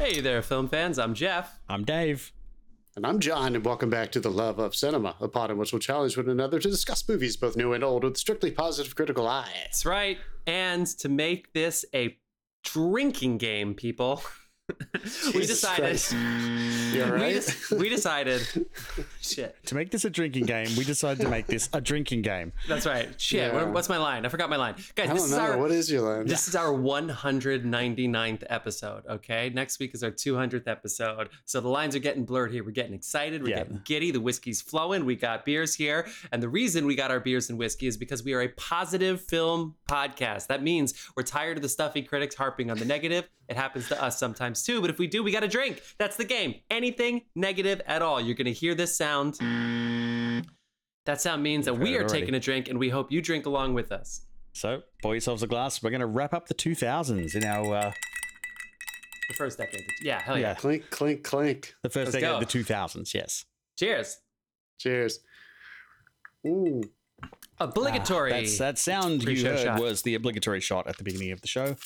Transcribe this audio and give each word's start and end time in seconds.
Hey 0.00 0.22
there, 0.22 0.40
film 0.40 0.66
fans. 0.66 0.98
I'm 0.98 1.12
Jeff. 1.12 1.60
I'm 1.68 1.84
Dave. 1.84 2.32
And 2.96 3.06
I'm 3.06 3.20
John, 3.20 3.54
and 3.54 3.62
welcome 3.62 3.90
back 3.90 4.10
to 4.12 4.20
The 4.20 4.30
Love 4.30 4.58
of 4.58 4.74
Cinema, 4.74 5.14
a 5.20 5.28
pod 5.28 5.50
in 5.50 5.58
which 5.58 5.74
we'll 5.74 5.78
challenge 5.78 6.16
one 6.16 6.30
another 6.30 6.58
to 6.58 6.70
discuss 6.70 7.06
movies, 7.06 7.36
both 7.36 7.54
new 7.54 7.74
and 7.74 7.84
old, 7.84 8.04
with 8.04 8.16
strictly 8.16 8.50
positive 8.50 8.96
critical 8.96 9.28
eye. 9.28 9.50
That's 9.62 9.84
right. 9.84 10.16
And 10.46 10.86
to 11.00 11.10
make 11.10 11.52
this 11.52 11.84
a 11.94 12.16
drinking 12.64 13.36
game, 13.36 13.74
people, 13.74 14.22
we 15.34 15.46
decided. 15.46 15.80
Christ. 15.84 16.12
You 16.12 17.04
all 17.04 17.12
We, 17.12 17.16
right? 17.20 17.56
we 17.78 17.88
decided. 17.88 18.42
Shit. 19.20 19.56
To 19.66 19.74
make 19.74 19.90
this 19.90 20.04
a 20.04 20.10
drinking 20.10 20.46
game, 20.46 20.68
we 20.76 20.84
decided 20.84 21.22
to 21.22 21.28
make 21.30 21.46
this 21.46 21.68
a 21.72 21.80
drinking 21.80 22.22
game. 22.22 22.52
That's 22.68 22.86
right. 22.86 23.08
Shit. 23.20 23.52
Yeah. 23.52 23.54
What- 23.54 23.72
what's 23.72 23.88
my 23.88 23.96
line? 23.98 24.26
I 24.26 24.28
forgot 24.28 24.50
my 24.50 24.56
line. 24.56 24.74
Guys, 24.94 25.08
I 25.10 25.12
this 25.14 25.22
don't 25.22 25.30
is 25.32 25.36
know. 25.36 25.40
our 25.52 25.58
What 25.58 25.70
is 25.70 25.90
your 25.90 26.02
line? 26.02 26.26
This 26.26 26.48
is 26.48 26.56
our 26.56 26.72
199th 26.72 28.44
episode, 28.48 29.04
okay? 29.08 29.50
Next 29.54 29.78
week 29.78 29.94
is 29.94 30.02
our 30.02 30.10
200th 30.10 30.66
episode. 30.68 31.28
So 31.44 31.60
the 31.60 31.68
lines 31.68 31.94
are 31.96 32.00
getting 32.00 32.24
blurred 32.24 32.52
here. 32.52 32.64
We're 32.64 32.70
getting 32.70 32.94
excited. 32.94 33.42
We're 33.42 33.50
Yeah. 33.50 33.56
getting 33.58 33.80
giddy. 33.84 34.10
The 34.10 34.20
whiskey's 34.20 34.60
flowing. 34.60 35.04
We 35.04 35.16
got 35.16 35.44
beers 35.44 35.74
here. 35.74 36.06
And 36.32 36.42
the 36.42 36.48
reason 36.48 36.86
we 36.86 36.94
got 36.94 37.10
our 37.10 37.20
beers 37.20 37.50
and 37.50 37.58
whiskey 37.58 37.86
is 37.86 37.96
because 37.96 38.22
we 38.24 38.32
are 38.34 38.42
a 38.42 38.48
positive 38.48 39.20
film 39.20 39.74
podcast. 39.88 40.46
That 40.48 40.62
means 40.62 40.94
we're 41.16 41.22
tired 41.22 41.56
of 41.58 41.62
the 41.62 41.68
stuffy 41.68 42.02
critics 42.02 42.34
harping 42.34 42.70
on 42.70 42.78
the 42.78 42.84
negative. 42.84 43.28
It 43.50 43.56
happens 43.56 43.88
to 43.88 44.00
us 44.02 44.16
sometimes 44.18 44.62
too. 44.62 44.80
But 44.80 44.88
if 44.90 44.98
we 44.98 45.06
do, 45.08 45.22
we 45.22 45.32
got 45.32 45.40
to 45.40 45.48
drink. 45.48 45.82
That's 45.98 46.16
the 46.16 46.24
game. 46.24 46.54
Anything 46.70 47.22
negative 47.34 47.82
at 47.86 48.00
all. 48.00 48.20
You're 48.20 48.36
going 48.36 48.46
to 48.46 48.52
hear 48.52 48.74
this 48.76 48.96
sound. 48.96 49.34
That 51.06 51.20
sound 51.20 51.42
means 51.42 51.64
that 51.64 51.74
we 51.74 51.96
are 51.96 52.00
already. 52.00 52.20
taking 52.20 52.34
a 52.34 52.40
drink 52.40 52.68
and 52.68 52.78
we 52.78 52.88
hope 52.90 53.10
you 53.10 53.20
drink 53.20 53.46
along 53.46 53.74
with 53.74 53.90
us. 53.90 54.22
So, 54.52 54.82
pour 55.02 55.14
yourselves 55.14 55.42
a 55.42 55.46
glass. 55.46 55.82
We're 55.82 55.90
going 55.90 56.00
to 56.00 56.06
wrap 56.06 56.32
up 56.32 56.46
the 56.48 56.54
2000s 56.54 57.34
in 57.34 57.44
our 57.44 57.74
uh, 57.74 57.92
The 59.28 59.34
first 59.34 59.58
decade. 59.58 59.82
Yeah, 60.02 60.20
hell 60.20 60.38
yeah. 60.38 60.48
yeah, 60.50 60.54
Clink, 60.54 60.90
clink, 60.90 61.22
clink. 61.24 61.74
the 61.82 61.88
first 61.90 62.12
Let's 62.12 62.22
decade 62.22 62.28
go. 62.28 62.38
of 62.38 62.48
the 62.48 62.58
2000s. 62.58 63.14
Yes. 63.14 63.44
Cheers. 63.78 64.18
Cheers. 64.78 65.20
Ooh. 66.46 66.82
Obligatory. 67.58 68.32
Ah, 68.32 68.36
That's 68.36 68.58
that 68.58 68.78
sound 68.78 69.22
you 69.24 69.44
heard 69.46 69.58
shot. 69.60 69.80
was 69.80 70.02
the 70.02 70.14
obligatory 70.14 70.60
shot 70.60 70.86
at 70.86 70.96
the 70.96 71.04
beginning 71.04 71.32
of 71.32 71.40
the 71.42 71.48
show. 71.48 71.76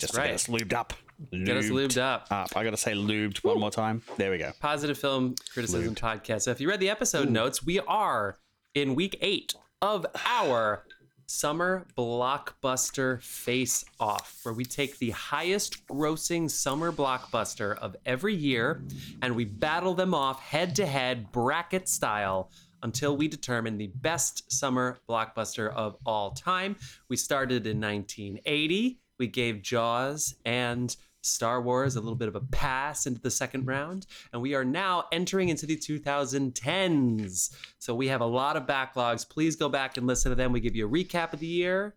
That's 0.00 0.12
Just 0.12 0.16
right. 0.18 0.24
to 0.24 0.28
get 0.30 0.34
us 0.34 0.46
lubed 0.48 0.72
up. 0.72 0.92
Get 1.30 1.56
us 1.56 1.66
lubed 1.66 2.00
up. 2.00 2.26
up. 2.30 2.56
I 2.56 2.64
got 2.64 2.70
to 2.70 2.76
say 2.76 2.92
lubed 2.94 3.44
one 3.44 3.60
more 3.60 3.70
time. 3.70 4.02
There 4.16 4.30
we 4.32 4.38
go. 4.38 4.50
Positive 4.60 4.98
Film 4.98 5.36
Criticism 5.52 5.94
Podcast. 5.94 6.42
So 6.42 6.50
if 6.50 6.60
you 6.60 6.68
read 6.68 6.80
the 6.80 6.90
episode 6.90 7.30
notes, 7.30 7.64
we 7.64 7.78
are 7.80 8.36
in 8.74 8.96
week 8.96 9.16
eight 9.20 9.54
of 9.80 10.04
our 10.26 10.84
summer 11.26 11.86
blockbuster 11.96 13.22
face 13.22 13.84
off, 14.00 14.40
where 14.42 14.52
we 14.54 14.64
take 14.64 14.98
the 14.98 15.10
highest 15.10 15.86
grossing 15.86 16.50
summer 16.50 16.90
blockbuster 16.92 17.78
of 17.78 17.94
every 18.04 18.34
year 18.34 18.82
and 19.22 19.34
we 19.36 19.44
battle 19.44 19.94
them 19.94 20.14
off 20.14 20.40
head 20.40 20.74
to 20.76 20.86
head, 20.86 21.30
bracket 21.30 21.88
style. 21.88 22.50
Until 22.82 23.16
we 23.16 23.28
determine 23.28 23.78
the 23.78 23.86
best 23.86 24.52
summer 24.52 24.98
blockbuster 25.08 25.72
of 25.72 25.96
all 26.04 26.32
time. 26.32 26.76
We 27.08 27.16
started 27.16 27.66
in 27.66 27.80
1980. 27.80 28.98
We 29.18 29.26
gave 29.26 29.62
Jaws 29.62 30.34
and 30.44 30.94
Star 31.22 31.62
Wars 31.62 31.96
a 31.96 32.00
little 32.00 32.16
bit 32.16 32.28
of 32.28 32.36
a 32.36 32.40
pass 32.40 33.06
into 33.06 33.20
the 33.20 33.30
second 33.30 33.66
round, 33.66 34.06
and 34.32 34.42
we 34.42 34.54
are 34.54 34.64
now 34.64 35.04
entering 35.10 35.48
into 35.48 35.66
the 35.66 35.76
2010s. 35.76 37.54
So 37.78 37.94
we 37.94 38.08
have 38.08 38.20
a 38.20 38.26
lot 38.26 38.56
of 38.56 38.66
backlogs. 38.66 39.28
Please 39.28 39.56
go 39.56 39.68
back 39.68 39.96
and 39.96 40.06
listen 40.06 40.30
to 40.30 40.36
them. 40.36 40.52
We 40.52 40.60
give 40.60 40.76
you 40.76 40.86
a 40.86 40.90
recap 40.90 41.32
of 41.32 41.40
the 41.40 41.46
year, 41.46 41.94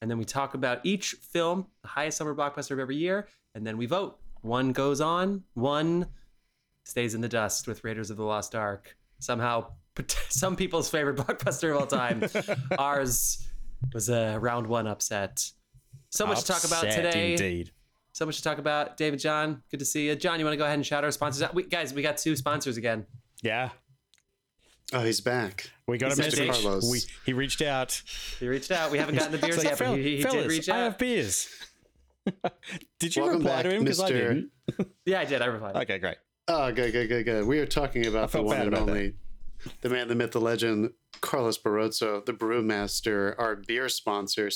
and 0.00 0.10
then 0.10 0.18
we 0.18 0.24
talk 0.24 0.54
about 0.54 0.80
each 0.84 1.12
film, 1.12 1.66
the 1.82 1.88
highest 1.88 2.18
summer 2.18 2.34
blockbuster 2.34 2.72
of 2.72 2.80
every 2.80 2.96
year, 2.96 3.28
and 3.54 3.66
then 3.66 3.76
we 3.76 3.86
vote. 3.86 4.18
One 4.42 4.72
goes 4.72 5.00
on, 5.00 5.44
one 5.54 6.06
stays 6.84 7.14
in 7.14 7.20
the 7.20 7.28
dust 7.28 7.66
with 7.66 7.82
Raiders 7.82 8.10
of 8.10 8.16
the 8.16 8.24
Lost 8.24 8.54
Ark. 8.54 8.96
Somehow, 9.18 9.72
some 10.28 10.56
people's 10.56 10.88
favorite 10.88 11.16
blockbuster 11.26 11.74
of 11.74 11.80
all 11.80 11.86
time. 11.86 12.22
Ours 12.78 13.46
was 13.92 14.08
a 14.08 14.38
round 14.38 14.66
one 14.66 14.86
upset. 14.86 15.50
So 16.10 16.26
much 16.26 16.40
to 16.40 16.46
talk 16.46 16.64
about 16.64 16.82
today. 16.82 17.32
Indeed. 17.32 17.72
So 18.12 18.24
much 18.24 18.38
to 18.38 18.42
talk 18.42 18.58
about. 18.58 18.96
David, 18.96 19.20
John, 19.20 19.62
good 19.70 19.80
to 19.80 19.84
see 19.84 20.06
you. 20.06 20.16
John, 20.16 20.38
you 20.38 20.44
want 20.44 20.54
to 20.54 20.58
go 20.58 20.64
ahead 20.64 20.76
and 20.76 20.86
shout 20.86 21.04
our 21.04 21.10
sponsors 21.10 21.42
out? 21.42 21.54
We, 21.54 21.64
guys, 21.64 21.92
we 21.92 22.02
got 22.02 22.16
two 22.16 22.34
sponsors 22.36 22.76
again. 22.76 23.06
Yeah. 23.42 23.70
Oh, 24.92 25.00
he's 25.04 25.20
back. 25.20 25.70
We 25.86 25.98
got 25.98 26.06
a 26.06 26.08
He's 26.10 26.18
message. 26.18 26.48
Mr. 26.48 26.62
Carlos. 26.62 26.90
We, 26.90 27.00
he 27.26 27.32
reached 27.32 27.60
out. 27.60 28.00
He 28.38 28.46
reached 28.48 28.70
out. 28.70 28.90
We 28.90 28.98
haven't 28.98 29.16
gotten 29.16 29.32
the 29.32 29.38
beers 29.38 29.58
like, 29.58 29.64
yet, 29.64 29.78
but 29.78 29.84
"Fel- 29.84 29.94
he, 29.96 30.02
he 30.02 30.16
did 30.22 30.30
fellas, 30.30 30.46
reach 30.46 30.68
I 30.68 30.72
out. 30.76 30.82
have 30.84 30.98
beers. 30.98 31.48
did 32.98 33.14
you 33.16 33.22
Welcome 33.22 33.40
reply 33.40 33.56
back, 33.56 33.62
to 33.64 33.70
him? 33.76 33.82
Because 33.84 34.00
I 34.00 34.08
didn't. 34.08 34.50
Yeah, 35.04 35.20
I 35.20 35.24
did. 35.24 35.42
I 35.42 35.46
replied. 35.46 35.76
Okay, 35.76 35.98
great. 35.98 36.16
Oh, 36.48 36.72
good, 36.72 36.92
good, 36.92 37.08
good, 37.08 37.24
good. 37.24 37.46
We 37.46 37.60
are 37.60 37.66
talking 37.66 38.06
about 38.06 38.32
the 38.32 38.42
one 38.42 38.56
and 38.58 38.68
about 38.68 38.86
that. 38.86 38.92
only, 38.92 39.14
the 39.82 39.88
man, 39.88 40.08
the 40.08 40.14
myth, 40.16 40.32
the 40.32 40.40
legend, 40.40 40.90
Carlos 41.20 41.58
Barroso, 41.58 42.24
the 42.24 42.32
brewmaster, 42.32 43.34
our 43.38 43.56
beer 43.56 43.88
sponsor, 43.88 44.50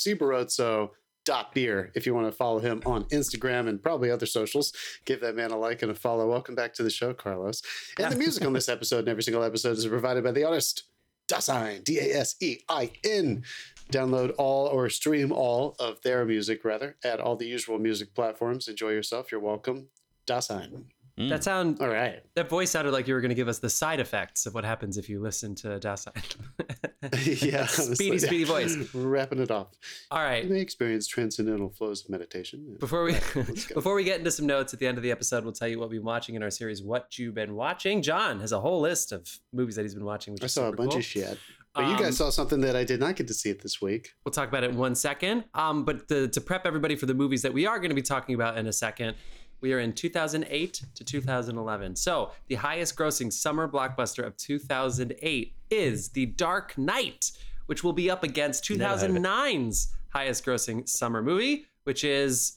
cbarroso.beer. 1.24 1.92
If 1.94 2.06
you 2.06 2.14
want 2.14 2.26
to 2.26 2.32
follow 2.32 2.58
him 2.58 2.82
on 2.86 3.04
Instagram 3.04 3.68
and 3.68 3.82
probably 3.82 4.10
other 4.10 4.26
socials, 4.26 4.72
give 5.04 5.20
that 5.20 5.36
man 5.36 5.50
a 5.50 5.56
like 5.56 5.82
and 5.82 5.90
a 5.90 5.94
follow. 5.94 6.28
Welcome 6.28 6.54
back 6.54 6.74
to 6.74 6.82
the 6.82 6.90
show, 6.90 7.14
Carlos. 7.14 7.62
And 7.98 8.12
the 8.12 8.18
music 8.18 8.44
on 8.44 8.52
this 8.52 8.68
episode 8.68 9.00
and 9.00 9.08
every 9.08 9.22
single 9.22 9.42
episode 9.42 9.76
is 9.76 9.86
provided 9.86 10.24
by 10.24 10.32
the 10.32 10.44
artist 10.44 10.84
Dasein, 11.28 11.84
D 11.84 11.98
A 11.98 12.18
S 12.18 12.36
E 12.40 12.58
I 12.68 12.90
N. 13.04 13.44
Download 13.92 14.32
all 14.38 14.66
or 14.66 14.88
stream 14.88 15.32
all 15.32 15.74
of 15.80 16.00
their 16.02 16.24
music, 16.24 16.64
rather, 16.64 16.96
at 17.04 17.20
all 17.20 17.36
the 17.36 17.46
usual 17.46 17.78
music 17.78 18.14
platforms. 18.14 18.68
Enjoy 18.68 18.90
yourself. 18.90 19.32
You're 19.32 19.40
welcome. 19.40 19.88
Dasein. 20.26 20.84
That 21.28 21.44
sound 21.44 21.80
All 21.80 21.88
right. 21.88 22.22
that 22.34 22.48
voice 22.48 22.70
sounded 22.70 22.92
like 22.92 23.06
you 23.06 23.14
were 23.14 23.20
going 23.20 23.28
to 23.30 23.34
give 23.34 23.48
us 23.48 23.58
the 23.58 23.68
side 23.70 24.00
effects 24.00 24.46
of 24.46 24.54
what 24.54 24.64
happens 24.64 24.96
if 24.98 25.08
you 25.08 25.20
listen 25.20 25.54
to 25.56 25.78
Dasein. 25.78 26.36
yeah, 27.02 27.66
speedy, 27.66 28.10
honestly. 28.10 28.18
speedy 28.18 28.44
voice. 28.44 28.76
Wrapping 28.94 29.38
it 29.40 29.50
off. 29.50 29.68
All 30.10 30.22
right. 30.22 30.44
You 30.44 30.50
may 30.50 30.60
experience 30.60 31.06
transcendental 31.06 31.70
flows 31.70 32.04
of 32.04 32.10
meditation. 32.10 32.76
Before 32.78 33.04
we 33.04 33.12
Let's 33.34 33.72
before 33.72 33.94
we 33.94 34.04
get 34.04 34.18
into 34.18 34.30
some 34.30 34.46
notes 34.46 34.72
at 34.74 34.80
the 34.80 34.86
end 34.86 34.98
of 34.98 35.02
the 35.02 35.10
episode, 35.10 35.44
we'll 35.44 35.52
tell 35.52 35.68
you 35.68 35.78
what 35.78 35.90
we've 35.90 36.00
been 36.00 36.06
watching 36.06 36.34
in 36.34 36.42
our 36.42 36.50
series. 36.50 36.82
What 36.82 37.18
you've 37.18 37.34
been 37.34 37.54
watching. 37.54 38.02
John 38.02 38.40
has 38.40 38.52
a 38.52 38.60
whole 38.60 38.80
list 38.80 39.12
of 39.12 39.28
movies 39.52 39.76
that 39.76 39.82
he's 39.82 39.94
been 39.94 40.04
watching. 40.04 40.34
Which 40.34 40.42
I 40.42 40.46
is 40.46 40.52
saw 40.52 40.68
a 40.68 40.72
bunch 40.76 40.90
cool. 40.90 40.98
of 40.98 41.04
shit. 41.04 41.38
But 41.74 41.82
you 41.86 41.92
Um, 41.94 42.02
guys 42.02 42.16
saw 42.16 42.30
something 42.30 42.60
that 42.62 42.74
I 42.74 42.82
did 42.82 42.98
not 42.98 43.14
get 43.14 43.28
to 43.28 43.34
see 43.34 43.48
it 43.48 43.62
this 43.62 43.80
week. 43.80 44.10
We'll 44.24 44.32
talk 44.32 44.48
about 44.48 44.64
it 44.64 44.70
in 44.70 44.76
one 44.76 44.96
second. 44.96 45.44
Um, 45.54 45.84
but 45.84 46.08
the, 46.08 46.26
to 46.28 46.40
prep 46.40 46.66
everybody 46.66 46.96
for 46.96 47.06
the 47.06 47.14
movies 47.14 47.42
that 47.42 47.52
we 47.54 47.64
are 47.64 47.78
going 47.78 47.90
to 47.90 47.94
be 47.94 48.02
talking 48.02 48.34
about 48.34 48.58
in 48.58 48.66
a 48.66 48.72
second, 48.72 49.16
we 49.60 49.72
are 49.72 49.78
in 49.78 49.92
2008 49.92 50.82
to 50.94 51.04
2011. 51.04 51.96
So 51.96 52.32
the 52.48 52.54
highest 52.56 52.96
grossing 52.96 53.32
summer 53.32 53.68
blockbuster 53.68 54.24
of 54.24 54.36
2008 54.36 55.54
is 55.70 56.08
The 56.10 56.26
Dark 56.26 56.76
Knight, 56.78 57.32
which 57.66 57.84
will 57.84 57.92
be 57.92 58.10
up 58.10 58.24
against 58.24 58.68
Never 58.70 58.98
heard 58.98 59.10
2009's 59.10 59.94
highest 60.10 60.44
grossing 60.44 60.88
summer 60.88 61.22
movie, 61.22 61.66
which 61.84 62.04
is 62.04 62.56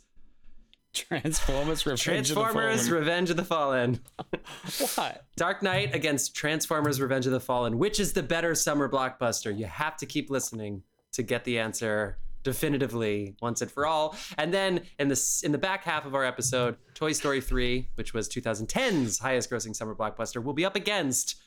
Transformers 0.93 1.85
Revenge 1.85 2.03
Transformers 2.03 2.83
of 2.83 2.89
the 2.89 2.95
Revenge 2.95 3.29
of 3.31 3.37
the 3.37 3.43
Fallen. 3.43 3.99
Fallen. 4.17 4.41
What? 4.95 5.25
Dark 5.35 5.63
Knight 5.63 5.93
against 5.95 6.35
Transformers 6.35 7.01
Revenge 7.01 7.25
of 7.25 7.31
the 7.31 7.39
Fallen. 7.39 7.79
Which 7.79 7.99
is 7.99 8.13
the 8.13 8.23
better 8.23 8.53
summer 8.53 8.87
blockbuster? 8.87 9.57
You 9.57 9.65
have 9.65 9.97
to 9.97 10.05
keep 10.05 10.29
listening 10.29 10.83
to 11.13 11.23
get 11.23 11.43
the 11.45 11.59
answer 11.59 12.17
definitively 12.43 13.35
once 13.41 13.61
and 13.61 13.71
for 13.71 13.85
all. 13.85 14.15
And 14.37 14.53
then 14.53 14.81
in 14.99 15.07
the 15.07 15.41
in 15.43 15.51
the 15.51 15.57
back 15.57 15.83
half 15.83 16.05
of 16.05 16.15
our 16.15 16.25
episode, 16.25 16.77
Toy 16.93 17.13
Story 17.13 17.41
3, 17.41 17.89
which 17.95 18.13
was 18.13 18.29
2010's 18.29 19.19
highest 19.19 19.49
grossing 19.49 19.75
summer 19.75 19.95
blockbuster, 19.95 20.43
will 20.43 20.53
be 20.53 20.65
up 20.65 20.75
against 20.75 21.41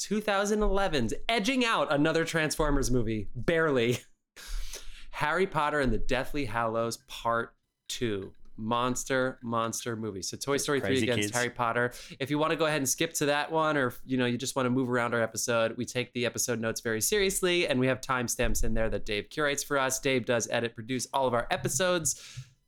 2011's 0.00 1.14
edging 1.28 1.64
out 1.64 1.92
another 1.92 2.24
Transformers 2.24 2.90
movie, 2.90 3.28
barely. 3.34 3.98
Harry 5.12 5.46
Potter 5.46 5.80
and 5.80 5.92
the 5.92 5.98
Deathly 5.98 6.46
Hallows 6.46 6.98
Part 7.08 7.54
2. 7.88 8.32
Monster, 8.60 9.38
monster 9.42 9.96
movie. 9.96 10.22
So 10.22 10.36
Toy 10.36 10.58
Story 10.58 10.80
3 10.80 11.02
against 11.02 11.20
kids. 11.20 11.32
Harry 11.34 11.50
Potter. 11.50 11.92
If 12.18 12.30
you 12.30 12.38
want 12.38 12.50
to 12.50 12.56
go 12.56 12.66
ahead 12.66 12.78
and 12.78 12.88
skip 12.88 13.14
to 13.14 13.26
that 13.26 13.50
one, 13.50 13.76
or 13.76 13.94
you 14.04 14.16
know, 14.16 14.26
you 14.26 14.36
just 14.36 14.54
want 14.54 14.66
to 14.66 14.70
move 14.70 14.90
around 14.90 15.14
our 15.14 15.22
episode, 15.22 15.76
we 15.76 15.84
take 15.84 16.12
the 16.12 16.26
episode 16.26 16.60
notes 16.60 16.80
very 16.80 17.00
seriously 17.00 17.66
and 17.66 17.80
we 17.80 17.86
have 17.86 18.00
timestamps 18.00 18.62
in 18.62 18.74
there 18.74 18.90
that 18.90 19.06
Dave 19.06 19.30
curates 19.30 19.64
for 19.64 19.78
us. 19.78 19.98
Dave 19.98 20.26
does 20.26 20.48
edit, 20.50 20.74
produce 20.74 21.06
all 21.12 21.26
of 21.26 21.34
our 21.34 21.46
episodes. 21.50 22.20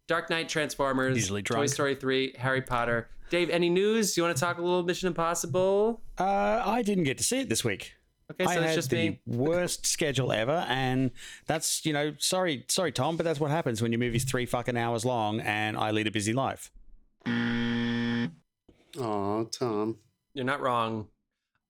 Dark 0.08 0.30
Knight, 0.30 0.48
Transformers, 0.48 1.30
Toy. 1.44 1.66
Story 1.66 1.94
3, 1.94 2.34
Harry 2.38 2.62
Potter. 2.62 3.08
Dave, 3.30 3.48
any 3.50 3.70
news? 3.70 4.16
You 4.16 4.22
want 4.24 4.36
to 4.36 4.40
talk 4.40 4.58
a 4.58 4.62
little 4.62 4.82
Mission 4.82 5.06
Impossible? 5.06 6.02
Uh, 6.18 6.62
I 6.64 6.82
didn't 6.82 7.04
get 7.04 7.16
to 7.18 7.24
see 7.24 7.40
it 7.40 7.48
this 7.48 7.64
week. 7.64 7.94
Okay, 8.32 8.44
so 8.44 8.50
I 8.50 8.54
it's 8.56 8.64
had 8.66 8.74
just 8.74 8.90
the 8.90 9.10
me. 9.10 9.20
worst 9.26 9.86
schedule 9.86 10.32
ever, 10.32 10.64
and 10.68 11.10
that's 11.46 11.84
you 11.86 11.92
know, 11.92 12.14
sorry, 12.18 12.64
sorry, 12.68 12.92
Tom, 12.92 13.16
but 13.16 13.24
that's 13.24 13.40
what 13.40 13.50
happens 13.50 13.80
when 13.82 13.92
your 13.92 13.98
movie's 13.98 14.24
three 14.24 14.46
fucking 14.46 14.76
hours 14.76 15.04
long, 15.04 15.40
and 15.40 15.76
I 15.76 15.90
lead 15.90 16.06
a 16.06 16.10
busy 16.10 16.32
life. 16.32 16.70
Oh, 18.98 19.44
Tom. 19.50 19.96
You're 20.34 20.44
not 20.44 20.60
wrong. 20.60 21.08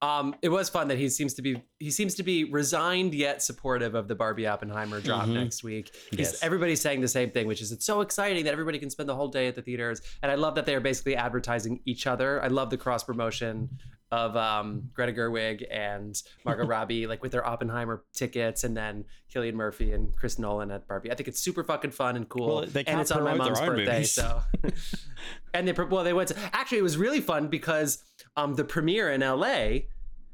Um, 0.01 0.35
it 0.43 0.49
was 0.49 0.69
fun 0.69 0.89
that 0.89 0.99
he 0.99 1.09
seems 1.09 1.35
to 1.35 1.43
be 1.43 1.63
he 1.79 1.91
seems 1.93 2.17
to 2.17 2.25
be 2.25 2.43
resigned 2.43 3.15
yet 3.15 3.41
supportive 3.41 3.95
of 3.95 4.09
the 4.09 4.17
Barbie 4.17 4.49
Oppenheimer 4.49 5.01
drop 5.01 5.27
Mhm. 5.29 5.35
next 5.35 5.63
week. 5.63 5.95
He's, 6.11 6.19
Yes. 6.19 6.43
Everybody's 6.43 6.81
saying 6.81 7.03
the 7.03 7.09
same 7.09 7.31
thing, 7.31 7.47
which 7.47 7.63
is 7.63 7.71
it's 7.71 7.87
so 7.87 8.01
exciting 8.01 8.45
that 8.47 8.51
everybody 8.53 8.81
can 8.81 8.91
spend 8.91 9.09
the 9.09 9.15
whole 9.15 9.29
day 9.29 9.47
at 9.47 9.55
the 9.55 9.63
theaters. 9.63 10.03
And 10.21 10.33
I 10.33 10.35
love 10.35 10.57
that 10.57 10.67
they 10.67 10.75
are 10.75 10.81
basically 10.81 11.15
advertising 11.15 11.81
each 11.85 12.09
other. 12.09 12.43
I 12.43 12.49
love 12.49 12.71
the 12.71 12.77
cross 12.79 13.05
promotion 13.05 13.79
of 14.13 14.37
um, 14.37 14.91
Greta 14.93 15.11
Gerwig 15.13 15.65
and 15.71 16.15
Margot 16.45 16.67
Robbie, 16.67 17.07
like 17.07 17.23
with 17.23 17.33
their 17.33 17.45
Oppenheimer 17.47 18.05
tickets, 18.13 18.63
and 18.63 18.77
then 18.77 19.07
Cillian 19.35 19.55
Murphy 19.55 19.93
and 19.93 20.15
Chris 20.15 20.39
Nolan 20.39 20.71
at 20.71 20.87
Barbie. 20.87 21.11
I 21.11 21.15
think 21.15 21.29
it's 21.29 21.41
super 21.41 21.65
fucking 21.65 21.93
fun 21.93 22.15
and 22.17 22.29
cool. 22.29 22.47
Well, 22.47 22.67
they 22.67 22.85
and 22.85 23.01
it's 23.01 23.11
on 23.11 23.25
my 23.25 23.33
mom's 23.35 23.59
birthday, 23.59 23.93
movies. 23.95 24.13
so. 24.13 24.43
and 25.55 25.67
they 25.67 25.73
pro- 25.73 25.87
well 25.87 26.05
they 26.05 26.13
went 26.13 26.29
to 26.29 26.37
actually 26.53 26.79
it 26.79 26.83
was 26.83 26.97
really 26.99 27.21
fun 27.23 27.49
because 27.49 28.05
um, 28.37 28.55
the 28.55 28.65
premiere 28.65 29.11
in 29.11 29.23
L.A. 29.23 29.89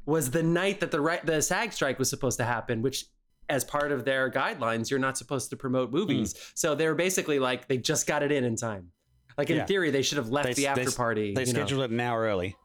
was 0.05 0.31
the 0.31 0.43
night 0.43 0.81
that 0.81 0.91
the 0.91 0.99
right 1.01 1.25
the 1.25 1.41
SAG 1.41 1.71
strike 1.73 1.97
was 1.99 2.09
supposed 2.09 2.37
to 2.39 2.45
happen, 2.45 2.81
which 2.81 3.05
as 3.47 3.63
part 3.63 3.91
of 3.93 4.03
their 4.05 4.29
guidelines, 4.29 4.89
you're 4.91 4.99
not 4.99 5.17
supposed 5.17 5.49
to 5.51 5.55
promote 5.55 5.91
movies. 5.91 6.35
So 6.53 6.75
they 6.75 6.85
were 6.85 6.95
basically 6.95 7.39
like 7.39 7.67
they 7.69 7.77
just 7.77 8.07
got 8.07 8.23
it 8.23 8.31
in 8.31 8.43
in 8.43 8.55
time. 8.57 8.91
Like 9.37 9.49
in 9.49 9.55
Yeah. 9.57 9.65
theory, 9.65 9.89
they 9.89 10.01
should 10.01 10.17
have 10.17 10.29
left 10.29 10.47
They- 10.49 10.53
the 10.55 10.61
they- 10.63 10.67
after 10.67 10.91
party. 10.91 11.33
They 11.33 11.45
you 11.45 11.53
know. 11.53 11.59
scheduled 11.61 11.83
it 11.83 11.91
an 11.91 11.99
hour 12.01 12.23
early. 12.23 12.57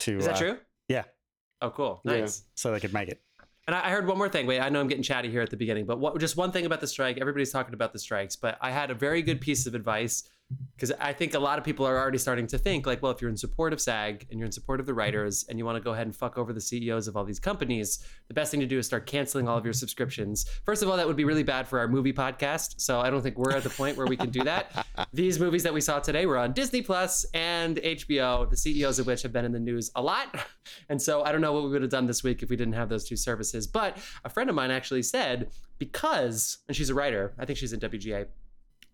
To 0.00 0.18
Is 0.18 0.26
that 0.26 0.36
uh, 0.36 0.38
true? 0.38 0.58
Yeah, 0.88 1.04
Oh, 1.62 1.70
cool. 1.70 2.00
Yeah. 2.04 2.20
Nice. 2.20 2.44
so 2.54 2.72
they 2.72 2.80
could 2.80 2.92
make 2.92 3.08
it. 3.08 3.20
And 3.66 3.74
I 3.74 3.86
I 3.86 3.90
heard 3.90 4.06
one 4.06 4.18
more 4.18 4.28
thing. 4.28 4.46
Wait, 4.46 4.60
I 4.60 4.68
know 4.68 4.80
I'm 4.80 4.88
getting 4.88 5.02
chatty 5.02 5.30
here 5.30 5.42
at 5.42 5.50
the 5.50 5.56
beginning, 5.56 5.86
but 5.86 5.98
what, 5.98 6.18
just 6.20 6.36
one 6.36 6.52
thing 6.52 6.66
about 6.66 6.80
the 6.80 6.86
strike. 6.86 7.18
Everybody's 7.18 7.50
talking 7.50 7.74
about 7.74 7.92
the 7.92 7.98
strikes, 7.98 8.36
but 8.36 8.58
I 8.60 8.70
had 8.70 8.90
a 8.90 8.94
very 8.94 9.22
good 9.22 9.40
piece 9.40 9.66
of 9.66 9.74
advice 9.74 10.28
because 10.76 10.92
I 11.00 11.12
think 11.12 11.34
a 11.34 11.38
lot 11.38 11.58
of 11.58 11.64
people 11.64 11.86
are 11.86 11.98
already 11.98 12.18
starting 12.18 12.46
to 12.48 12.58
think 12.58 12.86
like, 12.86 13.02
well, 13.02 13.10
if 13.10 13.20
you're 13.20 13.30
in 13.30 13.36
support 13.36 13.72
of 13.72 13.80
SAG 13.80 14.26
and 14.30 14.38
you're 14.38 14.46
in 14.46 14.52
support 14.52 14.78
of 14.78 14.86
the 14.86 14.92
mm-hmm. 14.92 14.98
writers 14.98 15.44
and 15.48 15.58
you 15.58 15.64
want 15.64 15.76
to 15.76 15.82
go 15.82 15.92
ahead 15.92 16.06
and 16.06 16.14
fuck 16.14 16.38
over 16.38 16.52
the 16.52 16.60
CEOs 16.60 17.08
of 17.08 17.16
all 17.16 17.24
these 17.24 17.40
companies, 17.40 18.04
the 18.28 18.34
best 18.34 18.50
thing 18.50 18.60
to 18.60 18.66
do 18.66 18.78
is 18.78 18.86
start 18.86 19.06
canceling 19.06 19.48
all 19.48 19.56
of 19.56 19.64
your 19.64 19.72
mm-hmm. 19.72 19.78
subscriptions. 19.78 20.44
First 20.64 20.82
of 20.82 20.88
all, 20.88 20.96
that 20.96 21.06
would 21.06 21.16
be 21.16 21.24
really 21.24 21.42
bad 21.42 21.66
for 21.66 21.78
our 21.78 21.88
movie 21.88 22.12
podcast. 22.12 22.80
So 22.80 23.00
I 23.00 23.10
don't 23.10 23.22
think 23.22 23.38
we're 23.38 23.54
at 23.54 23.64
the 23.64 23.70
point 23.70 23.96
where 23.96 24.06
we 24.06 24.16
can 24.16 24.30
do 24.30 24.44
that. 24.44 24.86
These 25.12 25.40
movies 25.40 25.62
that 25.62 25.74
we 25.74 25.80
saw 25.80 25.98
today 25.98 26.26
were 26.26 26.38
on 26.38 26.52
Disney 26.52 26.82
Plus 26.82 27.24
and 27.34 27.78
HBO, 27.78 28.48
the 28.48 28.56
CEOs 28.56 28.98
of 28.98 29.06
which 29.06 29.22
have 29.22 29.32
been 29.32 29.44
in 29.44 29.52
the 29.52 29.60
news 29.60 29.90
a 29.94 30.02
lot. 30.02 30.28
And 30.88 31.00
so 31.00 31.22
I 31.22 31.30
don't 31.30 31.40
know 31.40 31.52
what 31.52 31.62
we 31.62 31.70
would 31.70 31.82
have 31.82 31.92
done 31.92 32.06
this 32.06 32.24
week 32.24 32.42
if 32.42 32.50
we 32.50 32.56
didn't 32.56 32.74
have 32.74 32.88
those 32.88 33.04
two 33.04 33.14
services. 33.14 33.68
But 33.68 33.98
a 34.24 34.28
friend 34.28 34.50
of 34.50 34.56
mine 34.56 34.72
actually 34.72 35.04
said, 35.04 35.52
because, 35.78 36.58
and 36.66 36.76
she's 36.76 36.90
a 36.90 36.94
writer, 36.94 37.34
I 37.38 37.44
think 37.44 37.56
she's 37.56 37.72
in 37.72 37.78
WGA, 37.78 38.26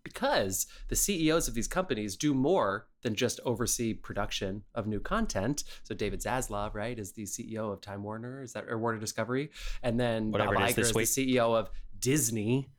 because 0.03 0.67
the 0.89 0.95
CEOs 0.95 1.47
of 1.47 1.53
these 1.53 1.67
companies 1.67 2.15
do 2.15 2.33
more 2.33 2.87
than 3.01 3.15
just 3.15 3.39
oversee 3.45 3.93
production 3.93 4.63
of 4.75 4.85
new 4.87 4.99
content. 4.99 5.63
So 5.83 5.95
David 5.95 6.21
Zaslav, 6.21 6.73
right, 6.73 6.97
is 6.97 7.13
the 7.13 7.23
CEO 7.23 7.71
of 7.71 7.81
Time 7.81 8.03
Warner, 8.03 8.41
is 8.43 8.53
that 8.53 8.65
or 8.67 8.77
Warner 8.77 8.99
Discovery, 8.99 9.49
and 9.81 9.99
then 9.99 10.31
Whatever 10.31 10.55
Bob 10.55 10.63
Iger 10.69 10.75
this 10.75 10.89
is 10.95 11.15
the 11.15 11.37
CEO 11.37 11.57
of 11.57 11.69
Disney, 11.99 12.69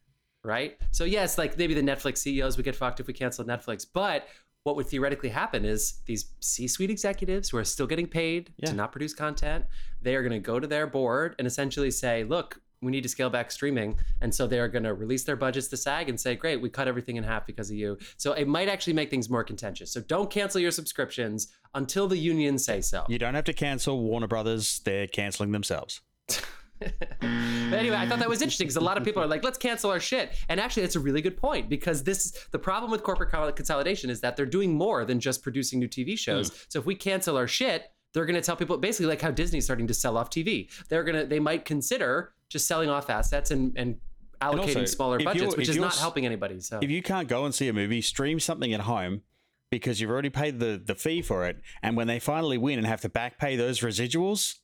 right? 0.44 0.78
So 0.90 1.04
yes, 1.04 1.38
like 1.38 1.56
maybe 1.58 1.74
the 1.74 1.82
Netflix 1.82 2.18
CEOs 2.18 2.56
would 2.56 2.64
get 2.64 2.76
fucked 2.76 3.00
if 3.00 3.06
we 3.06 3.14
canceled 3.14 3.48
Netflix, 3.48 3.86
but 3.90 4.26
what 4.64 4.76
would 4.76 4.86
theoretically 4.86 5.28
happen 5.28 5.64
is 5.66 6.00
these 6.06 6.30
C-suite 6.40 6.88
executives 6.90 7.50
who 7.50 7.58
are 7.58 7.64
still 7.64 7.86
getting 7.86 8.06
paid 8.06 8.50
Yeah. 8.56 8.70
to 8.70 8.74
not 8.74 8.92
produce 8.92 9.12
content, 9.12 9.66
they 10.00 10.16
are 10.16 10.22
going 10.22 10.32
to 10.32 10.38
go 10.38 10.58
to 10.58 10.66
their 10.66 10.86
board 10.86 11.34
and 11.38 11.46
essentially 11.46 11.90
say, 11.90 12.24
"Look, 12.24 12.62
we 12.84 12.92
need 12.92 13.02
to 13.02 13.08
scale 13.08 13.30
back 13.30 13.50
streaming," 13.50 13.98
and 14.20 14.34
so 14.34 14.46
they 14.46 14.58
are 14.58 14.68
going 14.68 14.84
to 14.84 14.94
release 14.94 15.24
their 15.24 15.36
budgets 15.36 15.68
to 15.68 15.76
SAG 15.76 16.08
and 16.08 16.20
say, 16.20 16.34
"Great, 16.36 16.60
we 16.60 16.68
cut 16.68 16.88
everything 16.88 17.16
in 17.16 17.24
half 17.24 17.46
because 17.46 17.70
of 17.70 17.76
you." 17.76 17.98
So 18.16 18.32
it 18.32 18.46
might 18.46 18.68
actually 18.68 18.92
make 18.92 19.10
things 19.10 19.28
more 19.30 19.44
contentious. 19.44 19.92
So 19.92 20.00
don't 20.00 20.30
cancel 20.30 20.60
your 20.60 20.70
subscriptions 20.70 21.48
until 21.74 22.06
the 22.06 22.18
unions 22.18 22.64
say 22.64 22.80
so. 22.80 23.04
You 23.08 23.18
don't 23.18 23.34
have 23.34 23.44
to 23.44 23.52
cancel 23.52 24.00
Warner 24.00 24.26
Brothers; 24.26 24.80
they're 24.84 25.06
canceling 25.06 25.52
themselves. 25.52 26.00
But 26.80 27.78
anyway, 27.78 27.96
I 27.96 28.06
thought 28.06 28.18
that 28.18 28.28
was 28.28 28.42
interesting 28.42 28.66
because 28.66 28.76
a 28.76 28.80
lot 28.80 28.98
of 28.98 29.04
people 29.04 29.22
are 29.22 29.26
like, 29.26 29.42
let's 29.42 29.58
cancel 29.58 29.90
our 29.90 30.00
shit. 30.00 30.32
And 30.48 30.60
actually, 30.60 30.82
that's 30.82 30.96
a 30.96 31.00
really 31.00 31.22
good 31.22 31.36
point 31.36 31.68
because 31.68 32.04
this 32.04 32.46
the 32.50 32.58
problem 32.58 32.90
with 32.90 33.02
corporate 33.02 33.30
consolidation 33.56 34.10
is 34.10 34.20
that 34.20 34.36
they're 34.36 34.46
doing 34.46 34.74
more 34.74 35.04
than 35.04 35.18
just 35.18 35.42
producing 35.42 35.78
new 35.78 35.88
TV 35.88 36.18
shows. 36.18 36.50
Mm. 36.50 36.66
So 36.68 36.78
if 36.78 36.86
we 36.86 36.94
cancel 36.94 37.36
our 37.36 37.48
shit, 37.48 37.90
they're 38.12 38.26
going 38.26 38.36
to 38.36 38.42
tell 38.42 38.56
people 38.56 38.76
basically 38.76 39.06
like 39.06 39.20
how 39.20 39.30
Disney's 39.30 39.64
starting 39.64 39.86
to 39.88 39.94
sell 39.94 40.16
off 40.16 40.30
TV. 40.30 40.70
They're 40.88 41.04
going 41.04 41.18
to 41.18 41.26
they 41.26 41.40
might 41.40 41.64
consider 41.64 42.33
just 42.50 42.66
selling 42.66 42.88
off 42.90 43.10
assets 43.10 43.50
and 43.50 43.72
and 43.76 43.96
allocating 44.40 44.76
also, 44.76 44.84
smaller 44.84 45.18
budgets, 45.20 45.56
which 45.56 45.68
is 45.68 45.76
not 45.76 45.96
helping 45.96 46.26
anybody. 46.26 46.60
So 46.60 46.78
If 46.82 46.90
you 46.90 47.02
can't 47.02 47.28
go 47.28 47.44
and 47.44 47.54
see 47.54 47.68
a 47.68 47.72
movie, 47.72 48.00
stream 48.02 48.38
something 48.40 48.72
at 48.74 48.80
home 48.80 49.22
because 49.70 50.00
you've 50.00 50.10
already 50.10 50.30
paid 50.30 50.60
the, 50.60 50.80
the 50.84 50.94
fee 50.94 51.22
for 51.22 51.46
it. 51.46 51.60
And 51.82 51.96
when 51.96 52.06
they 52.06 52.18
finally 52.20 52.58
win 52.58 52.78
and 52.78 52.86
have 52.86 53.00
to 53.02 53.08
back 53.08 53.38
pay 53.38 53.56
those 53.56 53.80
residuals, 53.80 54.56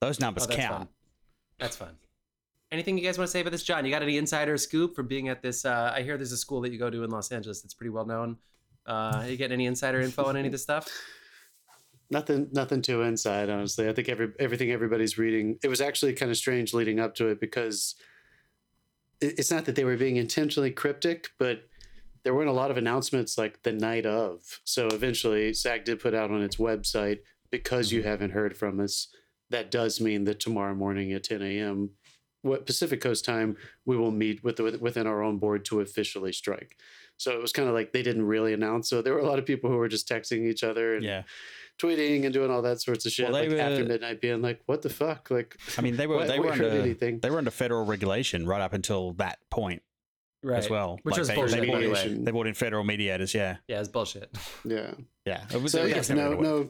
those 0.00 0.18
numbers 0.20 0.44
Oh, 0.44 0.46
that's 0.48 0.60
count. 0.60 0.78
fun. 0.78 0.88
That's 1.58 1.76
fun. 1.76 1.96
Anything 2.70 2.98
you 2.98 3.04
guys 3.04 3.16
want 3.16 3.28
to 3.28 3.32
say 3.32 3.40
about 3.40 3.50
this, 3.52 3.62
John? 3.62 3.84
You 3.84 3.90
got 3.90 4.02
any 4.02 4.18
insider 4.18 4.56
scoop 4.58 4.94
from 4.94 5.06
being 5.06 5.28
at 5.28 5.40
this? 5.40 5.64
Uh, 5.64 5.92
I 5.94 6.02
hear 6.02 6.16
there's 6.16 6.32
a 6.32 6.36
school 6.36 6.60
that 6.62 6.72
you 6.72 6.78
go 6.78 6.90
to 6.90 7.02
in 7.04 7.10
Los 7.10 7.30
Angeles 7.32 7.62
that's 7.62 7.72
pretty 7.74 7.90
well 7.90 8.04
known. 8.06 8.36
Uh, 8.84 9.24
you 9.28 9.36
getting 9.36 9.54
any 9.54 9.66
insider 9.66 10.00
info 10.00 10.24
on 10.24 10.36
any 10.36 10.48
of 10.48 10.52
this 10.52 10.62
stuff? 10.64 10.88
Nothing, 12.10 12.48
nothing 12.52 12.80
too 12.80 13.02
inside. 13.02 13.50
Honestly, 13.50 13.88
I 13.88 13.92
think 13.92 14.08
every 14.08 14.32
everything 14.38 14.70
everybody's 14.70 15.18
reading. 15.18 15.58
It 15.62 15.68
was 15.68 15.80
actually 15.80 16.14
kind 16.14 16.30
of 16.30 16.38
strange 16.38 16.72
leading 16.72 17.00
up 17.00 17.14
to 17.16 17.28
it 17.28 17.38
because 17.40 17.94
it's 19.20 19.50
not 19.50 19.64
that 19.66 19.74
they 19.74 19.84
were 19.84 19.96
being 19.96 20.16
intentionally 20.16 20.70
cryptic, 20.70 21.28
but 21.38 21.62
there 22.22 22.34
weren't 22.34 22.48
a 22.48 22.52
lot 22.52 22.70
of 22.70 22.76
announcements 22.76 23.38
like 23.38 23.62
the 23.62 23.72
night 23.72 24.06
of. 24.06 24.60
So 24.64 24.86
eventually, 24.88 25.52
SAG 25.52 25.84
did 25.84 26.00
put 26.00 26.14
out 26.14 26.30
on 26.30 26.42
its 26.42 26.56
website 26.56 27.20
because 27.50 27.92
you 27.92 28.00
mm-hmm. 28.00 28.08
haven't 28.08 28.30
heard 28.30 28.56
from 28.56 28.80
us. 28.80 29.08
That 29.50 29.70
does 29.70 30.00
mean 30.00 30.24
that 30.24 30.40
tomorrow 30.40 30.74
morning 30.74 31.12
at 31.12 31.24
10 31.24 31.42
a.m. 31.42 31.90
what 32.42 32.66
Pacific 32.66 33.00
Coast 33.00 33.24
time, 33.24 33.56
we 33.86 33.96
will 33.96 34.10
meet 34.10 34.44
with 34.44 34.56
the, 34.56 34.78
within 34.80 35.06
our 35.06 35.22
own 35.22 35.38
board 35.38 35.64
to 35.66 35.80
officially 35.80 36.32
strike. 36.32 36.76
So 37.16 37.32
it 37.32 37.40
was 37.40 37.52
kind 37.52 37.68
of 37.68 37.74
like 37.74 37.92
they 37.92 38.02
didn't 38.02 38.26
really 38.26 38.52
announce. 38.52 38.88
So 38.88 39.02
there 39.02 39.14
were 39.14 39.20
a 39.20 39.26
lot 39.26 39.38
of 39.38 39.46
people 39.46 39.70
who 39.70 39.76
were 39.76 39.88
just 39.88 40.08
texting 40.08 40.46
each 40.46 40.62
other 40.62 40.94
and 40.94 41.04
Yeah. 41.04 41.22
Tweeting 41.80 42.24
and 42.24 42.34
doing 42.34 42.50
all 42.50 42.62
that 42.62 42.80
sorts 42.80 43.06
of 43.06 43.12
shit 43.12 43.30
Well, 43.30 43.40
they 43.40 43.48
like 43.48 43.58
after 43.58 43.84
midnight 43.84 44.20
being 44.20 44.42
like 44.42 44.60
what 44.66 44.82
the 44.82 44.88
fuck 44.88 45.30
like 45.30 45.56
I 45.76 45.80
mean, 45.80 45.96
they 45.96 46.06
were 46.06 46.16
Why- 46.18 46.26
they 46.26 46.38
were 46.40 46.52
heard 46.52 46.64
under 46.72 46.80
anything. 46.80 47.20
they 47.20 47.30
were 47.30 47.38
under 47.38 47.50
federal 47.50 47.84
regulation 47.86 48.46
right 48.46 48.60
up 48.60 48.72
until 48.72 49.12
that 49.14 49.38
point 49.50 49.82
Right. 50.40 50.58
as 50.58 50.70
well. 50.70 51.00
Which 51.02 51.14
Like, 51.14 51.18
was 51.18 51.28
they, 51.28 51.34
bullshit, 51.34 51.60
They 51.60 51.66
by 51.66 51.86
brought, 51.88 52.04
the 52.04 52.14
they 52.22 52.30
brought 52.30 52.46
in 52.46 52.54
federal 52.54 52.84
mediators. 52.84 53.34
Yeah, 53.34 53.56
Yeah, 53.66 53.80
it's 53.80 53.88
bullshit. 53.88 54.30
yeah 54.64 54.94
yeah. 55.26 55.44
It 55.52 55.60
was- 55.60 55.72
so 55.72 55.84
it 55.84 55.90
yeah 56.08 56.14
no 56.14 56.34
no 56.34 56.68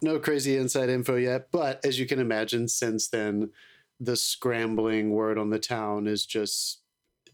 no 0.00 0.18
crazy 0.18 0.56
inside 0.56 0.88
info 0.88 1.16
yet 1.16 1.48
but 1.52 1.84
as 1.84 1.98
you 1.98 2.06
can 2.06 2.18
imagine 2.20 2.66
since 2.68 3.08
then 3.08 3.50
the 4.00 4.16
scrambling 4.16 5.10
word 5.10 5.38
on 5.38 5.50
the 5.50 5.58
town 5.60 6.06
is 6.08 6.26
just 6.26 6.80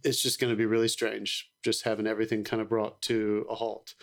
it's 0.05 0.23
just 0.23 0.39
going 0.41 0.53
to 0.53 0.57
be 0.57 0.67
really 0.67 0.89
strange 0.89 1.51
just 1.65 1.85
having 1.85 2.07
everything 2.07 2.45
kind 2.45 2.61
of 2.63 2.69
brought 2.69 3.01
to 3.03 3.47
a 3.51 3.55
halt 3.55 3.95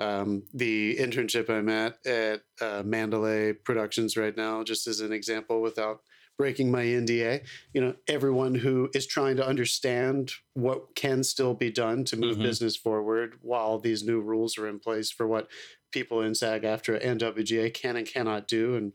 um, 0.00 0.42
the 0.54 0.96
internship 0.96 1.48
i'm 1.48 1.68
at 1.68 2.04
at 2.06 2.40
uh, 2.60 2.82
mandalay 2.84 3.52
productions 3.52 4.16
right 4.16 4.36
now 4.36 4.64
just 4.64 4.86
as 4.86 5.00
an 5.00 5.12
example 5.12 5.60
without 5.62 6.00
breaking 6.38 6.70
my 6.70 6.84
nda 6.84 7.40
you 7.74 7.80
know 7.80 7.94
everyone 8.08 8.54
who 8.54 8.88
is 8.94 9.06
trying 9.06 9.36
to 9.36 9.46
understand 9.46 10.32
what 10.54 10.94
can 10.94 11.22
still 11.22 11.54
be 11.54 11.70
done 11.70 12.02
to 12.04 12.16
move 12.16 12.36
Mhm. 12.38 12.42
business 12.42 12.76
forward 12.76 13.34
while 13.42 13.78
these 13.78 14.02
new 14.02 14.20
rules 14.20 14.56
are 14.58 14.66
in 14.66 14.78
place 14.78 15.10
for 15.10 15.26
what 15.26 15.48
people 15.92 16.22
in 16.22 16.34
SAG 16.34 16.62
AFTRA 16.62 17.04
and 17.04 17.20
WGA 17.20 17.68
can 17.74 17.96
and 17.96 18.06
cannot 18.06 18.46
do. 18.46 18.76
And 18.76 18.92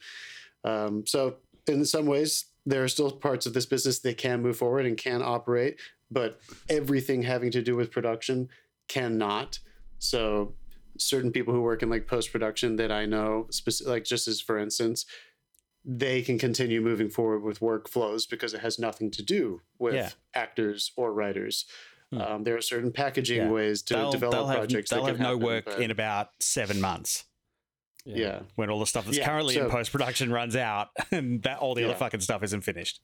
um, 0.63 1.05
so, 1.05 1.35
in 1.67 1.83
some 1.85 2.05
ways, 2.05 2.45
there 2.65 2.83
are 2.83 2.87
still 2.87 3.11
parts 3.11 3.45
of 3.45 3.53
this 3.53 3.65
business 3.65 3.99
that 3.99 4.17
can 4.17 4.41
move 4.41 4.57
forward 4.57 4.85
and 4.85 4.97
can 4.97 5.21
operate, 5.21 5.77
but 6.09 6.39
everything 6.69 7.21
having 7.23 7.51
to 7.51 7.61
do 7.61 7.75
with 7.75 7.91
production 7.91 8.47
cannot. 8.87 9.59
So, 9.99 10.53
certain 10.97 11.31
people 11.31 11.53
who 11.53 11.61
work 11.61 11.83
in 11.83 11.89
like 11.89 12.07
post 12.07 12.31
production 12.31 12.75
that 12.77 12.91
I 12.91 13.05
know, 13.05 13.47
speci- 13.51 13.85
like 13.85 14.03
just 14.05 14.27
as 14.27 14.39
for 14.41 14.57
instance, 14.57 15.05
they 15.83 16.21
can 16.21 16.39
continue 16.39 16.81
moving 16.81 17.09
forward 17.09 17.43
with 17.43 17.59
workflows 17.59 18.27
because 18.29 18.53
it 18.53 18.61
has 18.61 18.79
nothing 18.79 19.11
to 19.11 19.21
do 19.23 19.61
with 19.77 19.93
Yeah. 19.93 20.09
actors 20.33 20.91
or 20.97 21.13
writers. 21.13 21.65
Hmm. 22.11 22.21
Um, 22.21 22.43
there 22.43 22.55
are 22.57 22.61
certain 22.61 22.91
packaging 22.91 23.37
Yeah. 23.37 23.49
ways 23.49 23.81
to 23.83 23.93
they'll, 23.95 24.11
develop 24.11 24.33
they'll 24.35 24.47
have, 24.47 24.57
projects. 24.57 24.89
they'll 24.89 25.03
that 25.03 25.07
have 25.09 25.15
can 25.17 25.23
no 25.23 25.29
happen, 25.33 25.45
work 25.45 25.65
but- 25.65 25.79
in 25.81 25.91
about 25.91 26.29
seven 26.39 26.81
months 26.81 27.25
yeah. 28.05 28.41
when 28.55 28.69
all 28.69 28.79
the 28.79 28.85
stuff 28.85 29.05
that's 29.05 29.17
Yeah, 29.17 29.25
currently 29.27 29.57
in 29.57 29.69
post 29.69 29.91
production 29.91 30.31
runs 30.31 30.55
out 30.55 30.89
and 31.11 31.41
that 31.43 31.59
all 31.59 31.75
the 31.75 31.83
other 31.85 31.95
fucking 31.95 32.21
stuff 32.21 32.41
isn't 32.43 32.61
finished. 32.61 32.99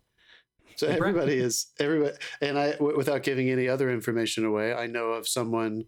So 0.78 0.88
everybody 0.88 1.34
is 1.38 1.68
everybody, 1.80 2.16
and 2.42 2.58
I, 2.58 2.72
w- 2.74 2.98
without 2.98 3.22
giving 3.24 3.50
any 3.50 3.68
other 3.68 3.92
information 3.92 4.46
away, 4.46 4.74
I 4.74 4.88
know 4.88 5.10
of 5.12 5.28
someone 5.28 5.84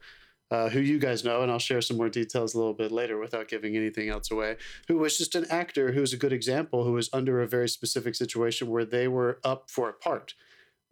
uh, 0.51 0.69
who 0.69 0.79
you 0.79 0.99
guys 0.99 1.23
know, 1.23 1.41
and 1.41 1.51
I'll 1.51 1.59
share 1.59 1.81
some 1.81 1.97
more 1.97 2.09
details 2.09 2.53
a 2.53 2.57
little 2.57 2.73
bit 2.73 2.91
later 2.91 3.17
without 3.17 3.47
giving 3.47 3.75
anything 3.75 4.09
else 4.09 4.29
away. 4.31 4.57
Who 4.87 4.97
was 4.97 5.17
just 5.17 5.35
an 5.35 5.45
actor 5.49 5.91
who's 5.93 6.13
a 6.13 6.17
good 6.17 6.33
example, 6.33 6.83
who 6.83 6.93
was 6.93 7.09
under 7.13 7.41
a 7.41 7.47
very 7.47 7.69
specific 7.69 8.15
situation 8.15 8.69
where 8.69 8.85
they 8.85 9.07
were 9.07 9.39
up 9.43 9.69
for 9.69 9.89
a 9.89 9.93
part 9.93 10.35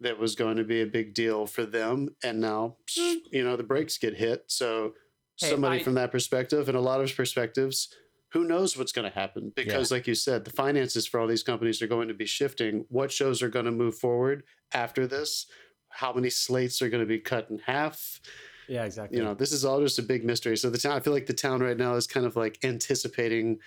that 0.00 0.18
was 0.18 0.34
going 0.34 0.56
to 0.56 0.64
be 0.64 0.80
a 0.82 0.86
big 0.86 1.14
deal 1.14 1.46
for 1.46 1.64
them, 1.64 2.08
and 2.24 2.40
now 2.40 2.76
you 2.96 3.44
know 3.44 3.56
the 3.56 3.62
brakes 3.62 3.98
get 3.98 4.14
hit. 4.16 4.44
So 4.48 4.94
Hey, 5.40 5.48
somebody 5.50 5.80
I- 5.80 5.82
from 5.82 5.94
that 5.94 6.12
perspective, 6.12 6.68
and 6.68 6.76
a 6.76 6.80
lot 6.80 7.00
of 7.00 7.14
perspectives. 7.16 7.88
who 8.32 8.44
knows 8.44 8.76
what's 8.76 8.92
going 8.92 9.10
to 9.10 9.14
happen 9.18 9.52
because 9.54 9.90
like 9.90 10.06
you 10.06 10.14
said 10.14 10.44
the 10.44 10.50
finances 10.50 11.06
for 11.06 11.20
all 11.20 11.26
these 11.26 11.42
companies 11.42 11.82
are 11.82 11.86
going 11.86 12.08
to 12.08 12.14
be 12.14 12.26
shifting 12.26 12.84
what 12.88 13.10
shows 13.12 13.42
are 13.42 13.48
going 13.48 13.64
to 13.66 13.70
move 13.70 13.94
forward 13.94 14.42
after 14.72 15.06
this 15.06 15.46
how 15.88 16.12
many 16.12 16.30
slates 16.30 16.80
are 16.80 16.88
going 16.88 17.02
to 17.02 17.06
be 17.06 17.18
cut 17.18 17.50
in 17.50 17.58
half 17.58 18.20
Yeah, 18.68 18.84
exactly. 18.84 19.18
you 19.18 19.24
know 19.24 19.34
this 19.34 19.52
is 19.52 19.64
all 19.64 19.80
just 19.80 19.98
a 19.98 20.02
big 20.02 20.24
mystery 20.24 20.56
so 20.56 20.70
the 20.70 20.78
town 20.78 20.92
i 20.96 21.00
feel 21.00 21.12
like 21.12 21.26
the 21.26 21.32
town 21.32 21.60
right 21.60 21.76
now 21.76 21.94
is 21.94 22.06
kind 22.06 22.24
of 22.26 22.36
like 22.36 22.58
anticipating 22.64 23.58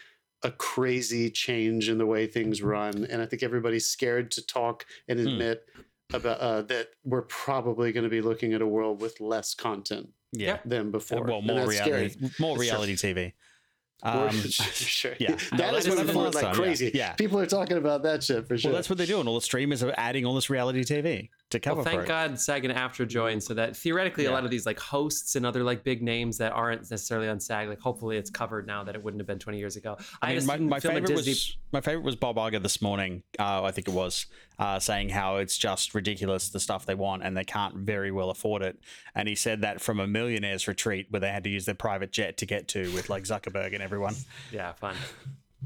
a 0.44 0.52
crazy 0.52 1.30
change 1.30 1.90
in 1.90 1.98
the 1.98 2.06
way 2.06 2.28
things 2.28 2.62
run 2.62 3.06
and 3.10 3.22
i 3.22 3.26
think 3.26 3.44
everybody's 3.44 3.88
scared 3.88 4.32
to 4.32 4.46
talk 4.46 4.86
and 5.08 5.20
Hmm. 5.20 5.28
admit 5.28 5.66
about 6.14 6.40
uh, 6.40 6.62
that 6.64 6.90
we're 7.04 7.24
probably 7.24 7.92
going 7.92 8.04
to 8.04 8.10
be 8.10 8.22
looking 8.22 8.54
at 8.54 8.62
a 8.62 8.68
world 8.68 9.02
with 9.02 9.20
less 9.20 9.56
content 9.56 10.10
Yeah. 10.34 10.60
than 10.64 10.92
before 10.92 11.24
Well, 11.24 11.42
more 11.42 11.68
reality, 11.68 12.10
scary. 12.10 12.16
more 12.40 12.56
It's 12.58 12.58
true. 12.58 12.60
reality 12.60 12.94
TV. 12.96 13.34
Or- 14.04 14.28
Um, 14.30 14.30
sure. 14.42 15.16
yeah. 15.20 15.32
No, 15.52 15.58
that 15.58 15.74
is 15.74 15.86
that 15.86 15.86
is 15.86 15.88
moving 15.88 16.06
the 16.08 16.14
forward 16.14 16.36
like 16.36 16.44
time, 16.44 16.54
yeah. 16.54 16.60
crazy. 16.62 16.92
Yeah. 16.94 17.14
People 17.14 17.40
are 17.40 17.48
talking 17.48 17.78
about 17.78 18.04
that 18.04 18.22
shit 18.24 18.48
for 18.48 18.56
sure. 18.56 18.70
well, 18.72 18.78
that's 18.78 18.88
what 18.90 18.98
they're 19.00 19.08
doing. 19.08 19.28
All 19.28 19.34
the 19.36 19.42
streamers 19.42 19.82
are 19.82 19.94
adding 19.98 20.26
all 20.26 20.36
this 20.36 20.48
reality 20.50 20.84
TV 20.84 21.30
to 21.56 21.60
cover 21.60 21.78
Well, 21.78 21.86
thank 21.86 22.04
it. 22.04 22.08
God 22.08 22.40
SAG 22.40 22.66
and 22.66 22.74
AFTRA 22.74 23.08
joined 23.08 23.44
so 23.44 23.54
that 23.54 23.76
theoretically 23.76 24.26
a 24.26 24.32
lot 24.32 24.46
of 24.46 24.52
these 24.52 24.66
like 24.66 24.80
hosts 24.80 25.36
and 25.36 25.46
other 25.46 25.64
like 25.64 25.84
big 25.84 26.02
names 26.02 26.38
that 26.38 26.52
aren't 26.52 26.90
necessarily 26.92 27.28
on 27.28 27.40
SAG, 27.40 27.68
like 27.68 27.80
hopefully 27.80 28.18
it's 28.18 28.30
covered 28.30 28.68
now 28.68 28.84
that 28.84 28.96
it 28.96 29.04
wouldn't 29.04 29.20
have 29.20 29.28
been 29.28 29.40
20 29.40 29.58
years 29.58 29.76
ago. 29.76 29.98
I 30.22 30.34
had 30.34 30.38
mean, 30.38 30.46
my, 30.46 30.58
my 30.58 30.80
favorite 30.80 31.08
Disney- 31.08 31.32
was 31.32 31.58
my 31.72 31.82
favorite 31.82 32.04
was 32.04 32.16
Bob 32.16 32.38
Iger 32.38 32.62
this 32.62 32.82
morning. 32.82 33.24
Uh, 33.40 33.64
I 33.64 33.72
think 33.72 33.88
it 33.88 33.94
was 33.94 34.28
uh, 34.60 34.80
saying 34.80 35.10
how 35.10 35.38
it's 35.38 35.58
just 35.58 35.94
ridiculous 35.94 36.50
the 36.50 36.60
stuff 36.60 36.86
they 36.86 36.96
want 36.96 37.24
and 37.24 37.36
they 37.36 37.44
can't 37.44 37.76
very 37.76 38.12
well 38.12 38.30
afford 38.30 38.62
it. 38.62 38.80
And 39.14 39.28
he 39.28 39.36
said 39.36 39.62
that 39.62 39.82
from 39.82 40.00
a 40.00 40.08
millionaire's 40.08 40.68
retreat 40.68 41.08
where 41.10 41.20
they 41.20 41.30
had 41.30 41.44
to 41.44 41.50
use 41.50 41.66
their 41.66 41.76
private 41.76 42.12
jet 42.12 42.38
to 42.38 42.46
get 42.46 42.68
to 42.70 42.92
with 42.94 43.10
like 43.10 43.24
Zuckerberg 43.24 43.74
and 43.74 43.82
everyone. 43.82 44.16
Yeah, 44.52 44.74
fun. 44.74 44.96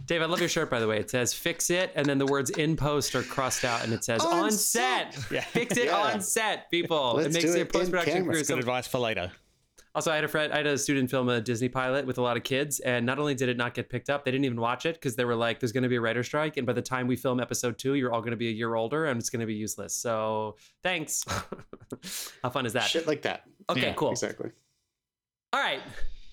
Dave, 0.05 0.21
I 0.21 0.25
love 0.25 0.39
your 0.39 0.49
shirt 0.49 0.69
by 0.69 0.79
the 0.79 0.87
way. 0.87 0.99
It 0.99 1.09
says 1.09 1.33
"fix 1.33 1.69
it," 1.69 1.91
and 1.95 2.05
then 2.05 2.17
the 2.17 2.25
words 2.25 2.49
"in 2.51 2.75
post" 2.75 3.15
are 3.15 3.23
crossed 3.23 3.63
out, 3.65 3.83
and 3.83 3.93
it 3.93 4.03
says 4.03 4.21
"on, 4.21 4.45
On 4.45 4.51
set." 4.51 5.13
set. 5.13 5.25
Yeah. 5.31 5.41
Fix 5.41 5.77
it 5.77 5.85
Yeah. 5.85 5.97
on 5.97 6.21
set, 6.21 6.69
people. 6.71 7.13
Let's 7.15 7.27
it 7.27 7.33
makes 7.33 7.45
do 7.45 7.51
your 7.57 7.61
it 7.67 7.71
post 7.73 7.91
production 7.91 8.13
camera. 8.13 8.33
crew 8.33 8.39
It's 8.39 8.49
Good 8.49 8.59
advice 8.59 8.87
for 8.87 8.99
later. 8.99 9.31
Also, 9.95 10.11
I 10.11 10.15
had 10.15 10.23
a 10.23 10.27
friend, 10.27 10.53
I 10.53 10.57
had 10.57 10.67
a 10.67 10.77
student 10.77 11.09
film 11.09 11.29
a 11.29 11.41
Disney 11.41 11.67
pilot 11.67 12.05
with 12.05 12.19
a 12.19 12.21
lot 12.21 12.37
of 12.37 12.43
kids, 12.43 12.79
and 12.79 13.05
not 13.07 13.17
only 13.17 13.33
did 13.33 13.49
it 13.49 13.57
not 13.57 13.73
get 13.73 13.89
picked 13.89 14.09
up, 14.09 14.23
they 14.23 14.29
didn't 14.29 14.45
even 14.45 14.61
watch 14.61 14.85
it 14.85 14.93
because 14.95 15.15
they 15.15 15.25
were 15.25 15.35
like, 15.35 15.59
"There's 15.59 15.71
going 15.71 15.81
to 15.83 15.89
be 15.89 15.95
a 15.95 16.01
writer 16.01 16.23
strike, 16.23 16.57
and 16.57 16.65
by 16.67 16.73
the 16.73 16.81
time 16.81 17.07
we 17.07 17.15
film 17.15 17.39
episode 17.39 17.77
two, 17.79 17.95
you're 17.95 18.13
all 18.13 18.21
going 18.21 18.31
to 18.31 18.37
be 18.37 18.49
a 18.49 18.51
year 18.51 18.75
older, 18.75 19.05
and 19.07 19.19
it's 19.19 19.29
going 19.31 19.39
to 19.39 19.45
be 19.47 19.55
useless." 19.55 19.95
So, 19.95 20.57
thanks. 20.83 21.25
How 22.43 22.49
fun 22.51 22.65
is 22.67 22.73
that? 22.73 22.83
shit 22.83 23.07
like 23.07 23.23
that. 23.23 23.43
Okay, 23.69 23.81
Yeah, 23.87 23.93
cool. 23.93 24.11
Exactly. 24.11 24.51
All 25.53 25.59
right, 25.59 25.81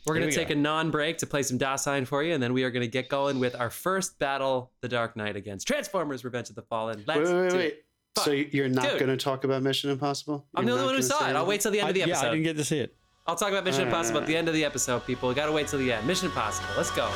we're 0.06 0.14
going 0.14 0.30
to 0.30 0.34
take 0.34 0.48
go. 0.48 0.52
a 0.52 0.56
non-break 0.56 1.18
to 1.18 1.26
play 1.26 1.42
some 1.42 1.58
Dasein 1.58 2.06
for 2.06 2.22
you, 2.22 2.32
and 2.34 2.42
then 2.42 2.52
we 2.52 2.62
are 2.64 2.70
going 2.70 2.82
to 2.82 2.90
get 2.90 3.08
going 3.08 3.38
with 3.40 3.58
our 3.58 3.70
first 3.70 4.18
battle, 4.18 4.70
The 4.80 4.88
Dark 4.88 5.16
Knight 5.16 5.36
against 5.36 5.66
Transformers: 5.66 6.24
Revenge 6.24 6.48
of 6.48 6.54
the 6.54 6.62
Fallen. 6.62 7.02
Let's 7.06 7.28
Wait, 7.28 7.34
wait, 7.34 7.42
wait, 7.42 7.50
do 7.50 7.56
wait. 7.56 7.66
it. 7.66 7.82
So 8.18 8.30
you're 8.30 8.68
not 8.68 8.98
going 8.98 9.08
to 9.08 9.16
talk 9.16 9.44
about 9.44 9.62
Mission 9.62 9.90
Impossible? 9.90 10.46
I'm 10.54 10.64
the 10.64 10.72
only 10.72 10.84
one 10.86 10.94
who 10.94 11.02
saw 11.02 11.18
say 11.18 11.30
it. 11.30 11.36
I'll 11.36 11.44
wait 11.44 11.60
till 11.60 11.70
the 11.70 11.80
end 11.80 11.88
I, 11.88 11.90
of 11.90 11.94
the 11.94 12.00
yeah, 12.00 12.06
episode. 12.06 12.26
I 12.26 12.30
didn't 12.30 12.44
get 12.44 12.56
to 12.56 12.64
see 12.64 12.78
it. 12.78 12.96
I'll 13.26 13.36
talk 13.36 13.50
about 13.50 13.64
Mission 13.64 13.80
All 13.80 13.86
right, 13.86 13.92
Impossible 13.92 14.18
all 14.18 14.22
at 14.22 14.28
the 14.28 14.36
end 14.36 14.48
of 14.48 14.54
the 14.54 14.64
episode, 14.64 15.04
people. 15.04 15.28
We 15.28 15.34
gotta 15.34 15.52
wait 15.52 15.68
till 15.68 15.80
the 15.80 15.92
end. 15.92 16.06
Mission 16.06 16.26
Impossible. 16.26 16.68
Let's 16.76 16.90
go. 16.92 17.10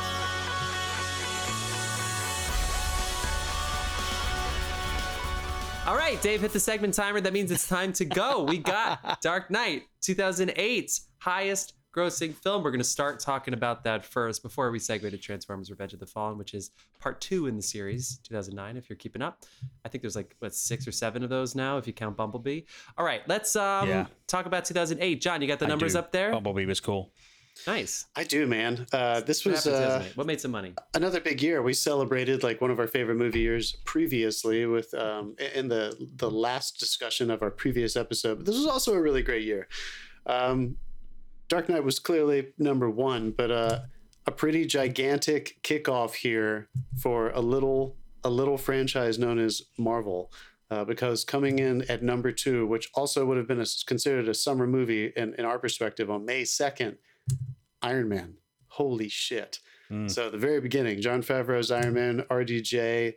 All 5.87 5.95
right, 5.95 6.21
Dave 6.21 6.41
hit 6.41 6.53
the 6.53 6.59
segment 6.59 6.93
timer. 6.93 7.21
That 7.21 7.33
means 7.33 7.49
it's 7.49 7.67
time 7.67 7.93
to 7.93 8.05
go. 8.05 8.43
We 8.43 8.59
got 8.59 9.21
Dark 9.21 9.49
Knight, 9.49 9.83
2008's 10.03 11.07
highest 11.17 11.73
grossing 11.95 12.33
film. 12.33 12.63
We're 12.63 12.71
going 12.71 12.79
to 12.79 12.83
start 12.85 13.19
talking 13.19 13.53
about 13.53 13.83
that 13.83 14.05
first 14.05 14.43
before 14.43 14.71
we 14.71 14.79
segue 14.79 15.09
to 15.09 15.17
Transformers 15.17 15.69
Revenge 15.69 15.93
of 15.93 15.99
the 15.99 16.05
Fallen, 16.05 16.37
which 16.37 16.53
is 16.53 16.71
part 16.99 17.19
two 17.21 17.47
in 17.47 17.55
the 17.55 17.61
series, 17.61 18.19
2009, 18.23 18.77
if 18.77 18.89
you're 18.89 18.97
keeping 18.97 19.21
up. 19.21 19.43
I 19.85 19.89
think 19.89 20.01
there's 20.01 20.15
like, 20.15 20.35
what, 20.39 20.55
six 20.55 20.87
or 20.87 20.91
seven 20.91 21.23
of 21.23 21.29
those 21.29 21.55
now, 21.55 21.77
if 21.77 21.87
you 21.87 21.93
count 21.93 22.15
Bumblebee. 22.17 22.61
All 22.97 23.05
right, 23.05 23.21
let's 23.27 23.55
um, 23.55 23.89
Yeah. 23.89 24.05
talk 24.27 24.45
about 24.45 24.65
2008. 24.65 25.21
John, 25.21 25.41
you 25.41 25.47
got 25.47 25.59
the 25.59 25.67
numbers 25.67 25.95
up 25.95 26.11
there? 26.11 26.31
Bumblebee 26.31 26.65
was 26.65 26.79
cool. 26.79 27.11
Nice. 27.67 28.05
I 28.15 28.23
do, 28.23 28.47
man. 28.47 28.87
Uh, 28.93 29.19
this 29.19 29.43
What 29.45 29.51
was 29.51 29.65
happened 29.65 29.83
uh, 29.83 30.03
What 30.15 30.25
made 30.25 30.39
some 30.39 30.51
money? 30.51 30.73
another 30.93 31.19
big 31.19 31.41
year. 31.43 31.61
We 31.61 31.73
celebrated 31.73 32.43
like 32.43 32.61
one 32.61 32.71
of 32.71 32.79
our 32.79 32.87
favorite 32.87 33.15
movie 33.17 33.41
years 33.41 33.73
previously 33.83 34.65
with 34.65 34.93
um, 34.93 35.35
in 35.53 35.67
the 35.67 35.93
the 36.15 36.31
last 36.31 36.79
discussion 36.79 37.29
of 37.29 37.41
our 37.41 37.51
previous 37.51 37.97
episode. 37.97 38.37
But 38.37 38.45
this 38.45 38.55
was 38.55 38.67
also 38.67 38.93
a 38.93 39.01
really 39.01 39.21
great 39.21 39.43
year. 39.43 39.67
Um, 40.25 40.77
Dark 41.51 41.67
Knight 41.67 41.83
was 41.83 41.99
clearly 41.99 42.53
number 42.57 42.89
one, 42.89 43.31
but 43.31 43.51
uh, 43.51 43.79
a 44.25 44.31
pretty 44.31 44.65
gigantic 44.65 45.61
kickoff 45.63 46.13
here 46.13 46.69
for 46.97 47.31
a 47.31 47.41
little 47.41 47.97
a 48.23 48.29
little 48.29 48.57
franchise 48.57 49.19
known 49.19 49.37
as 49.37 49.61
Marvel. 49.77 50.31
Uh, 50.69 50.85
because 50.85 51.25
coming 51.25 51.59
in 51.59 51.81
at 51.89 52.01
number 52.01 52.31
two, 52.31 52.65
which 52.67 52.89
also 52.95 53.25
would 53.25 53.35
have 53.35 53.49
been 53.49 53.59
a, 53.59 53.65
considered 53.85 54.29
a 54.29 54.33
summer 54.33 54.65
movie 54.65 55.11
in, 55.17 55.33
in 55.33 55.43
our 55.43 55.59
perspective 55.59 56.09
on 56.09 56.23
May 56.23 56.43
2nd, 56.43 56.95
Iron 57.81 58.07
Man. 58.07 58.35
Holy 58.69 59.09
shit. 59.09 59.59
Mm. 59.91 60.09
So 60.09 60.29
the 60.29 60.37
very 60.37 60.61
beginning, 60.61 61.01
Jon 61.01 61.21
Favreau's 61.21 61.69
Iron 61.69 61.95
Man, 61.95 62.21
RDJ, 62.29 63.15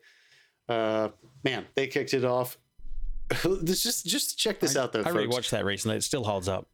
uh, 0.69 1.11
man, 1.45 1.67
they 1.77 1.87
kicked 1.87 2.13
it 2.13 2.25
off. 2.25 2.59
this 3.63 3.85
just 3.85 4.05
just 4.07 4.37
check 4.37 4.59
this 4.59 4.77
out 4.77 4.93
though, 4.93 5.03
I 5.03 5.13
folks. 5.13 5.19
rewatched 5.19 5.51
that 5.51 5.65
recently. 5.65 5.99
It 5.99 6.03
still 6.03 6.25
holds 6.25 6.49
up. 6.49 6.67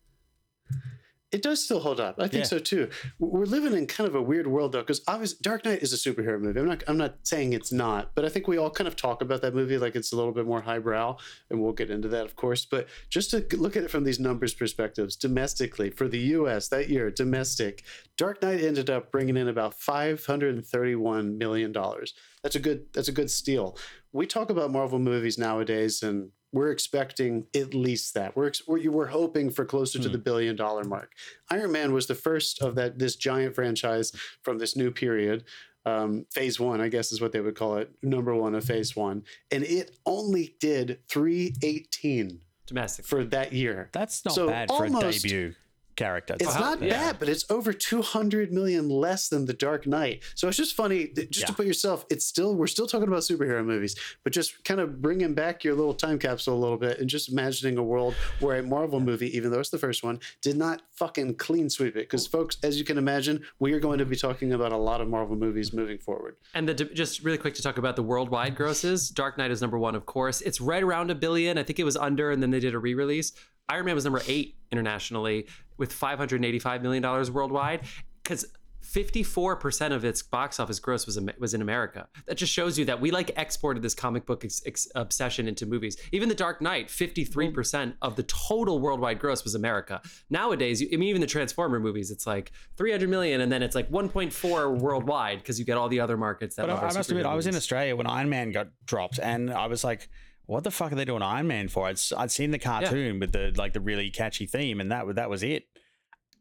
It 1.33 1.43
does 1.43 1.63
still 1.65 1.79
hold 1.79 2.01
up. 2.01 2.17
I 2.19 2.23
think 2.27 2.43
Yeah. 2.43 2.49
so 2.49 2.59
too. 2.59 2.89
We're 3.21 3.45
living 3.45 3.73
in 3.73 3.87
kind 3.87 4.09
of 4.09 4.17
a 4.17 4.23
weird 4.23 4.49
world 4.49 4.73
though, 4.73 4.81
because 4.81 5.01
obviously 5.07 5.39
Dark 5.43 5.65
Knight 5.65 5.81
is 5.81 5.93
a 5.93 5.97
superhero 5.97 6.41
movie. 6.41 6.59
I'm 6.59 6.67
not 6.67 6.83
I'm 6.89 6.97
not 6.97 7.19
saying 7.23 7.53
it's 7.53 7.71
not, 7.71 8.15
but 8.17 8.25
I 8.25 8.29
think 8.29 8.49
we 8.49 8.59
all 8.59 8.71
kind 8.71 8.89
of 8.89 8.97
talk 8.97 9.23
about 9.23 9.41
that 9.43 9.55
movie 9.55 9.79
like 9.79 9.95
it's 9.95 10.13
a 10.13 10.17
little 10.17 10.33
bit 10.33 10.45
more 10.45 10.61
highbrow, 10.63 11.17
and 11.49 11.63
we'll 11.63 11.73
get 11.73 11.89
into 11.89 12.09
that, 12.09 12.25
of 12.25 12.35
course. 12.35 12.65
But 12.65 12.89
just 13.11 13.31
to 13.31 13.47
look 13.57 13.77
at 13.77 13.85
it 13.85 13.91
from 13.93 14.03
these 14.03 14.19
numbers 14.19 14.55
perspectives, 14.55 15.15
domestically 15.15 15.91
for 15.91 16.09
the 16.09 16.19
U.S. 16.39 16.67
that 16.69 16.89
year, 16.89 17.11
domestic, 17.13 17.85
Dark 18.17 18.43
Knight 18.43 18.61
ended 18.61 18.91
up 18.91 19.13
bringing 19.13 19.37
in 19.37 19.47
about 19.47 19.75
531 19.75 21.39
million 21.39 21.73
dollars. 21.73 22.15
That's 22.43 22.57
a 22.57 22.61
good 22.61 22.87
that's 22.93 23.09
a 23.09 23.13
good 23.13 23.31
steal. 23.31 23.77
We 24.13 24.27
talk 24.27 24.51
about 24.51 24.73
Marvel 24.73 24.99
movies 24.99 25.39
nowadays, 25.39 26.03
and 26.03 26.31
we're 26.53 26.71
expecting 26.73 27.47
at 27.55 27.75
least 27.75 28.15
that. 28.15 28.37
We're 28.37 28.49
ex- 28.49 28.67
we're, 28.67 28.91
we're 28.91 29.07
hoping 29.07 29.51
for 29.51 29.65
closer 29.65 29.99
to 30.01 30.09
Hmm. 30.09 30.13
the 30.13 30.19
billion 30.19 30.57
dollar 30.57 30.85
mark. 30.85 31.13
Iron 31.51 31.73
Man 31.73 31.93
was 31.93 32.07
the 32.07 32.15
first 32.15 32.61
of 32.63 32.75
that 32.75 32.99
this 32.99 33.17
giant 33.17 33.55
franchise 33.55 34.13
from 34.43 34.59
this 34.59 34.77
new 34.77 34.91
period. 34.91 35.45
Um, 35.87 36.27
phase 36.31 36.61
one, 36.61 36.81
I 36.81 36.89
guess, 36.89 37.11
is 37.11 37.21
what 37.21 37.33
they 37.33 37.41
would 37.41 37.55
call 37.55 37.77
it. 37.79 37.91
Number 38.03 38.35
one 38.35 38.55
of 38.55 38.65
phase 38.65 38.95
one, 38.95 39.23
and 39.51 39.65
it 39.65 39.97
only 40.05 40.55
did 40.61 40.99
three 41.09 41.55
eighteen 41.63 42.41
Domestic. 42.67 43.07
for 43.07 43.25
that 43.25 43.53
year. 43.53 43.89
That's 43.93 44.25
not 44.25 44.35
So 44.35 44.49
bad 44.49 44.69
for 44.69 44.85
a 44.85 44.91
debut 44.91 45.55
character. 46.01 46.35
It's 46.41 46.49
Uh-huh. 46.49 46.61
not 46.71 46.83
Yeah. 46.83 46.89
bad, 47.13 47.19
but 47.21 47.29
it's 47.29 47.45
over 47.51 47.73
200 47.73 48.53
million 48.53 48.89
less 48.89 49.29
than 49.29 49.45
The 49.45 49.53
Dark 49.53 49.87
Knight. 49.87 50.23
So 50.35 50.49
it's 50.49 50.57
just 50.57 50.75
funny, 50.75 51.09
th- 51.09 51.29
just 51.31 51.47
to 51.49 51.53
put 51.53 51.67
yourself, 51.67 52.07
it's 52.11 52.25
still, 52.25 52.55
we're 52.57 52.67
still 52.77 52.87
talking 52.87 53.09
about 53.09 53.21
superhero 53.21 53.63
movies, 53.65 53.95
but 54.25 54.33
just 54.33 54.65
kind 54.65 54.81
of 54.81 55.03
bringing 55.03 55.35
back 55.35 55.63
your 55.63 55.75
little 55.75 55.93
time 55.95 56.19
capsule 56.19 56.55
a 56.55 56.61
little 56.65 56.79
bit 56.79 56.99
and 57.01 57.09
just 57.09 57.31
imagining 57.31 57.77
a 57.77 57.83
world 57.83 58.15
where 58.41 58.59
a 58.59 58.63
Marvel 58.63 58.99
movie, 59.01 59.31
even 59.37 59.51
though 59.51 59.61
it's 59.61 59.71
the 59.71 59.79
first 59.79 60.03
one, 60.03 60.19
did 60.41 60.57
not 60.57 60.83
fucking 60.93 61.35
clean 61.35 61.69
sweep 61.69 61.95
it. 61.97 62.01
Because, 62.09 62.27
folks, 62.27 62.57
as 62.63 62.79
you 62.79 62.85
can 62.85 62.97
imagine, 62.97 63.43
we 63.59 63.73
are 63.75 63.81
going 63.81 63.99
to 63.99 64.07
be 64.07 64.17
talking 64.17 64.53
about 64.55 64.73
a 64.73 64.77
lot 64.77 65.01
of 65.03 65.09
Marvel 65.09 65.37
movies 65.37 65.73
moving 65.73 65.99
forward. 65.99 66.37
And 66.55 66.67
the, 66.69 66.75
just 66.75 67.23
really 67.23 67.39
quick 67.39 67.55
to 67.55 67.63
talk 67.63 67.77
about 67.79 67.97
the 67.97 68.03
worldwide 68.03 68.57
grosses. 68.57 69.11
Dark 69.11 69.37
Knight 69.37 69.51
is 69.51 69.61
number 69.61 69.79
one, 69.79 69.95
of 69.95 70.07
course. 70.07 70.41
It's 70.41 70.61
right 70.63 70.83
around 70.83 71.11
a 71.11 71.15
billion. 71.15 71.59
I 71.59 71.63
think 71.63 71.79
it 71.79 71.85
was 71.85 71.97
under, 71.97 72.31
and 72.31 72.43
then 72.43 72.51
they 72.51 72.61
did 72.61 72.75
a 72.75 72.79
re-release. 72.79 73.33
Iron 73.69 73.85
Man 73.87 73.95
was 73.95 74.05
number 74.05 74.21
eight 74.27 74.57
internationally 74.73 75.47
with 75.81 75.93
585 75.93 76.83
million 76.83 77.03
dollars 77.03 77.31
worldwide. 77.31 77.81
Because 78.23 78.47
54% 78.83 79.93
of 79.93 80.05
its 80.05 80.23
box 80.23 80.59
office 80.59 80.79
gross 80.79 81.07
was 81.07 81.19
was 81.39 81.55
in 81.55 81.63
America. 81.63 82.09
That 82.27 82.37
just 82.37 82.53
shows 82.53 82.79
you 82.79 82.85
that 82.87 83.01
we 83.01 83.11
like 83.11 83.31
exported 83.37 83.83
this 83.83 83.95
comic 83.95 84.27
book 84.27 84.45
ex- 84.45 84.63
ex- 84.67 84.89
obsession 84.95 85.47
into 85.47 85.67
movies. 85.67 85.97
Even 86.13 86.29
The 86.29 86.35
Dark 86.35 86.61
Knight, 86.61 86.89
53% 86.89 87.95
of 88.03 88.17
the 88.17 88.23
total 88.25 88.81
worldwide 88.81 89.19
gross 89.19 89.45
was 89.45 89.55
America. 89.55 90.01
Nowadays, 90.29 90.81
you, 90.81 90.89
I 90.93 90.97
mean, 90.97 91.09
even 91.09 91.21
the 91.21 91.27
Transformer 91.27 91.79
movies, 91.79 92.11
it's 92.11 92.27
like 92.27 92.53
300 92.79 93.09
million, 93.09 93.41
and 93.43 93.53
then 93.53 93.63
it's 93.63 93.75
like 93.75 93.91
1.4 93.91 94.81
worldwide 94.81 95.39
because 95.39 95.59
you 95.59 95.65
get 95.65 95.77
all 95.77 95.89
the 95.89 96.01
other 96.01 96.17
markets 96.17 96.57
that. 96.57 96.67
But 96.67 96.71
I, 96.71 96.89
I 96.89 96.93
must 96.93 97.11
admit, 97.11 97.27
superhero 97.27 97.31
I 97.31 97.35
was 97.35 97.47
in. 97.47 97.55
Australia 97.55 97.95
when 97.95 98.07
Iron 98.07 98.29
Man 98.29 98.51
got 98.51 98.69
dropped, 98.87 99.21
and 99.21 99.53
I 99.53 99.67
was 99.67 99.85
like, 99.85 100.09
"What 100.47 100.65
the 100.65 100.71
fuck 100.71 100.93
are 100.93 100.95
they 100.97 101.05
doing 101.05 101.23
Iron 101.23 101.47
Man 101.47 101.69
for?" 101.69 101.87
I'd, 101.87 101.93
s- 101.93 102.13
I'd 102.17 102.31
seen 102.31 102.51
the 102.51 102.59
cartoon 102.59 103.21
with 103.21 103.33
the 103.33 103.53
like 103.57 103.73
the 103.73 103.81
really 103.81 104.11
catchy 104.11 104.47
theme, 104.47 104.81
and 104.81 104.91
that 104.93 105.15
that 105.17 105.31
was 105.31 105.43
it. 105.43 105.65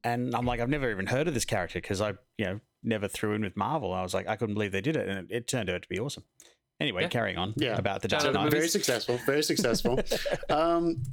And 0.03 0.34
I'm 0.36 0.46
like, 0.46 0.60
I've 0.62 0.70
never 0.70 0.89
even 0.91 1.08
heard 1.08 1.27
of 1.27 1.34
this 1.34 1.44
character 1.46 1.79
because 1.82 2.00
I, 2.00 2.13
you 2.38 2.46
know, 2.46 2.60
never 2.84 3.08
threw 3.10 3.34
in 3.34 3.41
with 3.41 3.58
Marvel. 3.58 3.94
I 3.94 4.01
was 4.01 4.13
like, 4.13 4.27
I 4.29 4.38
couldn't 4.38 4.56
believe 4.56 4.72
they 4.72 4.79
did 4.82 4.96
it, 4.96 5.10
and 5.10 5.29
it, 5.29 5.36
it 5.36 5.48
turned 5.48 5.70
out 5.70 5.82
to 5.82 5.89
be 5.89 6.00
awesome. 6.00 6.24
Anyway, 6.79 7.01
Yeah. 7.01 7.08
carrying 7.10 7.38
on 7.38 7.53
Yeah. 7.58 7.77
about 7.77 8.01
the 8.01 8.08
Shout 8.10 8.22
Dark 8.22 8.36
out 8.36 8.44
Knight. 8.44 8.51
Very 8.51 8.70
successful, 8.70 9.20
very 9.25 9.44
successful. 9.44 10.00
um, 10.50 11.03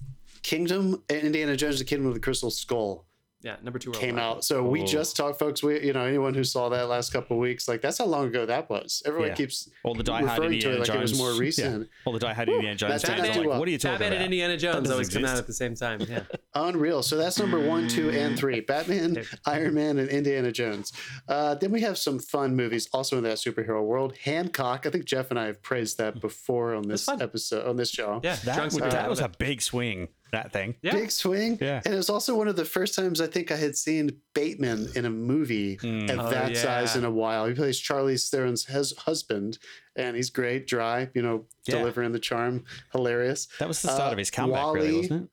Kingdom, 0.43 1.03
Indiana 1.11 1.57
Jones, 1.57 1.81
the 1.81 1.85
Kingdom 1.85 2.07
of 2.07 2.15
the 2.15 2.21
Crystal 2.21 2.51
Skull. 2.53 3.05
Yeah, 3.47 3.55
number 3.63 3.79
two 3.79 3.93
came 3.93 4.19
out. 4.19 4.45
So 4.45 4.65
we 4.65 4.83
Oh. 4.83 4.87
just 4.87 5.17
talked, 5.17 5.39
folks. 5.39 5.63
We, 5.63 5.81
you 5.87 5.93
know, 5.93 6.05
anyone 6.05 6.35
who 6.35 6.43
saw 6.43 6.69
that 6.71 6.89
last 6.89 7.13
couple 7.13 7.37
of 7.37 7.41
weeks, 7.41 7.69
like 7.69 7.81
that's 7.81 7.99
how 7.99 8.07
long 8.07 8.27
ago 8.27 8.45
that 8.45 8.69
was. 8.69 9.05
Everyone 9.07 9.29
Yeah. 9.29 9.35
keeps 9.37 9.71
All 9.85 9.95
the 9.95 10.03
Die 10.03 10.13
Hard 10.13 10.25
referring 10.25 10.51
to 10.51 10.55
Indiana 10.57 10.75
it 10.75 10.79
like 10.81 10.87
Jones. 10.89 10.99
it 10.99 11.01
was 11.15 11.19
more 11.19 11.33
yeah. 11.33 11.39
recent. 11.39 11.89
All 12.05 12.13
the 12.13 12.19
Die 12.19 12.33
Hard 12.35 12.49
Indiana 12.49 12.75
Jones 12.75 13.03
That 13.03 13.07
fans 13.09 13.23
did 13.23 13.31
are 13.31 13.33
do 13.35 13.39
like, 13.43 13.49
well. 13.51 13.59
what 13.61 13.69
are 13.69 13.71
you 13.71 13.79
talking 13.79 13.93
Batman 14.01 14.09
about? 14.15 14.17
and 14.17 14.25
Indiana 14.25 14.57
Jones 14.57 14.75
doesn't 14.79 14.93
always 14.93 15.09
come 15.09 15.25
out 15.25 15.39
at 15.39 15.47
the 15.47 15.53
same 15.53 15.77
time. 15.77 16.01
Yeah. 16.09 16.23
Unreal. 16.57 17.05
So 17.05 17.17
that's 17.17 17.39
number 17.39 17.61
one, 17.61 17.87
two, 17.87 18.11
and 18.11 18.37
three: 18.41 18.61
Batman, 18.63 19.23
Iron 19.47 19.75
Man, 19.75 19.99
and 19.99 20.09
Indiana 20.09 20.51
Jones. 20.51 20.93
Uh, 21.29 21.55
then 21.55 21.71
we 21.71 21.83
have 21.83 21.97
some 21.99 22.19
fun 22.19 22.57
movies 22.57 22.89
also 22.93 23.17
in 23.19 23.23
that 23.23 23.39
superhero 23.39 23.85
world. 23.85 24.17
Hancock. 24.25 24.87
I 24.87 24.91
think 24.91 25.05
Jeff 25.05 25.31
and 25.31 25.39
I 25.39 25.47
have 25.47 25.63
praised 25.63 25.99
that 25.99 26.21
before 26.21 26.75
on 26.75 26.89
this 26.89 27.09
episode 27.09 27.65
on 27.65 27.77
this 27.77 27.91
show. 27.91 28.21
Yeah. 28.25 28.35
That, 28.45 28.57
Drunks 28.57 28.75
was- 28.75 28.83
were 28.83 28.91
that 28.91 29.09
was 29.09 29.21
a 29.21 29.29
big 29.29 29.63
swing. 29.63 30.09
That 30.33 30.53
thing. 30.53 30.75
Yeah. 30.83 30.93
Big 30.93 31.11
swing. 31.11 31.57
Yeah. 31.61 31.81
And 31.85 31.95
it 31.95 31.97
was 31.97 32.11
also 32.11 32.37
one 32.37 32.49
of 32.49 32.57
the 32.57 32.65
first 32.65 32.95
times 32.95 33.21
I 33.21 33.27
think 33.29 33.51
I 33.53 33.57
had 33.57 33.77
seen 33.77 34.11
Bateman 34.35 34.89
in 34.97 35.05
a 35.05 35.11
movie 35.11 35.77
Mm. 35.79 36.11
at 36.11 36.19
Oh, 36.19 36.29
that 36.31 36.57
size 36.57 36.97
in 36.97 37.05
a 37.05 37.11
while. 37.11 37.47
He 37.47 37.55
plays 37.55 37.81
Charlize 37.81 38.29
Theron's 38.29 38.65
hus- 38.65 38.97
husband, 38.99 39.59
and 39.95 40.17
he's 40.17 40.31
great, 40.31 40.67
dry, 40.67 41.09
you 41.15 41.23
know, 41.23 41.47
Yeah. 41.67 41.77
delivering 41.79 42.13
the 42.13 42.19
charm, 42.19 42.65
hilarious. 42.93 43.47
That 43.61 43.69
was 43.69 43.81
the 43.83 43.89
start 43.89 44.09
Uh, 44.11 44.13
of 44.13 44.19
his 44.19 44.31
comeback, 44.31 44.75
really, 44.75 44.97
wasn't 44.99 45.25
it? 45.25 45.31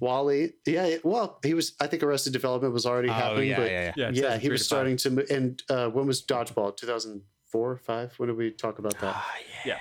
Wally, 0.00 0.54
yeah, 0.66 0.86
it- 0.86 1.04
well, 1.04 1.38
he 1.42 1.54
was. 1.54 1.72
I 1.80 1.86
think 1.86 2.02
Arrested 2.02 2.32
Development 2.32 2.72
was 2.72 2.86
already 2.86 3.08
Oh, 3.08 3.12
happening, 3.12 3.48
yeah, 3.50 3.56
but 3.56 3.70
yeah, 3.70 3.92
Yeah, 3.96 4.10
yeah. 4.10 4.22
yeah, 4.30 4.36
he 4.38 4.48
was 4.48 4.64
starting 4.64 4.96
to. 4.98 5.26
And 5.30 5.62
uh, 5.68 5.88
when 5.88 6.06
was 6.06 6.22
Dodgeball? 6.22 6.76
Two 6.76 6.86
thousand 6.86 7.22
four, 7.46 7.70
or 7.72 7.76
five. 7.76 8.12
When 8.18 8.28
did 8.28 8.36
we 8.36 8.50
talk 8.50 8.78
about 8.78 8.98
that? 9.00 9.14
Ah, 9.16 9.34
yeah. 9.64 9.78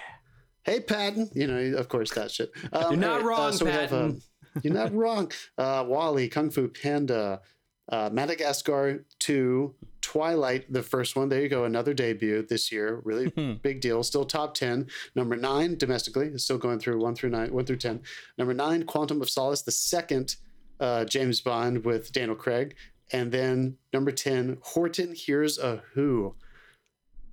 Hey 0.63 0.79
Patton, 0.79 1.29
you 1.33 1.47
know, 1.47 1.77
of 1.77 1.89
course 1.89 2.11
that 2.13 2.31
shit. 2.31 2.51
Um, 2.71 2.91
You're 2.91 2.99
not 2.99 3.15
anyway, 3.15 3.29
wrong, 3.29 3.57
we 3.61 3.69
have, 3.71 3.89
Patton. 3.89 4.05
um, 4.05 4.21
you're 4.63 4.73
not 4.73 4.93
wrong. 4.93 5.31
Uh, 5.57 5.85
WALL-E, 5.87 6.27
Kung 6.29 6.49
Fu 6.49 6.67
Panda, 6.67 7.41
uh, 7.89 8.09
Madagascar 8.11 9.05
2, 9.19 9.73
Twilight, 10.01 10.71
the 10.71 10.83
first 10.83 11.15
one. 11.15 11.29
There 11.29 11.41
you 11.41 11.49
go, 11.49 11.65
another 11.65 11.93
debut 11.93 12.43
this 12.43 12.71
year. 12.71 13.01
Really 13.03 13.29
big 13.63 13.81
deal. 13.81 14.03
Still 14.03 14.25
top 14.25 14.53
10. 14.53 14.87
Number 15.15 15.35
nine 15.35 15.77
domestically 15.77 16.27
is 16.27 16.43
still 16.43 16.57
going 16.57 16.79
through 16.79 16.99
one 16.99 17.15
through 17.15 17.29
nine, 17.31 17.51
one 17.53 17.65
through 17.65 17.77
10. 17.77 18.01
Number 18.37 18.53
nine, 18.53 18.83
Quantum 18.83 19.21
of 19.21 19.29
Solace, 19.29 19.61
the 19.63 19.71
second 19.71 20.35
uh, 20.79 21.05
James 21.05 21.41
Bond 21.41 21.85
with 21.85 22.11
Daniel 22.11 22.35
Craig. 22.35 22.75
And 23.13 23.31
then 23.31 23.77
number 23.93 24.11
10, 24.11 24.57
Horton 24.61 25.13
Hears 25.13 25.57
a 25.57 25.81
Who. 25.93 26.35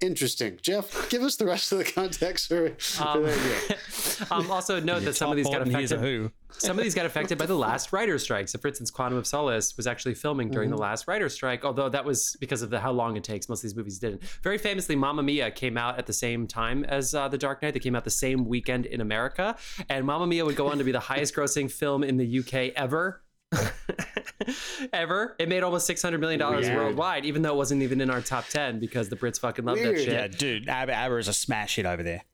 Interesting. 0.00 0.58
Jeff, 0.62 1.08
give 1.10 1.22
us 1.22 1.36
the 1.36 1.44
rest 1.46 1.72
of 1.72 1.78
the 1.78 1.84
context 1.84 2.46
for, 2.48 2.70
for 2.78 3.08
Um, 3.08 3.22
that. 3.24 3.78
Um, 4.30 4.50
also 4.50 4.80
note 4.80 5.02
that 5.04 5.14
some 5.14 5.30
of 5.30 5.36
these 5.36 5.46
got 5.46 5.58
Top 5.58 5.66
He's 5.68 5.92
a 5.92 5.96
affected. 5.96 6.00
who. 6.00 6.32
Some 6.50 6.78
of 6.78 6.82
these 6.82 6.94
got 6.94 7.04
affected 7.06 7.36
by 7.38 7.44
the 7.46 7.54
last 7.54 7.92
writer's 7.92 8.22
strike. 8.22 8.48
So, 8.48 8.58
for 8.58 8.68
instance, 8.68 8.90
Quantum 8.90 9.18
of 9.18 9.26
Solace 9.26 9.76
was 9.76 9.86
actually 9.86 10.14
filming 10.14 10.50
during 10.50 10.70
Mm-hmm. 10.70 10.76
the 10.76 10.82
last 10.82 11.06
writer's 11.06 11.34
strike, 11.34 11.62
although 11.64 11.88
that 11.90 12.04
was 12.04 12.36
because 12.40 12.62
of 12.62 12.70
the 12.70 12.80
how 12.80 12.90
long 12.90 13.16
it 13.16 13.22
takes. 13.24 13.48
Most 13.48 13.58
of 13.60 13.62
these 13.64 13.76
movies 13.76 13.98
didn't. 13.98 14.22
Very 14.42 14.56
famously, 14.58 14.96
Mamma 14.96 15.22
Mia 15.22 15.50
came 15.50 15.76
out 15.76 15.98
at 15.98 16.06
the 16.06 16.12
same 16.12 16.46
time 16.46 16.84
as 16.84 17.14
uh, 17.14 17.28
The 17.28 17.38
Dark 17.38 17.62
Knight. 17.62 17.74
They 17.74 17.80
came 17.80 17.94
out 17.94 18.04
the 18.04 18.10
same 18.10 18.44
weekend 18.46 18.86
in 18.86 19.00
America, 19.02 19.56
and 19.88 20.04
Mamma 20.06 20.26
Mia 20.26 20.44
would 20.44 20.56
go 20.56 20.68
on 20.68 20.78
to 20.78 20.84
be 20.84 20.92
the 20.92 21.00
highest-grossing 21.00 21.70
film 21.70 22.02
in 22.02 22.16
the 22.16 22.38
UK 22.40 22.72
ever. 22.74 23.22
ever. 24.92 25.36
It 25.38 25.48
made 25.48 25.62
almost 25.62 25.86
six 25.86 26.02
hundred 26.02 26.20
million 26.20 26.38
dollars 26.38 26.68
worldwide, 26.70 27.24
even 27.24 27.42
though 27.42 27.52
it 27.54 27.56
wasn't 27.56 27.82
even 27.82 28.00
in 28.00 28.10
our 28.10 28.20
top 28.20 28.46
ten 28.48 28.78
because 28.78 29.08
the 29.08 29.16
Brits 29.16 29.38
fucking 29.40 29.64
love 29.64 29.76
that 29.78 29.84
Weird. 29.84 29.98
shit. 29.98 30.08
Yeah, 30.12 30.26
dude, 30.28 30.68
ABBA, 30.68 30.92
ABBA 30.92 31.16
is 31.16 31.28
a 31.28 31.32
smash 31.32 31.76
hit 31.76 31.86
over 31.86 32.02
there. 32.02 32.24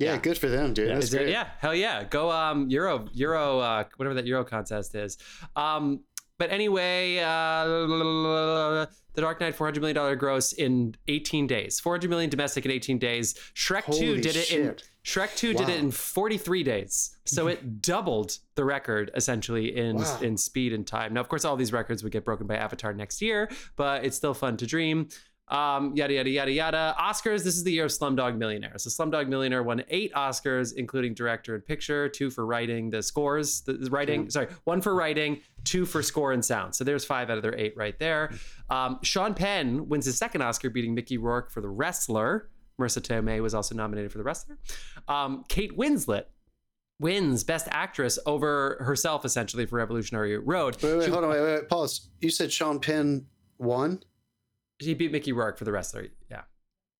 Yeah, 0.00 0.16
good 0.18 0.36
for 0.36 0.48
them, 0.48 0.74
dude. 0.74 0.90
That's 0.90 1.06
Is 1.06 1.14
it? 1.14 1.18
great. 1.18 1.28
Yeah, 1.30 1.48
hell 1.58 1.74
yeah. 1.74 2.02
Go 2.04 2.30
um 2.30 2.68
Euro 2.70 3.06
Euro 3.12 3.60
uh 3.60 3.84
whatever 3.96 4.14
that 4.14 4.26
Euro 4.26 4.44
contest 4.44 4.94
is. 4.94 5.16
Um 5.54 6.00
but 6.38 6.50
anyway, 6.50 7.18
uh 7.18 8.86
The 9.14 9.20
Dark 9.20 9.40
Knight 9.40 9.54
400 9.54 9.80
million 9.80 9.94
dollar 9.94 10.16
gross 10.16 10.52
in 10.52 10.96
18 11.06 11.46
days. 11.46 11.78
400 11.80 12.10
million 12.10 12.30
domestic 12.30 12.64
in 12.64 12.70
18 12.72 12.98
days. 12.98 13.34
Shrek 13.54 13.84
2 13.86 13.92
Holy 13.92 14.20
did 14.20 14.34
it 14.36 14.50
in. 14.52 14.74
Shrek 15.04 15.36
2 15.36 15.54
did 15.54 15.68
it 15.68 15.78
in 15.78 15.90
43 15.92 16.62
days. 16.64 17.16
So 17.24 17.46
it 17.46 17.80
doubled 17.82 18.38
the 18.56 18.64
record 18.64 19.10
essentially 19.14 19.76
in 19.76 19.96
Wow. 19.98 20.18
in 20.20 20.36
speed 20.36 20.72
and 20.72 20.84
time. 20.86 21.14
Now 21.14 21.20
of 21.20 21.28
course 21.28 21.44
all 21.44 21.56
these 21.56 21.72
records 21.72 22.02
would 22.02 22.10
get 22.12 22.24
broken 22.24 22.46
by 22.48 22.56
Avatar 22.56 22.92
next 22.92 23.22
year, 23.22 23.48
but 23.76 24.04
it's 24.04 24.16
still 24.16 24.34
fun 24.34 24.56
to 24.56 24.66
dream. 24.66 25.08
Um, 25.48 25.94
yada 25.94 26.14
yada 26.14 26.30
yada 26.30 26.50
yada. 26.50 26.96
Oscars. 26.98 27.44
This 27.44 27.56
is 27.56 27.64
the 27.64 27.72
year 27.72 27.84
of 27.84 27.90
Slumdog 27.90 28.38
Millionaire. 28.38 28.78
So 28.78 28.88
Slumdog 28.88 29.28
Millionaire 29.28 29.62
won 29.62 29.84
eight 29.88 30.12
Oscars, 30.14 30.72
including 30.74 31.12
director 31.12 31.54
and 31.54 31.64
picture, 31.64 32.08
two 32.08 32.30
for 32.30 32.46
writing 32.46 32.88
the 32.88 33.02
scores, 33.02 33.60
the 33.62 33.88
writing. 33.90 34.30
Sorry, 34.30 34.48
one 34.64 34.80
for 34.80 34.94
writing, 34.94 35.40
two 35.64 35.84
for 35.84 36.02
score 36.02 36.32
and 36.32 36.42
sound. 36.42 36.74
So 36.74 36.82
there's 36.82 37.04
five 37.04 37.28
out 37.28 37.36
of 37.36 37.42
their 37.42 37.54
eight 37.58 37.76
right 37.76 37.98
there. 37.98 38.32
Um, 38.70 38.98
Sean 39.02 39.34
Penn 39.34 39.86
wins 39.88 40.06
his 40.06 40.16
second 40.16 40.40
Oscar, 40.40 40.70
beating 40.70 40.94
Mickey 40.94 41.18
Rourke 41.18 41.50
for 41.50 41.60
The 41.60 41.68
Wrestler. 41.68 42.48
Marisa 42.80 43.00
Tomei 43.00 43.40
was 43.42 43.54
also 43.54 43.74
nominated 43.74 44.10
for 44.10 44.18
The 44.18 44.24
Wrestler. 44.24 44.58
Um, 45.08 45.44
Kate 45.48 45.76
Winslet 45.76 46.24
wins 46.98 47.44
Best 47.44 47.68
Actress 47.70 48.18
over 48.24 48.78
herself, 48.80 49.24
essentially, 49.26 49.66
for 49.66 49.76
Revolutionary 49.76 50.38
Road. 50.38 50.82
Wait, 50.82 50.96
wait, 50.96 51.04
She- 51.04 51.10
hold 51.10 51.24
on, 51.24 51.30
wait, 51.30 51.42
wait, 51.42 51.68
pause. 51.68 52.08
You 52.20 52.30
said 52.30 52.50
Sean 52.52 52.80
Penn 52.80 53.26
won? 53.58 54.02
She 54.80 54.94
beat 54.94 55.12
Mickey 55.12 55.32
Rourke 55.32 55.58
for 55.58 55.64
The 55.64 55.72
Wrestler. 55.72 56.08
Yeah. 56.30 56.42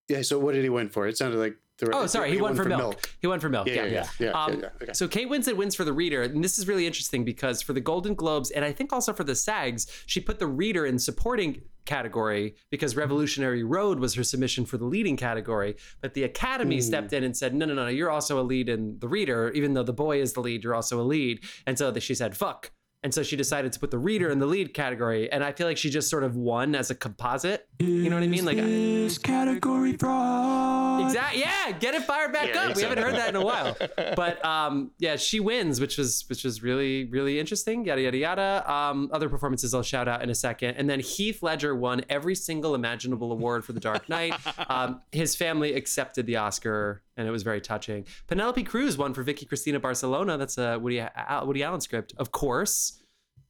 Yeah, 0.09 0.23
so 0.23 0.39
what 0.39 0.55
did 0.55 0.63
he 0.63 0.69
win 0.71 0.89
for? 0.89 1.07
It 1.07 1.17
sounded 1.17 1.39
like 1.39 1.57
the 1.79 1.91
Oh, 1.93 2.07
sorry, 2.07 2.31
he, 2.31 2.41
won, 2.41 2.55
for 2.55 2.65
milk. 2.65 3.11
He 3.21 3.27
won 3.27 3.41
for 3.41 3.49
milk. 3.49 3.67
Yeah, 3.67 3.75
Yeah, 3.75 3.85
yeah, 3.85 3.91
yeah. 4.19 4.27
yeah, 4.27 4.31
Um, 4.45 4.61
yeah, 4.61 4.69
okay. 4.83 4.93
So 4.93 5.09
Kate 5.09 5.29
Winslet 5.29 5.57
wins 5.57 5.75
for 5.75 5.85
the 5.85 5.93
reader, 5.93 6.23
and 6.23 6.45
this 6.45 6.59
is 6.59 6.69
really 6.69 6.87
interesting 6.87 7.25
because 7.25 7.63
for 7.63 7.73
the 7.73 7.81
Golden 7.81 8.15
Globes 8.15 8.51
and 8.51 8.65
I 8.65 8.73
think 8.73 8.93
also 8.93 9.13
for 9.13 9.25
the 9.25 9.35
SAGs, 9.35 9.87
she 10.07 10.21
put 10.21 10.39
the 10.39 10.47
reader 10.47 10.87
in 10.87 10.99
supporting 10.99 11.63
category 11.85 12.55
because 12.71 12.97
Revolutionary 12.97 13.65
Road 13.65 13.99
was 13.99 14.15
her 14.15 14.25
submission 14.25 14.65
for 14.67 14.79
the 14.79 14.85
leading 14.85 15.17
category. 15.17 15.77
But 16.01 16.15
the 16.15 16.23
Academy 16.25 16.81
stepped 16.81 17.13
in 17.13 17.25
and 17.25 17.37
said, 17.37 17.55
no, 17.55 17.67
"No, 17.67 17.75
no, 17.75 17.85
no, 17.85 17.91
you're 17.91 18.11
also 18.11 18.41
a 18.41 18.43
lead 18.45 18.69
in 18.69 18.99
the 19.01 19.09
reader, 19.09 19.51
even 19.53 19.75
though 19.75 19.83
the 19.83 19.93
boy 19.93 20.21
is 20.21 20.33
the 20.35 20.41
lead, 20.41 20.65
you're 20.65 20.75
also 20.75 21.01
a 21.01 21.03
lead." 21.03 21.45
And 21.67 21.79
so 21.79 21.93
she 21.99 22.15
said, 22.15 22.37
"Fuck." 22.37 22.71
And 23.05 23.13
so 23.15 23.23
she 23.23 23.37
decided 23.37 23.73
to 23.75 23.79
put 23.79 23.91
the 23.91 23.99
reader 23.99 24.31
in 24.31 24.39
the 24.39 24.47
lead 24.47 24.73
category, 24.75 25.31
and 25.31 25.45
I 25.45 25.53
feel 25.53 25.67
like 25.67 25.77
she 25.77 25.91
just 25.91 26.09
sort 26.09 26.25
of 26.25 26.35
won 26.37 26.75
as 26.75 26.91
a 26.91 26.95
composite. 26.95 27.69
You 27.79 28.09
know 28.09 28.17
what 28.17 28.23
I 28.23 28.29
mean? 28.29 28.47
Like, 28.47 28.57
This 28.57 29.19
category 29.19 29.93
fraud. 29.99 31.03
Exactly. 31.03 31.41
Yeah, 31.41 31.73
get 31.73 31.95
it 31.95 32.03
fired 32.05 32.33
back 32.33 32.49
Yeah, 32.55 32.63
up. 32.69 32.77
We 32.77 32.83
haven't 32.83 32.99
heard 33.03 33.15
that 33.17 33.29
in 33.29 33.37
a 33.37 33.45
while. 33.45 33.77
But 34.17 34.43
um, 34.45 34.93
yeah, 34.99 35.17
she 35.17 35.39
wins, 35.41 35.81
which 35.81 35.99
was 35.99 36.25
which 36.29 36.45
was 36.45 36.63
really 36.63 37.05
really 37.05 37.39
interesting. 37.39 37.85
Yada 37.85 38.01
yada 38.03 38.17
yada. 38.17 38.73
Um, 38.73 39.11
other 39.13 39.29
performances 39.29 39.75
I'll 39.75 39.83
shout 39.83 40.09
out 40.09 40.23
in 40.23 40.31
a 40.31 40.35
second. 40.35 40.77
And 40.77 40.89
then 40.89 41.01
Heath 41.01 41.43
Ledger 41.43 41.75
won 41.75 42.03
every 42.09 42.35
single 42.35 42.75
imaginable 42.75 43.33
award 43.33 43.65
for 43.65 43.73
The 43.73 43.81
Dark 43.81 44.09
Knight. 44.09 44.35
Um, 44.69 45.03
his 45.13 45.37
family 45.37 45.75
accepted 45.75 46.27
the 46.27 46.37
Oscar, 46.37 47.03
and 47.17 47.27
it 47.29 47.31
was 47.31 47.43
very 47.43 47.61
touching. 47.61 48.07
Penelope 48.27 48.63
Cruz 48.65 48.97
won 48.99 49.15
for 49.15 49.23
Vicky 49.23 49.47
Cristina 49.47 49.79
Barcelona. 49.81 50.37
That's 50.39 50.59
a 50.59 50.79
Woody 50.79 51.05
Woody 51.45 51.63
Allen 51.63 51.81
script, 51.81 52.15
of 52.17 52.33
course. 52.33 53.01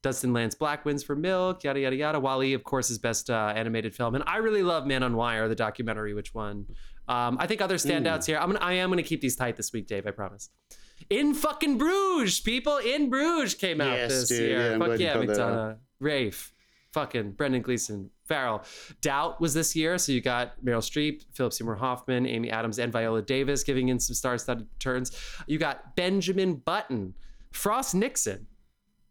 Dustin 0.03 0.35
Lance 0.35 0.55
Black 0.55 0.85
wins 0.85 1.03
for 1.03 1.17
Milk, 1.17 1.65
yada 1.65 1.81
yada 1.81 1.97
yada. 1.97 2.21
WALL-E, 2.21 2.53
of 2.53 2.63
course, 2.63 2.91
is 2.91 2.99
best 2.99 3.31
uh, 3.31 3.55
animated 3.57 3.95
film, 3.95 4.15
and 4.15 4.23
I 4.27 4.37
really 4.37 4.63
love 4.63 4.87
Man 4.87 5.03
on 5.03 5.17
Wire, 5.17 5.49
the 5.49 5.55
documentary, 5.55 6.13
which 6.13 6.35
won. 6.35 6.67
Um, 7.09 7.39
I 7.41 7.47
think 7.47 7.63
other 7.63 7.77
standouts 7.77 8.27
here. 8.27 8.37
I'm 8.37 8.49
gonna, 8.53 8.59
I 8.63 8.75
am 8.75 8.91
gonna 8.91 9.03
keep 9.03 9.23
these 9.23 9.35
tight 9.35 9.57
this 9.57 9.73
week, 9.73 9.87
Dave. 9.87 10.07
I 10.07 10.11
promise. 10.11 10.51
In 11.09 11.33
fucking 11.33 11.79
Bruges, 11.79 12.39
people. 12.41 12.77
In 12.79 13.09
Bruges 13.09 13.55
came 13.55 13.81
out 13.81 13.97
Yes, 13.97 14.11
this 14.11 14.29
dude. 14.29 14.41
year. 14.51 14.73
Yeah, 14.73 14.79
Fuck 14.79 14.99
yeah. 15.01 15.15
McDonagh, 15.17 15.77
Rafe, 16.01 16.53
fucking 16.93 17.33
Brendan 17.33 17.63
Gleeson, 17.63 18.11
Farrell. 18.27 18.65
Doubt 19.01 19.41
was 19.41 19.55
this 19.55 19.77
year, 19.77 19.99
so 19.99 20.13
you 20.13 20.21
got 20.21 20.55
Meryl 20.65 20.79
Streep, 20.79 21.25
Philip 21.35 21.53
Seymour 21.53 21.75
Hoffman, 21.77 22.27
Amy 22.27 22.51
Adams, 22.51 22.79
and 22.79 22.93
Viola 22.93 23.23
Davis 23.23 23.63
giving 23.63 23.89
in 23.89 23.99
some 23.99 24.15
star-studded 24.15 24.67
turns. 24.79 25.13
You 25.47 25.59
got 25.59 25.95
Benjamin 25.97 26.55
Button, 26.57 27.15
Frost 27.53 27.95
Nixon. 27.95 28.47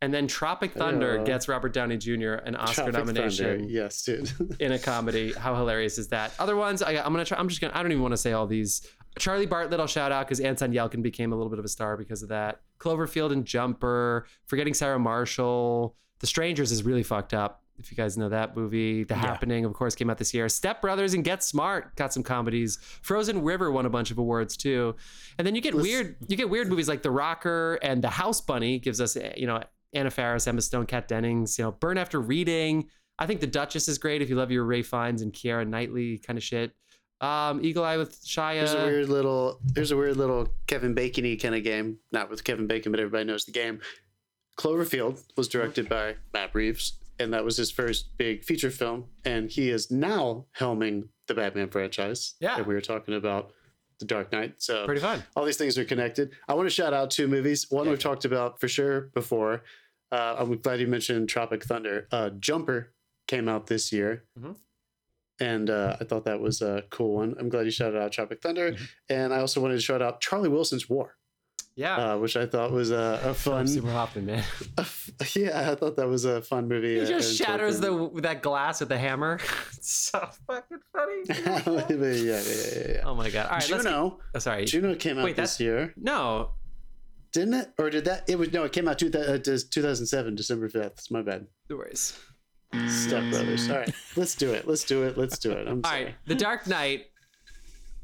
And 0.01 0.13
then 0.13 0.27
Tropic 0.27 0.73
Thunder 0.73 1.15
Yeah. 1.19 1.23
gets 1.23 1.47
Robert 1.47 1.71
Downey 1.71 1.95
Jr. 1.95 2.33
an 2.33 2.57
Oscar 2.57 2.91
Tropic 2.91 2.93
Thunder. 2.95 3.13
nomination 3.13 3.69
Yes, 3.69 4.03
dude. 4.03 4.29
in 4.59 4.73
a 4.73 4.79
comedy. 4.79 5.31
How 5.31 5.55
hilarious 5.55 5.97
is 5.97 6.09
that? 6.09 6.33
Other 6.39 6.57
ones, 6.57 6.81
I, 6.83 6.97
I'm 6.97 7.13
gonna 7.13 7.23
try. 7.23 7.37
I'm 7.37 7.47
just 7.47 7.61
gonna. 7.61 7.71
I 7.73 7.81
don't 7.81 7.91
even 7.93 8.01
want 8.01 8.11
to 8.11 8.17
say 8.17 8.33
all 8.33 8.45
these. 8.45 8.85
Charlie 9.17 9.45
Bartlett, 9.45 9.79
I'll 9.79 9.87
shout 9.87 10.11
out 10.11 10.27
because 10.27 10.41
Anton 10.41 10.73
Yelchin 10.73 11.01
became 11.01 11.31
a 11.31 11.35
little 11.37 11.49
bit 11.49 11.57
of 11.59 11.63
a 11.63 11.69
star 11.69 11.95
because 11.95 12.21
of 12.21 12.27
that. 12.29 12.59
Cloverfield 12.79 13.31
and 13.31 13.45
Jumper, 13.45 14.25
Forgetting 14.47 14.73
Sarah 14.73 14.99
Marshall, 14.99 15.95
The 16.19 16.27
Strangers 16.27 16.73
is 16.73 16.83
really 16.83 17.03
fucked 17.03 17.33
up. 17.33 17.62
If 17.79 17.91
you 17.91 17.97
guys 17.97 18.17
know 18.17 18.29
that 18.29 18.55
movie, 18.55 19.03
The 19.03 19.15
Happening, 19.15 19.65
of 19.65 19.73
course, 19.73 19.95
came 19.95 20.09
out 20.09 20.17
this 20.17 20.33
year. 20.33 20.47
Step 20.47 20.81
Brothers 20.81 21.13
and 21.13 21.23
Get 21.23 21.43
Smart 21.43 21.95
got 21.95 22.13
some 22.13 22.23
comedies. 22.23 22.77
Frozen 23.01 23.43
River 23.43 23.71
won 23.71 23.85
a 23.85 23.89
bunch 23.89 24.11
of 24.11 24.17
awards 24.19 24.55
too. 24.55 24.95
And 25.37 25.47
then 25.47 25.55
you 25.55 25.61
get 25.61 25.73
weird, 25.73 26.15
you 26.27 26.37
get 26.37 26.49
weird 26.49 26.69
movies 26.69 26.87
like 26.87 27.01
The 27.01 27.11
Rocker 27.11 27.79
and 27.81 28.03
The 28.03 28.09
House 28.09 28.41
Bunny 28.41 28.79
gives 28.79 29.01
us, 29.01 29.17
eh, 29.17 29.33
you 29.35 29.47
know, 29.47 29.61
Anna 29.93 30.11
Faris, 30.11 30.47
Emma 30.47 30.61
Stone, 30.61 30.85
Kat 30.85 31.07
Dennings, 31.07 31.57
you 31.57 31.65
know, 31.65 31.71
Burn 31.71 31.97
After 31.97 32.19
Reading. 32.21 32.89
I 33.19 33.25
think 33.25 33.41
The 33.41 33.47
Duchess 33.47 33.87
is 33.87 33.97
great 33.97 34.21
if 34.21 34.29
you 34.29 34.35
love 34.35 34.51
your 34.51 34.65
Rafe 34.65 34.87
Fiennes 34.87 35.21
and 35.21 35.33
Keira 35.33 35.67
Knightley 35.67 36.17
kind 36.19 36.37
of 36.37 36.43
shit. 36.43 36.71
Um, 37.21 37.63
Eagle 37.63 37.85
Eye 37.85 37.97
with 37.97 38.21
Shia. 38.25 38.55
There's 38.55 38.73
a 38.73 38.85
weird 38.85 39.09
little 39.09 39.59
there's 39.63 39.91
a 39.91 39.97
weird 39.97 40.17
little 40.17 40.49
Kevin 40.67 40.93
Bacon-y 40.93 41.37
kind 41.41 41.55
of 41.55 41.63
game. 41.63 41.99
Not 42.11 42.29
with 42.29 42.43
Kevin 42.43 42.67
Bacon, 42.67 42.91
but 42.91 42.99
everybody 42.99 43.23
knows 43.23 43.45
the 43.45 43.51
game. 43.51 43.79
Cloverfield 44.57 45.23
was 45.37 45.47
directed 45.47 45.87
by 45.87 46.15
Matt 46.33 46.53
Reeves. 46.53 46.93
And 47.19 47.33
that 47.33 47.43
was 47.45 47.57
his 47.57 47.71
first 47.71 48.17
big 48.17 48.43
feature 48.43 48.71
film. 48.71 49.05
And 49.25 49.49
he 49.49 49.69
is 49.69 49.91
now 49.91 50.45
helming 50.57 51.09
the 51.27 51.33
Batman 51.33 51.69
franchise. 51.69 52.35
Yeah. 52.39 52.57
and 52.57 52.65
we 52.65 52.73
were 52.73 52.81
talking 52.81 53.13
about 53.15 53.51
the 53.99 54.05
Dark 54.05 54.31
Knight. 54.31 54.55
So 54.57 54.85
Pretty 54.85 55.01
fun. 55.01 55.23
all 55.35 55.45
these 55.45 55.57
things 55.57 55.77
are 55.77 55.85
connected. 55.85 56.31
I 56.47 56.53
want 56.55 56.65
to 56.67 56.73
shout 56.73 56.93
out 56.93 57.11
two 57.11 57.27
movies. 57.27 57.67
One 57.69 57.85
Yeah. 57.85 57.91
we've 57.91 57.99
talked 57.99 58.25
about 58.25 58.59
for 58.59 58.67
sure 58.67 59.01
before. 59.13 59.63
Uh, 60.11 60.35
I'm 60.37 60.57
glad 60.59 60.79
you 60.79 60.87
mentioned 60.87 61.29
Tropic 61.29 61.63
Thunder. 61.63 62.07
Uh, 62.11 62.29
Jumper 62.31 62.93
came 63.27 63.47
out 63.47 63.67
this 63.67 63.91
year. 63.93 64.23
Mhm. 64.39 64.55
And 65.39 65.69
uh, 65.69 65.97
I 65.99 66.03
thought 66.03 66.25
that 66.25 66.39
was 66.39 66.61
a 66.61 66.83
cool 66.91 67.15
one. 67.15 67.35
I'm 67.39 67.49
glad 67.49 67.65
you 67.65 67.71
shouted 67.71 67.99
out 67.99 68.11
Tropic 68.11 68.41
Thunder. 68.41 68.73
Mm-hmm. 68.73 68.83
And 69.09 69.33
I 69.33 69.39
also 69.39 69.61
wanted 69.61 69.75
to 69.75 69.81
shout 69.81 70.01
out 70.01 70.21
Charlie 70.21 70.49
Wilson's 70.49 70.87
War, 70.89 71.15
Yeah. 71.75 71.95
uh, 72.13 72.17
which 72.19 72.37
I 72.37 72.45
thought 72.45 72.71
was 72.71 72.91
a, 72.91 73.19
a 73.23 73.33
fun. 73.33 73.67
Super 73.67 73.91
Hoffman, 73.91 74.27
man. 74.27 74.43
yeah, 75.35 75.71
I 75.71 75.75
thought 75.75 75.95
that 75.97 76.07
was 76.07 76.23
a 76.25 76.41
fun 76.41 76.67
movie. 76.67 76.95
He 76.95 77.01
uh, 77.01 77.05
just 77.05 77.35
shatters 77.35 77.79
Tolkien- 77.81 78.13
the 78.15 78.21
that 78.21 78.41
glass 78.43 78.79
with 78.79 78.89
the 78.89 78.97
hammer. 78.97 79.39
it's 79.75 79.91
so 79.91 80.27
fucking 80.47 80.77
funny. 80.91 81.23
yeah, 81.29 81.85
yeah, 81.89 82.41
yeah, 82.41 82.93
yeah, 82.93 83.01
oh 83.05 83.15
my 83.15 83.29
god! 83.29 83.47
All 83.47 83.53
right, 83.57 83.69
let's. 83.69 83.83
Juno, 83.83 84.19
oh, 84.35 84.39
sorry. 84.39 84.65
Juno 84.65 84.93
came 84.95 85.17
out 85.17 85.25
Wait, 85.25 85.35
this 85.35 85.59
year, 85.59 85.93
No, 85.97 86.51
didn't 87.31 87.55
it? 87.55 87.69
Or 87.79 87.89
did 87.89 88.05
that? 88.05 88.29
It 88.29 88.37
was 88.37 88.53
no, 88.53 88.63
it 88.65 88.71
came 88.71 88.87
out 88.87 88.99
two, 88.99 89.07
uh, 89.07 89.39
2007, 89.39 90.35
December 90.35 90.69
5th. 90.69 90.85
It's 90.85 91.11
my 91.11 91.21
bad. 91.23 91.47
no 91.69 91.77
worries. 91.77 92.17
Step 92.87 93.23
Brothers. 93.31 93.69
All 93.69 93.77
right, 93.77 93.93
let's 94.15 94.35
do 94.35 94.51
it. 94.53 94.67
Let's 94.67 94.83
do 94.83 95.03
it. 95.03 95.17
Let's 95.17 95.37
do 95.39 95.51
it. 95.51 95.67
I'm 95.67 95.81
All 95.83 95.89
sorry. 95.91 96.05
right, 96.05 96.15
The 96.27 96.35
Dark 96.35 96.65
Knight. 96.67 97.05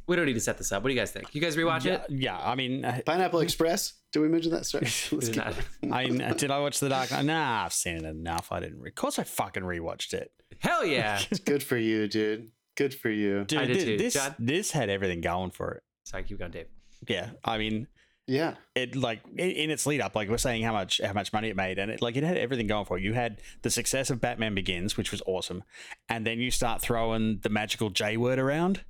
We 0.10 0.16
don't 0.16 0.26
need 0.26 0.34
to 0.34 0.40
set 0.42 0.58
this 0.58 0.72
up. 0.72 0.82
What 0.84 0.90
do 0.90 0.96
you 0.96 1.00
guys 1.00 1.12
think? 1.12 1.34
You 1.34 1.40
guys 1.40 1.56
rewatch 1.56 1.86
Yeah, 1.86 1.94
it? 1.94 2.06
yeah. 2.10 2.38
I 2.38 2.56
mean, 2.56 2.84
uh, 2.84 3.00
Pineapple 3.06 3.40
Express. 3.42 3.94
Did 4.12 4.20
we 4.20 4.28
mention 4.28 4.52
that? 4.52 4.66
Sorry. 4.66 4.84
Let's 5.12 5.30
did 5.30 5.36
keep 5.36 5.36
not. 5.38 5.56
I 5.92 6.06
mean, 6.08 6.22
uh, 6.22 6.34
did 6.34 6.50
I 6.52 6.60
watch 6.60 6.80
the 6.80 6.90
Dark 6.90 7.12
Nah, 7.24 7.64
I've 7.66 7.74
seen 7.74 7.98
it 7.98 8.06
enough. 8.06 8.52
I 8.52 8.60
didn't. 8.60 8.80
Re- 8.82 8.90
of 8.90 8.96
course, 8.96 9.20
I 9.20 9.24
fucking 9.24 9.64
rewatched 9.64 10.14
it. 10.14 10.32
Hell 10.60 10.84
yeah! 10.84 11.22
Good 11.46 11.62
for 11.64 11.78
you, 11.78 12.08
dude. 12.08 12.50
Good 12.76 12.94
for 12.94 13.10
you. 13.10 13.44
Dude, 13.46 13.60
I 13.60 13.66
did 13.66 13.78
thi- 13.78 13.86
too. 13.86 13.98
this 13.98 14.14
John? 14.16 14.36
this 14.40 14.72
had 14.72 14.90
everything 14.90 15.22
going 15.22 15.52
for 15.52 15.74
it. 15.74 15.84
Sorry, 16.06 16.24
keep 16.24 16.40
going, 16.40 16.52
Dave. 16.52 16.68
Yeah, 17.08 17.30
I 17.46 17.58
mean, 17.60 17.88
Yeah. 18.28 18.56
it 18.76 18.96
like 18.96 19.22
in, 19.38 19.52
in 19.52 19.70
its 19.70 19.86
lead 19.86 20.02
up, 20.02 20.16
like 20.16 20.28
we're 20.28 20.38
saying 20.38 20.64
how 20.64 20.74
much 20.74 21.00
how 21.06 21.14
much 21.14 21.32
money 21.34 21.50
it 21.50 21.56
made, 21.56 21.78
and 21.78 21.92
it 21.92 22.02
like 22.02 22.16
it 22.16 22.24
had 22.24 22.36
everything 22.38 22.66
going 22.68 22.86
for 22.86 22.98
it. 22.98 23.04
You 23.04 23.14
had 23.14 23.42
the 23.62 23.70
success 23.70 24.10
of 24.10 24.20
Batman 24.20 24.56
Begins, 24.56 24.98
which 24.98 25.12
was 25.12 25.22
awesome, 25.28 25.64
and 26.10 26.26
then 26.26 26.40
you 26.40 26.50
start 26.50 26.82
throwing 26.82 27.40
the 27.44 27.50
magical 27.50 27.90
J 27.92 28.18
word 28.18 28.40
around. 28.40 28.84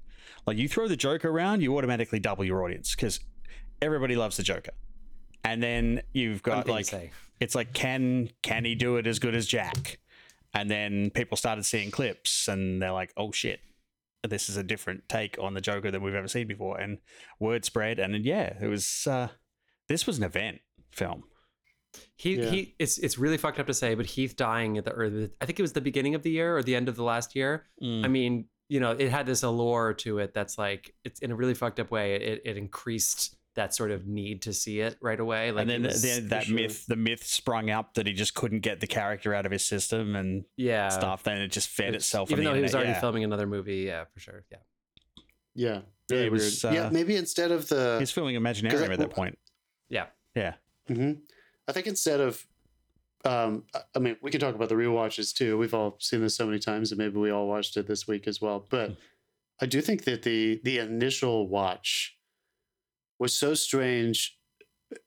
Like 0.46 0.58
you 0.58 0.68
throw 0.68 0.88
the 0.88 0.98
Joker 0.98 1.30
around, 1.30 1.62
you 1.62 1.78
automatically 1.78 2.20
double 2.20 2.44
your 2.44 2.64
audience 2.64 2.96
because 2.96 3.20
everybody 3.82 4.16
loves 4.16 4.38
the 4.38 4.44
Joker. 4.44 4.72
And 5.44 5.64
then 5.64 6.02
you've 6.14 6.44
got 6.44 6.68
like 6.68 6.86
say. 6.86 7.12
it's 7.40 7.56
like 7.56 7.74
can 7.74 8.30
can 8.42 8.66
he 8.66 8.76
do 8.76 8.98
it 8.98 9.08
as 9.08 9.20
good 9.20 9.36
as 9.36 9.48
Jack? 9.48 10.00
And 10.54 10.70
then 10.70 11.12
people 11.12 11.38
started 11.38 11.66
seeing 11.66 11.92
clips 11.92 12.48
and 12.48 12.82
they're 12.82 12.92
like, 12.92 13.14
oh 13.16 13.32
shit, 13.32 13.60
this 14.28 14.50
is 14.50 14.58
a 14.58 14.64
different 14.64 15.08
take 15.08 15.38
on 15.40 15.54
the 15.54 15.62
Joker 15.62 15.92
than 15.92 16.02
we've 16.02 16.16
ever 16.16 16.28
seen 16.28 16.48
before. 16.48 16.80
And 16.80 16.98
word 17.40 17.66
spread, 17.66 18.00
and 18.00 18.14
then, 18.14 18.24
yeah, 18.24 18.54
it 18.62 18.68
was. 18.68 19.08
uh 19.08 19.30
This 19.88 20.06
was 20.06 20.18
an 20.18 20.24
event 20.24 20.60
film. 20.92 21.24
He 22.16 22.36
Yeah. 22.36 22.50
he. 22.50 22.76
It's 22.80 22.98
it's 22.98 23.18
really 23.18 23.38
fucked 23.38 23.60
up 23.60 23.68
to 23.68 23.74
say, 23.74 23.96
but 23.96 24.06
Heath 24.06 24.36
dying 24.36 24.78
at 24.78 24.86
the 24.86 24.94
or 24.94 25.10
the, 25.10 25.32
I 25.40 25.46
think 25.46 25.60
it 25.60 25.62
was 25.62 25.74
the 25.74 25.82
beginning 25.82 26.16
of 26.16 26.24
the 26.24 26.32
year 26.32 26.58
or 26.58 26.64
the 26.64 26.76
end 26.76 26.90
of 26.90 26.96
the 26.96 27.04
last 27.04 27.36
year. 27.36 27.68
Mm. 27.82 28.06
I 28.06 28.08
mean, 28.08 28.46
you 28.70 28.80
know, 28.80 28.92
it 28.92 29.10
had 29.10 29.26
this 29.26 29.44
allure 29.44 29.94
to 29.96 30.20
it 30.20 30.34
that's 30.34 30.58
like 30.58 30.94
it's 31.04 31.20
in 31.20 31.32
a 31.32 31.36
really 31.36 31.54
fucked 31.56 31.80
up 31.80 31.92
way. 31.92 32.16
It 32.16 32.42
it 32.46 32.56
increased 32.58 33.36
that 33.56 33.74
sort 33.76 33.92
of 33.92 34.06
need 34.08 34.44
to 34.44 34.54
see 34.54 34.80
it 34.80 34.96
right 35.02 35.20
away. 35.20 35.52
Like 35.52 35.64
and 35.64 35.70
then 35.70 35.84
was- 35.84 36.02
the, 36.04 36.22
that 36.30 36.46
sure. 36.46 36.56
myth, 36.56 36.86
the 36.86 36.96
myth 36.96 37.24
sprung 37.26 37.70
up 37.70 37.96
that 37.96 38.06
he 38.08 38.14
just 38.14 38.34
couldn't 38.36 38.60
get 38.62 38.80
the 38.80 38.88
character 38.88 39.34
out 39.34 39.46
of 39.46 39.52
his 39.52 39.66
system 39.66 40.16
and 40.16 40.46
yeah, 40.56 40.88
stuff. 40.90 41.24
Then 41.24 41.40
it 41.42 41.50
just 41.50 41.68
fed 41.68 41.88
It's- 41.90 42.04
itself. 42.04 42.32
Even 42.32 42.46
on 42.46 42.46
though 42.46 42.52
the 42.54 42.58
he 42.58 42.62
was 42.64 42.76
already 42.76 42.92
yeah. 42.92 43.02
filming 43.02 43.24
another 43.26 43.48
movie, 43.48 43.78
yeah, 43.80 44.06
for 44.14 44.20
sure. 44.20 44.46
Yeah. 44.52 44.58
Yeah. 45.56 45.74
Yeah, 45.74 45.82
Really 46.12 46.26
it 46.28 46.32
was, 46.32 46.64
weird. 46.64 46.76
yeah. 46.76 46.82
uh, 46.86 46.90
Maybe 46.92 47.16
instead 47.16 47.52
of 47.52 47.68
the. 47.68 47.98
He's 48.00 48.12
filming 48.12 48.36
Imaginarium 48.36 48.90
I- 48.90 48.94
at 48.94 49.00
that 49.00 49.10
point. 49.12 49.38
Yeah. 49.90 50.06
Yeah. 50.36 50.54
hmm 50.88 51.14
I 51.68 51.72
think 51.72 51.86
instead 51.88 52.20
of, 52.20 52.46
um, 53.26 53.64
I- 53.96 54.00
mean, 54.00 54.18
we 54.22 54.32
can 54.32 54.40
talk 54.40 54.56
about 54.56 54.70
the 54.70 54.76
rewatches 54.76 55.34
too. 55.34 55.58
We've 55.58 55.74
all 55.74 55.98
seen 56.00 56.22
this 56.22 56.36
so 56.36 56.46
many 56.46 56.60
times, 56.60 56.92
and 56.92 56.98
maybe 56.98 57.18
we 57.18 57.32
all 57.32 57.48
watched 57.48 57.76
it 57.78 57.88
this 57.88 58.08
week 58.08 58.28
as 58.28 58.40
well. 58.42 58.66
But 58.70 58.96
I 59.62 59.66
do 59.66 59.82
think 59.82 60.06
that 60.06 60.24
the 60.24 60.62
the 60.64 60.80
initial 60.80 61.48
watch 61.48 62.18
was 63.20 63.34
so 63.36 63.54
strange, 63.54 64.38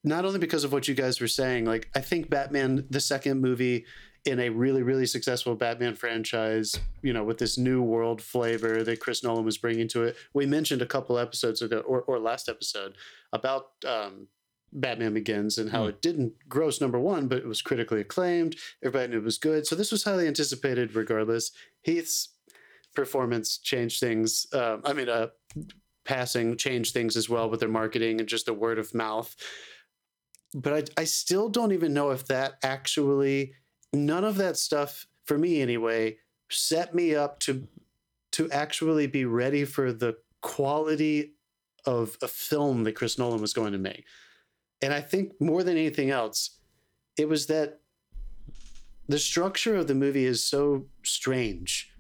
not 0.04 0.24
only 0.26 0.38
because 0.38 0.64
of 0.64 0.72
what 0.72 0.86
you 0.88 0.94
guys 0.94 1.20
were 1.20 1.28
saying. 1.28 1.64
Like, 1.64 1.88
I 1.96 2.00
think 2.00 2.28
Batman, 2.28 2.86
the 2.90 3.00
second 3.00 3.40
movie 3.40 3.86
in 4.24 4.38
a 4.38 4.50
really 4.50 4.82
really 4.82 5.06
successful 5.06 5.56
Batman 5.56 5.96
franchise, 5.96 6.78
you 7.02 7.12
know, 7.12 7.24
with 7.24 7.38
this 7.38 7.56
new 7.58 7.82
world 7.82 8.20
flavor 8.22 8.84
that 8.84 9.00
Chris 9.00 9.24
Nolan 9.24 9.44
was 9.44 9.58
bringing 9.58 9.88
to 9.88 10.04
it. 10.04 10.16
We 10.34 10.46
mentioned 10.46 10.82
a 10.82 10.86
couple 10.86 11.18
episodes 11.18 11.62
ago, 11.62 11.80
or 11.80 12.02
or 12.02 12.18
last 12.18 12.48
episode, 12.48 12.96
about 13.32 13.70
um, 13.86 14.28
Batman 14.72 15.14
Begins 15.14 15.58
and 15.58 15.70
how 15.70 15.82
Hmm. 15.84 15.90
it 15.90 16.02
didn't 16.02 16.48
gross 16.48 16.80
number 16.80 16.98
one, 16.98 17.28
but 17.28 17.38
it 17.38 17.46
was 17.46 17.62
critically 17.62 18.00
acclaimed. 18.00 18.56
Everybody 18.82 19.12
knew 19.12 19.18
it 19.18 19.24
was 19.24 19.38
good. 19.38 19.66
So 19.66 19.76
this 19.76 19.92
was 19.92 20.04
highly 20.04 20.26
anticipated 20.26 20.94
regardless. 20.94 21.50
Heath's 21.82 22.30
performance 22.94 23.58
changed 23.58 24.00
things. 24.00 24.46
Um, 24.52 24.82
I 24.84 24.92
mean, 24.92 25.08
uh, 25.08 25.28
passing 26.04 26.56
changed 26.56 26.92
things 26.92 27.16
as 27.16 27.28
well 27.28 27.48
with 27.48 27.60
their 27.60 27.68
marketing 27.68 28.18
and 28.20 28.28
just 28.28 28.46
the 28.46 28.54
word 28.54 28.78
of 28.78 28.94
mouth. 28.94 29.36
But 30.54 30.90
I, 30.98 31.02
I 31.02 31.04
still 31.04 31.48
don't 31.48 31.72
even 31.72 31.94
know 31.94 32.10
if 32.10 32.26
that 32.26 32.54
actually, 32.62 33.54
none 33.92 34.24
of 34.24 34.36
that 34.36 34.56
stuff, 34.56 35.06
for 35.24 35.38
me 35.38 35.62
anyway, 35.62 36.18
set 36.50 36.94
me 36.94 37.14
up 37.14 37.38
to 37.40 37.66
to 38.32 38.50
actually 38.50 39.06
be 39.06 39.26
ready 39.26 39.64
for 39.64 39.92
the 39.92 40.16
quality 40.40 41.34
of 41.84 42.16
a 42.22 42.28
film 42.28 42.84
that 42.84 42.94
Chris 42.94 43.18
Nolan 43.18 43.40
was 43.42 43.52
going 43.52 43.72
to 43.72 43.78
make. 43.78 44.04
And 44.82 44.92
I 44.92 45.00
think 45.00 45.40
more 45.40 45.62
than 45.62 45.76
anything 45.76 46.10
else, 46.10 46.58
it 47.16 47.28
was 47.28 47.46
that 47.46 47.80
the 49.08 49.18
structure 49.18 49.76
of 49.76 49.86
the 49.86 49.94
movie 49.94 50.24
is 50.24 50.44
so 50.44 50.86
strange. 51.02 51.92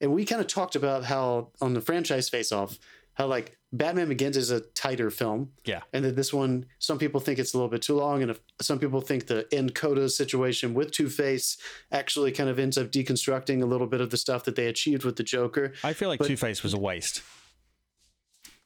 And 0.00 0.12
we 0.12 0.24
kind 0.24 0.40
of 0.40 0.46
talked 0.46 0.76
about 0.76 1.04
how 1.04 1.50
on 1.60 1.74
the 1.74 1.80
franchise 1.80 2.28
face 2.28 2.52
off, 2.52 2.78
how 3.14 3.26
like 3.26 3.58
Batman 3.72 4.08
Begins 4.08 4.36
is 4.36 4.50
a 4.50 4.60
tighter 4.60 5.10
film. 5.10 5.50
Yeah. 5.64 5.80
And 5.92 6.04
that 6.04 6.16
this 6.16 6.32
one, 6.32 6.66
some 6.78 6.98
people 6.98 7.20
think 7.20 7.38
it's 7.38 7.54
a 7.54 7.56
little 7.56 7.68
bit 7.68 7.82
too 7.82 7.96
long. 7.96 8.22
And 8.22 8.30
if, 8.30 8.40
some 8.60 8.78
people 8.78 9.00
think 9.00 9.26
the 9.26 9.46
end 9.52 9.74
Coda 9.74 10.08
situation 10.08 10.74
with 10.74 10.90
Two 10.90 11.08
Face 11.08 11.58
actually 11.92 12.32
kind 12.32 12.48
of 12.48 12.58
ends 12.58 12.78
up 12.78 12.90
deconstructing 12.90 13.62
a 13.62 13.66
little 13.66 13.86
bit 13.86 14.00
of 14.00 14.10
the 14.10 14.16
stuff 14.16 14.44
that 14.44 14.56
they 14.56 14.66
achieved 14.66 15.04
with 15.04 15.16
the 15.16 15.22
Joker. 15.22 15.72
I 15.84 15.92
feel 15.92 16.08
like 16.08 16.20
Two 16.20 16.36
Face 16.36 16.62
was 16.62 16.72
a 16.72 16.78
waste. 16.78 17.22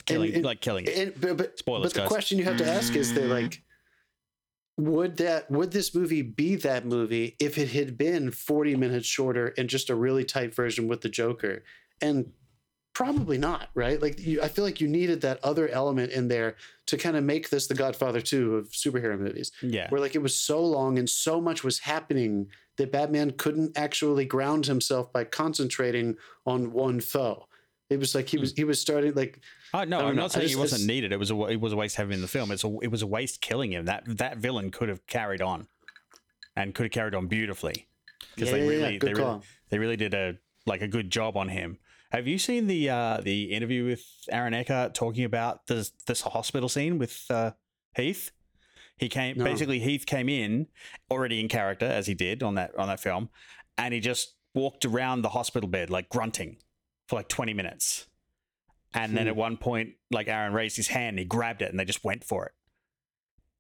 Killing, 0.07 0.35
and- 0.35 0.45
like 0.45 0.61
killing 0.61 0.85
it. 0.87 0.97
And, 0.99 1.21
but 1.21 1.37
but, 1.37 1.59
Spoilers, 1.59 1.83
but 1.85 1.95
the 1.95 2.01
guys. 2.01 2.09
question 2.09 2.39
you 2.39 2.45
have 2.45 2.59
to 2.59 2.67
ask 2.69 2.95
is 2.95 3.15
that 3.15 3.27
like 3.27 3.63
would 4.77 5.17
that 5.19 5.51
would 5.51 5.71
this 5.71 5.95
movie 5.95 6.23
be 6.23 6.57
that 6.57 6.85
movie 6.85 7.37
if 7.39 7.59
it 7.59 7.69
had 7.71 7.97
been 7.97 8.31
40 8.31 8.75
minutes 8.77 9.07
shorter 9.07 9.55
and 9.57 9.69
just 9.69 9.89
a 9.91 9.95
really 9.95 10.25
tight 10.25 10.55
version 10.55 10.89
with 10.89 11.01
the 11.01 11.09
Joker? 11.09 11.63
And 12.01 12.33
probably 12.93 13.39
not, 13.39 13.69
right? 13.75 14.01
Like 14.03 14.19
you, 14.21 14.43
I 14.43 14.49
feel 14.49 14.65
like 14.65 14.81
you 14.81 14.89
needed 14.89 15.21
that 15.23 15.39
other 15.45 15.69
element 15.69 16.13
in 16.13 16.29
there 16.29 16.57
to 16.87 16.97
kind 16.97 17.17
of 17.17 17.25
make 17.25 17.51
this 17.51 17.67
the 17.69 17.75
Godfather 17.75 18.21
2 18.21 18.57
of 18.57 18.69
superhero 18.71 19.19
movies 19.19 19.53
Yeah. 19.63 19.89
where 19.91 20.01
like 20.01 20.15
it 20.17 20.23
was 20.23 20.37
so 20.37 20.65
long 20.65 20.99
and 20.99 21.09
so 21.09 21.41
much 21.41 21.63
was 21.65 21.79
happening 21.81 22.49
that 22.77 22.91
Batman 22.93 23.31
couldn't 23.33 23.77
actually 23.79 24.25
ground 24.25 24.67
himself 24.67 25.13
by 25.13 25.23
concentrating 25.25 26.17
on 26.47 26.73
one 26.73 27.01
foe. 27.01 27.47
It 27.95 28.01
was 28.01 28.15
like 28.15 28.29
he 28.29 28.37
was 28.39 28.53
he 28.55 28.65
was 28.65 28.81
starting 28.81 29.15
like 29.15 29.41
Oh, 29.73 29.85
no, 29.85 29.99
I'm 30.01 30.15
know. 30.17 30.23
not 30.23 30.33
saying 30.33 30.45
just- 30.49 30.57
it 30.57 30.61
wasn't 30.61 30.87
needed. 30.87 31.13
It 31.13 31.19
was 31.19 31.31
a 31.31 31.41
it 31.47 31.61
was 31.61 31.73
a 31.73 31.77
waste 31.77 31.97
having 31.97 32.11
him 32.13 32.17
in 32.17 32.23
the 32.23 32.29
film. 32.29 32.51
It's 32.51 32.65
a 32.65 32.77
it 32.83 32.91
was 32.91 33.03
a 33.03 33.07
waste 33.07 33.41
killing 33.41 33.73
him. 33.73 33.87
That 33.87 34.03
that 34.19 34.37
villain 34.39 34.71
could 34.71 34.89
have 34.89 35.07
carried 35.07 35.41
on, 35.43 35.67
and 36.57 36.75
could 36.75 36.85
have 36.85 36.93
carried 36.93 37.15
on 37.15 37.27
beautifully 37.27 37.87
because 38.35 38.51
Yeah, 38.51 38.57
they 38.57 38.65
yeah, 38.65 38.71
yeah. 38.73 38.79
really 38.87 38.99
Good 38.99 39.09
they 39.17 39.21
really, 39.23 39.41
they 39.71 39.79
really 39.79 39.97
did 39.97 40.15
a 40.15 40.39
like 40.67 40.83
a 40.83 40.89
good 40.89 41.11
job 41.11 41.37
on 41.37 41.49
him. 41.49 41.79
Have 42.11 42.29
you 42.29 42.39
seen 42.39 42.67
the 42.69 42.91
uh 42.91 43.21
the 43.23 43.45
interview 43.53 43.85
with 43.87 44.05
Aaron 44.31 44.55
Eckhart 44.55 44.95
talking 44.95 45.25
about 45.25 45.67
this 45.67 45.91
this 46.07 46.21
hospital 46.21 46.69
scene 46.69 46.99
with 46.99 47.25
uh, 47.31 47.53
Heath? 47.97 48.31
He 48.97 49.09
came 49.09 49.37
No. 49.39 49.45
basically 49.45 49.81
Heath 49.81 50.07
came 50.07 50.29
in 50.29 50.69
already 51.11 51.41
in 51.41 51.49
character 51.49 51.87
as 51.87 52.07
he 52.07 52.15
did 52.15 52.43
on 52.45 52.55
that 52.55 52.77
on 52.79 52.87
that 52.87 53.01
film, 53.01 53.31
and 53.77 53.93
he 53.93 53.99
just 54.01 54.35
walked 54.55 54.85
around 54.85 55.23
the 55.23 55.31
hospital 55.31 55.69
bed 55.69 55.91
like 55.91 56.09
grunting 56.09 56.57
for 57.09 57.17
like 57.17 57.29
20 57.29 57.55
minutes. 57.55 58.07
And 58.95 59.17
then 59.17 59.25
Hmm. 59.25 59.31
at 59.31 59.37
one 59.37 59.57
point, 59.57 59.95
like 60.11 60.29
Aaron 60.29 60.53
raised 60.53 60.77
his 60.77 60.89
hand, 60.89 61.19
he 61.19 61.25
grabbed 61.25 61.63
it, 61.63 61.71
and 61.71 61.79
they 61.81 61.85
just 61.85 62.05
went 62.05 62.23
for 62.25 62.47
it. 62.47 62.53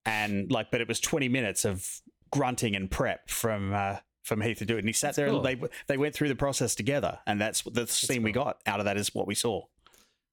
And 0.06 0.50
like, 0.50 0.70
but 0.70 0.80
it 0.80 0.88
was 0.88 1.00
20 1.00 1.28
minutes 1.28 1.64
of 1.64 2.00
grunting 2.30 2.76
and 2.76 2.90
prep 2.90 3.28
from 3.30 3.72
uh, 3.72 3.96
from 4.22 4.40
Heath 4.40 4.58
to 4.58 4.64
do 4.66 4.76
it. 4.76 4.80
And 4.80 4.88
he 4.88 4.92
sat 4.92 5.16
there, 5.16 5.28
cool. 5.28 5.44
and 5.44 5.60
they 5.62 5.68
they 5.86 5.96
went 5.96 6.14
through 6.14 6.28
the 6.28 6.34
process 6.36 6.74
together, 6.74 7.18
and 7.26 7.40
that's 7.40 7.62
the 7.62 7.86
scene 7.86 8.22
we 8.22 8.32
got 8.32 8.60
out 8.66 8.80
of 8.80 8.84
that 8.84 8.96
is 8.96 9.14
what 9.14 9.26
we 9.26 9.34
saw. 9.34 9.62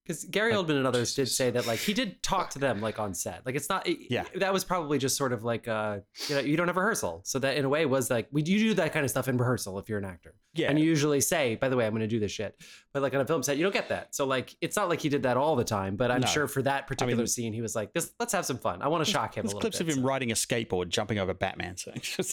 Because 0.04 0.24
Gary 0.26 0.56
Like, 0.56 0.66
Oldman 0.66 0.78
and 0.78 0.88
others 0.88 1.14
did 1.14 1.28
say 1.30 1.52
that 1.52 1.68
like 1.68 1.78
he 1.80 1.94
did 1.94 2.24
talk 2.24 2.50
to 2.52 2.60
them 2.60 2.82
like 2.82 2.98
on 2.98 3.14
set. 3.14 3.46
Like 3.46 3.56
it's 3.56 3.70
not 3.70 3.88
Yeah. 4.10 4.24
that 4.36 4.52
was 4.52 4.64
probably 4.64 4.98
just 4.98 5.16
sort 5.16 5.32
of 5.32 5.44
like 5.44 5.68
uh 5.68 6.00
you 6.28 6.36
know 6.36 6.42
you 6.42 6.58
don't 6.58 6.68
have 6.68 6.76
rehearsal. 6.76 7.22
So 7.24 7.38
that 7.40 7.56
in 7.56 7.66
a 7.66 7.70
way 7.70 7.86
was 7.86 8.10
like 8.10 8.28
we 8.32 8.42
you 8.42 8.58
do 8.58 8.74
that 8.74 8.94
kind 8.94 9.04
of 9.06 9.12
stuff 9.12 9.28
in 9.28 9.38
rehearsal 9.38 9.78
if 9.78 9.88
you're 9.90 10.00
an 10.00 10.06
actor. 10.06 10.34
Yeah. 10.54 10.70
And 10.70 10.80
you 10.80 10.86
usually 10.86 11.22
say, 11.22 11.56
by 11.56 11.70
the 11.70 11.78
way, 11.78 11.86
I'm 11.86 11.92
going 11.92 12.02
to 12.02 12.08
do 12.08 12.20
this 12.20 12.32
shit. 12.32 12.60
But 12.94 13.02
like 13.04 13.14
on 13.14 13.22
a 13.22 13.26
film 13.26 13.42
set, 13.44 13.58
you 13.58 13.64
don't 13.64 13.72
get 13.74 13.90
that. 13.90 14.14
So 14.16 14.26
like 14.26 14.56
it's 14.60 14.76
not 14.76 14.90
like 14.90 15.00
he 15.02 15.08
did 15.08 15.24
that 15.24 15.38
all 15.38 15.56
the 15.56 15.64
time, 15.64 15.96
but 15.96 16.10
I'm 16.10 16.22
No. 16.22 16.28
sure 16.28 16.48
for 16.48 16.62
that 16.64 16.88
particular 16.88 17.16
mean- 17.22 17.28
scene 17.28 17.54
he 17.54 17.62
was 17.62 17.76
like, 17.76 17.94
this 17.94 18.12
let's 18.20 18.34
have 18.34 18.46
some 18.46 18.58
fun. 18.58 18.82
I 18.82 18.88
want 18.88 19.06
to 19.06 19.10
shock 19.12 19.38
him 19.38 19.44
There's 19.44 19.54
a 19.54 19.56
little 19.58 19.62
clips 19.62 19.78
bit. 19.78 19.88
of 19.90 19.94
him 19.98 20.02
So, 20.02 20.08
riding 20.08 20.32
a 20.32 20.36
skateboard, 20.36 20.90
jumping 20.90 21.20
over 21.20 21.34
Batman. 21.36 21.78
So 21.78 21.92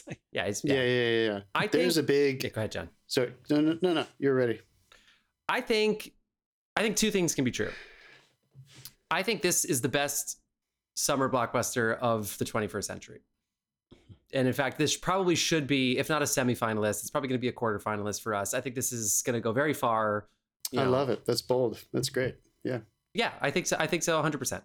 like, 0.08 0.18
yeah, 0.32 0.44
it's, 0.44 0.64
Yeah, 0.64 0.74
yeah. 0.74 0.82
yeah, 0.82 1.10
yeah. 1.10 1.30
yeah. 1.32 1.40
I 1.54 1.66
There's 1.66 1.96
think- 1.96 2.04
a 2.04 2.06
big. 2.06 2.44
Yeah, 2.44 2.50
go 2.50 2.60
ahead, 2.62 2.72
John. 2.72 2.88
So 3.06 3.28
no, 3.50 3.60
no, 3.60 3.78
no, 3.82 3.92
no. 3.92 4.06
You're 4.18 4.34
ready. 4.34 4.60
I 5.50 5.60
think 5.60 6.12
I 6.78 6.82
think 6.82 6.94
two 6.96 7.10
things 7.10 7.34
can 7.34 7.44
be 7.44 7.50
true. 7.50 7.72
I 9.10 9.24
think 9.24 9.42
this 9.42 9.64
is 9.64 9.80
the 9.80 9.88
best 9.88 10.38
summer 10.94 11.28
blockbuster 11.28 11.98
of 11.98 12.38
the 12.38 12.44
21st 12.44 12.84
century. 12.84 13.20
And 14.32 14.46
in 14.46 14.54
fact, 14.54 14.78
this 14.78 14.96
probably 14.96 15.34
should 15.34 15.66
be, 15.66 15.98
if 15.98 16.08
not 16.08 16.22
a 16.22 16.24
semifinalist, 16.24 17.00
it's 17.00 17.10
probably 17.10 17.28
going 17.28 17.38
to 17.40 17.42
be 17.42 17.48
a 17.48 17.52
quarterfinalist 17.52 18.22
for 18.22 18.32
us. 18.32 18.54
I 18.54 18.60
think 18.60 18.76
this 18.76 18.92
is 18.92 19.22
going 19.26 19.34
to 19.34 19.40
go 19.40 19.50
very 19.50 19.74
far. 19.74 20.28
I 20.76 20.84
love 20.84 21.08
it. 21.10 21.24
That's 21.26 21.42
bold. 21.42 21.82
That's 21.92 22.10
great. 22.10 22.36
Yeah. 22.62 22.78
Yeah, 23.12 23.32
I 23.40 23.50
think 23.50 23.66
so. 23.66 23.76
I 23.80 23.88
think 23.88 24.04
so, 24.04 24.22
100%. 24.22 24.62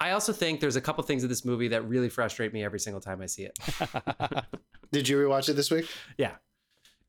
I 0.00 0.12
also 0.12 0.32
think 0.32 0.60
there's 0.60 0.76
a 0.76 0.80
couple 0.80 1.04
things 1.04 1.24
in 1.24 1.28
this 1.28 1.44
movie 1.44 1.68
that 1.68 1.86
really 1.86 2.08
frustrate 2.08 2.54
me 2.54 2.64
every 2.64 2.80
single 2.80 3.02
time 3.02 3.20
I 3.20 3.26
see 3.26 3.42
it. 3.44 3.58
Did 4.92 5.08
you 5.08 5.18
rewatch 5.18 5.50
it 5.50 5.54
this 5.54 5.70
week? 5.70 5.88
Yeah, 6.16 6.36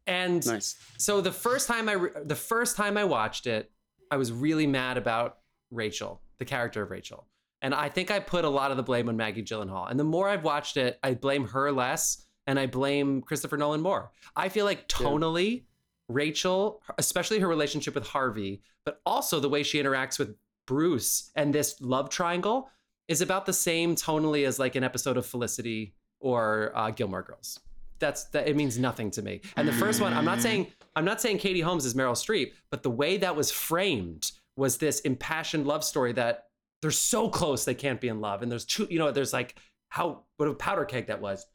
and 0.08 0.46
Nice. 0.46 0.76
so 0.98 1.22
the 1.22 1.32
first 1.32 1.68
time 1.68 1.88
I 1.88 1.94
re- 1.94 2.12
the 2.24 2.36
first 2.36 2.76
time 2.76 2.98
I 2.98 3.04
watched 3.04 3.48
it, 3.48 3.72
I 4.14 4.18
was 4.18 4.32
really 4.32 4.68
mad 4.68 4.98
about 4.98 5.40
Rachel, 5.72 6.22
the 6.38 6.46
character 6.46 6.84
of 6.84 6.92
Rachel. 6.92 7.26
And 7.64 7.74
I 7.74 7.90
think 7.90 8.12
I 8.12 8.20
put 8.20 8.46
a 8.46 8.50
lot 8.50 8.70
of 8.70 8.78
the 8.78 8.84
blame 8.84 9.10
on 9.10 9.18
Maggie 9.18 9.42
Gyllenhaal. 9.42 9.90
And 9.90 10.00
the 10.00 10.04
more 10.04 10.30
I've 10.30 10.44
watched 10.44 10.78
it, 10.78 11.00
I 11.02 11.16
blame 11.16 11.48
her 11.48 11.72
less 11.72 12.28
and 12.46 12.60
I 12.60 12.68
blame 12.68 13.24
Christopher 13.24 13.58
Nolan 13.58 13.82
more. 13.82 14.12
I 14.36 14.50
feel 14.50 14.66
like 14.66 14.88
tonally, 14.88 15.64
Rachel, 16.10 16.84
especially 17.00 17.40
her 17.40 17.48
relationship 17.48 17.96
with 17.96 18.06
Harvey, 18.06 18.62
but 18.86 19.02
also 19.04 19.40
the 19.40 19.50
way 19.50 19.64
she 19.64 19.82
interacts 19.82 20.20
with 20.20 20.36
Bruce 20.68 21.32
and 21.36 21.52
this 21.52 21.82
love 21.82 22.12
triangle 22.12 22.70
is 23.08 23.22
about 23.22 23.48
the 23.48 23.54
same 23.54 23.96
tonally 23.96 24.46
as 24.46 24.60
like 24.60 24.76
an 24.76 24.84
episode 24.84 25.18
of 25.18 25.26
Felicity 25.26 25.96
or 26.20 26.72
uh, 26.76 26.92
Gilmore 26.92 27.24
Girls. 27.24 27.60
That's 28.00 28.26
that. 28.26 28.48
It 28.48 28.56
means 28.56 28.78
nothing 28.78 29.12
to 29.12 29.22
me. 29.22 29.42
And 29.56 29.68
the 29.68 29.74
first 29.74 30.02
one, 30.02 30.14
I'm 30.14 30.26
not 30.26 30.42
saying 30.42 30.68
I'm 30.96 31.06
not 31.06 31.22
saying 31.22 31.40
Katie 31.40 31.62
Holmes 31.62 31.86
is 31.86 31.94
Meryl 31.94 32.14
Streep, 32.14 32.52
but 32.70 32.84
the 32.84 32.90
way 32.90 33.18
that 33.18 33.36
was 33.36 33.52
framed 33.52 34.32
was 34.56 34.78
this 34.78 35.00
impassioned 35.02 35.66
love 35.66 35.84
story 35.84 36.14
that 36.14 36.46
they're 36.82 36.92
so 36.92 37.30
close 37.30 37.66
they 37.66 37.74
can't 37.74 38.02
be 38.02 38.10
in 38.10 38.22
love, 38.22 38.42
and 38.42 38.52
there's 38.52 38.66
two. 38.66 38.88
You 38.90 39.00
know, 39.00 39.12
there's 39.12 39.34
like 39.34 39.56
how 39.90 40.24
what 40.38 40.50
a 40.50 40.54
powder 40.54 40.86
keg 40.86 41.08
that 41.08 41.22
was. 41.22 41.46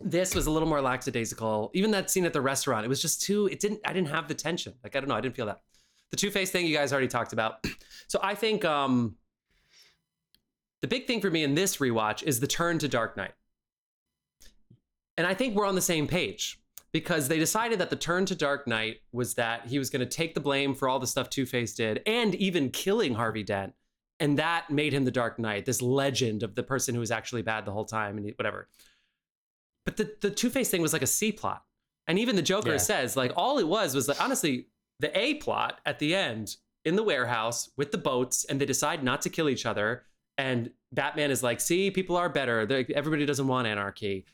This 0.00 0.34
was 0.34 0.46
a 0.46 0.50
little 0.50 0.68
more 0.68 0.80
lackadaisical. 0.80 1.70
Even 1.74 1.90
that 1.92 2.10
scene 2.10 2.24
at 2.24 2.32
the 2.32 2.40
restaurant, 2.40 2.84
it 2.84 2.88
was 2.88 3.02
just 3.02 3.22
too. 3.22 3.46
It 3.46 3.60
didn't. 3.60 3.80
I 3.84 3.92
didn't 3.92 4.08
have 4.08 4.28
the 4.28 4.34
tension. 4.34 4.74
Like 4.82 4.96
I 4.96 5.00
don't 5.00 5.08
know. 5.08 5.16
I 5.16 5.20
didn't 5.20 5.36
feel 5.36 5.46
that. 5.46 5.60
The 6.10 6.16
Two 6.16 6.30
Face 6.30 6.50
thing 6.50 6.66
you 6.66 6.76
guys 6.76 6.92
already 6.92 7.08
talked 7.08 7.32
about. 7.32 7.66
So 8.08 8.20
I 8.22 8.34
think 8.34 8.62
um, 8.64 9.16
the 10.82 10.88
big 10.88 11.06
thing 11.06 11.22
for 11.22 11.30
me 11.30 11.44
in 11.44 11.54
this 11.54 11.78
rewatch 11.78 12.22
is 12.24 12.40
the 12.40 12.46
turn 12.46 12.78
to 12.80 12.88
Dark 12.88 13.16
Knight. 13.16 13.32
And 15.22 15.30
I 15.30 15.34
think 15.34 15.54
we're 15.54 15.66
on 15.66 15.76
the 15.76 15.80
same 15.80 16.08
page 16.08 16.58
because 16.90 17.28
they 17.28 17.38
decided 17.38 17.78
that 17.78 17.90
the 17.90 17.96
turn 17.96 18.26
to 18.26 18.34
Dark 18.34 18.66
Knight 18.66 19.02
was 19.12 19.34
that 19.34 19.68
he 19.68 19.78
was 19.78 19.88
going 19.88 20.00
to 20.00 20.06
take 20.06 20.34
the 20.34 20.40
blame 20.40 20.74
for 20.74 20.88
all 20.88 20.98
the 20.98 21.06
stuff 21.06 21.30
Two 21.30 21.46
Face 21.46 21.74
did 21.74 22.02
and 22.06 22.34
even 22.34 22.70
killing 22.70 23.14
Harvey 23.14 23.44
Dent. 23.44 23.72
And 24.18 24.36
that 24.40 24.68
made 24.68 24.92
him 24.92 25.04
the 25.04 25.12
Dark 25.12 25.38
Knight, 25.38 25.64
this 25.64 25.80
legend 25.80 26.42
of 26.42 26.56
the 26.56 26.64
person 26.64 26.92
who 26.92 27.00
was 27.00 27.12
actually 27.12 27.42
bad 27.42 27.64
the 27.64 27.70
whole 27.70 27.84
time 27.84 28.18
and 28.18 28.32
whatever. 28.36 28.66
But 29.84 29.96
the, 29.96 30.12
the 30.20 30.30
Two 30.32 30.50
Face 30.50 30.70
thing 30.70 30.82
was 30.82 30.92
like 30.92 31.02
a 31.02 31.06
C 31.06 31.30
plot. 31.30 31.62
And 32.08 32.18
even 32.18 32.34
the 32.34 32.42
Joker 32.42 32.72
Yeah. 32.72 32.76
says, 32.78 33.16
like, 33.16 33.32
all 33.36 33.58
it 33.58 33.68
was 33.68 33.94
was 33.94 34.08
like, 34.08 34.20
honestly, 34.20 34.66
the 34.98 35.16
A 35.16 35.34
plot 35.34 35.78
at 35.86 36.00
the 36.00 36.16
end 36.16 36.56
in 36.84 36.96
the 36.96 37.04
warehouse 37.04 37.70
with 37.76 37.92
the 37.92 37.98
boats, 37.98 38.44
and 38.44 38.60
they 38.60 38.66
decide 38.66 39.04
not 39.04 39.22
to 39.22 39.30
kill 39.30 39.48
each 39.48 39.66
other. 39.66 40.02
And 40.36 40.72
Batman 40.90 41.30
is 41.30 41.44
like, 41.44 41.60
see, 41.60 41.92
people 41.92 42.16
are 42.16 42.28
better. 42.28 42.66
They're- 42.66 42.86
everybody 42.92 43.24
doesn't 43.24 43.46
want 43.46 43.68
anarchy. 43.68 44.24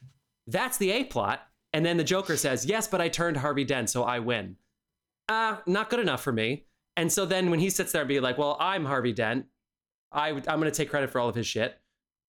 That's 0.48 0.78
the 0.78 0.90
A 0.90 1.04
plot. 1.04 1.46
And 1.72 1.84
then 1.84 1.98
the 1.98 2.04
Joker 2.04 2.36
says, 2.36 2.64
yes, 2.64 2.88
but 2.88 3.00
I 3.00 3.08
turned 3.08 3.36
Harvey 3.36 3.64
Dent, 3.64 3.90
so 3.90 4.02
I 4.02 4.18
win. 4.18 4.56
Ah, 5.28 5.62
not 5.66 5.90
good 5.90 6.00
enough 6.00 6.22
for 6.22 6.32
me. 6.32 6.64
And 6.96 7.12
so 7.12 7.26
then 7.26 7.50
when 7.50 7.60
he 7.60 7.70
sits 7.70 7.92
there 7.92 8.02
and 8.02 8.08
be 8.08 8.18
like, 8.18 8.38
well, 8.38 8.56
I'm 8.58 8.86
Harvey 8.86 9.12
Dent, 9.12 9.46
I, 10.10 10.30
I'm 10.30 10.42
going 10.42 10.62
to 10.62 10.70
take 10.70 10.88
credit 10.88 11.10
for 11.10 11.20
all 11.20 11.28
of 11.28 11.34
his 11.34 11.46
shit. 11.46 11.78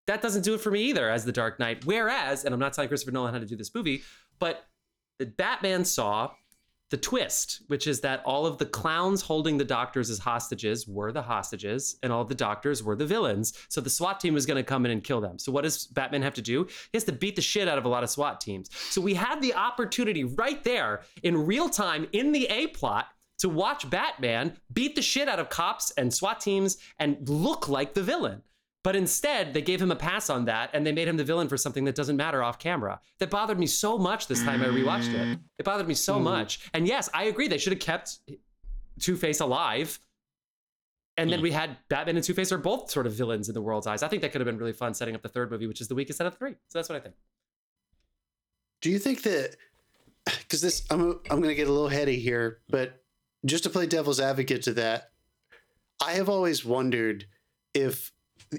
That 0.07 0.21
doesn't 0.21 0.41
do 0.43 0.55
it 0.55 0.61
for 0.61 0.71
me 0.71 0.81
either 0.83 1.09
as 1.09 1.25
the 1.25 1.31
Dark 1.31 1.59
Knight. 1.59 1.85
Whereas, 1.85 2.43
and 2.43 2.53
I'm 2.53 2.59
not 2.59 2.73
telling 2.73 2.87
Christopher 2.87 3.11
Nolan 3.11 3.33
how 3.33 3.39
to 3.39 3.45
do 3.45 3.55
this 3.55 3.75
movie, 3.75 4.01
but 4.39 4.65
the 5.19 5.27
Batman 5.27 5.85
saw 5.85 6.31
the 6.89 6.97
twist, 6.97 7.61
which 7.67 7.85
is 7.85 7.99
that 8.01 8.21
all 8.23 8.45
of 8.45 8.57
the 8.57 8.65
clowns 8.65 9.21
holding 9.21 9.57
the 9.57 9.65
doctors 9.65 10.09
as 10.09 10.19
hostages 10.19 10.87
were 10.87 11.11
the 11.11 11.21
hostages, 11.21 11.97
and 12.01 12.13
all 12.13 12.23
the 12.23 12.35
doctors 12.35 12.81
were 12.81 12.95
the 12.95 13.05
villains. 13.05 13.53
So 13.67 13.81
the 13.81 13.89
SWAT 13.89 14.19
team 14.19 14.33
was 14.33 14.45
going 14.45 14.57
to 14.57 14.63
come 14.63 14.85
in 14.85 14.91
and 14.91 15.03
kill 15.03 15.19
them. 15.19 15.37
So 15.37 15.51
what 15.51 15.63
does 15.63 15.87
Batman 15.87 16.21
have 16.21 16.35
to 16.35 16.41
do? 16.41 16.63
He 16.63 16.97
has 16.97 17.03
to 17.05 17.11
beat 17.11 17.35
the 17.35 17.41
shit 17.41 17.67
out 17.67 17.77
of 17.77 17.85
a 17.85 17.89
lot 17.89 18.03
of 18.03 18.09
SWAT 18.09 18.39
teams. 18.39 18.69
So 18.89 19.01
we 19.01 19.13
had 19.13 19.41
the 19.41 19.53
opportunity 19.53 20.23
right 20.23 20.63
there 20.63 21.01
in 21.23 21.45
real 21.45 21.69
time 21.69 22.07
in 22.13 22.31
the 22.31 22.45
A 22.45 22.67
plot 22.67 23.07
to 23.39 23.49
watch 23.49 23.89
Batman 23.89 24.57
beat 24.73 24.95
the 24.95 25.01
shit 25.01 25.27
out 25.27 25.39
of 25.39 25.49
cops 25.49 25.91
and 25.91 26.13
SWAT 26.13 26.39
teams 26.39 26.77
and 26.99 27.27
look 27.29 27.67
like 27.67 27.93
the 27.93 28.03
villain. 28.03 28.41
But 28.87 28.95
instead, 28.95 29.53
they 29.53 29.61
gave 29.61 29.81
him 29.81 29.91
a 29.91 29.97
pass 29.97 30.29
on 30.29 30.45
that 30.45 30.69
and 30.71 30.87
they 30.87 30.93
made 30.93 31.09
him 31.09 31.17
the 31.17 31.23
villain 31.25 31.49
for 31.49 31.57
something 31.57 31.83
that 31.83 31.95
doesn't 31.95 32.15
matter 32.15 32.41
off 32.41 32.57
camera. 32.57 33.01
That 33.19 33.29
bothered 33.29 33.59
me 33.59 33.67
so 33.67 33.97
much 33.97 34.27
this 34.27 34.41
time 34.41 34.61
I 34.61 34.67
rewatched 34.67 35.13
it. 35.13 35.39
It 35.57 35.65
bothered 35.65 35.89
me 35.89 35.93
so 35.93 36.13
mm-hmm. 36.13 36.23
much. 36.23 36.69
And 36.73 36.87
yes, 36.87 37.09
I 37.13 37.25
agree. 37.25 37.49
They 37.49 37.57
should 37.57 37.73
have 37.73 37.81
kept 37.81 38.19
Two 39.01 39.17
Face 39.17 39.41
alive. 39.41 39.99
And 41.17 41.29
then 41.29 41.41
we 41.41 41.51
had 41.51 41.75
Batman 41.89 42.15
and 42.15 42.23
Two 42.23 42.33
Face 42.33 42.49
are 42.53 42.57
both 42.57 42.89
sort 42.89 43.05
of 43.05 43.11
villains 43.11 43.49
in 43.49 43.53
the 43.53 43.61
world's 43.61 43.87
eyes. 43.87 44.03
I 44.03 44.07
think 44.07 44.21
that 44.21 44.31
could 44.31 44.39
have 44.39 44.45
been 44.45 44.57
really 44.57 44.71
fun 44.71 44.93
setting 44.93 45.15
up 45.15 45.21
the 45.21 45.27
third 45.27 45.51
movie, 45.51 45.67
which 45.67 45.81
is 45.81 45.89
the 45.89 45.95
weakest 45.95 46.21
out 46.21 46.27
of 46.27 46.33
the 46.35 46.39
three. 46.39 46.55
So 46.69 46.79
that's 46.79 46.87
what 46.87 46.95
I 46.95 47.01
think. 47.01 47.15
Do 48.79 48.89
you 48.89 48.99
think 48.99 49.21
that 49.23 49.57
because 50.25 50.61
this 50.61 50.85
I'm 50.89 51.19
I'm 51.29 51.41
going 51.41 51.49
to 51.49 51.55
get 51.55 51.67
a 51.67 51.73
little 51.73 51.89
heady 51.89 52.19
here, 52.19 52.59
but 52.69 53.03
just 53.45 53.65
to 53.65 53.69
play 53.69 53.85
devil's 53.85 54.21
advocate 54.21 54.61
to 54.61 54.73
that, 54.75 55.11
I 56.01 56.13
have 56.13 56.29
always 56.29 56.63
wondered 56.63 57.25
if 57.73 58.13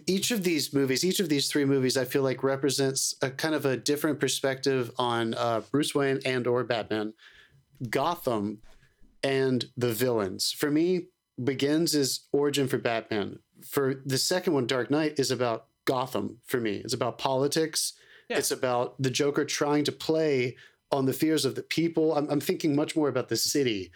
each 0.06 0.30
of 0.30 0.44
these 0.44 0.74
movies, 0.74 1.04
each 1.04 1.20
of 1.20 1.28
these 1.28 1.48
three 1.48 1.64
movies, 1.64 1.96
I 1.96 2.04
feel 2.04 2.22
like 2.22 2.42
represents 2.42 3.14
a 3.22 3.30
kind 3.30 3.54
of 3.54 3.64
a 3.64 3.76
different 3.76 4.20
perspective 4.20 4.90
on 4.98 5.34
uh, 5.34 5.62
Bruce 5.70 5.94
Wayne 5.94 6.20
and 6.24 6.46
or 6.46 6.64
Batman, 6.64 7.14
Gotham, 7.88 8.58
and 9.22 9.64
the 9.76 9.92
villains. 9.92 10.52
For 10.52 10.70
me, 10.70 11.06
Begins 11.42 11.94
is 11.94 12.26
origin 12.32 12.66
for 12.66 12.78
Batman. 12.78 13.38
For 13.64 14.02
the 14.04 14.18
second 14.18 14.54
one, 14.54 14.66
Dark 14.66 14.90
Knight, 14.90 15.18
is 15.18 15.30
about 15.30 15.66
Gotham. 15.84 16.38
For 16.44 16.58
me, 16.60 16.82
it's 16.84 16.94
about 16.94 17.18
politics. 17.18 17.92
Yeah. 18.28 18.38
It's 18.38 18.50
about 18.50 19.00
the 19.00 19.10
Joker 19.10 19.44
trying 19.44 19.84
to 19.84 19.92
play 19.92 20.56
on 20.90 21.06
the 21.06 21.12
fears 21.12 21.44
of 21.44 21.54
the 21.54 21.62
people. 21.62 22.16
I'm, 22.16 22.28
I'm 22.28 22.40
thinking 22.40 22.74
much 22.74 22.96
more 22.96 23.08
about 23.08 23.28
the 23.28 23.36
city 23.36 23.92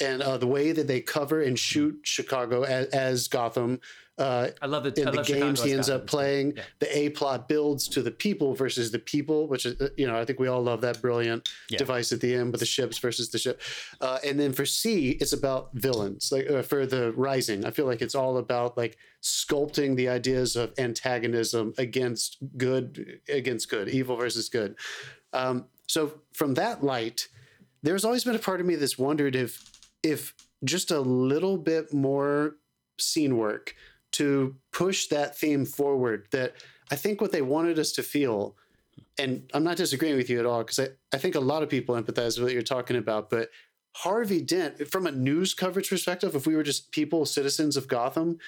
and 0.00 0.22
uh, 0.22 0.36
the 0.36 0.46
way 0.46 0.72
that 0.72 0.86
they 0.86 1.00
cover 1.00 1.42
and 1.42 1.58
shoot 1.58 1.98
Chicago 2.02 2.62
as, 2.62 2.86
as 2.88 3.28
Gotham. 3.28 3.80
Uh, 4.16 4.48
I 4.62 4.66
love 4.66 4.84
the, 4.84 5.00
in 5.00 5.08
I 5.08 5.10
the 5.10 5.22
games 5.22 5.58
Chicago 5.58 5.62
he 5.68 5.72
ends 5.72 5.90
up 5.90 6.06
playing 6.06 6.52
Yeah. 6.56 6.62
the 6.78 6.98
a 6.98 7.08
plot 7.10 7.48
builds 7.48 7.88
to 7.88 8.00
the 8.02 8.12
people 8.12 8.54
versus 8.54 8.92
the 8.92 9.00
people 9.00 9.48
which 9.48 9.66
is 9.66 9.80
uh, 9.80 9.88
you 9.96 10.06
know 10.06 10.16
i 10.16 10.24
think 10.24 10.38
we 10.38 10.46
all 10.46 10.62
love 10.62 10.82
that 10.82 11.02
brilliant 11.02 11.48
Yeah. 11.68 11.78
device 11.78 12.12
at 12.12 12.20
the 12.20 12.32
end 12.32 12.52
with 12.52 12.60
the 12.60 12.66
ships 12.66 12.96
versus 12.98 13.30
the 13.30 13.38
ship 13.38 13.60
uh, 14.00 14.18
and 14.24 14.38
then 14.38 14.52
for 14.52 14.64
c 14.66 15.10
it's 15.20 15.32
about 15.32 15.70
villains 15.74 16.30
like 16.30 16.48
uh, 16.48 16.62
for 16.62 16.86
the 16.86 17.10
rising 17.16 17.64
i 17.64 17.72
feel 17.72 17.86
like 17.86 18.00
it's 18.02 18.14
all 18.14 18.36
about 18.38 18.76
like 18.76 18.96
sculpting 19.20 19.96
the 19.96 20.08
ideas 20.08 20.54
of 20.54 20.72
antagonism 20.78 21.74
against 21.76 22.36
good 22.56 23.20
against 23.28 23.68
good 23.68 23.88
evil 23.88 24.14
versus 24.16 24.48
good 24.48 24.76
um, 25.32 25.64
so 25.88 26.20
from 26.32 26.54
that 26.54 26.84
light 26.84 27.26
there's 27.82 28.04
always 28.04 28.22
been 28.22 28.36
a 28.36 28.38
part 28.38 28.60
of 28.60 28.66
me 28.66 28.76
that's 28.76 28.96
wondered 28.96 29.34
if 29.34 29.60
if 30.04 30.34
just 30.62 30.92
a 30.92 31.00
little 31.00 31.58
bit 31.58 31.92
more 31.92 32.56
scene 32.96 33.36
work 33.36 33.74
to 34.14 34.54
push 34.72 35.06
that 35.08 35.36
theme 35.38 35.64
forward 35.64 36.26
that 36.30 36.54
i 36.90 36.96
think 36.96 37.20
what 37.20 37.32
they 37.32 37.42
wanted 37.42 37.78
us 37.78 37.92
to 37.92 38.02
feel 38.02 38.56
and 39.18 39.48
i'm 39.54 39.64
not 39.64 39.76
disagreeing 39.76 40.16
with 40.16 40.28
you 40.30 40.38
at 40.38 40.46
all 40.46 40.62
because 40.64 40.78
I, 40.78 40.88
I 41.12 41.18
think 41.18 41.34
a 41.34 41.40
lot 41.40 41.62
of 41.62 41.68
people 41.68 41.94
empathize 41.94 42.36
with 42.38 42.44
what 42.44 42.52
you're 42.52 42.62
talking 42.62 42.96
about 42.96 43.28
but 43.30 43.50
harvey 43.96 44.40
dent 44.40 44.88
from 44.88 45.06
a 45.06 45.12
news 45.12 45.54
coverage 45.54 45.88
perspective 45.90 46.34
if 46.34 46.46
we 46.46 46.56
were 46.56 46.62
just 46.62 46.90
people 46.90 47.24
citizens 47.26 47.76
of 47.76 47.88
gotham 47.88 48.38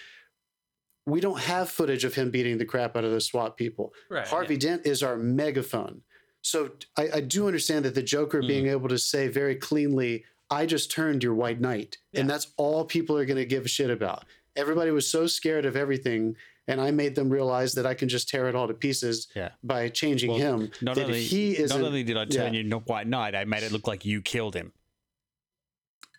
we 1.07 1.20
don't 1.20 1.38
have 1.40 1.68
footage 1.70 2.05
of 2.05 2.14
him 2.14 2.31
beating 2.31 2.59
the 2.59 2.64
crap 2.64 2.96
out 2.96 3.05
of 3.05 3.11
those 3.11 3.26
swat 3.26 3.57
people 3.57 3.92
Right, 4.11 4.26
harvey 4.26 4.55
yeah. 4.55 4.61
dent 4.61 4.87
is 4.87 5.02
our 5.02 5.16
megaphone 5.16 6.02
so 6.42 6.70
I, 6.96 7.09
I 7.14 7.20
do 7.20 7.46
understand 7.46 7.85
that 7.85 7.94
the 7.94 8.02
joker 8.02 8.40
Mm. 8.42 8.48
being 8.48 8.66
able 8.68 8.88
to 8.88 8.98
say 8.98 9.29
very 9.29 9.57
cleanly 9.57 10.24
I 10.48 10.64
just 10.64 10.92
turned 10.92 11.24
your 11.24 11.35
white 11.35 11.61
knight. 11.61 11.98
Yeah. 12.12 12.20
And 12.20 12.31
that's 12.31 12.52
all 12.57 12.85
people 12.85 13.18
are 13.18 13.24
going 13.24 13.37
to 13.37 13.44
give 13.44 13.64
a 13.64 13.68
shit 13.68 13.90
about. 13.90 14.26
Everybody 14.57 14.90
was 14.90 15.09
so 15.09 15.27
scared 15.27 15.64
of 15.66 15.77
everything. 15.77 16.37
And 16.69 16.81
I 16.81 16.90
made 16.90 17.14
them 17.14 17.31
realize 17.31 17.75
that 17.75 17.87
I 17.87 17.95
can 17.95 18.09
just 18.09 18.29
tear 18.29 18.49
it 18.49 18.57
all 18.57 18.66
to 18.66 18.75
pieces 18.75 19.29
Yeah. 19.37 19.51
by 19.62 19.88
changing 19.88 20.31
Well, 20.33 20.40
him. 20.40 20.73
Not 20.81 20.97
that 20.97 21.05
only 21.05 21.23
he 21.23 21.53
is 21.53 21.71
not 21.71 21.81
only 21.81 22.03
did 22.03 22.16
I 22.16 22.25
turn 22.25 22.55
yeah. 22.55 22.59
you 22.62 22.64
not 22.64 22.88
white 22.88 23.07
knight, 23.07 23.37
I 23.37 23.45
made 23.45 23.62
it 23.62 23.71
look 23.71 23.87
like 23.87 24.05
you 24.05 24.21
killed 24.21 24.57
him. 24.57 24.73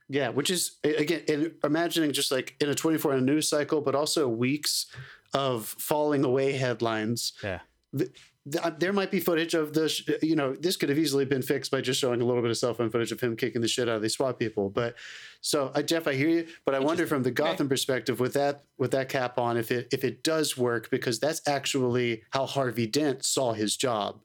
Yeah, 0.10 0.30
which 0.30 0.50
is 0.50 0.78
again, 0.86 1.52
imagining 1.66 2.14
just 2.14 2.32
like 2.32 2.56
in 2.62 2.70
a 2.70 2.76
24 2.76 3.12
hour 3.14 3.20
news 3.20 3.50
cycle, 3.50 3.82
but 3.82 3.94
also 3.94 4.30
weeks 4.30 4.86
of 5.34 5.66
falling 5.66 6.24
away 6.24 6.54
headlines. 6.54 7.34
Yeah. 7.44 7.60
Th- 7.98 8.10
th- 8.52 8.64
uh, 8.64 8.72
there 8.78 8.94
might 8.94 9.12
be 9.12 9.20
footage 9.20 9.54
of 9.54 9.74
the, 9.74 9.90
sh- 9.90 10.08
you 10.22 10.36
know, 10.36 10.54
this 10.56 10.76
could 10.76 10.90
have 10.90 10.98
easily 10.98 11.26
been 11.26 11.42
fixed 11.42 11.72
by 11.72 11.82
just 11.82 12.00
showing 12.00 12.22
a 12.22 12.26
little 12.26 12.42
bit 12.42 12.52
of 12.52 12.58
cell 12.58 12.74
phone 12.74 12.90
footage 12.90 13.12
of 13.12 13.20
him 13.20 13.36
kicking 13.36 13.62
the 13.62 13.68
shit 13.68 13.88
out 13.90 13.96
of 13.98 14.02
these 14.02 14.14
SWAT 14.14 14.38
people. 14.40 14.70
But 14.70 14.96
so, 15.42 15.72
uh, 15.76 15.82
Jeff, 15.82 16.08
I 16.08 16.14
hear 16.14 16.30
you, 16.30 16.48
but 16.66 16.76
I 16.76 16.80
wonder 16.80 17.06
from 17.08 17.24
the 17.24 17.32
Gotham 17.32 17.70
perspective, 17.70 18.20
with 18.20 18.34
that 18.34 18.64
with 18.78 18.92
that 18.92 19.10
cap 19.10 19.38
on, 19.38 19.58
if 19.58 19.72
it 19.72 19.88
if 19.92 20.04
it 20.04 20.24
does 20.24 20.58
work, 20.58 20.90
because 20.90 21.20
that's 21.20 21.42
actually 21.48 22.24
how 22.32 22.46
Harvey 22.46 22.88
Dent 22.88 23.24
saw 23.24 23.54
his 23.54 23.76
job. 23.78 24.20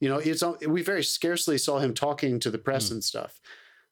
You 0.00 0.08
know, 0.08 0.18
it's 0.18 0.42
all- 0.42 0.56
we 0.66 0.82
very 0.82 1.04
scarcely 1.04 1.58
saw 1.58 1.78
him 1.78 1.92
talking 1.94 2.40
to 2.40 2.50
the 2.50 2.58
press 2.58 2.90
and 2.90 3.04
stuff. 3.04 3.40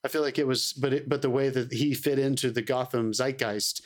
I 0.05 0.09
feel 0.09 0.23
like 0.23 0.39
it 0.39 0.47
was, 0.47 0.73
but 0.73 0.93
it, 0.93 1.09
but 1.09 1.23
the 1.23 1.31
way 1.31 1.49
that 1.49 1.73
he 1.73 1.93
fit 1.93 2.19
into 2.19 2.51
the 2.51 2.63
Gotham 2.63 3.13
zeitgeist, 3.13 3.83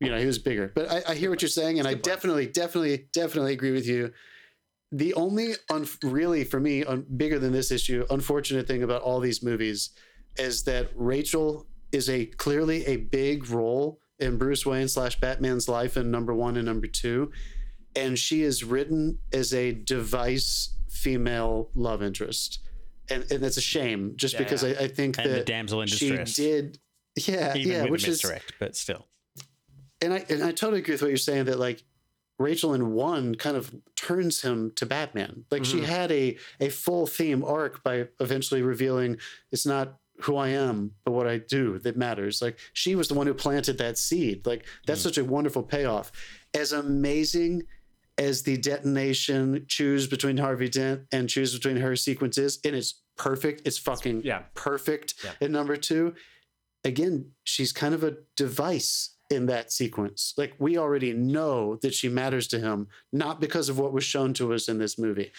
you 0.00 0.08
know, 0.08 0.18
he 0.18 0.24
was 0.26 0.38
bigger. 0.38 0.72
But 0.74 0.90
I, 0.90 1.02
I 1.12 1.14
hear 1.14 1.28
what 1.30 1.42
you're 1.42 1.48
saying, 1.50 1.78
and 1.78 1.86
I 1.86 1.92
definitely, 1.94 2.46
definitely, 2.46 3.06
definitely 3.12 3.52
agree 3.52 3.70
with 3.72 3.86
you. 3.86 4.12
The 4.92 5.14
only, 5.14 5.52
un- 5.70 5.86
really 6.02 6.44
for 6.44 6.58
me, 6.60 6.84
un- 6.84 7.06
bigger 7.16 7.38
than 7.38 7.52
this 7.52 7.70
issue, 7.70 8.04
unfortunate 8.10 8.66
thing 8.66 8.82
about 8.82 9.02
all 9.02 9.20
these 9.20 9.42
movies 9.42 9.90
is 10.36 10.64
that 10.64 10.90
Rachel 10.94 11.66
is 11.92 12.08
a 12.08 12.26
clearly 12.26 12.84
a 12.86 12.96
big 12.96 13.48
role 13.50 14.00
in 14.18 14.36
Bruce 14.36 14.66
Wayne 14.66 14.88
slash 14.88 15.18
Batman's 15.20 15.68
life 15.68 15.96
in 15.96 16.10
number 16.10 16.34
one 16.34 16.56
and 16.56 16.66
number 16.66 16.86
two, 16.86 17.30
and 17.96 18.18
she 18.18 18.42
is 18.42 18.62
written 18.64 19.18
as 19.32 19.52
a 19.54 19.72
device 19.72 20.76
female 20.90 21.70
love 21.74 22.02
interest. 22.02 22.60
And, 23.10 23.24
and 23.30 23.40
that's 23.42 23.56
a 23.56 23.60
shame, 23.62 24.12
just 24.16 24.34
Yeah, 24.34 24.38
because 24.40 24.62
yeah. 24.62 24.74
I, 24.80 24.84
I 24.84 24.88
think 24.88 25.18
And 25.18 25.26
the 25.30 25.34
that 25.36 25.46
damsel 25.46 25.80
in 25.82 25.88
she 25.88 26.10
did 26.24 26.78
yeah 27.16 27.56
Even 27.56 27.72
yeah 27.72 27.84
which 27.86 28.04
the 28.04 28.10
is 28.12 28.22
misdirect, 28.22 28.54
but 28.60 28.76
still. 28.76 29.08
and 30.00 30.14
i 30.14 30.24
and 30.28 30.44
i 30.44 30.52
totally 30.52 30.78
agree 30.78 30.94
with 30.94 31.02
what 31.02 31.08
you're 31.08 31.16
saying 31.16 31.46
that 31.46 31.58
like 31.58 31.82
rachel 32.40 32.74
in 32.74 32.92
one 32.92 33.34
kind 33.34 33.56
of 33.56 33.72
turns 33.96 34.40
him 34.42 34.72
to 34.74 34.86
batman 34.86 35.44
like 35.50 35.64
she 35.64 35.78
Mhm. 35.80 35.84
had 35.84 36.10
a 36.12 36.36
a 36.58 36.68
full 36.70 37.06
theme 37.06 37.44
arc 37.44 37.84
by 37.84 38.08
eventually 38.18 38.62
revealing 38.62 39.18
it's 39.52 39.66
not 39.66 39.98
who 40.22 40.36
i 40.36 40.48
am 40.48 40.92
but 41.04 41.12
what 41.12 41.26
i 41.26 41.38
do 41.38 41.78
that 41.78 41.96
matters 41.96 42.40
like 42.42 42.58
she 42.72 42.94
was 42.94 43.08
the 43.08 43.14
one 43.14 43.26
who 43.26 43.34
planted 43.34 43.78
that 43.78 43.98
seed 43.98 44.46
like 44.46 44.66
that's 44.86 45.00
Mm. 45.00 45.04
such 45.04 45.18
a 45.18 45.24
wonderful 45.24 45.62
payoff 45.62 46.10
as 46.54 46.72
amazing 46.72 47.62
as 48.18 48.42
the 48.42 48.56
detonation 48.56 49.64
choose 49.68 50.06
between 50.06 50.36
harvey 50.38 50.68
dent 50.68 51.02
and 51.12 51.28
choose 51.28 51.54
between 51.54 51.76
her 51.76 51.94
sequences 51.96 52.58
and 52.64 52.74
it's 52.74 53.02
perfect 53.16 53.62
it's 53.66 53.78
fucking 53.78 54.22
Yeah. 54.24 54.44
perfect 54.54 55.14
Yeah. 55.24 55.32
in 55.40 55.52
number 55.52 55.76
two 55.76 56.14
again 56.84 57.32
she's 57.44 57.72
kind 57.72 57.94
of 57.94 58.02
a 58.02 58.16
device 58.36 59.10
in 59.30 59.46
that 59.46 59.72
sequence 59.72 60.34
like 60.36 60.54
we 60.58 60.76
already 60.76 61.12
know 61.12 61.76
that 61.76 61.94
she 61.94 62.08
matters 62.08 62.48
to 62.48 62.58
him 62.58 62.88
not 63.12 63.40
because 63.40 63.68
of 63.68 63.78
what 63.78 63.92
was 63.92 64.02
shown 64.04 64.34
to 64.34 64.52
us 64.52 64.68
in 64.68 64.76
this 64.78 64.98
movie 64.98 65.30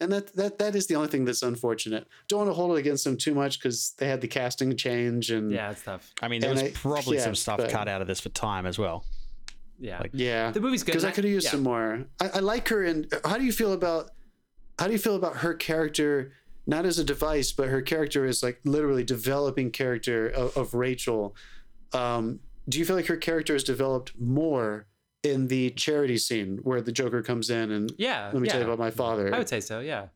and 0.00 0.12
that 0.12 0.34
that 0.36 0.58
that 0.58 0.76
is 0.76 0.86
the 0.86 0.94
only 0.94 1.08
thing 1.08 1.24
that's 1.24 1.42
unfortunate 1.42 2.06
don't 2.28 2.38
want 2.38 2.50
to 2.50 2.54
hold 2.54 2.76
it 2.76 2.80
against 2.80 3.02
them 3.04 3.16
too 3.16 3.34
much 3.34 3.58
because 3.58 3.94
they 3.98 4.06
had 4.06 4.20
the 4.20 4.28
casting 4.28 4.76
change 4.76 5.30
and 5.30 5.50
Yeah, 5.50 5.72
it's 5.72 5.82
tough. 5.82 6.12
I 6.22 6.28
mean, 6.28 6.40
there 6.40 6.50
was 6.50 6.62
I- 6.62 6.70
probably 6.70 7.16
yeah, 7.16 7.24
some 7.24 7.34
stuff 7.34 7.58
but- 7.58 7.70
cut 7.70 7.88
out 7.88 8.00
of 8.00 8.06
this 8.06 8.20
for 8.20 8.28
time 8.30 8.64
as 8.66 8.78
well. 8.78 9.04
Yeah. 9.78 9.98
Like- 9.98 10.10
yeah 10.12 10.50
the 10.52 10.60
movie's 10.60 10.82
good. 10.84 10.92
because 10.92 11.04
I 11.04 11.08
and 11.08 11.14
could 11.16 11.24
have 11.24 11.32
used 11.32 11.46
yeah. 11.46 11.50
some 11.52 11.62
more. 11.64 12.04
I, 12.20 12.30
I 12.34 12.38
like 12.38 12.68
her, 12.68 12.84
and 12.84 13.12
how 13.24 13.38
do 13.38 13.44
you 13.44 13.52
feel 13.52 13.72
about 13.72 14.10
how 14.78 14.86
do 14.86 14.92
you 14.92 14.98
feel 14.98 15.16
about 15.16 15.38
her 15.38 15.54
character? 15.54 16.32
Not 16.66 16.86
as 16.86 16.98
a 17.00 17.04
device, 17.04 17.50
but 17.50 17.68
her 17.68 17.82
character 17.82 18.24
is 18.24 18.40
like 18.42 18.60
literally 18.64 19.02
developing 19.02 19.72
character 19.72 20.28
of, 20.28 20.56
of 20.56 20.74
Rachel. 20.74 21.34
Um, 21.92 22.38
do 22.68 22.78
you 22.78 22.84
feel 22.84 22.96
like 22.96 23.06
her 23.06 23.16
character 23.16 23.54
is 23.54 23.64
developed 23.64 24.12
more 24.18 24.86
in 25.22 25.48
the 25.48 25.70
charity 25.70 26.18
scene 26.18 26.58
where 26.62 26.80
the 26.80 26.92
Joker 26.92 27.22
comes 27.22 27.50
in 27.50 27.70
and 27.70 27.92
Yeah. 27.98 28.30
let 28.32 28.40
me 28.40 28.46
yeah. 28.46 28.52
tell 28.52 28.60
you 28.62 28.66
about 28.66 28.78
my 28.78 28.90
father? 28.90 29.34
I 29.34 29.38
would 29.38 29.48
say 29.48 29.60
so. 29.60 29.80
Yeah. 29.80 30.06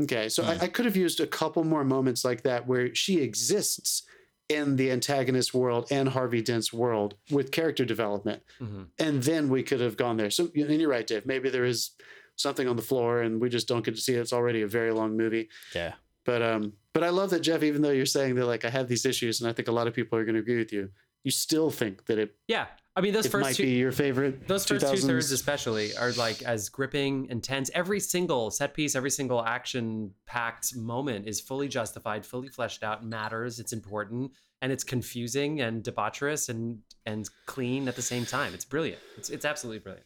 Okay, 0.00 0.28
so 0.28 0.42
Hmm. 0.42 0.50
I, 0.50 0.58
I 0.62 0.68
could 0.68 0.86
have 0.86 0.96
used 0.96 1.20
a 1.20 1.26
couple 1.26 1.64
more 1.64 1.84
moments 1.84 2.24
like 2.24 2.42
that 2.42 2.66
where 2.66 2.94
she 2.94 3.18
exists 3.20 4.04
in 4.48 4.76
the 4.76 4.90
antagonist 4.90 5.54
world 5.54 5.86
and 5.90 6.08
Harvey 6.08 6.42
Dent's 6.42 6.72
world 6.72 7.14
with 7.30 7.50
character 7.52 7.84
development 7.84 8.42
hmm 8.58 8.82
and 8.98 9.22
then 9.22 9.48
we 9.48 9.62
could 9.62 9.80
have 9.80 9.96
gone 9.96 10.16
there. 10.16 10.30
So, 10.30 10.50
and 10.54 10.80
you're 10.80 10.90
right, 10.90 11.06
Dave. 11.06 11.26
Maybe 11.26 11.48
there 11.50 11.64
is 11.64 11.90
something 12.36 12.66
on 12.66 12.76
the 12.76 12.82
floor, 12.82 13.20
and 13.22 13.40
we 13.40 13.48
just 13.50 13.68
don't 13.68 13.84
get 13.84 13.94
to 13.94 14.00
see 14.00 14.14
it. 14.14 14.20
It's 14.20 14.32
already 14.32 14.62
a 14.62 14.66
very 14.66 14.92
long 14.92 15.16
movie. 15.16 15.48
Yeah. 15.74 15.92
But 16.24 16.42
um, 16.42 16.72
but 16.94 17.02
I 17.04 17.10
love 17.10 17.30
that 17.30 17.40
Jeff. 17.40 17.62
Even 17.62 17.82
though 17.82 17.90
you're 17.90 18.06
saying 18.06 18.34
that 18.36 18.46
like 18.46 18.64
I 18.64 18.70
have 18.70 18.88
these 18.88 19.04
issues, 19.04 19.40
and 19.40 19.48
I 19.50 19.52
think 19.52 19.68
a 19.68 19.72
lot 19.72 19.86
of 19.86 19.94
people 19.94 20.18
are 20.18 20.24
going 20.24 20.34
to 20.34 20.40
agree 20.40 20.58
with 20.58 20.72
you, 20.72 20.90
you 21.24 21.30
still 21.30 21.70
think 21.70 22.06
that 22.06 22.18
it 22.18 22.34
Yeah. 22.48 22.66
I 22.94 23.00
mean, 23.00 23.14
those 23.14 23.24
it 23.24 23.30
first 23.30 23.42
might 23.42 23.56
two, 23.56 23.62
be 23.62 23.70
your 23.70 23.90
favorite. 23.90 24.46
those 24.46 24.66
first 24.66 24.86
two 24.86 24.98
thirds, 24.98 25.32
especially 25.32 25.96
are 25.96 26.12
like 26.12 26.42
as 26.42 26.68
gripping 26.68 27.26
intense 27.30 27.70
every 27.74 28.00
single 28.00 28.50
set 28.50 28.74
piece 28.74 28.94
every 28.94 29.10
single 29.10 29.42
action 29.42 30.12
packed 30.26 30.76
moment 30.76 31.26
is 31.26 31.40
fully 31.40 31.68
justified 31.68 32.26
fully 32.26 32.48
fleshed 32.48 32.82
out 32.82 33.02
matters 33.02 33.58
it's 33.58 33.72
important 33.72 34.30
and 34.60 34.70
it's 34.70 34.84
confusing 34.84 35.62
and 35.62 35.82
debaucherous 35.82 36.50
and 36.50 36.80
and 37.06 37.30
clean 37.46 37.88
at 37.88 37.96
the 37.96 38.02
same 38.02 38.26
time 38.26 38.52
it's 38.52 38.66
brilliant 38.66 39.00
it's, 39.16 39.30
it's 39.30 39.46
absolutely 39.46 39.78
brilliant 39.78 40.04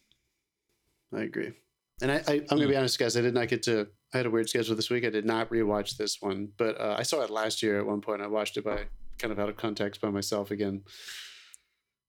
I 1.14 1.22
agree. 1.22 1.52
And 2.02 2.12
I, 2.12 2.16
I 2.29 2.33
I'm 2.35 2.59
gonna 2.59 2.68
be 2.68 2.76
honest, 2.76 2.98
guys. 2.98 3.16
I 3.16 3.22
did 3.22 3.35
not 3.35 3.48
get 3.48 3.62
to. 3.64 3.88
I 4.12 4.18
had 4.18 4.26
a 4.26 4.31
weird 4.31 4.48
schedule 4.48 4.76
this 4.76 4.90
week. 4.90 5.05
I 5.05 5.11
did 5.11 5.24
not 5.24 5.50
rewatch 5.50 5.96
this 5.96 6.20
one, 6.20 6.48
but 6.57 6.79
uh, 6.81 6.94
I 6.98 7.02
saw 7.02 7.22
it 7.22 7.31
last 7.31 7.62
year 7.62 7.79
at 7.79 7.87
one 7.87 8.00
point. 8.00 8.20
I 8.20 8.26
watched 8.26 8.57
it 8.57 8.64
by 8.64 8.85
kind 9.18 9.33
of 9.33 9.38
out 9.38 9.48
of 9.48 9.57
context 9.57 10.00
by 10.00 10.11
myself 10.11 10.50
again. 10.50 10.83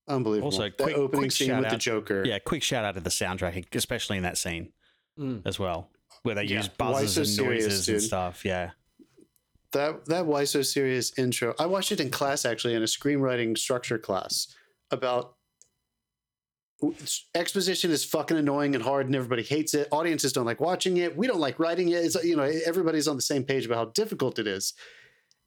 Unbelievable. 0.08 0.48
Also, 0.48 0.64
that 0.70 0.82
opening 0.96 1.24
quick 1.24 1.32
scene 1.32 1.48
shout 1.50 1.62
with 1.62 1.72
the 1.72 1.78
Joker. 1.78 2.24
Yeah, 2.26 2.40
quick 2.40 2.64
shout 2.64 2.86
out 2.86 2.96
to 2.96 3.02
the 3.02 3.10
soundtrack, 3.10 3.76
especially 3.76 4.18
in 4.18 4.24
that 4.24 4.38
scene 4.38 4.72
Mm. 5.20 5.42
as 5.46 5.60
well, 5.60 5.90
where 6.24 6.36
they 6.36 6.44
Yeah. 6.44 6.58
use 6.58 6.70
Why 6.78 6.92
buzzes 6.92 7.14
so 7.16 7.22
and 7.22 7.30
serious, 7.30 7.64
noises 7.66 7.90
and 7.90 8.02
stuff. 8.02 8.46
Yeah. 8.46 8.72
That 9.74 10.06
that 10.06 10.26
why 10.26 10.46
so 10.46 10.62
serious 10.62 11.18
intro. 11.18 11.54
I 11.60 11.66
watched 11.66 11.92
it 11.92 12.00
in 12.00 12.10
class 12.10 12.46
actually 12.46 12.74
in 12.76 12.82
a 12.82 12.86
screenwriting 12.86 13.58
structure 13.58 13.98
class 13.98 14.48
about 14.92 15.36
exposition 17.34 17.90
is 17.92 18.06
fucking 18.06 18.38
annoying 18.38 18.76
and 18.76 18.84
hard 18.84 19.08
and 19.08 19.16
everybody 19.16 19.42
hates 19.44 19.74
it. 19.74 19.88
Audiences 19.92 20.32
don't 20.32 20.46
like 20.46 20.62
watching 20.62 20.98
it. 20.98 21.18
We 21.18 21.26
don't 21.28 21.40
like 21.40 21.58
writing 21.60 21.90
it. 21.90 22.06
It's 22.06 22.24
you 22.24 22.36
know 22.36 22.44
everybody's 22.44 23.08
on 23.08 23.16
the 23.16 23.22
same 23.22 23.44
page 23.44 23.66
about 23.66 23.76
how 23.78 23.86
difficult 23.86 24.38
it 24.40 24.48
is 24.48 24.74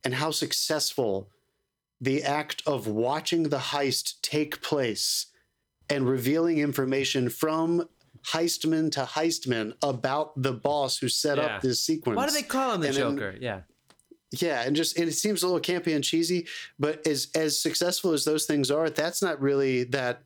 and 0.04 0.12
how 0.14 0.32
successful 0.32 1.30
the 2.00 2.22
act 2.22 2.62
of 2.66 2.86
watching 2.86 3.44
the 3.44 3.58
heist 3.58 4.20
take 4.22 4.62
place 4.62 5.26
and 5.88 6.08
revealing 6.08 6.58
information 6.58 7.28
from 7.28 7.88
heistman 8.28 8.90
to 8.92 9.00
heistman 9.00 9.74
about 9.82 10.40
the 10.40 10.52
boss 10.52 10.98
who 10.98 11.08
set 11.08 11.38
Yeah. 11.38 11.44
up 11.44 11.62
this 11.62 11.82
sequence. 11.82 12.16
why 12.16 12.26
do 12.26 12.32
they 12.32 12.42
call 12.42 12.74
him 12.74 12.80
the 12.82 12.88
And 12.88 12.96
then- 12.96 13.16
joker 13.16 13.36
yeah 13.40 13.60
Yeah, 14.32 14.62
and 14.62 14.76
just 14.76 14.96
and 14.96 15.08
it 15.08 15.12
seems 15.14 15.42
a 15.42 15.48
little 15.48 15.60
campy 15.60 15.92
and 15.94 16.04
cheesy, 16.04 16.46
but 16.78 17.04
as 17.06 17.28
as 17.34 17.58
successful 17.58 18.12
as 18.12 18.24
those 18.24 18.44
things 18.46 18.70
are, 18.70 18.88
that's 18.88 19.20
not 19.22 19.40
really 19.40 19.82
that 19.84 20.22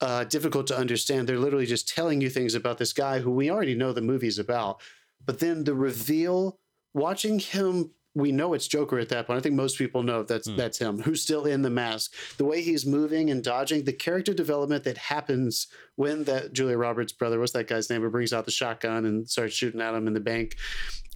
uh, 0.00 0.24
difficult 0.24 0.66
to 0.68 0.76
understand. 0.76 1.28
They're 1.28 1.38
literally 1.38 1.66
just 1.66 1.86
telling 1.88 2.20
you 2.22 2.30
things 2.30 2.54
about 2.54 2.78
this 2.78 2.92
guy 2.94 3.18
who 3.20 3.30
we 3.30 3.50
already 3.50 3.74
know 3.74 3.92
the 3.92 4.00
movie's 4.00 4.38
about. 4.38 4.80
But 5.26 5.40
then 5.40 5.64
the 5.64 5.74
reveal, 5.74 6.58
watching 6.94 7.38
him, 7.38 7.90
we 8.16 8.30
know 8.30 8.54
it's 8.54 8.68
Joker 8.68 8.98
at 9.00 9.08
that 9.08 9.26
point. 9.26 9.38
I 9.38 9.42
think 9.42 9.56
most 9.56 9.76
people 9.76 10.02
know 10.04 10.22
that's 10.22 10.48
Hmm. 10.48 10.56
that's 10.56 10.78
him 10.78 11.00
who's 11.00 11.22
still 11.22 11.46
in 11.46 11.62
the 11.62 11.70
mask. 11.70 12.12
The 12.36 12.44
way 12.44 12.62
he's 12.62 12.86
moving 12.86 13.30
and 13.30 13.42
dodging, 13.42 13.84
the 13.84 13.92
character 13.92 14.32
development 14.32 14.84
that 14.84 14.96
happens 14.96 15.66
when 15.96 16.24
that 16.24 16.52
Julia 16.52 16.76
Roberts 16.76 17.12
brother, 17.12 17.40
what's 17.40 17.52
that 17.52 17.66
guy's 17.66 17.90
name, 17.90 18.02
who 18.02 18.10
brings 18.10 18.32
out 18.32 18.44
the 18.44 18.50
shotgun 18.52 19.04
and 19.04 19.28
starts 19.28 19.54
shooting 19.54 19.80
at 19.80 19.94
him 19.94 20.06
in 20.06 20.14
the 20.14 20.20
bank. 20.20 20.56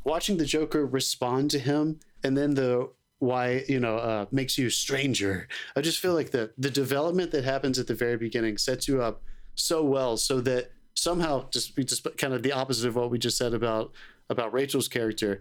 Watching 0.04 0.36
the 0.38 0.44
Joker 0.44 0.86
respond 0.86 1.50
to 1.52 1.58
him, 1.58 2.00
and 2.24 2.36
then 2.36 2.54
the 2.54 2.90
why 3.20 3.64
you 3.68 3.80
know 3.80 3.96
uh, 3.96 4.26
makes 4.30 4.56
you 4.58 4.68
a 4.68 4.70
stranger. 4.70 5.48
I 5.76 5.80
just 5.80 5.98
feel 6.00 6.14
like 6.14 6.30
the 6.30 6.52
the 6.58 6.70
development 6.70 7.30
that 7.32 7.44
happens 7.44 7.78
at 7.78 7.86
the 7.86 7.94
very 7.94 8.16
beginning 8.16 8.58
sets 8.58 8.88
you 8.88 9.02
up 9.02 9.22
so 9.54 9.82
well, 9.84 10.16
so 10.16 10.40
that 10.40 10.70
somehow 10.94 11.48
just 11.50 11.76
just 11.76 12.06
kind 12.16 12.32
of 12.34 12.42
the 12.42 12.52
opposite 12.52 12.88
of 12.88 12.96
what 12.96 13.10
we 13.10 13.18
just 13.18 13.36
said 13.36 13.54
about 13.54 13.92
about 14.30 14.52
Rachel's 14.52 14.88
character. 14.88 15.40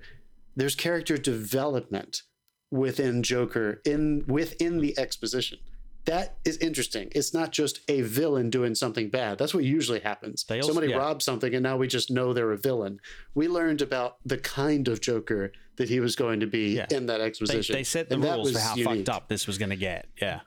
There's 0.57 0.75
character 0.75 1.17
development 1.17 2.23
within 2.71 3.23
Joker 3.23 3.79
in 3.85 4.25
within 4.27 4.79
the 4.79 4.97
exposition. 4.99 5.59
That 6.05 6.37
is 6.45 6.57
interesting. 6.57 7.09
It's 7.13 7.33
not 7.33 7.51
just 7.51 7.81
a 7.89 8.01
villain 8.01 8.49
doing 8.49 8.75
something 8.75 9.09
bad. 9.09 9.37
That's 9.37 9.53
what 9.53 9.63
usually 9.65 9.99
happens. 9.99 10.45
They 10.45 10.59
also- 10.59 10.69
Somebody 10.73 10.91
yeah. 10.91 10.97
robs 10.97 11.23
something 11.25 11.53
and 11.53 11.61
now 11.63 11.75
we 11.77 11.87
just 11.87 12.09
know 12.09 12.33
they're 12.33 12.51
a 12.53 12.57
villain. 12.57 12.99
We 13.35 13.47
learned 13.49 13.81
about 13.81 14.17
the 14.25 14.37
kind 14.37 14.87
of 14.87 15.01
Joker 15.01 15.51
that 15.75 15.89
he 15.89 15.99
was 15.99 16.15
going 16.15 16.39
to 16.39 16.47
be 16.47 16.75
Yeah. 16.77 16.87
in 16.91 17.05
that 17.07 17.19
exposition. 17.21 17.73
they 17.75 17.83
set 17.83 18.07
the 18.09 18.15
And 18.15 18.23
rules 18.23 18.53
for 18.53 18.59
how 18.59 18.75
unique. 18.75 19.05
fucked 19.05 19.09
up 19.09 19.27
this 19.29 19.47
was 19.47 19.57
going 19.57 19.69
to 19.69 19.75
get. 19.75 20.07
Yeah. 20.21 20.41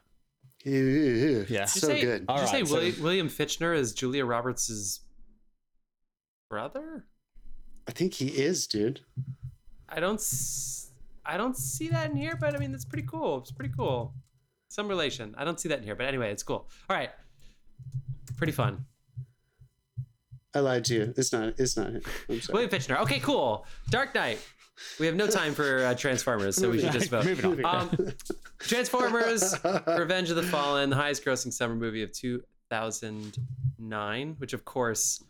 Yeah, 0.64 1.44
Yeah. 1.48 1.64
so 1.66 1.88
did 1.88 1.94
you 1.96 2.00
say, 2.00 2.00
good. 2.06 2.18
Did 2.20 2.24
All 2.30 2.40
you 2.40 2.46
say 2.48 2.52
right, 2.60 2.66
so- 2.68 2.74
William, 2.74 3.02
William 3.02 3.28
Fichtner 3.28 3.76
is 3.76 3.92
Julia 3.92 4.24
Roberts' 4.24 5.00
brother? 6.48 7.04
I 7.86 7.92
think 7.92 8.14
he 8.14 8.28
is, 8.28 8.66
dude. 8.66 9.00
I 9.90 10.00
don't. 10.00 10.16
s- 10.20 10.90
I 11.24 11.36
don't 11.36 11.56
see 11.56 11.88
that 11.88 12.10
in 12.10 12.16
here, 12.16 12.36
but 12.40 12.54
I 12.54 12.58
mean 12.58 12.72
that's 12.72 12.84
pretty 12.84 13.06
cool. 13.06 13.38
It's 13.38 13.52
pretty 13.52 13.72
cool. 13.76 14.12
Some 14.68 14.88
relation. 14.88 15.34
I 15.36 15.44
don't 15.44 15.60
see 15.60 15.68
that 15.68 15.78
in 15.78 15.84
here, 15.84 15.94
but 15.94 16.06
anyway, 16.06 16.30
it's 16.32 16.42
cool. 16.42 16.68
All 16.88 16.96
right. 16.96 17.10
Pretty 18.36 18.52
fun. 18.52 18.84
I 20.54 20.60
lied 20.60 20.84
to 20.86 20.94
you. 20.94 21.14
It's 21.16 21.32
not. 21.32 21.54
It's 21.58 21.76
not. 21.76 21.88
I'm 22.28 22.40
sorry. 22.40 22.52
William 22.54 22.70
Fichtner. 22.70 23.00
Okay, 23.02 23.20
cool. 23.20 23.66
Dark 23.90 24.14
Knight. 24.14 24.38
We 24.98 25.04
have 25.06 25.14
no 25.14 25.26
time 25.26 25.52
for 25.54 25.84
uh, 25.84 25.94
Transformers, 25.94 26.56
so 26.56 26.70
we 26.70 26.80
should 26.80 26.92
just 26.92 27.10
vote. 27.10 27.26
Moving 27.26 27.64
on. 27.66 27.88
Um, 27.90 28.12
Transformers: 28.58 29.54
Revenge 29.86 30.30
of 30.30 30.36
the 30.36 30.42
Fallen, 30.42 30.88
the 30.90 30.96
highest-grossing 30.96 31.52
summer 31.52 31.74
movie 31.74 32.02
of 32.02 32.12
2009, 32.12 34.34
which 34.38 34.54
of 34.54 34.64
course 34.64 35.22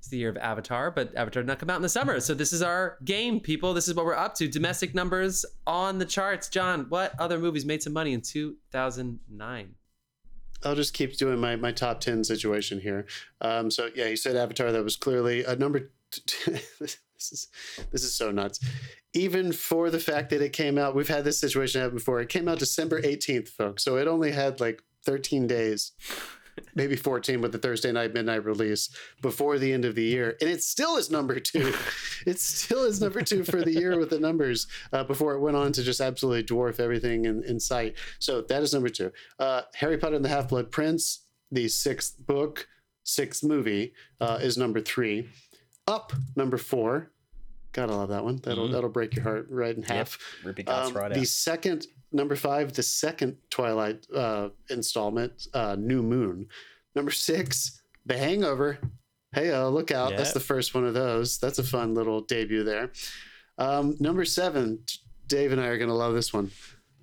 is 0.00 0.08
the 0.08 0.18
year 0.18 0.28
of 0.28 0.36
Avatar, 0.36 0.90
but 0.90 1.14
Avatar 1.14 1.42
did 1.42 1.46
not 1.46 1.58
come 1.58 1.70
out 1.70 1.76
in 1.76 1.82
the 1.82 1.88
summer. 1.88 2.20
So 2.20 2.34
this 2.34 2.52
is 2.52 2.62
our 2.62 2.98
game, 3.04 3.40
people. 3.40 3.74
This 3.74 3.88
is 3.88 3.94
what 3.94 4.04
we're 4.04 4.14
up 4.14 4.34
to. 4.36 4.48
Domestic 4.48 4.94
numbers 4.94 5.44
on 5.66 5.98
the 5.98 6.04
charts. 6.04 6.48
John, 6.48 6.86
what 6.88 7.18
other 7.18 7.38
movies 7.38 7.64
made 7.64 7.82
some 7.82 7.92
money 7.92 8.12
in 8.12 8.20
2009? 8.20 9.74
I'll 10.62 10.74
just 10.74 10.92
keep 10.92 11.16
doing 11.16 11.38
my, 11.38 11.56
my 11.56 11.72
top 11.72 12.00
10 12.00 12.24
situation 12.24 12.80
here. 12.80 13.06
Um, 13.40 13.70
so, 13.70 13.88
yeah, 13.94 14.08
you 14.08 14.16
said 14.16 14.36
Avatar. 14.36 14.72
That 14.72 14.84
was 14.84 14.96
clearly 14.96 15.44
a 15.44 15.56
number. 15.56 15.90
T- 16.10 16.52
this 17.20 17.32
is 17.32 17.48
this 17.90 18.02
is 18.02 18.14
so 18.14 18.30
nuts. 18.30 18.60
Even 19.12 19.52
for 19.52 19.90
the 19.90 19.98
fact 19.98 20.30
that 20.30 20.42
it 20.42 20.52
came 20.52 20.78
out, 20.78 20.94
we've 20.94 21.08
had 21.08 21.24
this 21.24 21.40
situation 21.40 21.80
happen 21.80 21.96
before. 21.96 22.20
It 22.20 22.28
came 22.28 22.48
out 22.48 22.58
December 22.58 23.00
18th, 23.02 23.48
folks. 23.48 23.84
So 23.84 23.96
it 23.96 24.08
only 24.08 24.32
had 24.32 24.60
like 24.60 24.82
13 25.04 25.46
days, 25.46 25.92
maybe 26.74 26.96
14 26.96 27.40
with 27.40 27.52
the 27.52 27.58
Thursday 27.58 27.92
night 27.92 28.14
midnight 28.14 28.44
release 28.44 28.88
before 29.22 29.58
the 29.58 29.72
end 29.72 29.84
of 29.84 29.94
the 29.94 30.02
year. 30.02 30.36
And 30.40 30.48
it 30.50 30.62
still 30.62 30.96
is 30.96 31.10
number 31.10 31.38
two. 31.40 31.72
it 32.26 32.38
still 32.38 32.84
is 32.84 33.00
number 33.00 33.22
two 33.22 33.44
for 33.44 33.62
the 33.62 33.72
year 33.72 33.98
with 33.98 34.10
the 34.10 34.18
numbers 34.20 34.66
uh, 34.92 35.04
before 35.04 35.34
it 35.34 35.40
went 35.40 35.56
on 35.56 35.72
to 35.72 35.82
just 35.82 36.00
absolutely 36.00 36.44
dwarf 36.44 36.80
everything 36.80 37.24
in, 37.24 37.42
in 37.44 37.58
sight. 37.60 37.96
So 38.18 38.42
that 38.42 38.62
is 38.62 38.72
number 38.72 38.88
two. 38.88 39.12
Uh, 39.38 39.62
Harry 39.74 39.98
Potter 39.98 40.16
and 40.16 40.24
the 40.24 40.28
Half 40.28 40.48
Blood 40.48 40.70
Prince, 40.70 41.26
the 41.50 41.68
sixth 41.68 42.14
book, 42.26 42.66
sixth 43.02 43.42
movie, 43.42 43.92
uh, 44.20 44.38
is 44.40 44.56
number 44.58 44.80
three. 44.80 45.28
Up, 45.86 46.12
number 46.36 46.56
four. 46.56 47.10
Gotta 47.72 47.94
love 47.94 48.08
that 48.08 48.24
one. 48.24 48.36
That'll 48.42 48.68
Mhm. 48.68 48.72
that'll 48.72 48.90
break 48.90 49.14
your 49.14 49.22
heart 49.22 49.46
right 49.48 49.76
in 49.76 49.82
half. 49.84 50.18
Ripping 50.44 50.68
Um, 50.68 50.92
the 51.12 51.24
second 51.24 51.86
number 52.12 52.36
five, 52.36 52.72
the 52.72 52.82
second 52.82 53.36
Twilight 53.50 54.06
uh, 54.14 54.48
installment, 54.68 55.46
uh, 55.54 55.76
New 55.78 56.02
Moon. 56.02 56.46
Number 56.94 57.10
six, 57.10 57.82
The 58.06 58.16
Hangover. 58.18 58.78
Hey, 59.32 59.52
uh, 59.52 59.68
look 59.68 59.92
out! 59.92 60.16
That's 60.16 60.32
the 60.32 60.40
first 60.40 60.74
one 60.74 60.84
of 60.84 60.94
those. 60.94 61.38
That's 61.38 61.58
a 61.60 61.62
fun 61.62 61.94
little 61.94 62.20
debut 62.22 62.64
there. 62.64 62.90
Um, 63.58 63.96
number 64.00 64.24
seven, 64.24 64.80
Dave 65.28 65.52
and 65.52 65.60
I 65.60 65.66
are 65.66 65.78
gonna 65.78 65.94
love 65.94 66.14
this 66.14 66.32
one. 66.32 66.50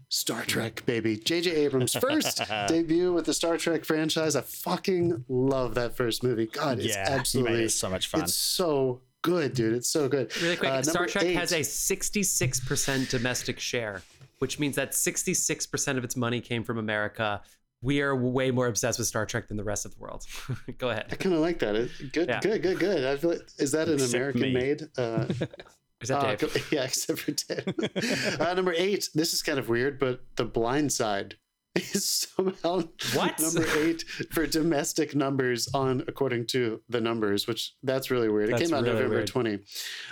Star 0.09 0.43
Trek, 0.43 0.85
baby. 0.85 1.17
J.J. 1.17 1.51
Abrams' 1.51 1.93
first 1.93 2.41
debut 2.67 3.13
with 3.13 3.25
the 3.25 3.33
Star 3.33 3.57
Trek 3.57 3.83
franchise. 3.85 4.35
I 4.35 4.41
fucking 4.41 5.25
love 5.29 5.75
that 5.75 5.95
first 5.97 6.23
movie. 6.23 6.47
God, 6.47 6.79
it's 6.79 6.87
yeah, 6.95 7.05
he 7.05 7.09
made 7.11 7.19
absolutely 7.19 7.63
it 7.63 7.69
so 7.69 7.89
much 7.89 8.07
fun. 8.07 8.23
it's 8.23 8.33
so 8.33 9.01
good, 9.21 9.53
dude. 9.53 9.73
It's 9.73 9.89
so 9.89 10.07
good. 10.09 10.35
Really 10.41 10.55
quick, 10.57 10.71
Uh, 10.71 10.81
Star 10.81 11.05
Trek 11.07 11.25
eight- 11.25 11.35
has 11.35 11.51
a 11.51 11.59
66% 11.59 13.09
domestic 13.09 13.59
share, 13.59 14.01
which 14.39 14.59
means 14.59 14.75
that 14.75 14.91
66% 14.91 15.97
of 15.97 16.03
its 16.03 16.15
money 16.15 16.41
came 16.41 16.63
from 16.63 16.77
America. 16.77 17.41
We 17.81 18.01
are 18.01 18.15
way 18.15 18.49
more 18.51 18.67
obsessed 18.67 18.97
with 18.97 19.07
Star 19.07 19.25
Trek 19.25 19.47
than 19.47 19.57
the 19.57 19.63
rest 19.63 19.85
of 19.85 19.93
the 19.93 19.99
world. 19.99 20.25
Go 20.77 20.89
ahead. 20.89 21.05
I 21.11 21.15
kind 21.15 21.35
of 21.35 21.41
like 21.41 21.59
that. 21.59 21.89
Good, 22.11 22.27
Yeah. 22.27 22.39
good, 22.39 22.61
good, 22.63 22.79
good. 22.79 23.05
I 23.05 23.17
feel 23.17 23.29
like, 23.31 23.41
is 23.59 23.71
that 23.73 23.87
an 23.87 23.95
Except 23.95 24.35
me. 24.35 24.49
American 24.49 24.53
made? 24.53 24.81
Uh, 24.97 25.25
Is 25.99 26.09
that 26.09 26.19
uh, 26.23 26.35
Dave? 26.35 26.39
co- 26.53 26.59
yeah, 26.75 26.83
except 26.83 27.19
for 27.21 27.31
Dave. 27.31 28.39
uh, 28.39 28.53
number 28.53 28.71
eight. 28.77 29.09
This 29.15 29.33
is 29.33 29.41
kind 29.41 29.57
of 29.57 29.67
weird, 29.67 29.97
but 29.97 30.21
The 30.35 30.45
Blind 30.45 30.91
Side 30.93 31.35
is 31.75 32.27
somehow 32.35 32.83
What? 33.15 33.39
number 33.39 33.65
eight 33.79 34.03
for 34.31 34.45
domestic 34.45 35.15
numbers 35.15 35.67
on 35.73 36.03
according 36.07 36.45
to 36.47 36.81
the 36.87 37.01
numbers, 37.01 37.47
which 37.47 37.73
that's 37.81 38.11
really 38.11 38.29
weird. 38.29 38.49
It 38.49 38.51
That's 38.57 38.69
came 38.69 38.73
out 38.77 38.83
really 38.83 38.93
November 38.95 39.15
weird. 39.15 39.27
20. 39.27 39.59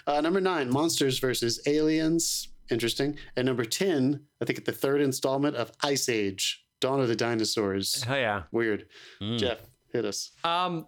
Uh, 0.07 0.21
number 0.21 0.41
nine, 0.41 0.71
Monsters 0.71 1.19
versus 1.19 1.61
Aliens. 1.67 2.47
Interesting. 2.71 3.17
And 3.35 3.45
number 3.45 3.65
10, 3.65 4.21
I 4.41 4.45
think 4.45 4.59
at 4.59 4.65
the 4.65 4.71
third 4.71 5.01
installment 5.01 5.55
of 5.55 5.71
Ice 5.83 6.09
Age, 6.09 6.65
Dawn 6.81 6.99
of 6.99 7.07
the 7.07 7.15
Dinosaurs. 7.15 8.03
Hell 8.03 8.17
yeah. 8.17 8.43
Weird. 8.51 8.87
Mm. 9.21 9.37
Jeff, 9.37 9.59
hit 9.91 10.05
us. 10.05 10.31
Um, 10.43 10.87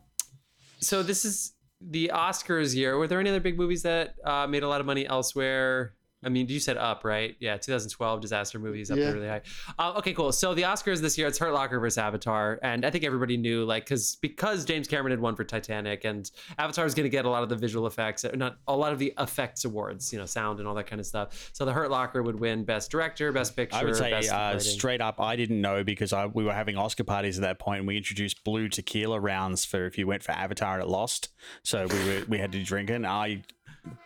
so 0.80 1.04
this 1.04 1.26
is 1.26 1.54
the 1.82 2.12
Oscars 2.14 2.76
year. 2.76 2.98
Were 2.98 3.08
there 3.08 3.20
any 3.20 3.30
other 3.30 3.40
big 3.40 3.58
movies 3.58 3.84
that 3.84 4.16
uh, 4.24 4.48
made 4.48 4.64
a 4.64 4.68
lot 4.68 4.80
of 4.80 4.86
money 4.86 5.08
elsewhere? 5.08 5.94
I 6.28 6.30
mean, 6.30 6.48
you 6.48 6.60
said 6.60 6.78
Up, 6.78 7.04
right? 7.06 7.36
Yeah, 7.40 7.58
2012 7.58 8.22
disaster 8.22 8.60
movies 8.60 8.92
up 8.92 8.98
Yeah. 8.98 9.06
there 9.06 9.14
really 9.16 9.28
high. 9.30 9.42
Uh, 9.80 9.94
okay, 9.98 10.14
cool. 10.14 10.32
So 10.32 10.54
the 10.54 10.64
Oscars 10.64 11.00
this 11.00 11.18
year, 11.18 11.28
it's 11.28 11.38
Hurt 11.38 11.54
Locker 11.54 11.80
versus 11.80 11.98
Avatar, 11.98 12.60
and 12.62 12.86
I 12.86 12.90
think 12.90 13.04
everybody 13.04 13.38
knew, 13.38 13.64
like, 13.64 13.86
because 13.86 14.18
because 14.22 14.66
James 14.66 14.88
Cameron 14.88 15.12
had 15.12 15.22
won 15.22 15.36
for 15.36 15.44
Titanic, 15.46 16.04
and 16.04 16.30
Avatar 16.60 16.84
was 16.84 16.94
going 16.94 17.06
to 17.06 17.10
get 17.10 17.26
a 17.26 17.30
lot 17.30 17.44
of 17.44 17.50
the 17.50 17.56
visual 17.56 17.88
effects, 17.88 18.26
uh, 18.26 18.32
not 18.36 18.58
a 18.68 18.76
lot 18.76 18.92
of 18.92 19.00
the 19.00 19.14
effects 19.18 19.64
awards, 19.66 20.12
you 20.12 20.20
know, 20.20 20.26
sound 20.26 20.60
and 20.60 20.68
all 20.68 20.76
that 20.76 20.88
kind 20.88 21.00
of 21.00 21.06
stuff. 21.06 21.50
So 21.54 21.64
the 21.66 21.74
Hurt 21.74 21.90
Locker 21.90 22.22
would 22.22 22.40
win 22.40 22.66
Best 22.66 22.92
Director, 22.92 23.32
Best 23.32 23.56
Picture, 23.56 23.78
I 23.78 23.84
would 23.86 23.96
say 23.96 24.12
Best 24.12 24.32
uh, 24.32 24.60
straight 24.60 25.02
up, 25.02 25.22
I 25.22 25.36
didn't 25.38 25.62
know 25.62 25.84
because 25.84 26.12
I, 26.12 26.26
we 26.26 26.44
were 26.44 26.54
having 26.54 26.78
Oscar 26.78 27.06
parties 27.06 27.38
at 27.40 27.44
that 27.44 27.60
point, 27.60 27.80
and 27.80 27.88
we 27.88 27.96
introduced 27.98 28.44
blue 28.44 28.68
tequila 28.68 29.20
rounds 29.20 29.64
for 29.66 29.86
if 29.86 29.98
you 29.98 30.06
went 30.08 30.24
for 30.24 30.34
Avatar 30.34 30.76
and 30.76 30.84
it 30.84 30.90
lost. 30.90 31.30
So 31.64 31.88
we 31.88 32.06
were, 32.06 32.24
we 32.28 32.38
had 32.38 32.52
to 32.52 32.64
drink 32.64 32.90
it. 32.90 32.94
And 32.96 33.08
I 33.08 33.44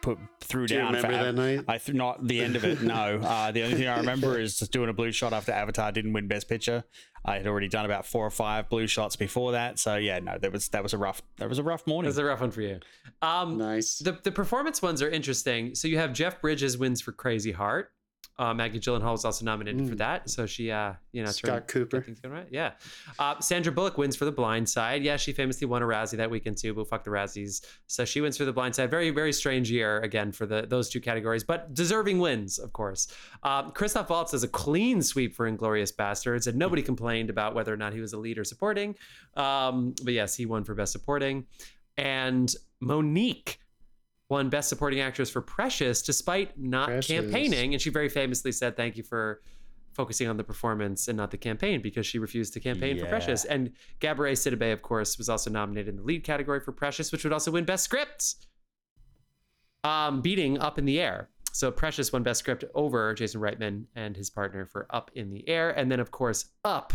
put 0.02 0.18
threw 0.42 0.68
Do 0.68 0.74
you 0.76 0.80
down. 0.82 0.92
for 0.94 1.08
remember 1.08 1.18
Av- 1.18 1.36
that 1.36 1.42
night? 1.42 1.66
I 1.68 1.78
th- 1.78 1.96
not 1.96 2.28
the 2.28 2.42
end 2.42 2.56
of 2.56 2.64
it. 2.66 2.82
No, 2.82 2.94
uh, 3.24 3.52
the 3.52 3.64
only 3.64 3.76
thing 3.76 3.88
I 3.88 3.98
remember 3.98 4.40
is 4.40 4.58
just 4.60 4.72
doing 4.72 4.90
a 4.90 4.94
blue 4.94 5.12
shot 5.12 5.34
after 5.34 5.52
Avatar 5.52 5.92
didn't 5.92 6.14
win 6.14 6.28
Best 6.28 6.48
Picture. 6.50 6.84
I 7.24 7.36
had 7.38 7.46
already 7.48 7.68
done 7.68 7.86
about 7.86 8.06
four 8.08 8.26
or 8.26 8.32
five 8.32 8.68
blue 8.70 8.88
shots 8.88 9.16
before 9.16 9.52
that. 9.52 9.78
So 9.78 9.96
yeah, 9.98 10.20
no, 10.20 10.38
that 10.40 10.52
was 10.52 10.70
that 10.70 10.82
was 10.84 10.94
a 10.94 10.98
rough 10.98 11.22
that 11.38 11.48
was 11.50 11.60
a 11.60 11.64
rough 11.64 11.82
It 11.82 11.88
morning. 11.88 12.08
was 12.08 12.18
a 12.18 12.26
rough 12.26 12.42
one 12.42 12.52
for 12.52 12.62
you. 12.62 12.80
Um, 13.22 13.58
Nice. 13.58 14.00
The 14.00 14.18
the 14.24 14.32
performance 14.32 14.82
ones 14.82 15.02
are 15.02 15.10
interesting. 15.10 15.76
So 15.76 15.88
you 15.88 15.98
have 16.00 16.14
Jeff 16.14 16.42
Bridges 16.42 16.78
wins 16.78 17.00
for 17.02 17.12
Crazy 17.12 17.52
Heart. 17.52 17.92
Uh, 18.42 18.56
Maggie 18.56 18.80
Gyllenhaal 18.80 19.12
was 19.12 19.24
also 19.24 19.46
nominated 19.46 19.88
for 19.88 19.94
Mm. 19.94 19.98
that, 20.00 20.28
so 20.28 20.48
she, 20.48 20.72
uh, 20.72 20.94
you 21.12 21.22
know, 21.24 21.30
Scott 21.30 21.52
turned- 21.52 21.68
Cooper. 21.68 22.02
things 22.02 22.20
going 22.20 22.34
right. 22.34 22.48
Yeah. 22.50 22.72
Uh, 23.20 23.40
Sandra 23.40 23.72
Bullock 23.72 24.00
wins 24.00 24.16
for 24.16 24.26
The 24.26 24.32
Blind 24.32 24.68
Side. 24.68 25.04
Yeah, 25.04 25.16
she 25.18 25.32
famously 25.32 25.68
won 25.68 25.84
a 25.84 25.86
Razzie 25.86 26.18
that 26.18 26.32
weekend 26.32 26.58
too, 26.58 26.74
but 26.74 26.88
fuck 26.90 27.04
the 27.04 27.12
Razzies. 27.12 27.64
So 27.86 28.04
she 28.04 28.20
wins 28.20 28.38
for 28.38 28.46
The 28.46 28.52
Blind 28.52 28.74
Side. 28.76 28.90
Very 28.90 29.12
very 29.12 29.32
strange 29.32 29.70
year 29.70 30.00
again 30.00 30.32
for 30.32 30.48
the 30.48 30.64
those 30.68 30.90
two 30.90 31.00
categories, 31.00 31.44
but 31.44 31.76
deserving 31.76 32.18
wins, 32.18 32.58
of 32.58 32.74
course. 32.74 33.08
Um, 33.44 33.72
Christoph 33.74 34.10
Waltz 34.10 34.32
has 34.32 34.42
a 34.44 34.48
clean 34.48 35.04
sweep 35.04 35.36
for 35.36 35.48
Inglourious 35.52 35.94
Basterds, 35.96 36.48
and 36.48 36.58
nobody 36.58 36.82
complained 36.82 37.30
about 37.30 37.54
whether 37.54 37.72
or 37.72 37.78
not 37.78 37.94
he 37.94 38.02
was 38.02 38.14
a 38.14 38.18
lead 38.18 38.40
or 38.40 38.44
supporting. 38.44 38.96
Um, 39.36 39.94
but 40.04 40.14
yes, 40.14 40.36
he 40.36 40.48
won 40.48 40.64
for 40.64 40.74
Best 40.74 40.94
Supporting, 40.94 41.46
and 41.96 42.56
Monique 42.80 43.60
won 44.32 44.50
Best 44.50 44.70
Supporting 44.70 45.02
Actress 45.02 45.30
for 45.30 45.42
Precious, 45.42 46.02
despite 46.02 46.58
not 46.58 46.88
Precious. 46.88 47.08
campaigning. 47.08 47.74
And 47.74 47.82
she 47.82 47.90
very 47.90 48.08
famously 48.08 48.54
said, 48.54 48.78
"Thank 48.78 48.96
you 48.96 49.04
for 49.04 49.42
focusing 49.94 50.30
on 50.30 50.38
the 50.38 50.44
performance 50.44 51.10
and 51.10 51.18
not 51.18 51.32
the 51.32 51.38
campaign," 51.38 51.82
because 51.82 52.08
she 52.08 52.18
refused 52.18 52.54
to 52.54 52.62
campaign 52.62 52.98
for 52.98 53.06
Precious. 53.08 53.44
And 53.44 53.74
Gabourey 54.00 54.32
Sidibe, 54.32 54.72
of 54.72 54.82
course, 54.82 55.18
was 55.18 55.28
also 55.28 55.50
nominated 55.50 55.90
in 55.90 55.98
the 55.98 56.04
lead 56.04 56.24
category 56.24 56.62
for 56.62 56.72
Precious, 56.72 57.12
which 57.12 57.26
would 57.26 57.34
also 57.34 57.52
win 57.52 57.66
Best 57.66 57.84
Script, 57.84 58.36
um, 59.84 60.22
beating 60.22 60.58
Up 60.60 60.80
in 60.80 60.86
the 60.86 61.00
Air. 61.00 61.30
So 61.52 61.70
Precious 61.70 62.14
won 62.14 62.24
Best 62.24 62.40
Script 62.40 62.64
over 62.74 63.14
Jason 63.14 63.42
Reitman 63.42 63.84
and 63.96 64.16
his 64.16 64.30
partner 64.30 64.66
for 64.66 64.88
Up 64.92 65.12
in 65.14 65.30
the 65.30 65.48
Air, 65.50 65.72
and 65.72 65.92
then 65.92 66.00
of 66.00 66.10
course 66.10 66.46
Up 66.64 66.94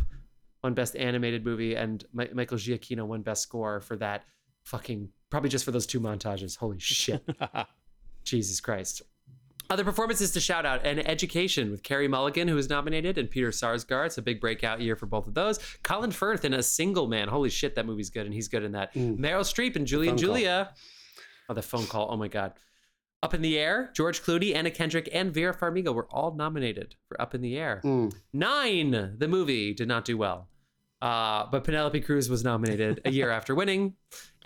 won 0.64 0.72
Best 0.72 0.96
Animated 0.96 1.44
Movie, 1.44 1.76
and 1.76 2.02
Mi- 2.14 2.30
Michael 2.32 2.56
Giacchino 2.56 3.06
won 3.06 3.20
Best 3.20 3.42
Score 3.42 3.82
for 3.82 3.96
that 3.96 4.24
fucking 4.64 5.10
probably 5.30 5.50
just 5.50 5.64
for 5.64 5.70
those 5.70 5.86
two 5.86 6.00
montages. 6.00 6.56
Holy 6.56 6.78
shit. 6.78 7.22
Jesus 8.24 8.60
Christ. 8.60 9.02
Other 9.68 9.84
performances 9.84 10.30
to 10.32 10.40
shout 10.40 10.64
out 10.64 10.86
and 10.86 11.06
Education 11.08 11.72
with 11.72 11.82
Carey 11.82 12.06
Mulligan, 12.06 12.46
who 12.46 12.54
was 12.54 12.68
nominated, 12.68 13.18
and 13.18 13.28
Peter 13.28 13.48
Sarsgaard. 13.48 14.06
It's 14.06 14.18
a 14.18 14.22
big 14.22 14.40
breakout 14.40 14.80
year 14.80 14.94
for 14.94 15.06
both 15.06 15.26
of 15.26 15.34
those. 15.34 15.58
Colin 15.82 16.12
Firth 16.12 16.44
in 16.44 16.54
A 16.54 16.62
Single 16.62 17.08
Man. 17.08 17.26
Holy 17.26 17.50
shit, 17.50 17.74
that 17.74 17.86
movie's 17.86 18.10
good, 18.10 18.26
and 18.26 18.34
he's 18.34 18.46
good 18.46 18.62
in 18.62 18.72
that. 18.72 18.94
Mm. 18.94 19.18
Meryl 19.18 19.40
Streep 19.40 19.74
and 19.74 19.86
Julie 19.86 20.08
and 20.08 20.18
phone 20.20 20.28
call. 20.28 20.34
Julia. 20.34 20.74
Oh, 21.48 21.54
the 21.54 21.62
phone 21.62 21.86
call. 21.86 22.08
Oh 22.10 22.16
my 22.16 22.28
God. 22.28 22.52
Up 23.22 23.34
in 23.34 23.42
the 23.42 23.58
Air, 23.58 23.90
George 23.94 24.22
Clooney, 24.22 24.54
Anna 24.54 24.70
Kendrick, 24.70 25.08
and 25.12 25.34
Vera 25.34 25.56
Farmiga 25.56 25.92
were 25.92 26.06
all 26.10 26.34
nominated 26.34 26.94
for 27.08 27.20
Up 27.20 27.34
in 27.34 27.40
the 27.40 27.56
Air. 27.56 27.80
Mm. 27.82 28.14
Nine, 28.32 29.14
the 29.18 29.26
movie, 29.26 29.74
did 29.74 29.88
not 29.88 30.04
do 30.04 30.16
well. 30.16 30.48
Uh, 31.02 31.46
but 31.50 31.62
Penelope 31.64 32.00
Cruz 32.00 32.30
was 32.30 32.42
nominated 32.42 33.00
a 33.04 33.10
year 33.10 33.30
after 33.30 33.54
winning, 33.54 33.94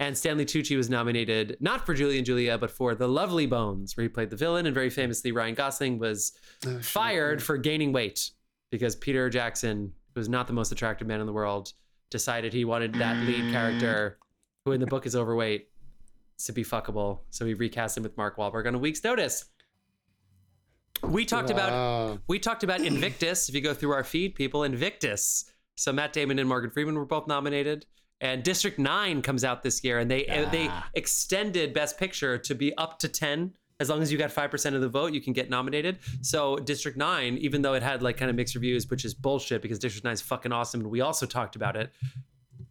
and 0.01 0.19
Stanley 0.19 0.45
Tucci 0.45 0.77
was 0.77 0.91
nominated 0.91 1.57
not 1.61 1.87
for 1.87 1.95
Julie 1.95 2.17
and 2.17 2.27
Julia, 2.27 2.59
but 2.59 2.71
for 2.73 2.95
The 2.97 3.07
Lovely 3.07 3.47
Bones, 3.47 3.97
where 3.97 4.03
he 4.03 4.09
played 4.09 4.31
the 4.31 4.37
villain. 4.37 4.67
And 4.67 4.75
very 4.75 4.91
famously, 4.91 5.31
Ryan 5.31 5.55
Gosling 5.55 5.99
was 5.99 6.33
Oh, 6.67 6.79
fired 6.81 7.41
for 7.43 7.57
gaining 7.57 7.93
weight 7.93 8.31
because 8.71 8.97
Peter 8.97 9.31
Jackson, 9.31 9.93
who 10.15 10.21
was 10.21 10.29
not 10.29 10.47
the 10.49 10.53
most 10.53 10.73
attractive 10.73 11.07
man 11.07 11.21
in 11.21 11.27
the 11.27 11.33
world, 11.33 11.73
decided 12.11 12.53
he 12.53 12.65
wanted 12.65 12.95
that 12.95 13.17
lead 13.25 13.53
character, 13.53 14.19
who 14.65 14.73
in 14.73 14.81
the 14.81 14.87
book 14.87 15.07
is 15.07 15.15
overweight, 15.15 15.69
to 16.47 16.53
be 16.53 16.65
fuckable. 16.65 17.21
So 17.31 17.47
he 17.47 17.55
recast 17.55 17.97
him 17.97 18.03
with 18.03 18.17
Mark 18.17 18.37
Wahlberg 18.37 18.67
on 18.67 18.75
a 18.75 18.79
week's 18.79 19.05
notice. 19.05 19.45
We 21.03 21.25
talked 21.25 21.51
about 21.51 22.19
we 22.27 22.39
talked 22.41 22.63
about 22.65 22.81
Invictus. 22.81 23.49
If 23.49 23.55
you 23.55 23.61
go 23.61 23.73
through 23.73 23.93
our 23.93 24.05
feed, 24.05 24.35
people, 24.35 24.65
Invictus. 24.65 25.51
So 25.81 25.93
Matt 25.93 26.13
Damon 26.13 26.39
and 26.39 26.49
Morgan 26.49 26.71
Freeman 26.71 26.95
were 26.97 27.05
both 27.07 27.27
nominated, 27.27 27.87
and 28.21 28.43
District 28.43 28.79
Nine 28.79 29.23
comes 29.23 29.45
out 29.45 29.63
this 29.63 29.83
year, 29.83 29.99
and 29.99 30.11
they 30.11 30.25
they 30.53 30.67
Ah. 30.69 30.89
extended 30.95 31.73
Best 31.73 31.99
Picture 31.99 32.37
to 32.39 32.55
be 32.55 32.77
up 32.77 32.99
to 33.01 33.09
ten. 33.09 33.55
As 33.81 33.89
long 33.89 34.03
as 34.03 34.13
you 34.13 34.19
got 34.19 34.31
five 34.31 34.51
percent 34.51 34.77
of 34.77 34.83
the 34.83 34.89
vote, 34.91 35.15
you 35.15 35.23
can 35.23 35.33
get 35.33 35.49
nominated. 35.49 35.99
So 36.21 36.57
District 36.59 36.99
Nine, 36.99 37.39
even 37.39 37.63
though 37.63 37.73
it 37.75 37.83
had 37.83 38.03
like 38.03 38.19
kind 38.19 38.29
of 38.31 38.37
mixed 38.37 38.55
reviews, 38.55 38.89
which 38.91 39.07
is 39.07 39.15
bullshit 39.15 39.63
because 39.63 39.79
District 39.79 40.05
Nine 40.05 40.13
is 40.13 40.21
fucking 40.21 40.53
awesome, 40.53 40.81
and 40.83 40.91
we 40.91 41.01
also 41.01 41.25
talked 41.25 41.57
about 41.57 41.77
it. 41.77 41.91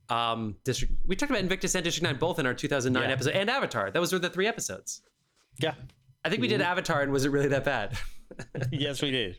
Um, 0.10 0.55
District 0.64 0.93
we 1.07 1.16
talked 1.16 1.32
about 1.32 1.41
Invictus 1.41 1.74
and 1.76 1.84
District 1.84 2.03
Nine 2.03 2.18
both 2.20 2.38
in 2.39 2.45
our 2.45 2.53
2009 2.53 3.10
Yeah. 3.10 3.14
episode, 3.14 3.34
and 3.34 3.49
Avatar. 3.49 3.89
Those 3.91 4.14
were 4.14 4.20
the 4.20 4.30
three 4.30 4.45
episodes. 4.47 5.01
Yeah. 5.57 5.74
I 6.24 6.30
think 6.30 6.41
we 6.41 6.47
did 6.47 6.62
Avatar, 6.62 7.01
and 7.01 7.12
was 7.12 7.26
it 7.26 7.30
really 7.30 7.47
that 7.47 7.64
bad? 7.64 7.97
yes, 8.72 9.01
we 9.01 9.10
did. 9.12 9.38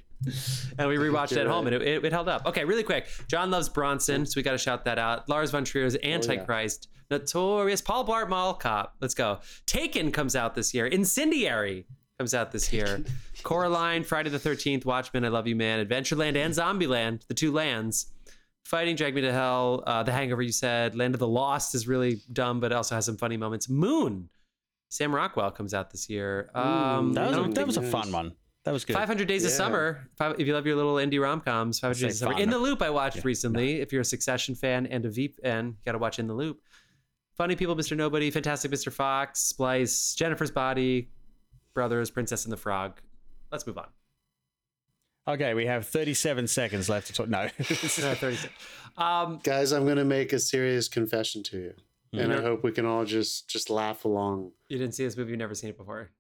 And 0.79 0.89
we 0.89 0.97
rewatched 0.97 1.33
it 1.33 1.39
at 1.39 1.45
You're 1.45 1.53
home, 1.53 1.67
and 1.67 1.77
it, 1.77 1.83
it, 1.83 2.05
it 2.05 2.13
held 2.13 2.29
up. 2.29 2.47
Okay, 2.47 2.65
really 2.65 2.83
quick. 2.83 3.07
John 3.29 3.51
loves 3.51 3.69
Bronson, 3.69 4.27
so 4.27 4.35
we 4.37 4.43
got 4.43 4.53
to 4.53 4.59
shout 4.59 4.85
that 4.85 4.99
out. 4.99 5.29
Lars 5.29 5.51
von 5.51 5.65
Trier's 5.65 5.97
Antichrist, 6.03 6.89
notorious 7.11 7.81
Paul 7.81 8.07
Blart 8.07 8.29
Mall 8.29 8.55
Cop. 8.55 8.95
Let's 9.01 9.15
go. 9.15 9.39
Taken 9.67 10.13
comes 10.13 10.37
out 10.37 10.55
this 10.55 10.75
year. 10.75 10.87
Incendiary 10.87 11.87
comes 12.19 12.35
out 12.35 12.53
this 12.53 12.73
year. 12.73 13.03
Coraline, 13.43 14.05
Friday 14.05 14.31
the 14.31 14.39
Thirteenth, 14.39 14.85
Watchmen, 14.85 15.25
I 15.25 15.29
Love 15.29 15.47
You 15.47 15.57
Man, 15.57 15.85
Adventureland, 15.87 16.37
and 16.37 16.53
Zombieland, 16.55 17.27
the 17.27 17.35
two 17.35 17.53
lands. 17.53 18.13
Fighting, 18.67 18.95
Drag 18.95 19.15
Me 19.15 19.23
to 19.23 19.33
Hell, 19.33 19.83
uh, 19.87 20.03
The 20.05 20.13
Hangover, 20.13 20.43
you 20.43 20.53
said. 20.53 20.95
Land 20.95 21.15
of 21.15 21.19
the 21.19 21.27
Lost 21.27 21.75
is 21.75 21.89
really 21.89 22.21
dumb, 22.33 22.61
but 22.61 22.71
also 22.73 22.95
has 22.95 23.07
some 23.07 23.17
funny 23.17 23.37
moments. 23.37 23.69
Moon, 23.69 24.29
Sam 24.91 25.13
Rockwell 25.13 25.51
comes 25.51 25.75
out 25.75 25.91
this 25.91 26.09
year. 26.09 26.51
Um, 26.55 27.13
That 27.15 27.31
was, 27.31 27.37
a, 27.39 27.51
that 27.51 27.67
was 27.67 27.77
a 27.79 27.83
fun 27.83 28.13
one. 28.13 28.33
That 28.65 28.73
was 28.73 28.85
good. 28.85 28.95
500 28.95 29.27
Days 29.27 29.45
of 29.45 29.51
Summer. 29.53 30.07
Five, 30.17 30.39
if 30.39 30.47
you 30.47 30.53
love 30.55 30.67
your 30.67 30.77
little 30.77 30.95
indie 30.97 31.21
rom 31.21 31.41
coms, 31.41 31.79
500 31.81 31.95
Say 31.95 32.07
Days 32.09 32.15
of 32.17 32.19
Summer. 32.27 32.33
fun. 32.35 32.43
In 32.43 32.51
the 32.51 32.59
Loop, 32.59 32.83
I 32.83 32.91
watched 32.91 33.25
recently. 33.25 33.81
If 33.81 33.93
you're 33.93 34.03
a 34.03 34.05
Succession 34.05 34.55
fan 34.55 34.87
and 34.87 35.05
a 35.07 35.11
Veep 35.11 35.37
fan, 35.43 35.67
you 35.69 35.75
got 35.87 35.93
to 35.93 35.99
watch 35.99 36.19
In 36.19 36.27
the 36.27 36.35
Loop. 36.35 36.61
Funny 37.37 37.57
People, 37.57 37.75
Mr. 37.75 37.97
Nobody, 37.97 38.31
Fantastic 38.31 38.71
Mr. 38.71 38.93
Fox, 38.93 39.41
Splice, 39.41 40.15
Jennifer's 40.15 40.51
Body, 40.51 41.09
Brothers, 41.73 42.11
Princess 42.11 42.45
and 42.45 42.53
the 42.53 42.57
Frog. 42.59 43.01
Let's 43.51 43.67
move 43.67 43.79
on. 43.79 43.89
Okay, 45.27 45.55
we 45.55 45.65
have 45.67 45.87
37 45.87 46.47
seconds 46.49 46.89
left 46.91 47.07
to 47.07 47.13
talk. 47.15 47.29
No. 47.29 47.49
36. 47.59 48.53
Um, 48.99 49.41
Guys, 49.43 49.73
I'm 49.73 49.85
going 49.85 49.97
to 49.97 50.05
make 50.05 50.33
a 50.35 50.39
serious 50.39 50.87
confession 50.89 51.43
to 51.45 51.59
you. 51.59 51.75
And 52.13 52.33
I 52.33 52.37
Mhm. 52.39 52.43
hope 52.43 52.65
we 52.65 52.73
can 52.73 52.85
all 52.87 53.05
just 53.05 53.49
just 53.49 53.71
laugh 53.71 54.05
along. 54.05 54.51
you 54.69 54.77
didn't 54.79 54.95
see 54.95 55.05
this 55.05 55.17
movie, 55.17 55.31
you've 55.31 55.39
never 55.39 55.55
seen 55.55 55.71
it 55.71 55.79
before. 55.79 56.11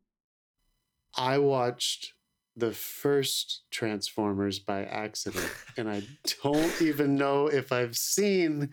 I 1.16 1.38
watched 1.38 2.12
the 2.56 2.72
first 2.72 3.62
Transformers 3.70 4.58
by 4.58 4.84
accident, 4.84 5.48
and 5.76 5.88
I 5.88 6.02
don't 6.42 6.82
even 6.82 7.14
know 7.14 7.46
if 7.46 7.70
I've 7.72 7.96
seen 7.96 8.70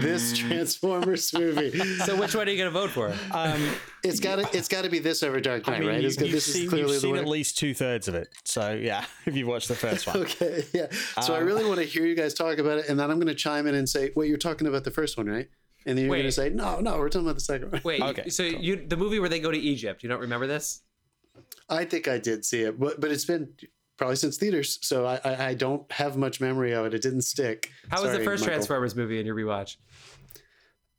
this 0.00 0.36
Transformers 0.36 1.32
movie. 1.32 1.70
So, 2.04 2.16
which 2.16 2.34
one 2.34 2.48
are 2.48 2.50
you 2.50 2.58
going 2.58 2.72
to 2.72 2.78
vote 2.78 2.90
for? 2.90 3.14
um, 3.32 3.62
It's 4.02 4.20
got 4.20 4.36
to 4.36 4.56
it's 4.56 4.68
got 4.68 4.82
to 4.84 4.90
be 4.90 4.98
this 4.98 5.22
over 5.22 5.40
Dark 5.40 5.68
I 5.68 5.72
Knight, 5.72 5.80
mean, 5.80 5.88
right? 5.88 6.00
you, 6.00 6.06
It's 6.08 6.16
got- 6.16 6.24
you've 6.26 6.34
this 6.34 6.52
seen, 6.52 6.64
is 6.64 6.68
clearly 6.70 6.92
you've 6.94 7.02
the 7.02 7.08
seen 7.08 7.16
at 7.16 7.26
least 7.28 7.56
two 7.58 7.72
thirds 7.74 8.08
of 8.08 8.14
it. 8.14 8.28
So, 8.44 8.72
yeah, 8.72 9.04
if 9.26 9.36
you've 9.36 9.48
watched 9.48 9.68
the 9.68 9.74
first 9.74 10.06
one. 10.06 10.16
Okay, 10.18 10.64
yeah. 10.74 10.86
So 11.22 11.34
I 11.34 11.38
Um, 11.40 11.46
really 11.46 11.64
want 11.64 11.78
to 11.78 11.84
hear 11.86 12.04
you 12.06 12.14
guys 12.16 12.34
talk 12.34 12.58
about 12.58 12.78
it, 12.78 12.88
and 12.88 12.98
then 12.98 13.10
I'm 13.10 13.16
going 13.18 13.28
to 13.28 13.34
chime 13.34 13.66
in 13.66 13.74
and 13.74 13.88
say, 13.88 14.10
"Wait, 14.16 14.28
you're 14.28 14.38
talking 14.38 14.66
about 14.66 14.84
the 14.84 14.90
first 14.90 15.16
one, 15.16 15.26
right?" 15.26 15.48
And 15.86 15.96
then 15.96 16.04
you're 16.06 16.14
going 16.14 16.24
to 16.24 16.32
say, 16.32 16.50
"No, 16.50 16.80
no, 16.80 16.98
we're 16.98 17.08
talking 17.08 17.26
about 17.26 17.36
the 17.36 17.40
second 17.42 17.72
one." 17.72 17.80
Wait, 17.84 18.02
Okay, 18.02 18.28
so 18.28 18.42
you 18.42 18.84
the 18.86 18.96
movie 18.96 19.18
where 19.18 19.28
they 19.30 19.40
go 19.40 19.50
to 19.50 19.58
Egypt, 19.58 20.02
you 20.02 20.08
don't 20.08 20.20
remember 20.20 20.46
this? 20.46 20.82
I 21.70 21.84
think 21.84 22.08
I 22.08 22.18
did 22.18 22.44
see 22.44 22.62
it, 22.62 22.78
but 22.78 23.00
but 23.00 23.10
it's 23.10 23.24
been 23.24 23.48
probably 23.96 24.16
since 24.16 24.36
theaters, 24.36 24.78
so 24.82 25.06
I 25.06 25.20
I, 25.24 25.46
I 25.48 25.54
don't 25.54 25.90
have 25.92 26.16
much 26.16 26.40
memory 26.40 26.72
of 26.72 26.86
it. 26.86 26.94
It 26.94 27.02
didn't 27.02 27.22
stick. 27.22 27.70
How 27.90 28.02
was 28.02 28.12
the 28.12 28.18
first 28.18 28.42
Michael. 28.42 28.54
Transformers 28.56 28.96
movie 28.96 29.20
in 29.20 29.26
your 29.26 29.36
rewatch? 29.36 29.76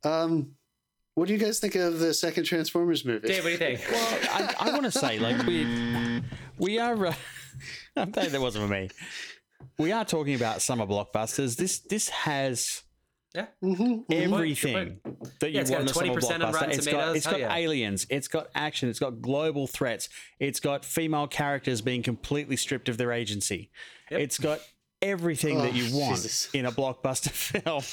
Um, 0.03 0.53
what 1.15 1.27
do 1.27 1.33
you 1.33 1.39
guys 1.39 1.59
think 1.59 1.75
of 1.75 1.99
the 1.99 2.13
second 2.13 2.45
Transformers 2.45 3.05
movie? 3.05 3.27
Dave, 3.27 3.43
what 3.43 3.49
do 3.49 3.51
you 3.51 3.57
think? 3.57 3.81
Well, 3.91 4.19
I, 4.31 4.55
I 4.59 4.71
want 4.71 4.85
to 4.85 4.91
say, 4.91 5.19
like, 5.19 5.45
we, 5.45 6.21
we 6.57 6.79
are. 6.79 7.07
Uh, 7.07 7.13
I'm 7.97 8.11
glad 8.11 8.29
that 8.29 8.41
wasn't 8.41 8.65
for 8.65 8.73
me. 8.73 8.89
We 9.77 9.91
are 9.91 10.05
talking 10.05 10.35
about 10.35 10.61
summer 10.61 10.87
blockbusters. 10.87 11.57
This 11.57 11.79
this 11.79 12.09
has 12.09 12.83
yeah. 13.35 13.45
Mhm, 13.63 14.05
mhm. 14.07 14.13
everything 14.13 14.99
that 15.39 15.49
you 15.49 15.55
Yeah, 15.55 15.61
it's 15.61 15.69
got 15.69 15.77
want 15.79 15.89
in 15.89 15.89
a 15.89 15.93
summer 15.93 16.19
20% 16.21 16.43
on 16.43 16.51
blockbuster. 16.51 16.53
Rotten 16.53 16.71
It's 16.71 16.85
got, 16.85 16.91
Tomatoes. 16.91 17.15
it's 17.15 17.25
Hell 17.25 17.33
got 17.33 17.39
yeah. 17.41 17.55
aliens. 17.55 18.07
It's 18.09 18.27
got 18.27 18.47
action. 18.55 18.89
It's 18.89 18.99
got 18.99 19.21
global 19.21 19.67
threats. 19.67 20.09
It's 20.39 20.59
got 20.59 20.83
female 20.85 21.27
characters 21.27 21.81
being 21.81 22.03
completely 22.03 22.55
stripped 22.57 22.89
of 22.89 22.97
their 22.97 23.11
agency. 23.11 23.69
It's 24.09 24.37
got 24.37 24.59
everything 25.01 25.57
that 25.59 25.71
Oh, 25.71 25.75
you 25.75 25.97
want 25.97 26.15
Jesus. 26.17 26.49
in 26.53 26.65
a 26.65 26.71
blockbuster 26.71 27.29
film. 27.31 27.83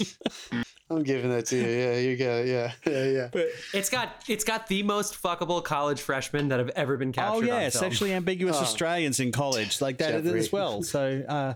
I'm 0.90 1.02
giving 1.02 1.30
that 1.30 1.44
to 1.46 1.56
you. 1.56 1.66
Yeah, 1.68 1.98
you 1.98 2.16
got 2.16 2.24
it. 2.40 2.48
Yeah, 2.48 2.72
yeah, 2.90 3.04
yeah. 3.10 3.28
but 3.32 3.46
It's 3.74 3.90
got 3.90 4.22
it's 4.26 4.44
got 4.44 4.66
the 4.68 4.82
most 4.82 5.20
fuckable 5.22 5.62
college 5.62 6.00
freshmen 6.00 6.48
that 6.48 6.58
have 6.58 6.70
ever 6.70 6.96
been 6.96 7.12
captured. 7.12 7.34
oh 7.34 7.38
on 7.40 7.46
yeah, 7.46 7.68
film. 7.70 7.82
sexually 7.84 8.12
ambiguous 8.14 8.56
Oh. 8.56 8.60
Australians 8.60 9.20
in 9.20 9.30
college 9.30 9.80
like 9.82 9.98
that 9.98 10.22
Jeffrey. 10.24 10.38
as 10.40 10.50
well. 10.50 10.82
So 10.82 11.22
uh, 11.28 11.54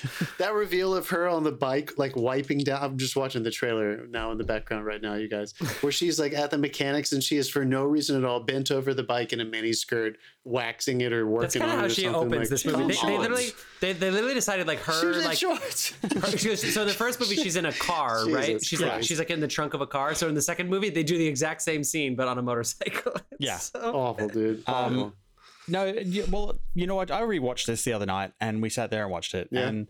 That 0.38 0.52
reveal 0.54 0.94
of 0.94 1.08
her 1.08 1.28
on 1.28 1.44
the 1.44 1.52
bike, 1.52 1.92
like 1.96 2.14
wiping 2.16 2.58
down. 2.58 2.82
I'm 2.82 2.98
just 2.98 3.16
watching 3.16 3.42
the 3.42 3.50
trailer 3.50 4.06
now 4.08 4.30
in 4.32 4.38
the 4.38 4.44
background 4.44 4.84
right 4.86 5.00
now, 5.00 5.14
you 5.14 5.28
guys, 5.28 5.54
where 5.80 5.92
she's 5.92 6.18
like 6.18 6.32
at 6.34 6.50
the 6.50 6.58
mechanics 6.58 7.12
and 7.12 7.22
she 7.22 7.36
is 7.36 7.48
for 7.48 7.64
no 7.64 7.84
reason 7.84 8.16
at 8.16 8.24
all 8.24 8.40
bent 8.40 8.70
over 8.70 8.92
the 8.94 9.02
bike 9.02 9.32
in 9.32 9.40
a 9.40 9.44
mini 9.44 9.72
skirt, 9.72 10.18
waxing 10.44 11.00
it 11.00 11.12
or 11.12 11.26
working 11.26 11.40
That's 11.42 11.56
kind 11.56 11.70
on 11.70 11.78
of 11.78 11.84
it 11.84 11.88
how 11.88 11.94
she 11.94 12.06
opens 12.08 12.32
like, 12.36 12.48
this 12.48 12.64
movie. 12.64 12.94
They, 12.94 13.06
they 13.06 13.18
literally 13.18 13.46
they, 13.80 13.92
they 13.94 14.10
literally 14.10 14.34
decided 14.34 14.66
like 14.66 14.78
her 14.80 15.08
was 15.08 15.18
in 15.18 15.24
like 15.24 15.38
shorts. 15.38 15.92
her- 16.02 16.36
she 16.38 16.50
was- 16.50 16.74
so 16.74 16.84
the 16.84 16.92
first 16.92 17.18
movie 17.20 17.36
she's 17.36 17.56
in 17.56 17.66
a 17.66 17.72
car 17.72 18.26
right 18.28 18.46
Jesus 18.46 18.64
she's 18.66 18.80
like 18.80 19.02
she's 19.02 19.18
like 19.18 19.30
in 19.30 19.40
the 19.40 19.48
trunk 19.48 19.74
of 19.74 19.80
a 19.80 19.86
car 19.86 20.14
so 20.14 20.28
in 20.28 20.34
the 20.34 20.42
second 20.42 20.68
movie 20.68 20.90
they 20.90 21.02
do 21.02 21.16
the 21.18 21.26
exact 21.26 21.62
same 21.62 21.82
scene 21.84 22.14
but 22.16 22.28
on 22.28 22.38
a 22.38 22.42
motorcycle 22.42 23.12
It's 23.32 23.40
Yeah. 23.40 23.58
so- 23.58 23.92
Awful, 23.94 24.28
dude. 24.28 24.62
Um, 24.68 24.74
Awful. 24.74 25.12
No, 25.68 25.92
well, 26.30 26.58
you 26.74 26.86
know 26.86 26.94
what? 26.94 27.10
I 27.10 27.22
rewatched 27.22 27.66
this 27.66 27.82
the 27.84 27.92
other 27.92 28.06
night, 28.06 28.32
and 28.40 28.62
we 28.62 28.70
sat 28.70 28.90
there 28.90 29.02
and 29.02 29.10
watched 29.10 29.34
it. 29.34 29.48
Yeah. 29.50 29.66
And 29.68 29.88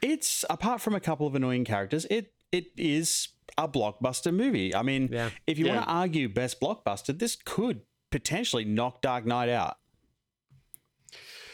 it's 0.00 0.44
apart 0.48 0.80
from 0.80 0.94
a 0.94 1.00
couple 1.00 1.26
of 1.26 1.34
annoying 1.34 1.64
characters, 1.64 2.04
it 2.10 2.32
it 2.52 2.66
is 2.76 3.28
a 3.58 3.68
blockbuster 3.68 4.32
movie. 4.32 4.74
I 4.74 4.82
mean, 4.82 5.08
Yeah. 5.12 5.30
if 5.46 5.58
you 5.58 5.66
Yeah. 5.66 5.74
want 5.76 5.86
to 5.86 5.92
argue 5.92 6.28
best 6.28 6.60
blockbuster, 6.60 7.18
this 7.18 7.36
could 7.36 7.82
potentially 8.10 8.64
knock 8.64 9.02
Dark 9.02 9.26
Knight 9.26 9.48
out 9.50 9.76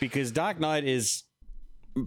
because 0.00 0.30
Dark 0.30 0.60
Knight 0.60 0.84
is 0.84 1.24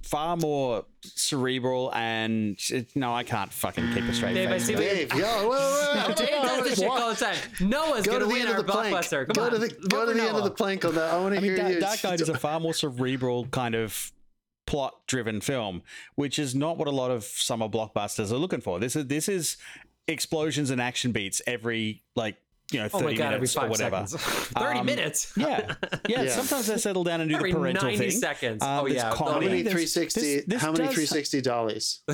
far 0.04 0.36
more 0.38 0.86
cerebral 1.02 1.92
and 1.94 2.60
it, 2.70 2.96
no, 2.96 3.14
I 3.14 3.24
can't 3.24 3.52
fucking 3.54 3.94
keep 3.94 4.04
a 4.04 4.14
straight 4.14 4.34
Dave, 4.34 4.50
I 4.50 4.54
face. 4.54 4.66
see 4.66 4.76
what. 4.76 4.82
Dave, 4.82 5.14
yo, 5.14 5.50
wait, 5.50 5.60
wait, 5.60 6.08
wait, 6.08 6.18
Dave 6.18 6.30
does 6.42 6.64
this 6.66 6.80
shit 6.80 6.90
all 6.90 7.10
the 7.10 7.16
time 7.16 7.38
Noah's 7.62 8.06
Go 8.06 8.12
gonna 8.14 8.20
to 8.20 8.26
the 8.26 8.34
win 8.34 8.42
end 8.42 8.50
our 8.50 8.60
of 8.60 8.66
the 8.68 8.72
plank. 8.74 8.96
blockbuster 8.96 9.26
come 9.28 9.34
Go 9.34 9.44
on 9.44 9.52
to 9.52 9.58
the 9.60 9.68
Vote 9.68 9.90
go 9.90 10.06
to 10.06 10.12
for 10.12 10.14
the 10.18 10.22
end 10.28 10.38
of 10.38 10.44
the 10.44 10.52
plank 10.52 10.84
on 10.86 10.96
that. 10.96 11.14
I 11.14 11.20
want 11.20 11.34
to 11.36 11.40
I 11.40 11.42
mean, 11.42 11.56
hear 11.56 11.70
you. 11.70 11.80
Dark 11.80 12.04
Knight 12.04 12.20
is 12.22 12.30
a 12.30 12.38
far 12.38 12.60
more 12.60 12.74
cerebral 12.74 13.46
kind 13.48 13.76
of 13.76 14.12
plot-driven 14.66 15.40
film, 15.40 15.82
which 16.16 16.38
is 16.38 16.54
not 16.54 16.78
what 16.78 16.90
a 16.90 16.92
lot 16.92 17.10
of 17.10 17.24
summer 17.24 17.70
blockbusters 17.70 18.32
are 18.32 18.38
looking 18.38 18.60
for. 18.62 18.80
This 18.80 18.96
is 18.98 19.08
this 19.08 19.30
is 19.30 19.56
explosions 20.10 20.70
and 20.70 20.82
action 20.82 21.12
beats 21.14 21.42
every 21.48 22.04
like 22.16 22.38
you 22.72 22.80
know 22.80 22.86
oh 22.93 22.99
thirty 22.99 23.05
my 23.05 23.13
god 23.13 23.26
every 23.28 23.38
minutes 23.38 23.55
or 23.55 23.61
five 23.61 23.70
whatever. 23.70 24.05
seconds 24.07 24.47
30 24.57 24.80
Um, 24.80 24.86
minutes 24.86 25.34
Yeah. 25.38 25.76
yeah, 26.07 26.24
Yeah. 26.24 26.30
Sometimes 26.30 26.68
they 26.68 26.78
settle 26.78 27.03
down 27.05 27.22
and 27.22 27.30
do 27.30 27.36
every 27.38 27.51
the 27.53 27.57
parental 27.59 27.84
90 27.86 27.97
thing. 27.97 28.11
seconds 28.11 28.61
Um, 28.63 28.80
oh 28.80 28.84
there's 28.84 28.95
yeah 28.95 29.09
How 29.09 29.15
comedy. 29.15 29.45
many 29.47 29.61
360? 29.63 30.20
this- 30.22 30.43
this 30.47 30.61
how 30.61 30.72
many 30.72 30.86
does- 30.86 30.93
360 30.95 31.41
dollies? 31.41 32.01
I 32.09 32.13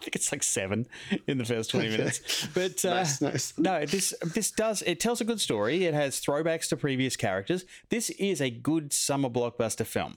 think 0.00 0.16
it's 0.16 0.32
like 0.32 0.42
seven 0.42 0.86
in 1.26 1.38
the 1.38 1.44
first 1.44 1.70
twenty 1.70 1.88
minutes. 1.90 2.46
But 2.54 2.84
uh, 2.84 2.94
nice, 2.94 3.20
nice. 3.20 3.54
no, 3.58 3.84
this 3.86 4.14
this 4.34 4.50
does 4.50 4.82
it 4.82 5.00
tells 5.00 5.20
a 5.20 5.24
good 5.24 5.40
story. 5.40 5.84
It 5.84 5.94
has 5.94 6.20
throwbacks 6.20 6.68
to 6.68 6.76
previous 6.76 7.16
characters. 7.16 7.64
This 7.90 8.10
is 8.10 8.40
a 8.40 8.50
good 8.50 8.92
summer 8.92 9.28
blockbuster 9.28 9.86
film. 9.86 10.16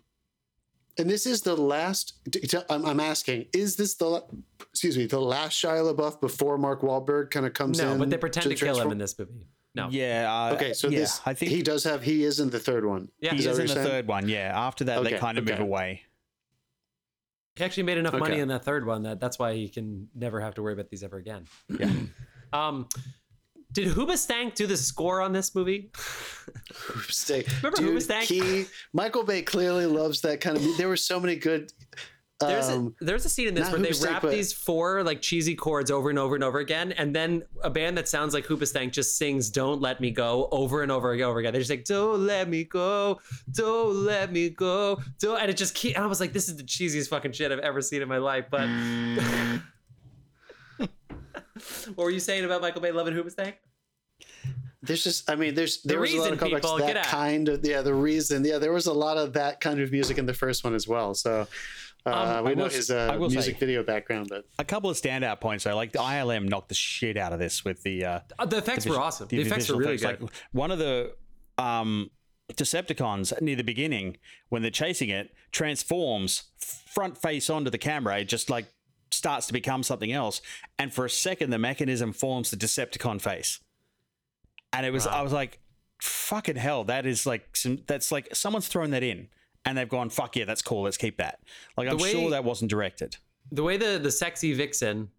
And 0.99 1.09
this 1.09 1.25
is 1.25 1.41
the 1.41 1.55
last. 1.55 2.13
d- 2.29 2.39
t- 2.39 2.57
I'm, 2.69 2.85
I'm 2.85 2.99
asking: 2.99 3.45
Is 3.53 3.75
this 3.75 3.95
the 3.95 4.23
excuse 4.71 4.97
me 4.97 5.05
the 5.05 5.19
last 5.19 5.61
Shia 5.61 5.93
LaBeouf 5.93 6.19
before 6.19 6.57
Mark 6.57 6.81
Wahlberg 6.81 7.31
kind 7.31 7.45
of 7.45 7.53
comes 7.53 7.79
in? 7.79 7.87
no 7.87 7.97
but 7.97 8.09
they 8.09 8.17
pretend 8.17 8.49
to, 8.49 8.55
kill 8.55 8.79
him 8.79 8.91
in 8.91 8.97
this 8.97 9.17
movie 9.17 9.47
no 9.75 9.89
Yeah. 9.89 10.33
Uh, 10.33 10.53
Okay, 10.55 10.73
so 10.73 10.87
yeah, 10.89 10.99
this 10.99 11.21
I 11.25 11.33
think 11.33 11.51
he 11.51 11.61
does 11.61 11.83
have. 11.83 12.03
He 12.03 12.23
is 12.23 12.39
in 12.39 12.49
the 12.49 12.59
third 12.59 12.85
one. 12.85 13.09
Yeah. 13.19 13.33
he 13.33 13.39
Is 13.39 13.45
that 13.45 13.51
is 13.51 13.57
what 13.57 13.61
in 13.61 13.67
the 13.67 13.73
saying? 13.75 13.87
third 13.87 14.07
one. 14.07 14.27
Yeah. 14.29 14.51
After 14.55 14.83
that, 14.85 15.03
they 15.03 15.13
kind 15.17 15.37
of 15.37 15.45
move 15.45 15.59
away. 15.59 16.01
He 17.55 17.63
actually 17.63 17.83
made 17.83 17.97
enough 17.97 18.13
money 18.13 18.39
in 18.39 18.49
that 18.49 18.63
third 18.63 18.85
one 18.85 19.03
that 19.03 19.19
that's 19.19 19.39
why 19.39 19.53
he 19.53 19.67
can 19.69 20.09
never 20.13 20.41
have 20.41 20.53
to 20.55 20.61
worry 20.63 20.73
about 20.73 20.89
these 20.89 21.03
ever 21.03 21.17
again. 21.17 21.45
Yeah. 21.69 21.91
Um, 22.53 22.87
did 23.77 23.89
Hoobastank 23.89 24.55
do 24.55 24.65
the 24.65 24.75
score 24.75 25.21
on 25.21 25.33
this 25.33 25.53
movie? 25.53 25.91
Stay. 27.09 27.45
Remember 27.61 27.77
Dude, 27.77 28.01
Hoobastank? 28.01 28.23
He 28.23 28.65
Michael 28.91 29.23
Bay 29.23 29.43
clearly 29.43 29.85
loves 29.85 30.21
that 30.21 30.41
kind 30.41 30.57
of. 30.57 30.77
There 30.77 30.87
were 30.87 30.97
so 30.97 31.19
many 31.19 31.35
good. 31.35 31.71
There's 32.39 32.69
Um, 32.69 32.95
a, 33.01 33.05
there's 33.05 33.25
a 33.25 33.29
scene 33.29 33.47
in 33.47 33.53
this 33.53 33.69
where 33.71 33.79
they 33.79 33.91
wrap 34.03 34.23
but- 34.23 34.31
these 34.31 34.51
four 34.51 35.03
like 35.03 35.21
cheesy 35.21 35.53
chords 35.55 35.91
over 35.91 36.09
and 36.09 36.17
over 36.17 36.33
and 36.33 36.43
over 36.43 36.57
again, 36.57 36.91
and 36.93 37.15
then 37.15 37.43
a 37.63 37.69
band 37.69 37.99
that 37.99 38.07
sounds 38.07 38.33
like 38.33 38.47
Hoobastank 38.47 38.93
just 38.93 39.15
sings 39.15 39.51
"Don't 39.51 39.79
Let 39.79 40.01
Me 40.01 40.09
Go" 40.09 40.47
over 40.51 40.81
and 40.81 40.91
over 40.91 41.13
and 41.13 41.21
over 41.21 41.37
again. 41.37 41.53
They're 41.53 41.61
just 41.61 41.69
like 41.71 41.85
"Don't 41.85 42.25
let 42.25 42.49
me 42.49 42.63
go, 42.63 43.19
don't 43.51 43.93
let 44.05 44.31
me 44.31 44.49
go," 44.49 44.99
don't, 45.19 45.39
and 45.39 45.51
it 45.51 45.57
just 45.57 45.75
keep. 45.75 45.95
And 45.95 46.03
I 46.03 46.07
was 46.07 46.19
like, 46.19 46.33
"This 46.33 46.49
is 46.49 46.57
the 46.57 46.63
cheesiest 46.63 47.09
fucking 47.09 47.33
shit 47.33 47.51
I've 47.51 47.59
ever 47.59 47.81
seen 47.81 48.01
in 48.01 48.07
my 48.07 48.17
life." 48.17 48.45
But 48.49 48.67
what 51.95 52.03
were 52.05 52.11
you 52.11 52.19
saying 52.19 52.45
about 52.45 52.61
Michael 52.61 52.81
Bay 52.81 52.91
loving 52.91 53.13
Hoobastank? 53.13 53.55
There's 54.87 55.03
just. 55.03 55.29
I 55.29 55.35
mean, 55.35 55.53
there's 55.53 55.81
there 55.83 55.99
was 55.99 56.13
a 56.13 56.17
lot 56.17 56.31
of 56.33 56.39
callbacks 56.39 56.55
people, 56.55 56.77
that 56.77 57.05
kind 57.05 57.47
of. 57.49 57.63
Yeah, 57.65 57.81
the 57.83 57.93
reason. 57.93 58.43
Yeah, 58.43 58.57
there 58.57 58.71
was 58.73 58.87
a 58.87 58.93
lot 58.93 59.17
of 59.17 59.33
that 59.33 59.59
kind 59.59 59.79
of 59.79 59.91
music 59.91 60.17
in 60.17 60.25
the 60.25 60.33
first 60.33 60.63
one 60.63 60.73
as 60.73 60.87
well. 60.87 61.13
So. 61.13 61.47
Uh, 62.05 62.09
Um, 62.39 62.45
we 62.45 62.51
I 62.51 62.53
know 62.53 62.63
will- 62.63 62.69
his 62.69 62.89
uh, 62.89 63.17
music 63.19 63.55
say- 63.55 63.59
video 63.59 63.83
background, 63.83 64.27
but 64.29 64.45
A 64.59 64.63
couple 64.63 64.89
of 64.89 64.95
standout 64.95 65.41
points 65.41 65.65
though, 65.65 65.75
like 65.75 65.91
the 65.91 65.99
ILM 65.99 66.47
knocked 66.47 66.69
the 66.69 66.75
shit 66.75 67.17
out 67.17 67.33
of 67.33 67.39
this 67.39 67.65
with 67.65 67.83
the 67.83 68.05
uh, 68.05 68.19
Uh, 68.39 68.45
the 68.45 68.57
effects 68.59 68.85
the 68.85 68.91
were 68.91 68.99
awesome. 68.99 69.27
The, 69.27 69.41
effects 69.41 69.67
were 69.69 69.75
really 69.77 69.95
effects. 69.95 70.19
good. 70.19 70.29
Like 70.29 70.31
one 70.53 70.71
of 70.71 70.79
the 70.79 71.13
um, 71.57 72.09
Decepticons 72.53 73.41
near 73.41 73.57
the 73.57 73.63
beginning, 73.63 74.17
when 74.47 74.61
they're 74.61 74.71
chasing 74.71 75.09
it, 75.09 75.31
transforms 75.51 76.43
front 76.93 77.17
face 77.17 77.49
onto 77.49 77.69
the 77.69 77.77
camera. 77.77 78.19
It 78.19 78.25
just 78.29 78.49
like 78.49 78.67
starts 79.11 79.47
to 79.47 79.53
become 79.53 79.83
something 79.83 80.11
else, 80.13 80.41
and 80.79 80.93
for 80.93 81.03
a 81.03 81.09
second, 81.09 81.49
the 81.49 81.59
mechanism 81.59 82.13
forms 82.13 82.51
the 82.51 82.57
Decepticon 82.57 83.19
face. 83.21 83.59
And 84.73 84.85
it 84.85 84.91
was, 84.91 85.05
Wow. 85.05 85.13
I 85.13 85.21
was 85.21 85.31
like, 85.33 85.59
"Fucking 86.01 86.55
hell!" 86.57 86.83
That 86.83 87.05
is 87.05 87.25
like 87.25 87.55
some. 87.55 87.79
That's 87.87 88.11
like 88.11 88.35
someone's 88.35 88.67
thrown 88.67 88.91
that 88.91 89.03
in, 89.03 89.27
and 89.65 89.77
they've 89.77 89.89
gone, 89.89 90.09
"Fuck 90.09 90.35
yeah, 90.35 90.45
that's 90.45 90.61
cool. 90.61 90.83
Let's 90.83 90.97
keep 90.97 91.17
that." 91.17 91.39
Like 91.77 91.87
I'm 91.87 91.97
way- 91.97 92.11
sure 92.11 92.29
that 92.31 92.43
wasn't 92.43 92.69
directed. 92.69 93.17
the 93.51 93.63
way 93.63 93.77
the 93.77 93.97
the 94.01 94.11
sexy 94.11 94.53
vixen 94.53 95.09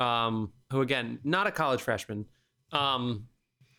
um 0.00 0.50
who 0.72 0.80
again 0.80 1.18
not 1.22 1.46
a 1.46 1.50
college 1.52 1.80
freshman 1.80 2.24
um 2.72 3.24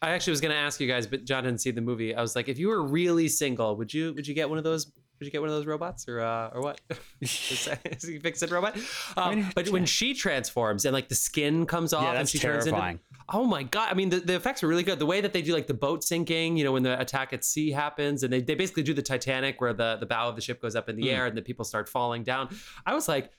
i 0.01 0.12
actually 0.12 0.32
was 0.32 0.39
going 0.39 0.51
to 0.54 0.58
ask 0.58 0.80
you 0.80 0.88
guys 0.88 1.06
but 1.08 1.26
john 1.26 1.43
didn't 1.43 1.60
see 1.60 1.72
the 1.72 1.82
movie 1.82 2.16
i 2.16 2.22
was 2.22 2.34
like 2.36 2.47
if 2.47 2.58
you 2.60 2.68
were 2.70 2.84
really 2.84 3.28
single 3.28 3.76
would 3.76 3.91
you 3.93 4.14
would 4.14 4.26
you 4.26 4.34
get 4.34 4.47
one 4.47 4.58
of 4.58 4.64
those 4.64 4.91
would 5.20 5.26
you 5.26 5.32
get 5.32 5.41
one 5.41 5.49
of 5.49 5.55
those 5.55 5.66
robots 5.66 6.07
or 6.07 6.20
uh 6.20 6.49
or 6.53 6.61
what 6.61 6.82
sexy 7.24 8.18
vixen 8.22 8.49
robot 8.49 8.78
um, 9.16 9.36
mean, 9.36 9.51
but 9.55 9.70
when 9.70 9.86
she 9.86 10.14
transforms 10.14 10.86
and 10.86 10.93
like 10.93 11.07
the 11.09 11.16
skin 11.16 11.66
comes 11.66 11.93
off 11.93 12.03
Yeah, 12.03 12.20
and 12.20 12.30
she 12.30 12.39
turns 12.39 12.66
into 12.66 12.72
terrifying. 12.72 12.99
Oh 13.30 13.45
my 13.45 13.64
god! 13.64 13.89
I 13.89 13.93
mean, 13.93 14.09
the, 14.09 14.20
the 14.20 14.36
effects 14.36 14.64
are 14.64 14.68
really 14.68 14.84
good. 14.84 14.99
The 14.99 15.05
way 15.05 15.22
that 15.22 15.34
they 15.34 15.41
do 15.41 15.53
like 15.53 15.68
the 15.68 15.74
boat 15.74 16.03
sinking, 16.03 16.57
you 16.57 16.64
know, 16.64 16.72
when 16.72 16.84
the 16.84 16.99
attack 16.99 17.32
at 17.32 17.43
sea 17.43 17.72
happens, 17.72 18.24
and 18.24 18.34
they, 18.34 18.41
they 18.41 18.55
basically 18.55 18.84
do 18.84 18.93
the 18.93 19.01
Titanic 19.01 19.61
where 19.61 19.74
the 19.74 19.97
the 19.99 20.05
bow 20.05 20.30
of 20.30 20.36
the 20.36 20.41
ship 20.41 20.61
goes 20.61 20.76
up 20.76 20.89
in 20.89 20.95
the 20.95 21.09
air 21.09 21.26
and 21.26 21.38
the 21.38 21.41
people 21.41 21.64
start 21.64 21.88
falling 21.88 22.24
down. 22.24 22.49
I 22.86 22.93
was 22.93 23.07
like, 23.07 23.32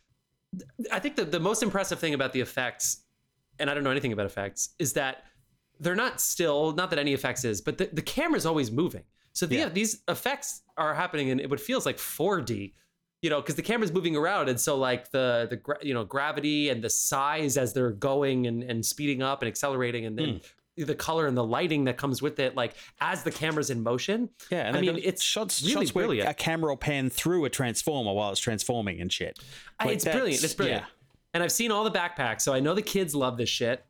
I 0.90 0.98
think 1.00 1.16
the 1.16 1.24
the 1.24 1.40
most 1.40 1.62
impressive 1.62 1.98
thing 1.98 2.14
about 2.14 2.32
the 2.32 2.40
effects, 2.40 3.02
and 3.58 3.70
I 3.70 3.74
don't 3.74 3.84
know 3.84 3.90
anything 3.90 4.12
about 4.12 4.26
effects, 4.26 4.70
is 4.78 4.94
that 4.94 5.24
they're 5.80 5.94
not 5.94 6.20
still. 6.20 6.72
Not 6.72 6.90
that 6.90 6.98
any 6.98 7.12
effects 7.12 7.44
is, 7.44 7.60
but 7.60 7.78
the, 7.78 7.90
the 7.92 8.02
camera's 8.02 8.46
always 8.46 8.70
moving. 8.70 9.04
So 9.34 9.46
the, 9.46 9.56
Yeah. 9.56 9.68
these 9.68 10.02
effects 10.08 10.62
are 10.76 10.94
happening 10.94 11.28
in 11.28 11.40
it 11.40 11.50
what 11.50 11.60
feels 11.60 11.84
like 11.86 11.98
4D 11.98 12.72
you 13.22 13.30
know, 13.30 13.40
because 13.40 13.54
the 13.54 13.62
camera's 13.62 13.90
moving 13.90 14.14
around, 14.16 14.50
and 14.50 14.60
so 14.60 14.76
like 14.76 15.10
the 15.10 15.46
the 15.48 15.56
gra- 15.56 15.78
you 15.80 15.94
know 15.94 16.04
gravity 16.04 16.68
and 16.68 16.84
the 16.84 16.90
size 16.90 17.56
as 17.56 17.72
they're 17.72 17.90
going 17.92 18.46
and 18.46 18.62
and 18.62 18.84
speeding 18.84 19.22
up 19.22 19.40
and 19.40 19.48
accelerating, 19.48 20.04
and 20.04 20.18
then 20.18 20.40
Hmm. 20.76 20.84
the 20.84 20.94
color 20.94 21.26
and 21.26 21.34
the 21.34 21.42
lighting 21.42 21.84
that 21.84 21.96
comes 21.96 22.20
with 22.20 22.38
it, 22.38 22.54
like 22.54 22.74
as 23.00 23.22
the 23.22 23.30
camera's 23.30 23.70
in 23.70 23.82
motion. 23.82 24.28
Yeah, 24.50 24.66
and 24.68 24.76
I 24.76 24.82
mean, 24.82 25.00
it's 25.02 25.22
shots, 25.22 25.62
really 25.62 25.86
shots 25.86 25.92
brilliant. 25.92 26.28
a 26.28 26.34
camera 26.34 26.72
will 26.72 26.76
pan 26.76 27.08
through 27.08 27.46
a 27.46 27.48
transformer 27.48 28.12
while 28.12 28.30
it's 28.30 28.40
transforming 28.40 29.00
and 29.00 29.10
shit. 29.10 29.38
Like, 29.82 29.94
it's 29.94 30.04
brilliant. 30.04 30.44
It's 30.44 30.52
brilliant. 30.52 30.82
yeah. 30.82 30.88
And 31.32 31.42
I've 31.42 31.52
seen 31.52 31.70
all 31.70 31.84
the 31.84 31.90
backpacks, 31.98 32.42
so 32.42 32.52
I 32.52 32.60
know 32.60 32.74
the 32.74 32.82
kids 32.82 33.14
love 33.14 33.38
this 33.38 33.48
shit. 33.48 33.86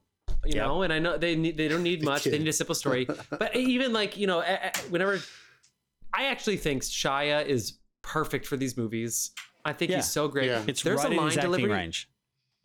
You 0.47 0.57
Yep. 0.57 0.67
know, 0.67 0.83
and 0.83 0.93
I 0.93 0.99
know 0.99 1.17
they 1.19 1.37
need, 1.37 1.57
they 1.57 1.69
don't 1.69 1.83
need 1.83 2.03
much. 2.13 2.25
They 2.25 2.39
need 2.39 2.49
a 2.49 2.53
simple 2.53 2.75
story. 2.75 3.07
but 3.31 3.55
even 3.57 3.93
like 3.93 4.17
you 4.17 4.27
know, 4.27 4.43
whenever 4.91 5.21
I 6.13 6.27
actually 6.27 6.57
think 6.59 6.83
Shia 6.83 7.45
is 7.47 7.79
perfect 8.03 8.47
for 8.47 8.57
these 8.57 8.77
movies. 8.77 9.31
I 9.65 9.73
think 9.73 9.91
Yeah. 9.91 9.97
he's 9.99 10.11
so 10.11 10.29
great. 10.29 10.47
Yeah. 10.51 10.63
It's 10.67 10.83
There's 10.83 10.99
right 10.99 11.09
a 11.09 11.11
in 11.13 11.17
line 11.17 11.27
his 11.29 11.39
acting 11.39 11.51
delivery. 11.53 11.71
range. 11.73 12.09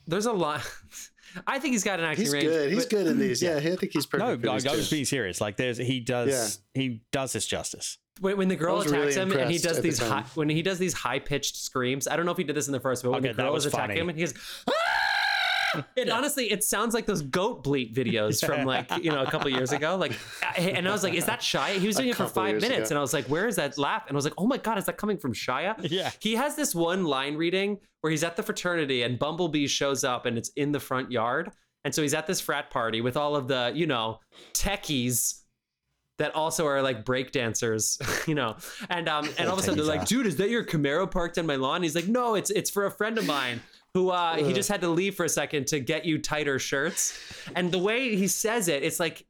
There's 0.05 0.25
a 0.25 0.34
lot. 0.34 0.61
I 1.47 1.59
think 1.59 1.73
he's 1.73 1.84
got 1.84 1.99
an 1.99 2.05
acting 2.05 2.25
he's 2.25 2.34
range. 2.34 2.45
good. 2.45 2.71
He's 2.73 2.84
but- 2.86 2.89
good 2.89 3.07
in 3.07 3.19
these. 3.19 3.41
Yeah, 3.41 3.55
I 3.57 3.75
think 3.75 3.93
he's 3.93 4.05
perfect. 4.05 4.27
No, 4.43 4.49
for 4.49 4.49
I, 4.55 4.59
these 4.59 4.67
I 4.67 4.75
was 4.75 4.89
being 4.89 5.05
serious. 5.05 5.39
Like, 5.39 5.55
there's 5.57 5.77
he 5.77 5.99
does 5.99 6.59
he 6.73 7.01
does 7.11 7.32
this 7.34 7.45
justice. 7.45 7.99
when, 8.19 8.36
when 8.38 8.47
the 8.49 8.55
girl 8.55 8.80
attacks 8.80 8.91
really 8.91 9.13
him 9.13 9.32
and 9.32 9.49
he 9.51 9.59
does 9.59 9.77
at 9.77 9.84
the 9.84 9.89
these 9.89 9.99
high, 9.99 10.23
when 10.36 10.49
he 10.49 10.61
does 10.61 10.77
these 10.80 10.93
high 10.93 11.19
pitched 11.19 11.55
screams. 11.55 12.07
I 12.07 12.15
don't 12.17 12.25
know 12.25 12.32
if 12.34 12.38
he 12.38 12.43
did 12.43 12.55
this 12.55 12.67
in 12.67 12.73
the 12.73 12.80
first, 12.80 13.03
but 13.03 13.11
when 13.11 13.19
Okay, 13.19 13.30
the 13.30 13.36
that 13.36 13.43
girl 13.43 13.53
was 13.53 13.65
attacking 13.65 13.89
funny. 13.91 13.99
him 14.01 14.09
and 14.09 14.17
he 14.19 14.25
goes. 14.25 14.34
"Ah!" 14.67 14.73
It 15.95 16.09
honestly, 16.09 16.51
it 16.51 16.63
sounds 16.63 16.93
like 16.93 17.05
those 17.05 17.22
goat 17.22 17.63
bleat 17.63 17.93
videos 17.93 18.45
from 18.45 18.65
like 18.65 18.89
you 19.03 19.11
know 19.11 19.24
a 19.24 19.30
couple 19.30 19.49
years 19.49 19.72
ago. 19.72 19.95
Like, 19.95 20.17
and 20.57 20.88
I 20.88 20.91
was 20.91 21.03
like, 21.03 21.13
"Is 21.13 21.26
that 21.26 21.41
Shia?" 21.41 21.78
He 21.78 21.88
was 21.88 21.95
doing 21.95 22.09
it 22.09 22.15
for 22.15 22.28
five 22.28 22.55
minutes, 22.55 22.89
ago. 22.89 22.89
and 22.89 22.97
I 22.97 23.01
was 23.01 23.13
like, 23.13 23.26
"Where 23.26 23.47
is 23.47 23.55
that 23.57 23.78
laugh?" 23.78 24.03
And 24.07 24.15
I 24.15 24.17
was 24.17 24.26
like, 24.26 24.34
"Oh 24.38 24.47
my 24.47 24.57
god, 24.57 24.78
is 24.78 24.86
that 24.86 24.97
coming 24.97 25.17
from 25.17 25.34
Shia?" 25.34 25.76
Yeah. 25.89 26.11
He 26.20 26.36
has 26.36 26.55
this 26.55 26.74
one 26.74 27.05
line 27.05 27.36
reading 27.36 27.80
where 28.01 28.11
he's 28.11 28.24
at 28.24 28.36
the 28.36 28.43
fraternity 28.43 29.03
and 29.03 29.20
Bumblebee 29.20 29.67
shows 29.67 30.03
up 30.03 30.26
and 30.26 30.38
it's 30.38 30.49
in 30.55 30.72
the 30.72 30.80
front 30.80 31.11
yard, 31.11 31.51
and 31.84 31.93
so 31.93 32.01
he's 32.01 32.13
at 32.13 32.28
this 32.28 32.39
frat 32.39 32.70
party 32.70 33.01
with 33.01 33.17
all 33.17 33.36
of 33.36 33.47
the 33.47 33.72
you 33.76 33.88
know 33.88 34.20
techies 34.53 35.41
that 36.20 36.36
also 36.36 36.67
are 36.67 36.82
like 36.82 37.05
break 37.05 37.32
dancers, 37.32 37.97
you 38.28 38.36
know. 38.36 38.57
And 38.89 39.09
um 39.09 39.28
and 39.38 39.47
all 39.47 39.53
of 39.53 39.59
a 39.59 39.63
sudden 39.63 39.78
they're 39.78 39.88
like, 39.88 40.05
dude, 40.05 40.26
is 40.28 40.36
that 40.38 40.49
your 40.49 40.63
Camaro 40.63 41.09
parked 41.09 41.38
on 41.38 41.45
my 41.45 41.55
lawn? 41.55 41.82
He's 41.82 41.95
like, 41.95 42.07
no, 42.07 42.36
it's 42.36 42.49
it's 42.51 42.70
for 42.70 42.86
a 42.86 42.91
friend 42.91 43.17
of 43.17 43.26
mine 43.26 43.61
who 43.94 44.10
uh 44.10 44.36
he 44.36 44.54
just 44.54 44.70
had 44.70 44.82
to 44.82 44.90
leave 44.90 45.16
for 45.16 45.26
a 45.26 45.30
second 45.30 45.68
to 45.68 45.80
get 45.80 46.06
you 46.06 46.18
tighter 46.20 46.60
shirts. 46.60 47.18
And 47.56 47.72
the 47.72 47.80
way 47.80 48.16
he 48.16 48.28
says 48.28 48.68
it, 48.68 48.84
it's 48.84 49.00
like 49.00 49.26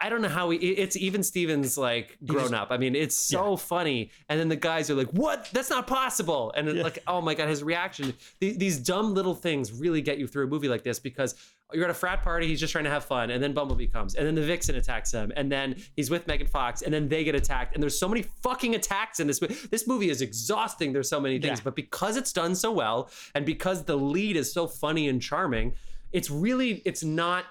I, 0.00 0.08
don't 0.08 0.20
know 0.20 0.28
how 0.28 0.50
he 0.50 0.58
it's 0.58 0.96
even 0.96 1.22
Stevens 1.22 1.78
like 1.78 2.18
grown 2.24 2.54
up. 2.54 2.68
I 2.70 2.76
mean, 2.76 2.96
it's 2.96 3.16
so 3.16 3.56
funny. 3.56 4.10
And 4.28 4.38
then 4.38 4.48
the 4.48 4.56
guys 4.56 4.90
are 4.90 4.94
like, 4.94 5.10
What? 5.10 5.48
That's 5.52 5.70
not 5.70 5.86
possible. 5.86 6.52
And 6.56 6.66
then, 6.66 6.82
like, 6.82 6.98
oh 7.06 7.20
my 7.20 7.34
god, 7.34 7.48
his 7.48 7.62
reaction. 7.62 8.12
These, 8.40 8.58
these 8.58 8.78
dumb 8.78 9.14
little 9.14 9.34
things 9.34 9.72
really 9.72 10.02
get 10.02 10.18
you 10.18 10.26
through 10.26 10.46
a 10.46 10.48
movie 10.48 10.68
like 10.68 10.82
this 10.82 10.98
because 10.98 11.36
you're 11.72 11.84
at 11.84 11.90
a 11.90 11.94
frat 11.94 12.22
party, 12.22 12.46
he's 12.46 12.60
just 12.60 12.70
trying 12.72 12.84
to 12.84 12.90
have 12.90 13.04
fun, 13.04 13.30
and 13.30 13.42
then 13.42 13.52
Bumblebee 13.52 13.88
comes, 13.88 14.14
and 14.14 14.26
then 14.26 14.34
the 14.34 14.42
Vixen 14.42 14.76
attacks 14.76 15.12
him, 15.12 15.32
and 15.36 15.50
then 15.50 15.74
he's 15.96 16.10
with 16.10 16.26
Megan 16.26 16.46
Fox, 16.46 16.82
and 16.82 16.94
then 16.94 17.08
they 17.08 17.24
get 17.24 17.34
attacked, 17.34 17.74
and 17.74 17.82
there's 17.82 17.98
so 17.98 18.08
many 18.08 18.22
fucking 18.42 18.74
attacks 18.74 19.18
in 19.18 19.26
this 19.26 19.40
movie. 19.42 19.56
This 19.70 19.86
movie 19.88 20.08
is 20.10 20.22
exhausting. 20.22 20.92
There's 20.92 21.08
so 21.08 21.20
many 21.20 21.40
things, 21.40 21.58
Yeah. 21.58 21.64
but 21.64 21.74
because 21.74 22.16
it's 22.16 22.32
done 22.32 22.54
so 22.54 22.70
well, 22.70 23.10
and 23.34 23.44
because 23.44 23.84
the 23.84 23.96
lead 23.96 24.36
is 24.36 24.52
so 24.52 24.66
funny 24.68 25.08
and 25.08 25.20
charming, 25.20 25.74
it's 26.12 26.30
really 26.30 26.82
it's 26.84 27.02
not 27.02 27.44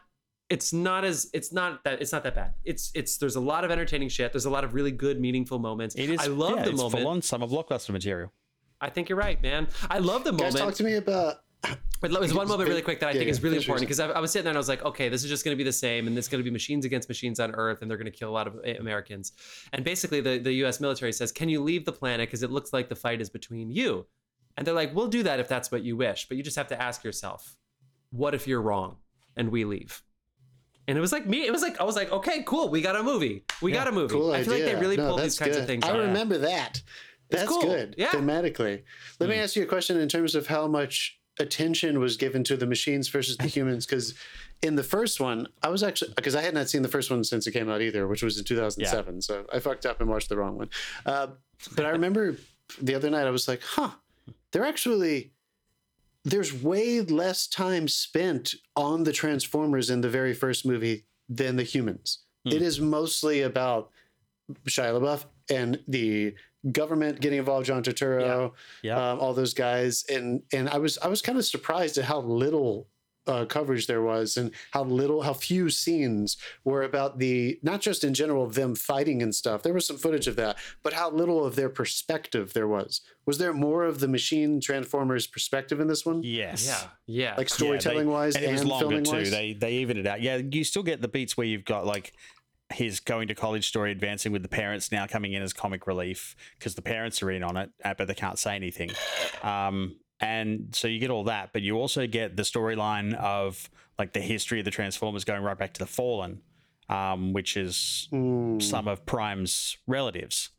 it's 0.49 0.72
not 0.72 1.03
as 1.03 1.30
it's 1.34 1.51
not 1.51 1.84
that 1.84 2.01
it's 2.01 2.11
not 2.11 2.24
that 2.24 2.36
bad. 2.36 2.53
It's 2.63 2.91
it's 2.95 3.18
there's 3.18 3.36
a 3.36 3.39
lot 3.41 3.66
of 3.66 3.72
entertaining 3.72 4.09
shit. 4.09 4.32
There's 4.32 4.45
a 4.45 4.49
lot 4.49 4.63
of 4.63 4.74
really 4.74 4.91
good 4.91 5.20
meaningful 5.20 5.59
moments. 5.59 5.95
It 5.95 6.09
is. 6.09 6.20
I 6.22 6.28
love 6.28 6.57
yeah, 6.57 6.63
the 6.66 6.70
it's 6.72 6.82
moment. 6.82 7.01
full 7.01 7.07
on 7.11 7.22
summer 7.22 7.47
blockbuster 7.47 7.89
material. 7.89 8.32
I 8.80 8.89
think 8.89 9.09
you're 9.09 9.18
right, 9.18 9.41
man. 9.41 9.68
I 9.89 9.99
love 9.99 10.24
the 10.24 10.32
Guys, 10.32 10.53
moment. 10.53 10.57
talk 10.57 10.74
to 10.76 10.84
me 10.84 10.95
about. 10.95 11.38
But 12.01 12.11
there's 12.11 12.34
one 12.34 12.47
moment 12.47 12.70
really 12.70 12.82
quick 12.82 12.99
that 12.99 13.07
I 13.09 13.11
Yeah, 13.13 13.20
think 13.20 13.30
is 13.32 13.41
really 13.41 13.57
important 13.57 13.82
because 13.88 13.99
I, 13.99 14.07
I 14.09 14.20
was 14.20 14.32
sitting 14.32 14.43
there 14.43 14.51
and 14.51 14.57
I 14.57 14.59
was 14.59 14.68
like, 14.70 14.84
okay, 14.86 15.09
this 15.09 15.24
is 15.24 15.30
just 15.30 15.43
going 15.45 15.55
to 15.55 15.57
be 15.57 15.63
the 15.63 15.72
same, 15.74 16.07
and 16.07 16.18
it's 16.18 16.28
going 16.28 16.39
to 16.39 16.43
be 16.43 16.51
machines 16.51 16.86
against 16.86 17.07
machines 17.09 17.39
on 17.39 17.55
Earth, 17.55 17.82
and 17.82 17.89
they're 17.89 17.97
going 17.97 18.11
to 18.11 18.18
kill 18.18 18.30
a 18.30 18.32
lot 18.32 18.47
of 18.47 18.55
uh, 18.57 18.74
Americans. 18.80 19.32
And 19.74 19.84
basically, 19.84 20.22
the, 20.22 20.38
the 20.38 20.53
U.S. 20.53 20.80
military 20.80 21.13
says, 21.13 21.32
can 21.32 21.49
you 21.49 21.61
leave 21.63 21.86
the 21.86 21.91
planet 21.93 22.28
because 22.28 22.43
it 22.43 22.51
looks 22.51 22.74
like 22.74 22.89
the 22.89 22.95
fight 22.95 23.22
is 23.22 23.30
between 23.30 23.72
you? 23.72 24.05
And 24.57 24.66
they're 24.68 24.74
like, 24.74 24.93
we'll 24.95 25.07
do 25.07 25.24
that 25.24 25.39
if 25.39 25.47
that's 25.47 25.72
what 25.72 25.84
you 25.84 25.97
wish, 25.97 26.28
but 26.28 26.38
you 26.38 26.43
just 26.43 26.57
have 26.57 26.68
to 26.68 26.82
ask 26.82 27.03
yourself, 27.03 27.57
what 28.11 28.34
if 28.36 28.47
you're 28.47 28.61
wrong 28.61 28.97
and 29.36 29.49
we 29.49 29.66
leave? 29.66 30.01
And 30.88 30.97
it 30.97 31.01
was 31.01 31.11
like 31.11 31.26
me. 31.26 31.45
It 31.45 31.51
was 31.51 31.61
like 31.63 31.82
I 31.82 31.84
was 31.84 31.95
like, 31.95 32.11
okay, 32.11 32.43
cool. 32.45 32.70
We 32.70 32.82
got 32.82 32.95
a 32.95 33.01
movie. 33.01 33.43
We 33.61 33.72
got 33.72 33.88
a 33.88 33.91
movie. 33.91 34.13
Cool 34.13 34.32
I 34.32 34.43
feel 34.43 34.53
idea. 34.53 34.66
like 34.68 34.76
they 34.76 34.80
really 34.80 34.97
No, 34.97 35.07
pulled 35.09 35.22
these 35.24 35.39
kinds 35.39 35.53
good. 35.55 35.61
of 35.61 35.68
things. 35.68 35.84
I 35.84 35.89
off. 35.91 35.97
remember 35.97 36.38
that. 36.38 36.84
That's 37.32 37.49
cool. 37.49 37.61
good 37.61 37.95
Yeah. 37.97 38.09
Thematically. 38.09 38.84
Let 39.20 39.30
me 39.30 39.38
ask 39.38 39.55
you 39.55 39.63
a 39.63 39.66
question 39.66 39.99
in 39.99 40.07
terms 40.07 40.36
of 40.36 40.45
how 40.45 40.68
much 40.68 41.20
attention 41.40 42.00
was 42.00 42.18
given 42.18 42.44
to 42.46 42.58
the 42.58 42.66
machines 42.66 43.08
versus 43.10 43.38
the 43.38 43.48
humans. 43.58 43.86
Because 43.86 44.14
in 44.62 44.76
the 44.76 44.84
first 44.84 45.20
one, 45.20 45.48
I 45.62 45.70
was 45.70 45.84
actually 45.84 46.14
because 46.16 46.36
I 46.36 46.42
had 46.42 46.54
not 46.54 46.70
seen 46.70 46.82
the 46.82 46.88
first 46.88 47.12
one 47.12 47.24
since 47.24 47.48
it 47.48 47.52
came 47.52 47.70
out 47.70 47.82
either, 47.82 48.08
which 48.08 48.24
was 48.24 48.38
in 48.38 48.46
2007. 48.46 49.22
So 49.22 49.46
I 49.52 49.60
fucked 49.60 49.86
up 49.86 50.02
and 50.02 50.10
watched 50.10 50.30
the 50.30 50.38
wrong 50.38 50.58
one. 50.58 50.70
Uh, 51.06 51.28
but 51.76 51.86
I 51.86 51.90
remember 51.90 52.38
the 52.82 52.96
other 52.96 53.10
night 53.10 53.28
I 53.28 53.32
was 53.32 53.48
like, 53.48 53.62
huh, 53.62 53.92
they're 54.52 54.66
actually 54.66 55.32
there's 56.24 56.52
way 56.52 57.02
less 57.02 57.46
time 57.48 57.88
spent 57.88 58.56
on 58.76 59.04
the 59.04 59.14
Transformers 59.14 59.92
in 59.92 60.02
the 60.02 60.10
very 60.10 60.34
first 60.34 60.66
movie 60.66 61.06
than 61.30 61.56
the 61.56 61.64
humans. 61.64 62.20
It 62.46 62.62
is 62.62 62.80
mostly 62.80 63.42
about 63.42 63.90
Shia 64.68 65.00
LaBeouf 65.00 65.26
and 65.50 65.80
the 65.88 66.36
government 66.72 67.22
getting 67.22 67.39
involved, 67.39 67.66
John 67.68 67.84
Turturro, 67.84 68.51
Yeah. 68.84 69.11
um, 69.11 69.20
all 69.20 69.34
those 69.34 69.53
guys, 69.53 70.03
and 70.09 70.41
and 70.53 70.70
I 70.70 70.78
was 70.78 70.97
I 70.99 71.07
was 71.07 71.22
kind 71.22 71.38
of 71.38 71.45
surprised 71.45 71.97
at 71.97 72.05
how 72.05 72.20
little 72.22 72.88
uh, 73.28 73.43
coverage 73.43 73.88
there 73.88 74.03
was, 74.03 74.38
and 74.38 74.51
how 74.70 74.84
little, 74.84 75.24
how 75.24 75.34
few 75.34 75.68
scenes 75.72 76.38
were 76.63 76.84
about 76.84 77.18
the 77.18 77.59
not 77.63 77.82
just 77.82 78.03
in 78.03 78.13
general 78.13 78.45
them 78.47 78.76
fighting 78.76 79.24
and 79.24 79.34
stuff. 79.34 79.63
There 79.63 79.74
was 79.74 79.88
some 79.88 79.97
footage 79.97 80.28
of 80.28 80.36
that, 80.36 80.57
but 80.84 80.93
how 80.93 81.09
little 81.09 81.43
of 81.43 81.55
their 81.55 81.70
perspective 81.70 82.53
there 82.53 82.68
was. 82.68 83.01
Was 83.26 83.39
there 83.39 83.51
more 83.51 83.84
of 83.84 83.99
the 83.99 84.07
machine 84.07 84.61
transformers 84.61 85.26
perspective 85.26 85.80
in 85.80 85.88
this 85.88 86.05
one, 86.05 86.22
Yes. 86.24 86.68
Yeah, 86.68 86.88
yeah. 87.07 87.36
like 87.36 87.49
storytelling 87.49 88.07
wise 88.09 88.36
and 88.36 88.45
and, 88.45 88.53
was 88.53 88.63
longer 88.63 88.84
filming 88.89 89.03
too. 89.05 89.11
wise? 89.13 89.32
They 89.32 89.53
they 89.53 89.74
even 89.78 89.97
it 89.97 90.05
out. 90.05 90.22
Yeah, 90.22 90.38
you 90.38 90.63
still 90.63 90.84
get 90.84 91.01
the 91.01 91.07
beats 91.07 91.36
where 91.36 91.47
you've 91.47 91.66
got 91.66 91.88
like 91.88 92.13
his 92.76 92.99
going 92.99 93.28
to 93.30 93.36
college 93.36 93.67
story 93.67 93.91
advancing 93.91 94.32
with 94.32 94.41
the 94.43 94.49
parents 94.49 94.91
now 94.91 95.07
coming 95.07 95.34
in 95.34 95.41
as 95.41 95.53
comic 95.53 95.88
relief 95.88 96.36
because 96.59 96.76
the 96.76 96.82
parents 96.82 97.23
are 97.23 97.32
in 97.32 97.41
on 97.43 97.55
it, 97.57 97.69
uh, 97.84 97.93
but 97.97 98.07
they 98.07 98.13
can't 98.13 98.38
say 98.38 98.55
anything. 98.55 98.91
Um, 99.43 99.95
and 100.19 100.69
so 100.73 100.88
you 100.88 100.99
get 100.99 101.09
all 101.09 101.23
that, 101.26 101.51
but 101.53 101.61
you 101.61 101.76
also 101.78 102.05
get 102.07 102.36
the 102.36 102.43
storyline 102.43 103.13
of 103.15 103.69
like 103.97 104.13
the 104.13 104.19
history 104.21 104.59
of 104.59 104.65
the 104.65 104.71
Transformers 104.71 105.23
going 105.23 105.41
right 105.43 105.57
back 105.57 105.73
to 105.73 105.80
the 105.80 105.86
Fallen, 105.88 106.41
um, 106.89 107.34
which 107.34 107.55
is 107.57 108.07
Hmm. 108.11 108.59
some 108.59 108.88
of 108.88 109.05
Prime's 109.05 109.78
relatives. 109.88 110.49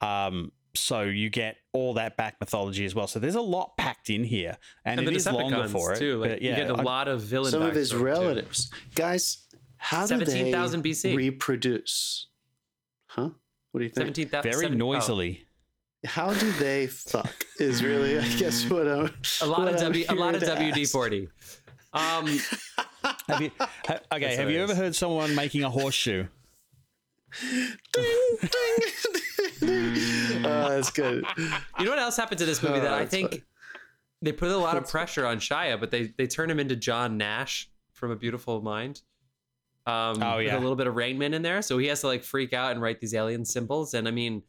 Um, 0.00 0.52
so 0.74 1.02
you 1.02 1.28
get 1.30 1.56
all 1.72 1.94
that 1.94 2.16
back 2.16 2.36
mythology 2.40 2.84
as 2.84 2.94
well. 2.94 3.06
So 3.06 3.18
there's 3.18 3.34
a 3.34 3.40
lot 3.42 3.76
packed 3.76 4.08
in 4.10 4.24
here, 4.24 4.56
and, 4.84 4.98
and 4.98 5.08
it 5.08 5.10
the 5.12 5.16
is 5.16 5.26
longer 5.30 5.56
Decepticons 5.58 5.70
for 5.70 5.92
it. 5.92 5.98
too. 5.98 6.18
Like 6.18 6.30
but 6.30 6.42
yeah, 6.42 6.50
you 6.50 6.56
get 6.56 6.70
a 6.70 6.74
I- 6.78 6.82
lot 6.82 7.08
of 7.08 7.20
villain. 7.20 7.50
some 7.50 7.62
of 7.62 7.74
his 7.74 7.92
backstory, 7.92 7.98
too. 7.98 8.04
relatives, 8.04 8.70
guys. 8.94 9.46
How 9.82 10.06
do 10.06 10.16
they 10.18 10.24
17,000 10.26 10.82
BC. 10.84 11.16
reproduce? 11.16 12.28
Huh? 13.06 13.30
What 13.72 13.78
do 13.80 13.84
you 13.84 13.90
think? 13.90 13.96
Seventeen 14.14 14.28
thousand. 14.28 14.52
very 14.52 14.70
noisily. 14.70 15.46
How 16.04 16.32
do 16.32 16.52
they 16.52 16.86
fuck? 16.86 17.32
Is 17.58 17.82
really, 17.82 18.18
I 18.18 18.28
guess, 18.36 18.68
what 18.70 18.86
I'm. 18.86 19.12
A 19.40 19.46
lot 19.46 19.66
of 19.68 19.74
I'm 19.74 19.80
W. 19.80 20.04
A 20.08 20.14
lot 20.14 20.34
of 20.36 20.42
WD 20.42 20.90
forty. 20.90 21.28
Um, 21.92 22.26
Have 23.28 23.40
you, 23.42 23.50
ha, 23.58 23.98
okay, 24.12 24.20
That's 24.20 24.36
have 24.36 24.50
you 24.50 24.60
ever 24.62 24.74
heard 24.74 24.94
someone 24.94 25.34
making 25.34 25.64
a 25.64 25.70
horseshoe? 25.70 26.26
Ding, 27.40 27.72
ding. 27.92 28.80
oh, 30.44 30.68
that's 30.70 30.90
good. 30.90 31.24
you 31.36 31.84
know 31.84 31.90
what 31.90 31.98
else 31.98 32.16
happened 32.16 32.38
to 32.38 32.46
this 32.46 32.62
movie 32.62 32.78
Oh, 32.78 32.82
that 32.82 32.92
I 32.92 33.06
think 33.06 33.30
funny. 33.30 33.42
they 34.22 34.32
put 34.32 34.50
a 34.50 34.56
lot 34.56 34.76
of 34.76 34.88
pressure 34.88 35.26
on 35.26 35.38
Shia, 35.38 35.78
but 35.80 35.90
they 35.90 36.12
they 36.16 36.26
turn 36.26 36.50
him 36.50 36.60
into 36.60 36.76
John 36.76 37.16
Nash 37.16 37.68
from 37.92 38.10
A 38.10 38.16
Beautiful 38.16 38.60
Mind. 38.62 39.02
Um, 39.86 40.22
Oh, 40.22 40.36
with 40.36 40.46
yeah. 40.46 40.58
a 40.58 40.60
little 40.60 40.76
bit 40.76 40.86
of 40.86 40.94
Rainman 40.94 41.32
in 41.34 41.42
there, 41.42 41.60
so 41.62 41.78
he 41.78 41.86
has 41.88 42.00
to 42.02 42.06
like 42.06 42.22
freak 42.22 42.52
out 42.52 42.72
and 42.72 42.80
write 42.80 43.00
these 43.00 43.14
alien 43.14 43.44
symbols. 43.44 43.94
And 43.94 44.06
I 44.06 44.10
mean, 44.12 44.42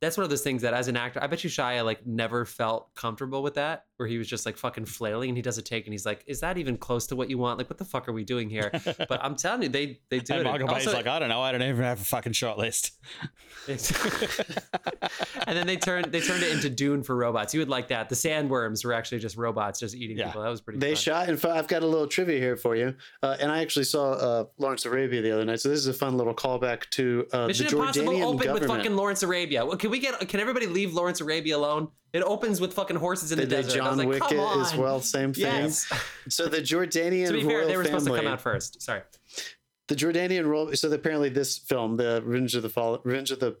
that's 0.00 0.16
one 0.16 0.24
of 0.24 0.30
those 0.30 0.42
things 0.42 0.62
that 0.62 0.74
as 0.74 0.88
an 0.88 0.96
actor, 0.96 1.22
I 1.22 1.26
bet 1.26 1.42
you 1.42 1.50
Shia 1.50 1.84
like 1.84 2.06
never 2.06 2.44
felt 2.44 2.94
comfortable 2.94 3.42
with 3.42 3.54
that, 3.54 3.84
where 3.96 4.08
he 4.08 4.16
was 4.18 4.28
just 4.28 4.46
like 4.46 4.56
fucking 4.56 4.84
flailing, 4.84 5.30
and 5.30 5.36
he 5.36 5.42
does 5.42 5.58
a 5.58 5.62
take, 5.62 5.86
and 5.86 5.92
he's 5.94 6.06
like, 6.06 6.22
"Is 6.26 6.40
that 6.40 6.56
even 6.58 6.76
close 6.76 7.06
to 7.08 7.16
what 7.16 7.28
you 7.30 7.38
want? 7.38 7.58
Like, 7.58 7.68
what 7.68 7.78
the 7.78 7.84
fuck 7.84 8.08
are 8.08 8.12
we 8.12 8.24
doing 8.24 8.48
here?" 8.48 8.70
But 9.08 9.22
I'm 9.24 9.34
telling 9.36 9.62
you, 9.62 9.68
they 9.68 10.00
they 10.10 10.20
do 10.20 10.34
And 10.34 10.42
it. 10.46 10.50
Michael 10.50 10.68
Bay's 10.68 10.86
Also- 10.86 10.96
like, 10.98 11.06
I 11.06 11.18
don't 11.18 11.28
know, 11.28 11.40
I 11.42 11.52
don't 11.52 11.62
even 11.62 11.82
have 11.82 12.00
a 12.00 12.04
fucking 12.04 12.32
shot 12.32 12.58
list. 12.58 12.92
and 15.46 15.56
then 15.56 15.66
they 15.66 15.76
turned 15.76 16.06
they 16.12 16.20
turned 16.20 16.42
it 16.42 16.52
into 16.52 16.70
Dune 16.70 17.02
for 17.02 17.16
robots. 17.16 17.54
You 17.54 17.60
would 17.60 17.68
like 17.68 17.88
that. 17.88 18.08
The 18.08 18.14
sandworms 18.14 18.84
were 18.84 18.92
actually 18.92 19.18
just 19.18 19.36
robots 19.36 19.80
just 19.80 19.94
eating 19.94 20.16
Yeah. 20.18 20.26
people. 20.26 20.42
That 20.42 20.48
was 20.50 20.60
pretty. 20.60 20.78
Cool. 20.78 20.88
They 20.88 20.94
fun. 20.94 21.02
shot. 21.02 21.28
In 21.28 21.36
fact, 21.36 21.54
I've 21.56 21.68
got 21.68 21.82
a 21.82 21.86
little 21.86 22.06
trivia 22.06 22.38
here 22.38 22.56
for 22.56 22.76
you. 22.76 22.94
Uh, 23.22 23.36
and 23.40 23.50
I 23.50 23.60
actually 23.60 23.84
saw 23.84 24.12
uh, 24.12 24.44
Lawrence 24.58 24.84
Arabia 24.86 25.22
the 25.22 25.32
other 25.32 25.44
night. 25.44 25.60
So 25.60 25.68
this 25.68 25.78
is 25.80 25.86
a 25.86 25.92
fun 25.92 26.16
little 26.16 26.34
callback 26.34 26.88
to 26.90 27.26
uh, 27.32 27.46
Mission 27.46 27.66
the 27.66 27.72
Impossible 27.78 28.12
Jordanian 28.12 28.22
opened 28.34 28.52
with 28.54 28.66
fucking 28.66 28.96
Lawrence 28.96 29.22
Arabia. 29.22 29.64
Well, 29.66 29.76
can 29.88 29.92
we 29.92 29.98
get? 30.00 30.28
Can 30.28 30.40
everybody 30.40 30.66
leave 30.66 30.94
Lawrence 30.94 31.20
Arabia 31.20 31.56
alone? 31.56 31.88
It 32.12 32.22
opens 32.22 32.60
with 32.60 32.72
fucking 32.72 32.96
horses 32.96 33.32
in 33.32 33.38
They 33.38 33.44
the 33.44 33.56
desert. 33.56 33.76
John 33.76 33.98
like, 33.98 34.08
Wick 34.08 34.22
come 34.22 34.60
as 34.60 34.74
well. 34.74 35.00
Same 35.00 35.32
thing. 35.32 35.44
Yes. 35.44 35.92
So 36.28 36.46
the 36.46 36.58
Jordanian 36.58 37.28
to 37.28 37.32
be 37.34 37.44
royal 37.44 37.48
fair, 37.48 37.66
they 37.66 37.76
were 37.76 37.84
supposed 37.84 38.06
to 38.06 38.14
come 38.16 38.26
out 38.26 38.40
first. 38.40 38.82
Sorry. 38.82 39.00
the 39.88 39.94
Jordanian 39.94 40.46
royal. 40.46 40.74
So 40.74 40.90
apparently, 40.92 41.28
this 41.30 41.58
film, 41.58 41.96
the 41.96 42.22
Revenge 42.24 42.54
of 42.54 42.62
the 42.62 42.68
Fallen, 42.68 43.00
Revenge 43.04 43.30
of 43.30 43.40
the 43.40 43.56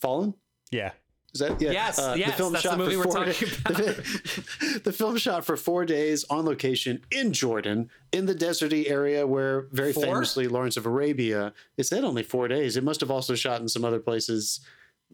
Fallen, 0.00 0.34
Yeah. 0.70 0.92
Is 1.34 1.40
that 1.40 1.60
yeah? 1.60 1.72
Yes, 1.72 1.98
uh, 1.98 2.14
yes, 2.16 2.38
that's 2.38 2.62
the 2.62 2.76
movie 2.76 2.96
we're 2.96 3.04
talking 3.06 3.32
da- 3.64 3.70
about. 3.72 3.76
The, 3.96 4.80
the 4.84 4.92
film 4.92 5.16
shot 5.16 5.44
for 5.44 5.56
four 5.56 5.84
days 5.84 6.24
on 6.30 6.44
location 6.44 7.00
in 7.10 7.32
Jordan, 7.32 7.90
in 8.12 8.26
the 8.26 8.36
deserty 8.36 8.88
area 8.88 9.26
where 9.26 9.66
very 9.72 9.92
Four? 9.92 10.04
famously 10.04 10.46
Lawrence 10.46 10.76
of 10.76 10.86
Arabia. 10.86 11.52
It 11.76 11.84
said 11.84 12.04
only 12.04 12.22
four 12.22 12.46
days. 12.46 12.76
It 12.76 12.84
must 12.84 13.00
have 13.00 13.10
also 13.10 13.34
shot 13.34 13.60
in 13.60 13.68
some 13.68 13.84
other 13.84 13.98
places, 13.98 14.60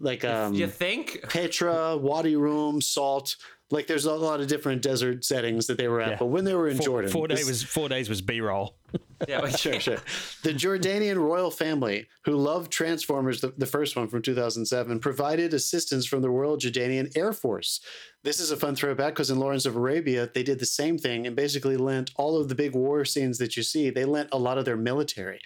like 0.01 0.25
um, 0.25 0.55
you 0.55 0.67
think? 0.67 1.21
Petra, 1.29 1.97
Wadi 1.97 2.37
Rum, 2.37 2.81
Salt. 2.81 3.37
Like 3.71 3.87
there's 3.87 4.07
a 4.07 4.13
lot 4.13 4.41
of 4.41 4.49
different 4.49 4.83
desert 4.83 5.25
settings 5.25 5.69
that 5.69 5.79
they 5.79 5.87
were 5.87 6.01
at. 6.01 6.11
Yeah. 6.11 6.17
But 6.19 6.27
when 6.27 6.45
they 6.45 6.55
were 6.55 6.69
in 6.69 6.79
Four, 6.79 6.87
Jordan, 6.87 7.11
four 7.11 7.29
days 7.29 7.47
was 7.47 7.63
four 7.63 7.89
days 7.89 8.09
was 8.09 8.21
B 8.21 8.41
roll. 8.41 8.77
Yeah, 9.29 9.47
sure, 9.49 9.79
sure. 9.81 9.99
The 10.45 10.55
Jordanian 10.55 11.17
royal 11.17 11.51
family, 11.51 12.09
who 12.25 12.37
loved 12.37 12.73
Transformers, 12.73 13.43
the, 13.43 13.53
the 13.59 13.67
first 13.67 13.95
one 13.95 14.09
from 14.09 14.23
2007, 14.23 14.99
provided 14.99 15.53
assistance 15.53 16.07
from 16.07 16.23
the 16.23 16.31
Royal 16.31 16.57
Jordanian 16.57 17.15
Air 17.15 17.35
Force. 17.35 17.81
This 18.25 18.41
is 18.41 18.51
a 18.51 18.57
fun 18.57 18.77
throwback 18.77 19.13
because 19.13 19.31
in 19.31 19.39
Lawrence 19.39 19.67
of 19.67 19.77
Arabia, 19.77 20.31
they 20.33 20.43
did 20.43 20.59
the 20.59 20.67
same 20.67 20.97
thing 20.97 21.27
and 21.27 21.37
basically 21.37 21.77
lent 21.77 22.13
all 22.17 22.41
of 22.41 22.49
the 22.49 22.55
big 22.55 22.75
war 22.75 23.05
scenes 23.05 23.37
that 23.39 23.59
you 23.59 23.63
see, 23.63 23.91
they 23.91 24.07
lent 24.07 24.31
a 24.33 24.39
lot 24.39 24.57
of 24.57 24.65
their 24.65 24.77
military. 24.77 25.41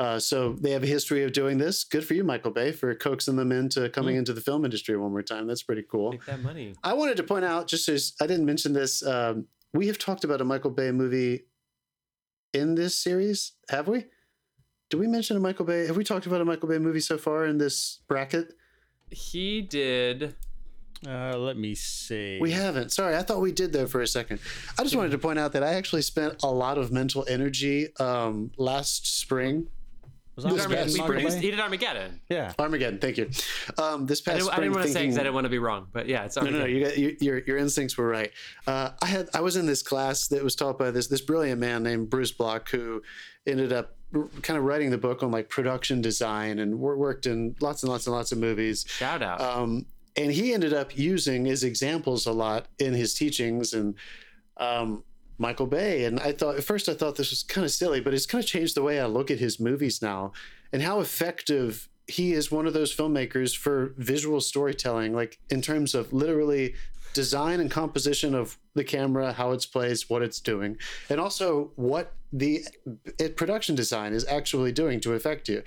Uh, 0.00 0.18
so 0.18 0.54
they 0.54 0.70
have 0.70 0.82
a 0.82 0.86
history 0.86 1.22
of 1.24 1.32
doing 1.32 1.58
this. 1.58 1.84
Good 1.84 2.06
for 2.06 2.14
you, 2.14 2.24
Michael 2.24 2.50
Bay, 2.52 2.72
for 2.72 2.94
coaxing 2.94 3.36
them 3.36 3.52
into 3.52 3.90
coming 3.90 4.16
into 4.16 4.32
the 4.32 4.40
film 4.40 4.64
industry 4.64 4.96
one 4.96 5.10
more 5.10 5.22
time. 5.22 5.46
That's 5.46 5.62
pretty 5.62 5.82
cool. 5.82 6.12
Take 6.12 6.24
that 6.24 6.42
money. 6.42 6.74
I 6.82 6.94
wanted 6.94 7.18
to 7.18 7.22
point 7.22 7.44
out, 7.44 7.66
just 7.66 7.86
as 7.90 8.14
I 8.18 8.26
didn't 8.26 8.46
mention 8.46 8.72
this, 8.72 9.06
um, 9.06 9.46
we 9.74 9.88
have 9.88 9.98
talked 9.98 10.24
about 10.24 10.40
a 10.40 10.44
Michael 10.44 10.70
Bay 10.70 10.90
movie 10.90 11.44
in 12.54 12.76
this 12.76 12.96
series, 12.96 13.52
have 13.68 13.88
we? 13.88 14.06
Did 14.88 14.98
we 14.98 15.06
mention 15.06 15.36
a 15.36 15.40
Michael 15.40 15.66
Bay? 15.66 15.86
Have 15.86 15.98
we 15.98 16.02
talked 16.02 16.24
about 16.24 16.40
a 16.40 16.46
Michael 16.46 16.70
Bay 16.70 16.78
movie 16.78 17.00
so 17.00 17.18
far 17.18 17.44
in 17.44 17.58
this 17.58 18.00
bracket? 18.08 18.54
He 19.10 19.60
did. 19.60 20.34
Uh, 21.06 21.36
let 21.36 21.58
me 21.58 21.74
see. 21.74 22.38
We 22.40 22.52
haven't. 22.52 22.90
Sorry, 22.90 23.16
I 23.16 23.22
thought 23.22 23.40
we 23.40 23.52
did 23.52 23.72
though 23.74 23.86
for 23.86 24.00
a 24.00 24.06
second. 24.06 24.40
I 24.78 24.82
just 24.82 24.96
wanted 24.96 25.10
to 25.10 25.18
point 25.18 25.38
out 25.38 25.52
that 25.52 25.62
I 25.62 25.74
actually 25.74 26.02
spent 26.02 26.42
a 26.42 26.50
lot 26.50 26.78
of 26.78 26.90
mental 26.90 27.26
energy 27.28 27.94
um, 27.98 28.50
last 28.56 29.18
spring. 29.20 29.68
Was 30.44 30.54
This 30.54 30.64
that 30.66 30.70
past 30.70 30.70
Armageddon, 30.70 30.86
We- 30.92 30.98
spring. 30.98 31.24
Michael 31.24 31.36
we- 31.38 31.44
he 31.44 31.50
did 31.50 31.60
Armageddon. 31.60 32.20
Yeah. 32.28 32.52
Armageddon, 32.58 32.98
thank 32.98 33.16
you. 33.18 33.30
Um, 33.78 34.06
this 34.06 34.20
I 34.20 34.32
past 34.32 34.38
didn't, 34.38 34.50
I 34.50 34.52
spring, 34.54 34.60
didn't 34.62 34.74
want 34.74 34.86
to 34.86 34.92
say 34.92 35.00
because 35.02 35.16
I 35.18 35.22
didn't 35.22 35.34
want 35.34 35.44
to 35.44 35.48
be 35.50 35.58
wrong, 35.58 35.86
but 35.92 36.06
yeah, 36.08 36.24
it's 36.24 36.36
No, 36.36 36.42
no, 36.42 36.50
no. 36.60 36.64
You 36.64 36.84
got 36.84 36.98
you, 36.98 37.16
your 37.20 37.38
your 37.40 37.56
instincts 37.58 37.96
were 37.98 38.08
right. 38.08 38.30
Uh, 38.66 38.90
I 39.02 39.06
had 39.06 39.28
I 39.34 39.40
was 39.40 39.56
in 39.56 39.66
this 39.66 39.82
class 39.82 40.28
that 40.28 40.42
was 40.44 40.54
taught 40.54 40.78
by 40.78 40.90
this 40.90 41.06
this 41.08 41.20
brilliant 41.20 41.60
man 41.60 41.82
named 41.82 42.10
Bruce 42.10 42.32
Block 42.32 42.68
who 42.70 43.02
ended 43.46 43.72
up 43.72 43.96
r- 44.14 44.28
kind 44.42 44.58
of 44.58 44.64
writing 44.64 44.90
the 44.90 44.98
book 44.98 45.22
on 45.22 45.30
like 45.30 45.48
production 45.48 46.00
design 46.00 46.58
and 46.58 46.78
wor- 46.78 46.96
worked 46.96 47.26
in 47.26 47.54
lots 47.60 47.82
and 47.82 47.90
lots 47.90 48.06
and 48.06 48.14
lots 48.14 48.32
of 48.32 48.38
movies. 48.38 48.84
Shout 48.88 49.22
out. 49.22 49.40
Um, 49.40 49.86
and 50.16 50.30
he 50.32 50.52
ended 50.52 50.72
up 50.74 50.96
using 50.98 51.44
his 51.44 51.62
examples 51.64 52.26
a 52.26 52.32
lot 52.32 52.66
in 52.78 52.92
his 52.94 53.14
teachings 53.14 53.72
and 53.72 53.94
um, 54.56 55.04
Michael 55.40 55.66
Bay. 55.66 56.04
And 56.04 56.20
I 56.20 56.32
thought 56.32 56.56
at 56.56 56.64
first 56.64 56.88
I 56.88 56.94
thought 56.94 57.16
this 57.16 57.30
was 57.30 57.42
kind 57.42 57.64
of 57.64 57.70
silly, 57.70 58.00
but 58.00 58.14
it's 58.14 58.26
kind 58.26 58.44
of 58.44 58.48
changed 58.48 58.76
the 58.76 58.82
way 58.82 59.00
I 59.00 59.06
look 59.06 59.30
at 59.30 59.38
his 59.38 59.58
movies 59.58 60.02
now 60.02 60.32
and 60.72 60.82
how 60.82 61.00
effective 61.00 61.88
he 62.06 62.32
is 62.32 62.50
one 62.50 62.66
of 62.66 62.74
those 62.74 62.94
filmmakers 62.94 63.56
for 63.56 63.94
visual 63.96 64.40
storytelling, 64.40 65.14
like 65.14 65.38
in 65.48 65.62
terms 65.62 65.94
of 65.94 66.12
literally 66.12 66.74
design 67.14 67.60
and 67.60 67.70
composition 67.70 68.34
of 68.34 68.58
the 68.74 68.84
camera, 68.84 69.32
how 69.32 69.52
it's 69.52 69.66
placed, 69.66 70.10
what 70.10 70.22
it's 70.22 70.40
doing, 70.40 70.76
and 71.08 71.20
also 71.20 71.72
what 71.76 72.12
the 72.32 72.64
uh, 73.20 73.28
production 73.36 73.74
design 73.74 74.12
is 74.12 74.24
actually 74.28 74.70
doing 74.70 75.00
to 75.00 75.14
affect 75.14 75.48
you. 75.48 75.62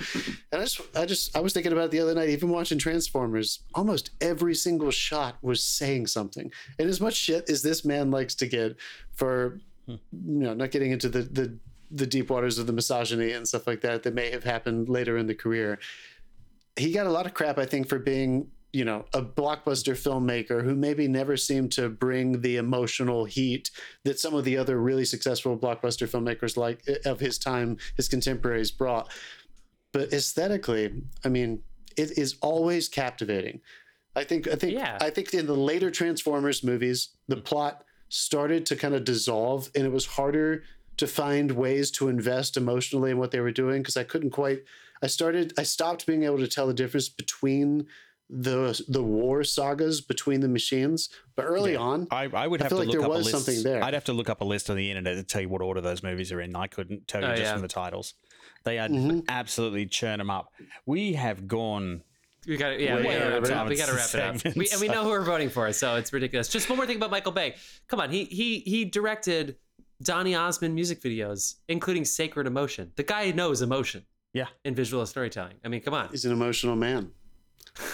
And 0.51 0.61
I 0.61 0.63
just, 0.63 0.81
I 0.95 1.05
just, 1.05 1.35
I 1.35 1.41
was 1.41 1.51
thinking 1.51 1.73
about 1.73 1.85
it 1.85 1.91
the 1.91 1.99
other 1.99 2.15
night, 2.15 2.29
even 2.29 2.49
watching 2.49 2.77
Transformers, 2.77 3.59
almost 3.75 4.11
every 4.21 4.55
single 4.55 4.91
shot 4.91 5.35
was 5.41 5.61
saying 5.61 6.07
something. 6.07 6.51
And 6.79 6.89
as 6.89 7.01
much 7.01 7.15
shit 7.15 7.49
as 7.49 7.61
this 7.61 7.83
man 7.83 8.11
likes 8.11 8.35
to 8.35 8.47
get 8.47 8.77
for, 9.13 9.59
you 9.87 9.99
know, 10.11 10.53
not 10.53 10.71
getting 10.71 10.91
into 10.91 11.09
the, 11.09 11.23
the, 11.23 11.57
the 11.91 12.07
deep 12.07 12.29
waters 12.29 12.57
of 12.57 12.67
the 12.67 12.73
misogyny 12.73 13.33
and 13.33 13.45
stuff 13.45 13.67
like 13.67 13.81
that 13.81 14.03
that 14.03 14.13
may 14.13 14.31
have 14.31 14.45
happened 14.45 14.87
later 14.87 15.17
in 15.17 15.27
the 15.27 15.35
career. 15.35 15.79
He 16.77 16.93
got 16.93 17.05
a 17.05 17.11
lot 17.11 17.25
of 17.25 17.33
crap, 17.33 17.57
I 17.57 17.65
think, 17.65 17.89
for 17.89 17.99
being, 17.99 18.47
you 18.73 18.83
know, 18.83 19.05
a 19.13 19.21
blockbuster 19.21 19.93
filmmaker 19.93 20.63
who 20.63 20.75
maybe 20.75 21.07
never 21.07 21.37
seemed 21.37 21.71
to 21.73 21.89
bring 21.89 22.41
the 22.41 22.57
emotional 22.57 23.23
heat 23.23 23.69
that 24.03 24.19
some 24.19 24.33
of 24.33 24.43
the 24.43 24.57
other 24.57 24.81
really 24.81 25.05
successful 25.05 25.57
blockbuster 25.57 26.09
filmmakers 26.09 26.57
like 26.57 26.81
eh, 26.87 26.95
of 27.05 27.19
his 27.19 27.37
time, 27.37 27.77
his 27.95 28.09
contemporaries 28.09 28.71
brought. 28.71 29.11
But 29.91 30.11
aesthetically, 30.11 30.91
I 31.23 31.29
mean, 31.29 31.61
it 31.95 32.17
is 32.17 32.35
always 32.41 32.89
captivating. 32.89 33.61
I 34.15 34.23
think 34.23 34.47
I 34.47 34.55
think 34.55 34.73
Yeah. 34.73 34.97
I 34.99 35.11
think 35.11 35.33
in 35.33 35.45
the 35.45 35.55
later 35.55 35.91
Transformers 35.91 36.63
movies, 36.63 37.09
the 37.27 37.37
plot 37.37 37.85
started 38.09 38.65
to 38.67 38.75
kind 38.75 38.95
of 38.95 39.03
dissolve 39.03 39.69
and 39.75 39.85
it 39.85 39.91
was 39.91 40.05
harder 40.05 40.63
to 40.97 41.07
find 41.07 41.51
ways 41.51 41.89
to 41.91 42.07
invest 42.07 42.57
emotionally 42.57 43.11
in 43.11 43.17
what 43.17 43.31
they 43.31 43.39
were 43.39 43.51
doing 43.51 43.81
because 43.81 43.97
I 43.97 44.03
couldn't 44.03 44.29
quite 44.31 44.63
I 45.01 45.07
started 45.07 45.53
I 45.57 45.63
stopped 45.63 46.05
being 46.05 46.23
able 46.23 46.37
to 46.37 46.47
tell 46.47 46.67
the 46.67 46.73
difference 46.73 47.09
between 47.09 47.87
the 48.35 48.83
the 48.87 49.03
war 49.03 49.43
sagas 49.43 50.01
between 50.01 50.39
the 50.41 50.47
machines, 50.47 51.09
but 51.35 51.43
early 51.45 51.73
Yeah. 51.73 51.79
on, 51.79 52.07
I, 52.09 52.23
I 52.33 52.47
would 52.47 52.61
I 52.61 52.65
have 52.65 52.69
feel 52.71 52.79
to 52.79 52.85
like 52.85 52.87
look 52.87 53.01
there 53.01 53.05
up 53.09 53.15
a 53.15 53.17
list. 53.19 53.29
something 53.31 53.61
there. 53.63 53.83
I'd 53.83 53.93
have 53.93 54.05
to 54.05 54.13
look 54.13 54.29
up 54.29 54.41
a 54.41 54.45
list 54.45 54.69
on 54.69 54.75
the 54.75 54.89
internet 54.89 55.15
to 55.17 55.23
tell 55.23 55.41
you 55.41 55.49
what 55.49 55.61
order 55.61 55.81
those 55.81 56.01
movies 56.01 56.31
are 56.31 56.41
in. 56.41 56.55
I 56.55 56.67
couldn't 56.67 57.07
tell 57.07 57.21
you 57.21 57.27
Oh, 57.27 57.31
just 57.31 57.41
yeah. 57.43 57.53
from 57.53 57.61
the 57.61 57.67
titles. 57.67 58.15
They 58.63 58.79
are 58.79 58.87
Mhm. 58.87 59.25
absolutely 59.29 59.85
churn 59.85 60.17
them 60.17 60.29
up. 60.31 60.47
We 60.85 61.13
have 61.13 61.47
gone. 61.47 62.01
We 62.47 62.57
got 62.57 62.79
yeah, 62.79 62.97
we 62.97 63.03
gotta 63.03 63.29
wrap 63.29 63.43
it 63.45 63.51
up. 63.51 63.67
We 63.69 63.75
gotta 63.75 63.93
wrap 63.93 64.13
it 64.13 64.19
up. 64.19 64.37
Segments, 64.37 64.57
We, 64.57 64.69
and 64.71 64.81
we 64.81 64.87
know 64.87 65.03
who 65.03 65.09
we're 65.09 65.23
voting 65.23 65.49
for, 65.49 65.71
so 65.71 65.95
it's 65.97 66.11
ridiculous. 66.11 66.49
Just 66.49 66.67
one 66.69 66.77
more 66.77 66.87
thing 66.87 66.97
about 66.97 67.11
Michael 67.11 67.31
Bay. 67.33 67.55
Come 67.87 67.99
on, 67.99 68.09
he 68.09 68.25
he 68.25 68.59
he 68.59 68.83
directed 68.85 69.57
Donny 70.01 70.33
Osmond 70.35 70.73
music 70.75 71.01
videos, 71.01 71.55
including 71.69 72.03
Sacred 72.03 72.47
Emotion. 72.47 72.91
The 72.95 73.03
guy 73.03 73.31
knows 73.31 73.61
emotion. 73.61 74.05
Yeah. 74.33 74.47
In 74.65 74.73
visual 74.75 75.05
storytelling. 75.05 75.57
I 75.63 75.67
mean, 75.67 75.81
come 75.81 75.93
on. 75.93 76.09
he's 76.09 76.25
an 76.25 76.31
emotional 76.31 76.75
man. 76.75 77.11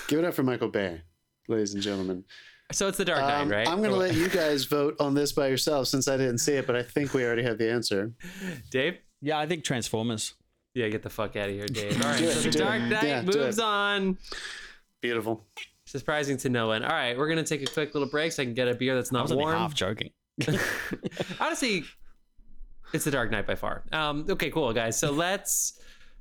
Give 0.08 0.20
it 0.20 0.26
up 0.26 0.34
for 0.34 0.44
Michael 0.44 0.70
Bay, 0.70 1.02
ladies 1.48 1.74
and 1.74 1.82
gentlemen. 1.84 2.24
So 2.72 2.88
it's 2.88 2.98
the 2.98 3.06
Dark 3.06 3.22
Knight, 3.22 3.42
Um, 3.42 3.50
right? 3.50 3.68
I'm 3.68 3.80
going 3.80 3.90
to 3.90 3.96
let 3.96 4.14
you 4.14 4.30
guys 4.30 4.66
vote 4.66 4.96
on 5.00 5.14
this 5.16 5.32
by 5.32 5.48
yourself 5.48 5.88
since 5.88 6.08
I 6.08 6.18
didn't 6.18 6.38
see 6.38 6.54
it, 6.54 6.68
but 6.68 6.76
I 6.76 6.84
think 6.84 7.14
we 7.14 7.24
already 7.26 7.42
have 7.44 7.58
the 7.58 7.72
answer. 7.72 8.12
Dave. 8.70 8.98
Yeah, 9.22 9.40
I 9.40 9.48
think 9.48 9.64
Transformers. 9.64 10.36
Yeah, 10.76 10.88
get 10.90 11.02
the 11.02 11.10
fuck 11.10 11.36
out 11.36 11.50
of 11.50 11.56
here, 11.56 11.66
Dave. 11.66 12.00
All 12.06 12.12
right, 12.12 12.22
it, 12.22 12.32
so 12.34 12.50
the. 12.50 12.58
Dark 12.58 12.82
Knight 12.84 13.04
Yeah, 13.04 13.22
moves 13.24 13.58
on. 13.60 14.18
Beautiful. 15.02 15.46
Surprising 15.86 16.38
to 16.38 16.50
no 16.50 16.68
one. 16.68 16.84
All 16.84 16.92
right, 16.92 17.18
we're 17.18 17.28
gonna 17.28 17.44
take 17.44 17.64
a 17.64 17.66
quick 17.66 17.96
little 17.96 18.08
break 18.10 18.32
so 18.32 18.44
I 18.44 18.46
can 18.46 18.54
get 18.54 18.68
a 18.68 18.76
beer 18.76 18.94
that's 18.96 19.12
I 19.12 19.16
not 19.18 19.24
was 19.24 19.32
only 19.32 19.46
warm. 19.46 19.58
half 19.58 19.74
joking. 19.74 20.12
Honestly, 21.40 21.84
it's 22.94 23.06
the 23.06 23.12
Dark 23.12 23.32
Knight 23.32 23.48
by 23.48 23.56
far. 23.56 23.84
Um, 23.92 24.28
okay, 24.30 24.52
cool, 24.52 24.72
guys. 24.74 25.00
So 25.00 25.12
let's 25.12 25.80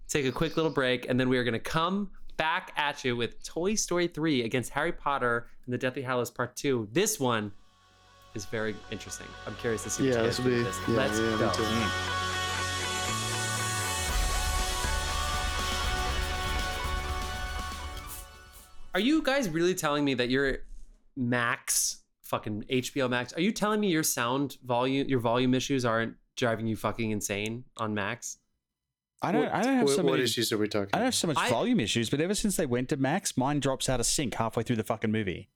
take 0.09 0.25
a 0.25 0.33
quick 0.33 0.57
little 0.57 0.71
break, 0.73 1.07
and 1.11 1.21
then 1.21 1.29
we 1.29 1.37
are 1.37 1.45
gonna 1.45 1.59
come 1.59 2.11
back 2.39 2.73
at 2.77 3.05
you 3.05 3.15
with 3.17 3.43
Toy 3.45 3.75
Story 3.75 4.07
3 4.09 4.45
against 4.45 4.71
Harry 4.71 4.93
Potter 4.93 5.49
and 5.67 5.75
the 5.75 5.79
Deathly 5.79 6.01
Hallows 6.03 6.31
Part 6.31 6.57
2. 6.57 6.89
This 6.93 7.21
one 7.21 7.53
is 8.35 8.47
very 8.47 8.75
interesting. 8.91 9.27
I'm 9.47 9.55
curious 9.57 9.83
to 9.83 9.91
see 9.91 10.05
what 10.05 10.15
Yeah, 10.15 10.21
you 10.23 10.27
this 10.29 10.39
guys 10.39 10.47
will 10.47 10.53
think 10.53 10.65
be. 10.65 10.71
this. 10.71 10.89
Yeah, 10.89 10.97
Let's 10.97 11.19
yeah, 11.19 11.39
go. 11.39 11.53
too. 11.53 12.89
Are 18.95 19.01
you 19.01 19.23
guys 19.23 19.49
really 19.49 19.75
telling 19.75 20.05
me 20.05 20.15
that 20.15 20.31
your 20.31 20.59
Max, 21.17 21.99
fucking 22.23 22.65
HBO 22.71 23.09
Max, 23.09 23.33
are 23.35 23.41
you 23.41 23.53
telling 23.53 23.81
me 23.81 23.89
your 23.89 24.03
sound 24.03 24.57
volume, 24.65 25.09
your 25.09 25.21
volume 25.21 25.55
issues 25.55 25.85
aren't 25.85 26.15
driving 26.37 26.67
you 26.67 26.77
fucking 26.77 27.11
insane 27.11 27.65
on 27.77 27.95
Max? 27.95 28.39
I 29.23 29.33
don't. 29.33 29.43
What- 29.43 29.53
I 29.55 29.63
don't 29.63 29.75
have 29.77 29.87
what, 29.87 29.97
so 29.97 30.03
what 30.03 30.13
many. 30.13 30.25
issues 30.25 30.53
are 30.53 30.59
we 30.59 30.69
talking? 30.69 30.91
I 30.93 30.99
don't 30.99 31.07
have 31.07 31.15
so 31.15 31.27
much 31.27 31.37
I- 31.39 31.51
volume 31.51 31.81
issues, 31.81 32.09
but 32.11 32.21
ever 32.21 32.35
since 32.35 32.57
they 32.57 32.67
went 32.67 32.89
to 32.91 32.97
max, 32.97 33.37
mine 33.37 33.61
drops 33.61 33.89
out 33.89 34.01
of 34.01 34.07
sync 34.07 34.35
halfway 34.35 34.63
through 34.63 34.77
the 34.77 34.85
fucking 34.85 35.11
movie. 35.13 35.49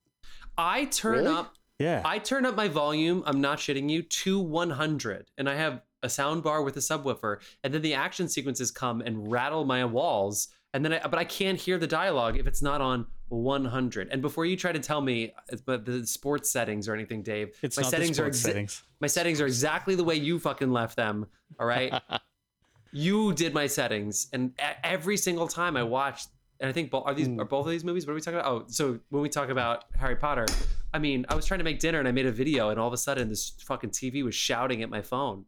I 0.57 0.85
turn 0.85 1.19
Really? 1.19 1.27
up 1.35 1.55
Yeah. 1.79 2.01
I 2.05 2.19
turn 2.19 2.45
up 2.45 2.55
my 2.55 2.67
volume, 2.67 3.23
I'm 3.25 3.41
not 3.41 3.57
shitting 3.57 3.89
you, 3.89 4.03
to 4.03 4.39
100. 4.39 5.31
And 5.37 5.49
I 5.49 5.55
have 5.55 5.81
a 6.03 6.09
sound 6.09 6.43
bar 6.43 6.61
with 6.61 6.75
a 6.77 6.81
subwoofer. 6.81 7.37
And 7.63 7.73
then 7.73 7.81
the 7.81 7.93
action 7.95 8.27
sequences 8.29 8.69
come 8.69 9.01
and 9.01 9.31
rattle 9.31 9.65
my 9.65 9.83
walls. 9.85 10.49
And 10.73 10.83
then 10.85 10.93
I, 10.93 11.07
but 11.07 11.17
I 11.17 11.23
can't 11.23 11.57
hear 11.59 11.77
the 11.77 11.87
dialogue 11.87 12.37
if 12.37 12.45
it's 12.45 12.61
not 12.61 12.81
on 12.81 13.07
100. 13.29 14.09
And 14.11 14.21
before 14.21 14.45
you 14.45 14.55
try 14.55 14.71
to 14.71 14.79
tell 14.79 15.01
me 15.01 15.33
it's 15.51 15.61
but 15.61 15.85
the 15.85 16.05
sports 16.05 16.51
settings 16.51 16.87
or 16.87 16.93
anything, 16.93 17.23
Dave, 17.23 17.57
it's 17.63 17.77
my 17.77 17.83
not 17.83 17.89
settings 17.91 18.17
the 18.17 18.23
are 18.23 18.25
sports 18.27 18.39
settings. 18.41 18.83
my 18.99 19.07
settings 19.07 19.41
are 19.41 19.47
exactly 19.47 19.95
the 19.95 20.03
way 20.03 20.15
you 20.15 20.37
fucking 20.39 20.71
left 20.71 20.95
them. 20.95 21.25
All 21.59 21.65
right. 21.65 21.93
you 22.93 23.33
did 23.33 23.53
my 23.53 23.67
settings. 23.67 24.27
And 24.33 24.53
every 24.83 25.17
single 25.17 25.47
time 25.47 25.75
I 25.75 25.83
watched, 25.83 26.29
and 26.59 26.69
I 26.69 26.71
think 26.73 26.91
bo- 26.91 27.01
are 27.01 27.13
these 27.13 27.27
Hmm. 27.27 27.39
are 27.41 27.45
both 27.45 27.65
of 27.65 27.71
these 27.71 27.83
movies? 27.83 28.05
What 28.05 28.11
are 28.11 28.15
we 28.15 28.21
talking 28.21 28.39
about? 28.39 28.51
Oh, 28.51 28.65
so 28.67 28.99
when 29.09 29.21
we 29.21 29.29
talk 29.29 29.49
about 29.49 29.85
Harry 29.99 30.15
Potter, 30.15 30.45
I 30.93 30.99
mean, 30.99 31.25
I 31.27 31.35
was 31.35 31.45
trying 31.45 31.57
to 31.57 31.63
make 31.63 31.79
dinner 31.79 31.99
and 31.99 32.07
I 32.07 32.11
made 32.11 32.25
a 32.27 32.31
video, 32.31 32.69
and 32.69 32.79
all 32.79 32.87
of 32.87 32.93
a 32.93 32.97
sudden 32.97 33.27
this 33.29 33.49
fucking 33.65 33.89
TV 33.89 34.23
was 34.23 34.35
shouting 34.35 34.81
at 34.83 34.89
my 34.89 35.01
phone. 35.01 35.45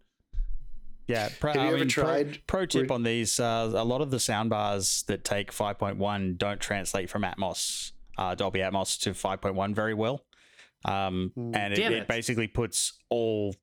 Yeah. 1.08 1.30
Pro, 1.40 1.52
Have 1.54 1.62
you 1.62 1.62
I 1.62 1.68
ever 1.68 1.78
mean, 1.78 1.88
tried- 1.88 2.48
Pro, 2.48 2.66
tip 2.66 2.90
on 2.90 3.04
these: 3.04 3.40
uh, 3.40 3.72
a 3.76 3.84
lot 3.86 4.02
of 4.02 4.10
the 4.10 4.20
sound 4.20 4.50
bars 4.50 5.04
that 5.04 5.24
take 5.24 5.52
5.1 5.52 6.36
don't 6.38 6.60
translate 6.60 7.10
from 7.12 7.22
Atmos, 7.22 7.92
uh, 8.18 8.34
Dolby 8.34 8.60
Atmos 8.60 9.00
to 9.02 9.12
5.1 9.14 9.76
very 9.76 9.94
well, 9.94 10.26
um, 10.84 11.32
Hmm. 11.36 11.56
and 11.56 11.74
it, 11.74 11.80
it 11.80 11.92
it. 11.92 12.08
basically 12.08 12.48
puts 12.48 12.94
all 13.10 13.56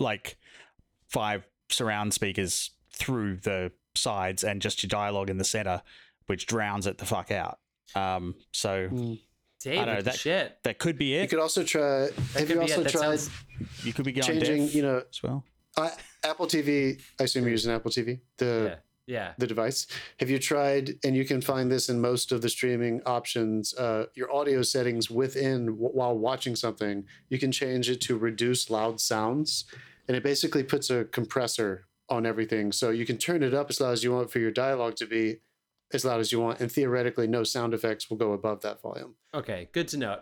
like 0.00 0.36
five 1.08 1.46
surround 1.70 2.12
speakers 2.12 2.70
through 2.94 3.36
the 3.38 3.72
sides 3.94 4.44
and 4.44 4.60
just 4.62 4.82
your 4.82 4.88
dialogue 4.88 5.30
in 5.30 5.38
the 5.38 5.44
center, 5.44 5.82
which 6.26 6.46
drowns 6.46 6.86
it 6.86 6.98
the 6.98 7.06
fuck 7.06 7.30
out. 7.30 7.58
Um, 7.94 8.34
so 8.52 8.88
Hmm. 8.88 9.14
Dave, 9.60 9.78
I 9.80 9.84
know, 9.84 9.92
what 9.94 9.98
the 10.04 10.10
that- 10.10 10.18
shit. 10.18 10.58
that 10.64 10.78
could 10.78 10.98
be 10.98 11.14
it. 11.14 11.22
You 11.22 11.28
could 11.28 11.38
also 11.38 11.62
try. 11.64 12.08
Have 12.34 12.50
you 12.50 12.60
also 12.60 12.82
tried 12.82 12.90
sounds- 13.18 13.30
You 13.82 13.92
could 13.94 14.04
be 14.04 14.12
going 14.12 14.26
changing? 14.26 14.66
deaf 14.66 14.74
You 14.74 14.82
know, 14.82 15.02
as 15.08 15.22
well. 15.22 15.44
uh, 15.76 15.90
Apple 16.22 16.46
TV. 16.46 17.00
I 17.18 17.24
assume 17.24 17.44
you're 17.44 17.52
using 17.52 17.72
Apple 17.72 17.90
TV. 17.90 18.20
The 18.36 18.78
Yeah, 19.06 19.16
yeah. 19.16 19.32
the 19.38 19.46
device. 19.46 19.86
Have 20.20 20.28
you 20.28 20.38
tried, 20.38 20.98
and 21.02 21.16
you 21.16 21.24
can 21.24 21.40
find 21.40 21.70
this 21.72 21.88
in 21.88 21.98
most 22.00 22.30
of 22.30 22.42
the 22.42 22.50
streaming 22.50 23.00
options, 23.06 23.72
uh, 23.74 24.06
your 24.14 24.30
audio 24.34 24.60
settings 24.62 25.10
within 25.10 25.66
w- 25.66 25.88
while 25.90 26.16
watching 26.18 26.56
something, 26.56 27.06
you 27.30 27.38
can 27.38 27.50
change 27.50 27.88
it 27.88 28.00
to 28.02 28.18
reduce 28.18 28.68
loud 28.68 29.00
sounds. 29.00 29.64
And 30.08 30.14
it 30.16 30.22
basically 30.22 30.62
puts 30.62 30.90
a 30.90 31.04
compressor 31.06 31.86
on 32.08 32.26
everything. 32.26 32.72
So 32.72 32.90
you 32.90 33.06
can 33.06 33.16
turn 33.18 33.42
it 33.42 33.54
up 33.54 33.70
as 33.70 33.80
loud 33.80 33.92
as 33.92 34.04
you 34.04 34.12
want 34.12 34.30
for 34.30 34.38
your 34.38 34.50
dialogue 34.50 34.96
to 34.96 35.06
be 35.06 35.36
as 35.92 36.04
loud 36.04 36.20
as 36.20 36.32
you 36.32 36.40
want. 36.40 36.60
And 36.60 36.70
theoretically, 36.70 37.26
no 37.26 37.44
sound 37.44 37.72
effects 37.74 38.10
will 38.10 38.16
go 38.16 38.32
above 38.32 38.60
that 38.62 38.80
volume. 38.82 39.14
Okay, 39.32 39.68
good 39.72 39.88
to 39.88 39.96
know. 39.96 40.20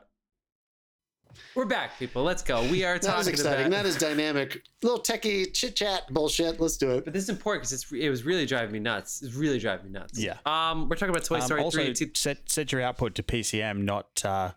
We're 1.54 1.64
back, 1.64 1.98
people. 1.98 2.22
Let's 2.24 2.42
go. 2.42 2.62
We 2.70 2.84
are 2.84 2.92
Not 3.02 3.04
as 3.04 3.06
talking 3.06 3.30
exciting, 3.32 3.66
about. 3.66 3.76
not 3.78 3.86
as 3.86 3.96
dynamic. 3.96 4.62
Little 4.82 5.00
techie 5.00 5.50
chit 5.54 5.74
chat 5.74 6.02
bullshit. 6.12 6.60
Let's 6.60 6.76
do 6.76 6.90
it. 6.90 7.04
but 7.06 7.14
this 7.14 7.22
is 7.22 7.30
important 7.30 7.62
because 7.70 7.86
it 7.90 8.10
was 8.10 8.22
really 8.24 8.44
driving 8.44 8.70
me 8.72 8.80
nuts. 8.80 9.22
It's 9.22 9.34
really 9.34 9.58
driving 9.58 9.86
me 9.86 9.92
nuts. 9.98 10.18
Yeah. 10.18 10.36
Um, 10.44 10.90
we're 10.90 10.96
talking 10.96 11.08
about 11.14 11.24
Toy 11.24 11.36
Um, 11.36 11.40
Story 11.42 11.62
also, 11.62 11.78
3. 11.78 11.94
Two- 11.94 12.10
set 12.14 12.50
set 12.50 12.70
your 12.70 12.82
output 12.82 13.14
to 13.14 13.22
PCM, 13.22 13.78
not 13.84 14.22
uh, 14.26 14.50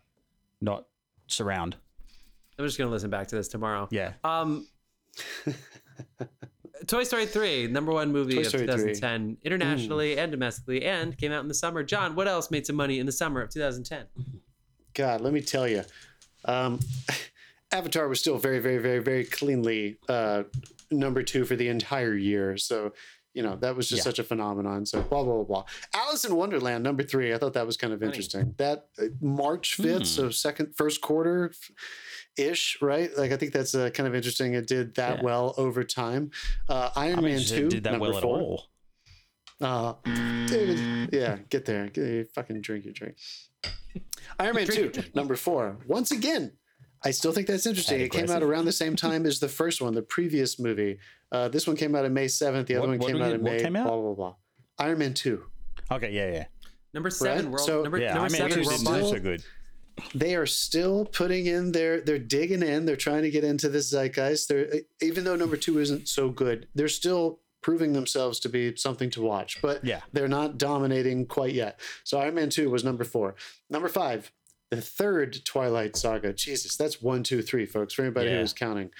not 0.59 0.87
surround. 1.27 1.77
I'm 2.59 2.65
just 2.65 2.77
gonna 2.77 2.91
listen 2.91 3.09
back 3.09 3.27
to 3.29 3.35
this 3.37 3.47
tomorrow. 3.47 3.87
Yeah. 3.89 4.13
Um, 4.25 4.67
Toy 6.87 7.03
Story 7.03 7.25
3, 7.25 7.67
number 7.67 7.91
one 7.91 8.11
movie 8.11 8.35
Toy 8.35 8.41
of 8.41 8.47
Story 8.47 8.65
3. 8.65 8.75
2010, 8.75 9.37
internationally 9.43 10.17
and 10.17 10.31
domestically, 10.31 10.83
and 10.85 11.17
came 11.17 11.31
out 11.31 11.41
in 11.41 11.47
the 11.47 11.53
summer. 11.53 11.83
John, 11.83 12.15
what 12.15 12.27
else 12.27 12.51
made 12.51 12.65
some 12.65 12.75
money 12.75 12.99
in 12.99 13.05
the 13.05 13.11
summer 13.11 13.41
of 13.41 13.49
2010? 13.49 14.05
God, 14.93 15.21
let 15.21 15.33
me 15.33 15.41
tell 15.41 15.67
you, 15.67 15.83
um, 16.45 16.79
Avatar 17.71 18.07
was 18.07 18.19
still 18.19 18.37
very, 18.37 18.59
very, 18.59 18.77
very, 18.77 18.99
very 18.99 19.23
cleanly 19.25 19.97
uh, 20.07 20.43
number 20.91 21.23
two 21.23 21.45
for 21.45 21.55
the 21.55 21.67
entire 21.67 22.13
year. 22.13 22.55
So, 22.57 22.93
you 23.33 23.41
know, 23.43 23.55
that 23.57 23.75
was 23.75 23.89
just 23.89 23.99
Yeah. 24.01 24.03
such 24.03 24.19
a 24.19 24.23
phenomenon. 24.23 24.85
So, 24.85 25.01
blah, 25.01 25.23
blah, 25.23 25.33
blah, 25.35 25.43
blah. 25.43 25.65
Alice 25.93 26.23
in 26.23 26.35
Wonderland, 26.35 26.83
number 26.83 27.03
three. 27.03 27.33
I 27.33 27.37
thought 27.37 27.53
that 27.53 27.65
was 27.65 27.75
kind 27.77 27.91
of 27.91 28.01
interesting. 28.03 28.53
That 28.57 28.87
uh, 28.97 29.05
March 29.21 29.77
5th, 29.77 29.97
Hmm. 29.99 30.03
so 30.03 30.29
second, 30.29 30.75
first 30.77 31.01
quarter 31.01 31.51
ish, 32.37 32.77
right? 32.81 33.09
Like, 33.17 33.31
I 33.31 33.37
think 33.37 33.53
that's 33.53 33.73
uh, 33.75 33.89
kind 33.91 34.07
of 34.07 34.15
interesting. 34.15 34.53
It 34.53 34.67
did 34.67 34.95
that 34.95 35.17
Yeah. 35.17 35.23
well 35.23 35.53
over 35.57 35.83
time. 35.83 36.31
Uh, 36.69 36.89
Iron 36.95 37.19
I 37.19 37.21
mean, 37.21 37.35
Man 37.35 37.43
2, 37.43 37.69
did 37.69 37.83
that 37.83 37.91
number 37.91 38.11
well 38.11 38.21
four. 38.21 38.37
at 38.37 38.41
all. 38.43 38.63
Uh, 39.61 39.93
David, 40.47 41.09
yeah, 41.13 41.37
get 41.49 41.65
there. 41.65 41.87
Get 41.87 42.05
your 42.07 42.25
fucking 42.25 42.61
drink 42.61 42.83
your 42.85 42.93
drink. 42.93 43.15
Iron 44.39 44.55
Man 44.55 44.67
2, 44.67 44.91
number 45.13 45.35
four. 45.35 45.77
Once 45.87 46.11
again, 46.11 46.51
I 47.03 47.11
still 47.11 47.31
think 47.31 47.47
that's 47.47 47.65
interesting. 47.65 47.99
That 47.99 48.05
It 48.05 48.11
came 48.11 48.29
out 48.29 48.43
around 48.43 48.65
the 48.65 48.71
same 48.71 48.95
time 48.95 49.25
as 49.25 49.39
the 49.39 49.47
first 49.47 49.81
one, 49.81 49.93
the 49.93 50.01
previous 50.01 50.59
movie. 50.59 50.99
Uh, 51.31 51.47
this 51.47 51.67
one 51.67 51.75
came 51.75 51.95
out 51.95 52.03
on 52.05 52.13
May 52.13 52.25
7th. 52.25 52.65
The 52.67 52.75
other 52.75 52.87
What- 52.87 52.99
one 52.99 53.07
came 53.11 53.21
out 53.21 53.33
in 53.33 53.43
May. 53.43 53.61
came 53.61 53.75
out? 53.75 53.87
Blah, 53.87 54.01
blah, 54.01 54.13
blah. 54.13 54.35
Iron 54.79 54.97
Man 54.99 55.13
2. 55.13 55.41
Okay, 55.91 56.11
yeah, 56.11 56.31
yeah, 56.31 56.45
Number 56.93 57.09
seven, 57.09 57.45
Right? 57.45 57.51
world. 57.53 57.65
So- 57.67 57.83
number 57.83 57.97
yeah. 57.99 58.13
number 58.13 58.19
I 58.21 58.23
mean, 58.23 58.31
seven, 58.37 58.51
it 58.51 58.55
you're 58.55 58.65
world 58.65 58.79
didn't 58.79 58.93
do 58.93 58.99
still- 58.99 59.11
so 59.13 59.19
good. 59.19 59.43
They 60.13 60.35
are 60.35 60.45
still 60.45 61.05
putting 61.05 61.45
in 61.45 61.71
their, 61.71 62.01
they're 62.01 62.19
digging 62.19 62.61
in. 62.63 62.85
They're 62.85 62.95
trying 62.95 63.23
to 63.23 63.31
get 63.31 63.43
into 63.43 63.69
this 63.69 63.89
zeitgeist. 63.91 64.47
They're, 64.49 64.67
even 65.01 65.23
though 65.23 65.35
number 65.35 65.57
two 65.57 65.79
isn't 65.79 66.07
so 66.09 66.29
good, 66.29 66.67
they're 66.75 66.87
still 66.89 67.39
proving 67.61 67.93
themselves 67.93 68.39
to 68.41 68.49
be 68.49 68.75
something 68.75 69.09
to 69.11 69.21
watch. 69.21 69.61
But 69.61 69.83
Yeah. 69.83 70.01
they're 70.13 70.27
not 70.27 70.57
dominating 70.57 71.25
quite 71.25 71.53
yet. 71.53 71.79
So 72.03 72.19
Iron 72.19 72.35
Man 72.35 72.49
2 72.49 72.69
was 72.69 72.83
number 72.83 73.03
four. 73.03 73.35
Number 73.69 73.87
five, 73.87 74.31
the 74.69 74.81
third 74.81 75.43
Twilight 75.45 75.95
Saga. 75.95 76.33
Jesus, 76.33 76.75
that's 76.75 77.01
one, 77.01 77.23
two, 77.23 77.41
three, 77.41 77.65
folks, 77.65 77.93
for 77.93 78.01
anybody 78.03 78.29
Yeah. 78.31 78.39
who's 78.41 78.53
counting. 78.53 78.91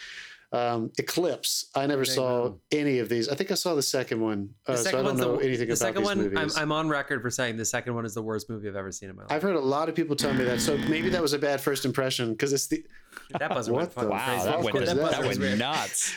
Um, 0.52 0.92
Eclipse. 0.98 1.66
I 1.76 1.86
never 1.86 2.06
Dang, 2.06 2.16
saw 2.16 2.42
wow. 2.44 2.60
any 2.72 3.00
of 3.00 3.10
these. 3.10 3.28
I 3.28 3.36
think 3.36 3.52
I 3.52 3.56
saw 3.56 3.76
the 3.76 3.82
second 3.82 4.22
one. 4.22 4.52
The 4.66 4.78
second 4.78 4.78
so 4.78 4.82
I 4.82 4.84
second 4.84 4.98
don't 4.98 5.06
one's 5.06 5.20
know 5.20 5.38
the, 5.38 5.46
anything 5.46 5.68
the 5.68 5.74
about 5.74 5.78
second 5.80 6.02
these 6.04 6.06
one. 6.06 6.20
I'm, 6.20 6.34
movies. 6.34 6.58
I'm 6.58 6.72
on 6.72 6.88
record 6.88 7.22
for 7.22 7.30
saying 7.30 7.58
the 7.58 7.66
second 7.66 7.94
one 7.96 8.06
is 8.06 8.14
the 8.14 8.22
worst 8.22 8.50
movie 8.50 8.68
I've 8.70 8.76
ever 8.76 8.92
seen 8.92 9.10
in 9.10 9.16
my 9.16 9.24
life. 9.24 9.32
I've 9.32 9.42
heard 9.42 9.56
a 9.56 9.60
lot 9.60 9.90
of 9.90 9.96
people 9.96 10.16
tell 10.16 10.34
me 10.34 10.44
that. 10.46 10.62
So 10.62 10.78
maybe 10.78 11.10
that 11.10 11.22
was 11.22 11.34
a 11.34 11.40
bad 11.40 11.60
first 11.60 11.84
impression 11.84 12.32
because 12.32 12.54
it's 12.54 12.68
the 12.68 12.86
that 13.40 13.50
buzzer 13.50 13.72
What 13.74 13.80
went 13.80 13.94
fucking 13.94 14.10
the- 14.10 14.16
Wow, 14.16 14.26
crazy. 14.26 14.46
that 14.46 14.56
Of 14.56 14.64
went, 14.64 14.76
course, 14.76 14.86
that, 14.94 15.12
that 15.12 15.40
went 15.40 15.58
nuts. 15.58 16.14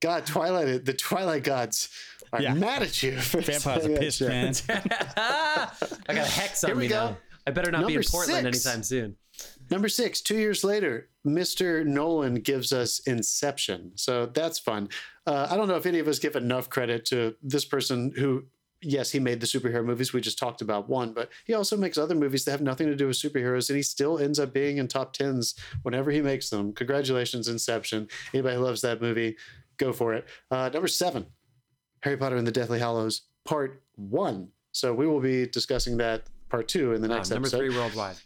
God, 0.00 0.26
Twilight, 0.26 0.84
the 0.84 0.94
Twilight 0.94 1.44
gods 1.44 1.90
are 2.32 2.40
Yeah. 2.40 2.54
mad 2.54 2.82
at 2.82 3.02
you. 3.02 3.18
For 3.20 3.40
Vampires 3.40 3.84
are 3.84 3.88
that 3.90 4.00
pissed, 4.00 4.18
shit. 4.18 4.28
man. 4.28 4.54
I 5.16 5.68
got 6.08 6.16
a 6.26 6.30
hex 6.30 6.64
on 6.64 6.68
Here 6.70 6.76
we 6.76 6.82
me 6.84 6.88
go. 6.88 7.10
now. 7.10 7.16
I 7.46 7.50
better 7.52 7.70
not 7.70 7.86
be 7.86 7.94
in 7.94 8.02
Portland 8.02 8.44
six. 8.54 8.66
anytime 8.66 8.82
soon. 8.82 9.16
Number 9.70 9.88
six, 9.88 10.20
two 10.20 10.36
years 10.36 10.64
later, 10.64 11.08
Mr. 11.26 11.84
Nolan 11.86 12.34
gives 12.36 12.72
us 12.72 12.98
Inception. 13.06 13.92
So 13.94 14.26
that's 14.26 14.58
fun. 14.58 14.88
Uh, 15.26 15.46
I 15.50 15.56
don't 15.56 15.68
know 15.68 15.76
if 15.76 15.86
any 15.86 15.98
of 16.00 16.08
us 16.08 16.18
give 16.18 16.34
enough 16.36 16.68
credit 16.68 17.04
to 17.06 17.36
this 17.42 17.64
person 17.64 18.12
who, 18.16 18.44
yes, 18.82 19.10
he 19.12 19.20
made 19.20 19.38
the 19.40 19.46
superhero 19.46 19.84
movies. 19.84 20.12
We 20.12 20.20
just 20.20 20.38
talked 20.38 20.60
about 20.60 20.88
one, 20.88 21.12
but 21.12 21.30
he 21.44 21.54
also 21.54 21.76
makes 21.76 21.98
other 21.98 22.14
movies 22.16 22.44
that 22.46 22.50
have 22.50 22.62
nothing 22.62 22.88
to 22.88 22.96
do 22.96 23.06
with 23.06 23.16
superheroes, 23.16 23.68
and 23.70 23.76
he 23.76 23.82
still 23.82 24.18
ends 24.18 24.40
up 24.40 24.52
being 24.52 24.78
in 24.78 24.88
top 24.88 25.12
tens 25.12 25.54
whenever 25.82 26.10
he 26.10 26.20
makes 26.20 26.50
them. 26.50 26.72
Congratulations, 26.72 27.46
Inception. 27.46 28.08
Anybody 28.34 28.56
who 28.56 28.62
loves 28.62 28.80
that 28.80 29.00
movie, 29.00 29.36
go 29.76 29.92
for 29.92 30.14
it. 30.14 30.26
Uh, 30.50 30.68
number 30.72 30.88
seven, 30.88 31.26
Harry 32.02 32.16
Potter 32.16 32.36
and 32.36 32.46
the 32.46 32.52
Deathly 32.52 32.80
Hallows, 32.80 33.22
part 33.44 33.82
one. 33.96 34.48
So 34.72 34.94
we 34.94 35.06
will 35.06 35.20
be 35.20 35.46
discussing 35.46 35.96
that 35.98 36.24
part 36.48 36.66
two 36.66 36.92
in 36.94 37.02
the 37.02 37.08
Ah, 37.12 37.16
next 37.16 37.30
number 37.30 37.46
episode. 37.46 37.58
three 37.58 37.76
worldwide. 37.76 38.16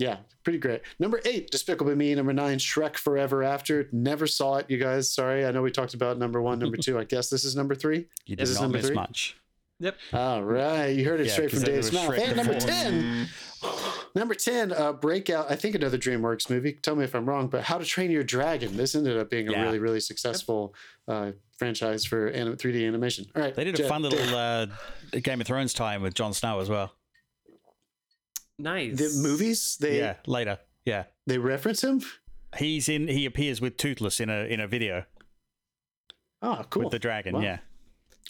Yeah. 0.00 0.08
Yeah, 0.10 0.16
pretty 0.44 0.58
great. 0.58 0.80
Number 0.98 1.20
eight, 1.26 1.50
Despicable 1.50 1.94
Me. 1.94 2.14
Number 2.14 2.32
nine, 2.32 2.56
Shrek 2.58 2.96
Forever 2.96 3.42
After. 3.44 3.88
Never 3.92 4.26
saw 4.26 4.56
it, 4.56 4.66
you 4.70 4.78
guys. 4.78 5.10
Sorry. 5.10 5.44
I 5.44 5.50
know 5.50 5.60
we 5.62 5.70
talked 5.70 5.92
about 5.94 6.16
number 6.18 6.40
one, 6.40 6.58
number 6.58 6.76
two. 6.78 6.98
I 6.98 7.04
guess 7.04 7.28
this 7.30 7.44
is 7.44 7.54
number 7.54 7.74
three. 7.74 8.06
You 8.26 8.34
did 8.36 8.44
is 8.44 8.54
not 8.54 8.62
number 8.62 8.78
miss 8.78 8.86
three? 8.86 8.94
much. 8.96 9.36
Yep. 9.80 9.96
All 10.12 10.42
right. 10.42 10.88
You 10.88 11.04
heard 11.04 11.20
it 11.20 11.26
Yeah, 11.26 11.32
straight 11.32 11.50
'cause 11.50 11.62
from 11.62 11.72
then 11.72 11.80
there 11.80 11.82
Dave's 11.82 11.92
mouth. 11.92 12.10
Shrek 12.10 12.18
And 12.28 12.36
number 12.36 12.54
before. 12.54 12.68
10, 12.70 13.28
number 14.14 14.34
10, 14.34 14.72
uh, 14.72 14.92
Breakout. 14.94 15.50
I 15.50 15.56
think 15.56 15.74
another 15.74 15.96
DreamWorks 15.98 16.50
movie. 16.50 16.72
Tell 16.82 16.96
me 16.96 17.04
if 17.04 17.14
I'm 17.14 17.26
wrong, 17.28 17.48
but 17.48 17.62
How 17.62 17.78
to 17.78 17.84
Train 17.84 18.10
Your 18.10 18.22
Dragon. 18.24 18.76
This 18.76 18.94
ended 18.94 19.16
up 19.18 19.30
being 19.30 19.48
a 19.48 19.52
Yeah. 19.52 19.62
really, 19.62 19.78
really 19.78 20.00
successful 20.00 20.74
uh, 21.08 21.32
franchise 21.58 22.04
for 22.04 22.28
anim- 22.28 22.56
3D 22.56 22.86
animation. 22.86 23.26
All 23.34 23.42
right. 23.42 23.54
They 23.54 23.64
did 23.64 23.74
a 23.74 23.78
Jeff, 23.78 23.88
fun 23.88 24.02
little 24.02 24.34
uh, 24.36 24.66
Game 25.22 25.40
of 25.40 25.46
Thrones 25.46 25.72
time 25.74 26.02
with 26.02 26.14
Jon 26.14 26.32
Snow 26.34 26.60
as 26.60 26.68
well. 26.68 26.92
Nice. 28.62 28.96
the 28.98 29.10
movies, 29.22 29.76
they, 29.80 29.98
yeah, 29.98 30.14
later. 30.26 30.58
Yeah. 30.84 31.04
they 31.26 31.38
reference 31.38 31.82
him. 31.84 32.02
He's 32.58 32.88
in 32.88 33.06
he 33.08 33.26
appears 33.26 33.60
with 33.60 33.76
Toothless 33.76 34.18
in 34.20 34.28
a 34.30 34.44
in 34.44 34.58
a 34.60 34.66
video 34.66 35.04
Oh, 36.42 36.64
cool. 36.70 36.84
with 36.84 36.92
the 36.92 36.98
dragon, 36.98 37.34
Wow. 37.34 37.40
yeah. 37.42 37.58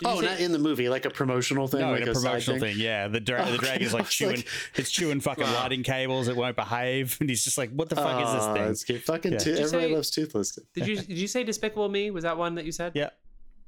Did 0.01 0.07
Oh, 0.09 0.21
not 0.21 0.41
in 0.41 0.53
the 0.53 0.59
movie, 0.59 0.89
like 0.89 1.05
a 1.05 1.11
promotional 1.11 1.69
thing. 1.69 1.81
No, 1.81 1.93
like 1.93 2.03
in 2.03 2.09
a 2.09 2.15
side 2.15 2.23
promotional 2.29 2.59
thing. 2.61 2.77
yeah. 2.79 3.07
The 3.09 3.21
dra- 3.21 3.45
the 3.45 3.53
Okay, 3.55 3.57
dragon 3.67 3.87
is 3.87 3.93
like 3.95 4.09
chewing 4.09 4.37
like- 4.37 4.49
it's 4.77 4.91
chewing 4.91 5.21
fucking 5.21 5.45
Wow. 5.45 5.55
lighting 5.63 5.83
cables, 5.83 6.29
it 6.29 6.37
won't 6.37 6.57
behave, 6.57 7.17
and 7.21 7.29
he's 7.29 7.45
just 7.45 7.59
like, 7.59 7.71
What 7.71 7.89
the 7.89 7.97
fuck 7.97 8.23
is 8.27 8.33
this 8.33 8.45
Oh, 8.45 8.55
thing? 8.55 8.65
That's 8.67 8.85
cute. 8.85 9.03
Fucking 9.03 9.33
Yeah. 9.33 9.39
to- 9.39 9.53
everybody 9.61 9.89
say- 9.89 9.95
loves 9.95 10.11
Toothless. 10.11 10.59
Did 10.75 10.87
you 10.87 10.97
did 10.97 11.19
you 11.19 11.27
say 11.29 11.45
Despicable 11.45 11.89
Me? 11.89 12.11
Was 12.11 12.25
that 12.25 12.37
one 12.39 12.55
that 12.57 12.65
you 12.65 12.73
said? 12.73 12.93
Yeah. 12.95 13.11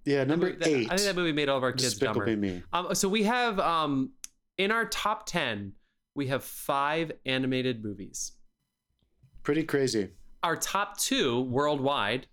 Yeah, 0.05 0.25
number 0.25 0.47
movie- 0.47 0.59
that- 0.59 0.69
eight. 0.69 0.87
I 0.91 0.97
think 0.97 1.07
that 1.09 1.17
movie 1.17 1.33
made 1.33 1.49
all 1.49 1.59
of 1.59 1.63
our 1.63 1.73
kids 1.73 1.85
Despicable 1.95 2.21
dumber. 2.27 2.37
Me. 2.37 2.63
Um, 2.73 2.95
so 2.95 3.09
we 3.09 3.23
have 3.25 3.61
um, 3.61 4.11
in 4.59 4.71
our 4.73 4.87
top 4.87 5.27
ten, 5.27 5.75
we 6.15 6.27
have 6.29 6.45
five 6.45 7.13
animated 7.27 7.83
movies. 7.83 8.33
Pretty 9.43 9.65
crazy. 9.65 10.11
Our 10.43 10.57
top 10.57 10.99
two 10.99 11.43
worldwide, 11.43 12.27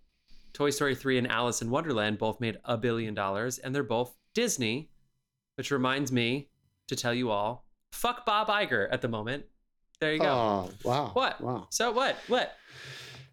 Toy 0.54 0.70
Story 0.70 0.96
3 0.96 1.20
and 1.20 1.28
Alice 1.28 1.62
in 1.62 1.70
Wonderland, 1.70 2.18
both 2.18 2.40
made 2.40 2.58
a 2.66 2.78
billion 2.78 3.14
dollars, 3.14 3.58
and 3.60 3.74
they're 3.74 3.84
both 3.84 4.16
Disney, 4.34 4.90
which 5.56 5.72
reminds 5.72 6.12
me 6.12 6.50
to 6.88 6.96
tell 6.96 7.14
you 7.14 7.30
all, 7.30 7.66
fuck 7.92 8.26
Bob 8.26 8.48
Iger 8.48 8.88
at 8.92 9.02
the 9.02 9.08
moment. 9.08 9.46
There 10.00 10.14
you 10.14 10.20
go. 10.20 10.28
Oh, 10.28 10.72
wow. 10.84 11.12
What? 11.14 11.42
Wow. 11.42 11.68
So 11.70 11.92
what? 11.92 12.16
What? 12.28 12.56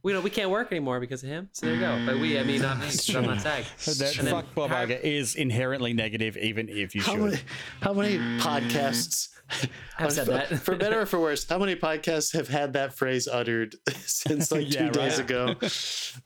We 0.07 0.13
know 0.13 0.21
we 0.21 0.31
can't 0.31 0.51
work 0.51 0.71
anymore 0.71 1.01
because 1.01 1.25
of 1.25 1.31
him. 1.31 1.49
So 1.53 1.67
there 1.67 1.75
you 1.75 1.81
go. 1.81 2.01
But 2.07 2.21
we, 2.21 2.39
I 2.39 2.45
mean, 2.45 2.63
not 2.63 2.79
me. 2.79 2.85
'cause 2.85 3.13
I'm 3.13 3.25
not 3.27 3.41
SAG. 3.43 3.65
That 3.99 4.19
And 4.21 4.29
fuck 4.29 4.55
Bob 4.55 4.71
Har- 4.71 4.87
Iger 4.87 5.01
is 5.03 5.35
inherently 5.35 5.95
negative, 5.95 6.37
even 6.37 6.69
if 6.69 6.95
you 6.95 7.01
How 7.03 7.15
should. 7.15 7.21
many, 7.23 7.39
how 7.81 7.93
many 7.93 8.19
podcasts 8.39 9.31
Have 9.97 10.13
said 10.13 10.29
that. 10.29 10.61
for 10.61 10.77
better 10.77 11.01
or 11.01 11.07
for 11.07 11.19
worse? 11.19 11.45
How 11.49 11.59
many 11.59 11.75
podcasts 11.75 12.33
have 12.35 12.47
had 12.47 12.75
that 12.75 12.95
phrase 12.95 13.27
uttered 13.27 13.75
since 14.07 14.53
like 14.53 14.69
two 14.71 14.85
Yeah, 14.85 14.91
days 14.91 15.19
ago? 15.19 15.57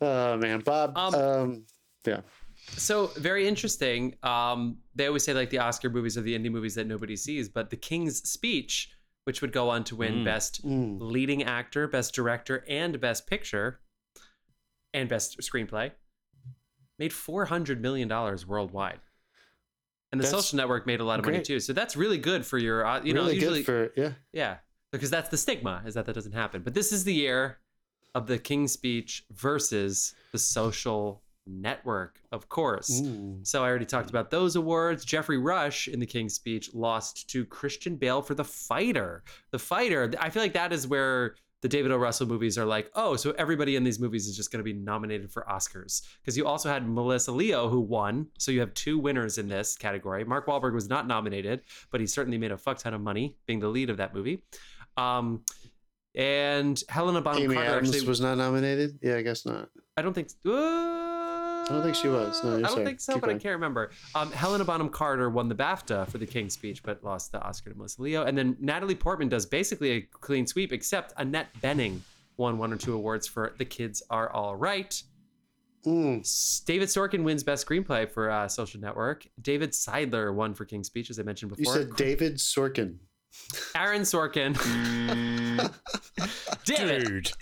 Oh 0.03 0.37
man, 0.37 0.61
Bob. 0.61 0.99
Um, 0.99 1.15
Um, 1.15 1.65
yeah, 2.07 2.21
So 2.77 3.07
very 3.17 3.49
interesting. 3.49 4.15
Um, 4.23 4.77
they 4.95 5.07
always 5.07 5.25
say 5.25 5.33
like 5.33 5.49
the 5.49 5.59
Oscar 5.61 5.89
movies 5.89 6.19
are 6.19 6.23
the 6.23 6.39
indie 6.39 6.51
movies 6.53 6.75
that 6.75 6.87
nobody 6.87 7.17
sees, 7.17 7.49
but 7.49 7.71
The 7.71 7.77
King's 7.79 8.29
Speech, 8.29 8.91
which 9.25 9.41
would 9.41 9.53
go 9.53 9.69
on 9.69 9.85
to 9.85 9.97
win 9.97 10.17
Mm. 10.17 10.25
Best 10.25 10.65
Mm. 10.67 10.99
Leading 11.01 11.43
Actor, 11.43 11.89
Best 11.89 12.15
Director, 12.15 12.65
and 12.69 13.01
Best 13.01 13.27
Picture, 13.27 13.81
and 14.93 15.09
Best 15.09 15.39
Screenplay, 15.41 15.93
made 16.99 17.13
four 17.13 17.47
hundred 17.47 17.81
million 17.81 18.09
dollars 18.09 18.47
worldwide. 18.47 19.01
And 20.13 20.21
the 20.21 20.23
That's 20.23 20.33
Social 20.33 20.57
Network 20.57 20.87
made 20.87 21.01
a 21.01 21.05
lot 21.05 21.21
of 21.21 21.25
money 21.25 21.41
too. 21.41 21.61
So 21.61 21.73
that's 21.73 21.97
really 21.97 22.19
good 22.19 22.45
for 22.45 22.59
your, 22.59 22.85
uh, 22.85 23.01
you 23.03 23.15
know, 23.15 23.23
really 23.23 23.35
usually 23.37 23.63
good 23.63 23.93
for 23.95 24.01
yeah. 24.01 24.13
Yeah, 24.33 24.57
because 24.91 25.09
that's 25.11 25.29
the 25.29 25.37
stigma 25.37 25.83
is 25.87 25.95
that 25.95 26.07
that 26.07 26.15
doesn't 26.15 26.33
happen. 26.33 26.63
But 26.63 26.75
this 26.75 26.91
is 26.91 27.05
the 27.05 27.15
year 27.15 27.59
of 28.15 28.27
the 28.27 28.39
King's 28.39 28.73
Speech 28.73 29.25
versus 29.31 30.15
the 30.33 30.39
Social 30.39 31.23
Network, 31.47 32.21
of 32.33 32.49
course. 32.49 33.01
Mm. 33.01 33.47
So 33.47 33.65
I 33.65 33.69
already 33.69 33.87
talked 33.87 34.11
about 34.11 34.31
those 34.31 34.57
awards. 34.57 35.05
Geoffrey 35.05 35.39
Rush 35.39 35.89
in 35.89 36.01
the 36.01 36.07
King's 36.07 36.35
Speech 36.35 36.73
lost 36.75 37.29
to 37.31 37.45
Christian 37.45 37.97
Bale 37.97 38.23
for 38.23 38.35
The 38.35 38.45
Fighter. 38.45 39.25
The 39.51 39.59
Fighter. 39.59 40.13
I 40.19 40.31
feel 40.31 40.43
like 40.43 40.53
that 40.53 40.73
is 40.73 40.87
where 40.87 41.35
the 41.63 41.69
David 41.69 41.93
O. 41.93 41.97
Russell 41.97 42.27
movies 42.27 42.57
are 42.57 42.65
like, 42.65 42.91
oh, 42.95 43.17
so 43.17 43.33
everybody 43.33 43.77
in 43.77 43.85
these 43.85 43.99
movies 43.99 44.27
is 44.27 44.37
just 44.37 44.51
going 44.51 44.61
to 44.61 44.65
be 44.65 44.73
nominated 44.73 45.31
for 45.31 45.45
Oscars. 45.51 46.03
Because 46.21 46.37
you 46.37 46.47
also 46.47 46.71
had 46.71 46.89
Melissa 46.89 47.33
Leo 47.33 47.69
who 47.69 47.81
won. 47.81 48.29
So 48.39 48.51
you 48.51 48.61
have 48.61 48.73
two 48.75 48.99
winners 48.99 49.37
in 49.37 49.49
this 49.49 49.77
category. 49.77 50.25
Mark 50.25 50.47
Wahlberg 50.47 50.73
was 50.73 50.89
not 50.89 51.07
nominated, 51.07 51.63
but 51.91 52.01
he 52.01 52.07
certainly 52.07 52.39
made 52.39 52.53
a 52.53 52.57
fuck 52.57 52.79
ton 52.79 52.95
of 52.95 53.01
money 53.01 53.37
being 53.47 53.61
the 53.61 53.69
lead 53.69 53.91
of 53.91 53.99
that 53.99 54.15
movie. 54.15 54.43
Um, 54.97 55.43
and 56.15 56.83
Helena 56.89 57.21
Bonham 57.21 57.43
Amy 57.43 57.55
Carter 57.55 57.71
Adams 57.71 57.91
actually, 57.91 58.09
was 58.09 58.21
not 58.21 58.37
nominated. 58.39 58.99
Yeah, 59.03 59.17
I 59.17 59.23
guess 59.23 59.47
not. 59.47 59.69
I 59.97 60.03
don't 60.03 60.15
think. 60.15 60.31
I 61.71 61.75
don't 61.75 61.83
think 61.85 61.95
she 61.95 62.09
was. 62.09 62.43
No, 62.43 62.51
you're 62.51 62.59
I 62.59 62.63
don't 62.63 62.71
sorry. 62.73 62.85
think 62.85 63.01
so, 63.01 63.13
Keep 63.15 63.21
but 63.21 63.31
I 63.31 63.35
can't 63.35 63.55
remember. 63.55 63.91
Um, 64.15 64.33
Helena 64.33 64.65
Bonham 64.65 64.89
Carter 64.89 65.31
won 65.31 65.49
the 65.49 65.55
BAFTA 65.55 66.09
for 66.11 66.19
the 66.19 66.27
King's 66.27 66.53
Speech, 66.55 66.83
but 66.83 67.03
lost 67.05 67.31
the 67.33 67.41
Oscar 67.41 67.71
to 67.71 67.77
Melissa 67.77 68.03
Leo. 68.03 68.25
And 68.25 68.37
then 68.37 68.57
Natalie 68.61 68.97
Portman 68.97 69.29
does 69.29 69.47
basically 69.47 69.91
a 69.93 70.01
clean 70.03 70.47
sweep, 70.47 70.73
except 70.73 71.13
Annette 71.17 71.49
Bening 71.63 72.01
won 72.37 72.59
one 72.59 72.73
or 72.73 72.77
two 72.77 72.95
awards 72.95 73.27
for 73.29 73.55
The 73.59 73.65
Kids 73.65 74.03
Are 74.11 74.31
All 74.33 74.57
Right. 74.57 75.01
Mm. 75.87 76.65
David 76.67 76.89
Sorkin 76.89 77.23
wins 77.23 77.43
Best 77.43 77.67
Screenplay 77.67 78.11
for 78.11 78.31
uh, 78.31 78.49
Social 78.49 78.81
Network. 78.81 79.27
David 79.41 79.71
Seidler 79.73 80.35
won 80.35 80.55
for 80.55 80.65
King's 80.65 80.89
Speech, 80.89 81.09
as 81.09 81.19
I 81.19 81.23
mentioned 81.23 81.51
before. 81.57 81.79
You 81.79 81.85
before. 81.87 81.97
said 81.97 82.05
David 82.05 82.35
Sorkin. 82.37 82.97
Aaron 83.77 84.03
Sorkin. 84.03 84.55
Damn 86.67 86.89
it. 86.89 87.05
Dude. 87.05 87.33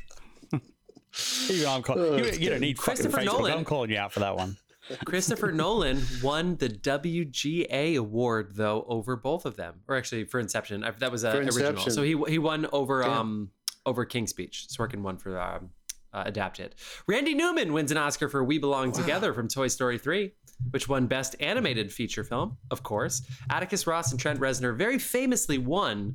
Even 1.50 1.66
I'm 1.68 1.82
call- 1.82 1.98
Oh, 1.98 2.16
you, 2.16 2.30
you 2.32 2.50
don't 2.50 2.60
need 2.60 2.76
Christopher 2.76 3.22
Nolan. 3.22 3.52
I'm 3.52 3.64
calling 3.64 3.90
you 3.90 3.98
out 3.98 4.12
for 4.12 4.20
that 4.20 4.36
one. 4.36 4.56
Christopher 5.04 5.52
Nolan 5.52 6.00
won 6.22 6.56
the 6.56 6.68
WGA 6.68 7.96
award 7.98 8.52
though 8.54 8.84
over 8.88 9.16
both 9.16 9.44
of 9.46 9.56
them, 9.56 9.80
or 9.88 9.96
actually 9.96 10.24
for 10.24 10.40
Inception. 10.40 10.84
I- 10.84 10.92
That 10.92 11.12
was 11.12 11.24
uh, 11.24 11.30
original. 11.30 11.70
Inception. 11.70 11.92
So 11.92 12.02
he 12.02 12.16
he 12.28 12.38
won 12.38 12.66
over 12.72 13.02
Damn. 13.02 13.12
um 13.12 13.50
over 13.86 14.04
King's 14.04 14.30
Speech. 14.30 14.66
Sorkin 14.70 15.00
won 15.02 15.16
for 15.18 15.38
um, 15.40 15.70
uh, 16.12 16.22
adapted. 16.26 16.74
Randy 17.06 17.34
Newman 17.34 17.72
wins 17.72 17.90
an 17.90 17.96
Oscar 17.98 18.28
for 18.28 18.42
We 18.44 18.58
Belong 18.58 18.92
Together 18.92 19.32
from 19.34 19.48
Toy 19.48 19.68
Story 19.68 19.98
3, 19.98 20.30
which 20.70 20.88
won 20.88 21.06
Best 21.06 21.36
Animated 21.40 21.90
Feature 21.92 22.24
Film, 22.24 22.56
of 22.70 22.82
course. 22.82 23.22
Atticus 23.50 23.86
Ross 23.86 24.10
and 24.10 24.20
Trent 24.20 24.40
Reznor 24.40 24.76
very 24.76 24.98
famously 24.98 25.56
won 25.58 26.14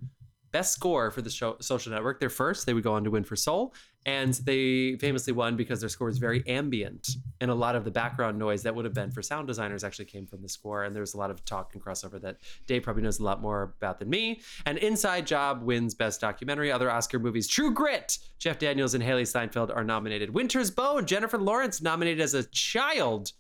Best 0.54 0.72
Score 0.72 1.10
for 1.10 1.24
the 1.24 1.32
show, 1.32 1.58
Social 1.60 1.92
Network. 1.92 2.20
Their 2.20 2.30
first, 2.30 2.68
they 2.68 2.76
would 2.76 2.84
go 2.84 2.94
on 2.94 3.04
to 3.04 3.10
win 3.10 3.24
for 3.24 3.36
Soul, 3.36 3.74
and 4.06 4.36
they 4.46 4.96
famously 4.98 5.34
won 5.34 5.58
because 5.58 5.80
their 5.80 5.90
score 5.90 6.10
is 6.10 6.20
very 6.20 6.48
ambient, 6.48 7.10
and 7.42 7.50
a 7.50 7.56
lot 7.56 7.76
of 7.76 7.84
the 7.84 7.92
background 7.92 8.38
noise 8.38 8.62
that 8.62 8.76
would 8.76 8.86
have 8.86 8.94
been 8.94 9.10
for 9.10 9.24
sound 9.24 9.48
designers 9.48 9.84
actually 9.84 10.06
came 10.06 10.28
from 10.28 10.44
the 10.44 10.48
score. 10.48 10.84
And 10.84 10.94
there 10.96 11.02
was 11.02 11.16
a 11.16 11.18
lot 11.18 11.32
of 11.32 11.44
talk 11.44 11.74
and 11.74 11.84
crossover 11.84 12.22
that 12.22 12.38
Dave 12.68 12.84
probably 12.84 13.02
knows 13.02 13.20
a 13.20 13.24
lot 13.24 13.42
more 13.42 13.74
about 13.82 13.98
than 13.98 14.10
me. 14.10 14.42
And 14.68 14.78
Inside 14.78 15.26
Job 15.26 15.64
wins 15.64 15.96
Best 15.96 16.22
Documentary. 16.22 16.72
Other 16.72 16.92
Oscar 16.92 17.18
movies: 17.18 17.48
True 17.48 17.74
Grit, 17.74 18.20
Jeff 18.38 18.60
Daniels 18.60 18.94
and 18.94 19.04
Hailee 19.04 19.28
Steinfeld 19.28 19.72
are 19.72 19.84
nominated. 19.84 20.30
Winter's 20.30 20.70
Bone, 20.70 21.08
Jennifer 21.08 21.40
Lawrence 21.40 21.82
nominated 21.82 22.22
as 22.22 22.36
a 22.36 22.44
child. 22.52 23.32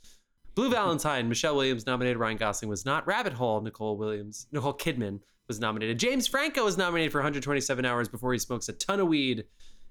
Blue 0.55 0.71
Valentine, 0.71 1.29
Michelle 1.29 1.55
Williams 1.55 1.85
nominated. 1.85 2.17
Ryan 2.17 2.37
Gosling 2.37 2.69
was 2.69 2.85
not. 2.85 3.05
Rabbit 3.05 3.33
Hole, 3.33 3.61
Nicole 3.61 3.97
Williams, 3.97 4.47
Nicole 4.51 4.73
Kidman 4.73 5.19
was 5.53 5.59
nominated. 5.59 5.99
James 5.99 6.25
Franco 6.27 6.65
was 6.65 6.77
nominated 6.77 7.11
for 7.11 7.19
127 7.19 7.85
hours 7.85 8.09
before 8.09 8.33
he 8.33 8.39
smokes 8.39 8.69
a 8.69 8.73
ton 8.73 8.99
of 8.99 9.07
weed 9.07 9.45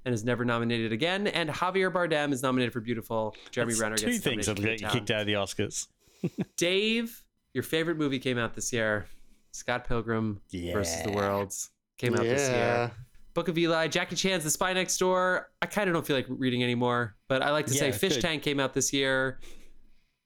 and 0.04 0.12
is 0.12 0.24
never 0.24 0.44
nominated 0.44 0.92
again. 0.92 1.28
And 1.28 1.48
Javier 1.48 1.92
Bardem 1.92 2.32
is 2.32 2.42
nominated 2.42 2.72
for 2.72 2.80
Beautiful. 2.80 3.36
Jeremy 3.52 3.74
That's 3.74 3.80
Renner 3.80 3.96
two 3.96 4.06
gets 4.10 4.24
things 4.24 4.46
that'll 4.46 4.64
get 4.64 4.80
you 4.80 4.88
kicked 4.88 5.12
out 5.12 5.20
of 5.20 5.26
the 5.28 5.34
Oscars. 5.34 5.86
Dave, 6.56 7.22
your 7.54 7.62
favorite 7.62 7.96
movie 7.96 8.18
came 8.18 8.38
out 8.38 8.54
this 8.54 8.72
year. 8.72 9.06
Scott 9.52 9.86
Pilgrim 9.86 10.40
versus 10.50 11.02
the 11.04 11.10
Yeah. 11.10 11.16
World 11.16 11.54
came 11.98 12.14
out 12.14 12.22
this 12.22 12.48
year. 12.50 12.90
Book 13.34 13.46
of 13.48 13.56
Eli, 13.56 13.86
Jackie 13.86 14.16
Chan's 14.16 14.42
The 14.42 14.50
Spy 14.50 14.72
Next 14.72 14.98
Door. 14.98 15.48
I 15.62 15.66
kind 15.66 15.88
of 15.88 15.94
don't 15.94 16.04
feel 16.06 16.16
like 16.16 16.26
reading 16.28 16.62
anymore, 16.64 17.14
but 17.28 17.40
I 17.42 17.50
like 17.52 17.66
to 17.66 17.74
say 17.74 17.92
Fish 17.92 18.14
good. 18.16 18.22
Tank 18.22 18.42
came 18.42 18.58
out 18.58 18.74
this 18.74 18.92
year, 18.92 19.38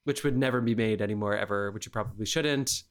which 0.05 0.25
would 0.25 0.37
never 0.39 0.61
be 0.63 0.75
made 0.75 1.03
anymore 1.03 1.37
ever, 1.37 1.71
which 1.73 1.85
you 1.87 1.93
probably 1.93 2.25
shouldn't. 2.27 2.83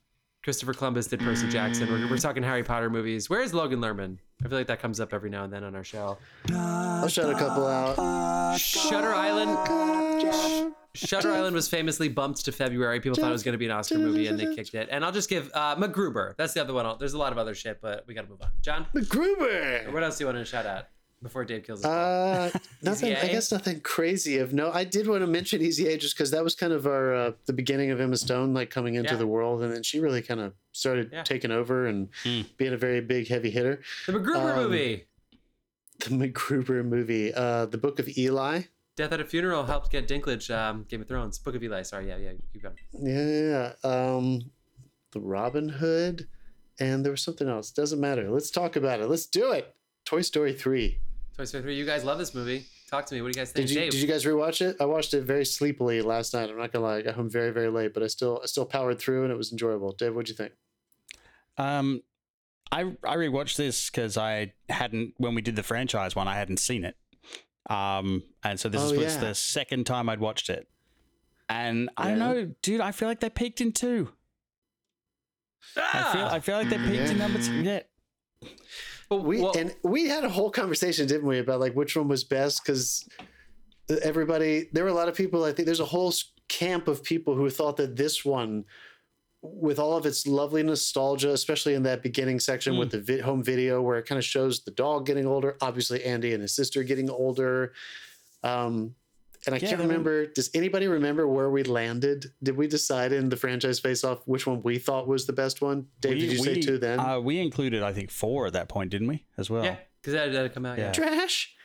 Christopher 0.46 0.76
Columbus 0.76 1.08
did 1.08 1.22
Percy 1.22 1.50
Jackson. 1.50 1.90
We're, 1.90 2.08
we're 2.08 2.20
talking 2.20 2.44
Harry 2.44 2.64
Potter 2.64 2.88
movies. 2.88 3.32
Where 3.32 3.42
is 3.42 3.52
Logan 3.52 3.80
Lerman? 3.80 4.20
I 4.44 4.48
feel 4.48 4.60
like 4.60 4.68
that 4.68 4.80
comes 4.80 5.00
up 5.00 5.12
every 5.12 5.32
now 5.32 5.44
and 5.44 5.52
then 5.52 5.64
on 5.64 5.76
our 5.76 5.84
show. 5.84 6.20
I'll 6.54 7.08
shout 7.08 7.32
a 7.32 7.34
couple 7.34 7.66
out. 7.66 8.56
Shutter 8.60 9.12
Island. 9.12 9.58
Shutter 10.94 11.32
Island 11.32 11.56
was 11.56 11.68
famously 11.68 12.10
bumped 12.10 12.46
to 12.46 12.52
February. 12.52 13.00
People 13.00 13.16
thought 13.16 13.30
it 13.30 13.32
was 13.32 13.42
going 13.42 13.54
to 13.54 13.58
be 13.58 13.66
an 13.66 13.72
Oscar 13.72 13.98
movie, 13.98 14.28
and 14.28 14.40
they 14.40 14.54
kicked 14.54 14.76
it. 14.76 14.88
And 14.92 15.04
I'll 15.04 15.12
just 15.12 15.30
give 15.30 15.50
uh, 15.56 15.78
MacGruber. 15.78 16.36
That's 16.38 16.54
the 16.54 16.62
other 16.62 16.76
one. 16.76 16.96
There's 17.00 17.14
a 17.14 17.18
lot 17.18 17.32
of 17.32 17.40
other 17.40 17.56
shit, 17.56 17.82
but 17.82 18.06
we 18.06 18.14
got 18.14 18.26
to 18.26 18.30
move 18.30 18.44
on. 18.44 18.52
John, 18.62 18.86
MacGruber. 18.94 19.92
what 19.92 20.04
else 20.04 20.20
do 20.20 20.26
you 20.26 20.28
want 20.28 20.38
to 20.38 20.46
shout 20.46 20.68
out 20.68 20.86
before 21.26 21.44
Dave 21.44 21.64
kills 21.64 21.84
us? 21.84 21.86
Uh, 21.86 22.58
nothing. 22.82 23.14
I 23.14 23.20
A? 23.20 23.32
guess 23.32 23.52
nothing 23.52 23.82
crazy 23.82 24.38
of 24.38 24.54
no. 24.54 24.72
I 24.72 24.84
did 24.84 25.08
want 25.08 25.22
to 25.22 25.28
mention 25.28 25.62
Easy 25.62 25.88
A 25.88 25.98
just 25.98 26.16
because 26.16 26.32
that 26.32 26.44
was 26.44 26.56
kind 26.56 26.72
of 26.72 26.86
our 26.88 27.14
uh, 27.14 27.32
the 27.46 27.54
beginning 27.54 27.92
of 27.92 28.00
Emma 28.00 28.16
Stone 28.18 28.54
like 28.54 28.70
coming 28.70 28.96
into 28.96 29.14
Yeah. 29.14 29.18
the 29.20 29.28
world, 29.28 29.62
and 29.64 29.74
then 29.74 29.84
she 29.84 30.00
really 30.00 30.22
kind 30.22 30.40
of 30.40 30.54
started 30.72 31.10
Yeah. 31.12 31.24
taking 31.24 31.52
over 31.52 31.88
and 31.88 32.10
being 32.58 32.74
a 32.74 32.78
very 32.78 33.02
big 33.02 33.28
heavy 33.28 33.50
hitter. 33.52 33.82
the 34.06 34.14
MacGruber 34.14 34.52
um, 34.56 34.64
movie. 34.64 35.06
The 36.00 36.10
MacGruber 36.10 36.84
movie, 36.86 37.34
uh, 37.34 37.66
the 37.68 37.78
Book 37.78 38.00
of 38.00 38.18
Eli. 38.18 38.64
Death 38.98 39.12
at 39.12 39.20
a 39.20 39.26
Funeral 39.26 39.64
helped 39.66 39.92
get 39.92 40.08
Dinklage 40.08 40.54
um, 40.54 40.86
Game 40.88 41.02
of 41.02 41.08
Thrones. 41.08 41.38
Book 41.40 41.56
of 41.56 41.64
Eli. 41.64 41.82
Sorry, 41.82 42.08
yeah, 42.08 42.18
yeah, 42.18 42.32
keep 42.54 42.62
going. 42.64 42.76
Yeah, 42.94 43.74
um, 43.84 44.52
the 45.12 45.20
Robin 45.22 45.68
Hood, 45.70 46.28
and 46.80 47.04
there 47.04 47.12
was 47.12 47.22
something 47.22 47.48
else. 47.50 47.72
Doesn't 47.72 48.00
matter. 48.00 48.30
Let's 48.30 48.52
talk 48.52 48.76
about 48.76 49.00
it. 49.02 49.08
Let's 49.10 49.26
do 49.26 49.52
it. 49.52 49.74
Toy 50.06 50.22
Story 50.22 50.54
three. 50.54 51.00
Toy 51.38 51.46
Story 51.46 51.64
3. 51.64 51.76
You 51.76 51.86
guys 51.86 52.04
love 52.04 52.18
this 52.18 52.34
movie. 52.34 52.66
Talk 52.90 53.06
to 53.08 53.16
me. 53.16 53.22
What 53.22 53.34
do 53.34 53.38
you 53.40 53.42
guys 53.42 53.52
think? 53.52 53.68
Did 53.68 53.74
you 53.76 53.82
Dave? 53.82 53.92
did 53.92 54.02
you 54.02 54.08
guys 54.08 54.26
rewatch 54.26 54.62
it? 54.62 54.78
I 54.80 54.86
watched 54.86 55.14
it 55.14 55.24
very 55.24 55.44
sleepily 55.46 56.02
last 56.02 56.34
night. 56.34 56.50
I'm 56.50 56.58
not 56.58 56.72
gonna 56.72 56.86
lie. 56.86 56.98
I 56.98 57.02
got 57.02 57.16
home 57.16 57.30
very 57.30 57.52
very 57.52 57.70
late, 57.70 57.94
but 57.94 58.04
I 58.04 58.08
still 58.08 58.40
I 58.42 58.46
still 58.46 58.66
powered 58.66 59.00
through 59.00 59.24
and 59.24 59.32
it 59.32 59.36
was 59.36 59.52
enjoyable. 59.52 59.92
Dave, 59.92 60.14
what'd 60.16 60.30
you 60.30 60.36
think? 60.36 60.54
Um, 61.58 62.04
I 62.72 62.82
I 63.04 63.16
rewatched 63.18 63.58
this 63.58 63.90
because 63.90 64.18
I 64.18 64.54
hadn't 64.70 65.14
when 65.18 65.36
we 65.36 65.42
did 65.42 65.56
the 65.56 65.64
franchise 65.64 66.16
one, 66.16 66.28
I 66.28 66.36
hadn't 66.36 66.58
seen 66.58 66.86
it. 66.86 66.96
Um, 67.70 68.24
and 68.44 68.60
so 68.60 68.70
this 68.70 68.82
Oh, 68.82 68.96
was 68.96 69.16
yeah. 69.16 69.22
the 69.22 69.34
second 69.36 69.86
time 69.88 70.08
I'd 70.08 70.20
watched 70.20 70.50
it, 70.52 70.68
and 71.50 71.90
I 71.98 72.10
don't 72.10 72.20
know, 72.20 72.54
dude. 72.62 72.80
I 72.82 72.92
feel 72.92 73.08
like 73.08 73.20
they 73.20 73.30
peaked 73.32 73.60
in 73.60 73.72
two. 73.72 74.10
I 75.76 76.14
feel 76.14 76.22
Ah! 76.22 76.34
I 76.34 76.40
feel 76.40 76.58
like 76.58 76.70
they 76.70 76.78
peaked 76.78 77.10
in 77.10 77.18
number 77.18 77.42
two. 77.42 77.56
Yeah, 77.64 77.80
But 79.10 79.24
We 79.24 79.42
well, 79.42 79.54
and 79.58 79.76
we 79.84 80.08
had 80.08 80.24
a 80.24 80.30
whole 80.30 80.52
conversation, 80.52 81.08
didn't 81.08 81.28
we, 81.28 81.40
about 81.40 81.60
like 81.60 81.74
which 81.74 81.96
one 81.96 82.08
was 82.08 82.24
best? 82.24 82.64
Because 82.64 83.08
everybody, 84.02 84.70
there 84.74 84.84
were 84.84 84.90
a 84.90 84.94
lot 84.94 85.08
of 85.08 85.16
people. 85.16 85.44
I 85.44 85.52
think 85.52 85.66
there's 85.66 85.80
a 85.80 85.86
whole 85.86 86.14
camp 86.50 86.88
of 86.88 87.04
people 87.04 87.36
who 87.36 87.50
thought 87.50 87.78
that 87.78 87.96
this 87.96 88.26
one, 88.26 88.66
with 89.42 89.78
all 89.78 89.96
of 89.96 90.06
its 90.06 90.26
lovely 90.26 90.64
nostalgia, 90.64 91.32
especially 91.32 91.76
in 91.76 91.84
that 91.84 92.02
beginning 92.02 92.40
section 92.40 92.78
with 92.78 92.90
the 92.92 93.00
vi- 93.00 93.22
home 93.22 93.44
video 93.44 93.82
where 93.82 93.98
it 93.98 94.08
kind 94.08 94.18
of 94.18 94.26
shows 94.26 94.64
the 94.64 94.72
dog 94.72 95.06
getting 95.06 95.28
older, 95.28 95.56
obviously 95.62 96.04
Andy 96.04 96.34
and 96.34 96.42
his 96.42 96.56
sister 96.56 96.82
getting 96.84 97.10
older. 97.10 97.74
Um, 98.44 98.96
and 99.46 99.56
I 99.56 99.58
Yeah, 99.60 99.68
can't 99.70 99.78
they 99.80 99.86
were- 99.86 99.90
remember. 99.92 100.26
Does 100.28 100.50
anybody 100.54 100.88
remember 100.88 101.28
where 101.28 101.50
we 101.50 101.64
landed? 101.64 102.26
Did 102.44 102.58
we 102.58 102.68
decide 102.68 103.12
in 103.14 103.30
the 103.30 103.38
franchise 103.38 103.80
face 103.80 104.04
off 104.04 104.20
which 104.26 104.46
one 104.48 104.62
we 104.64 104.78
thought 104.78 105.08
was 105.08 105.26
the 105.26 105.34
best 105.34 105.62
one? 105.62 105.88
Dave, 106.02 106.14
We- 106.16 106.20
did 106.22 106.32
you 106.34 106.38
say 106.44 106.54
we- 106.56 106.62
two 106.62 106.78
then? 106.78 107.00
Uh, 107.00 107.20
we 107.20 107.40
included, 107.40 107.84
I 107.84 107.94
think, 107.94 108.12
four 108.12 108.48
at 108.48 108.54
that 108.54 108.70
point, 108.70 108.92
didn't 108.92 109.08
we? 109.08 109.26
As 109.38 109.50
well. 109.50 109.64
yeah, 109.64 109.78
because 110.02 110.14
that 110.14 110.32
had 110.34 110.44
to 110.44 110.50
come 110.50 110.66
out. 110.66 110.78
Yeah. 110.78 110.86
Yeah. 110.88 110.92
Trash. 110.92 111.56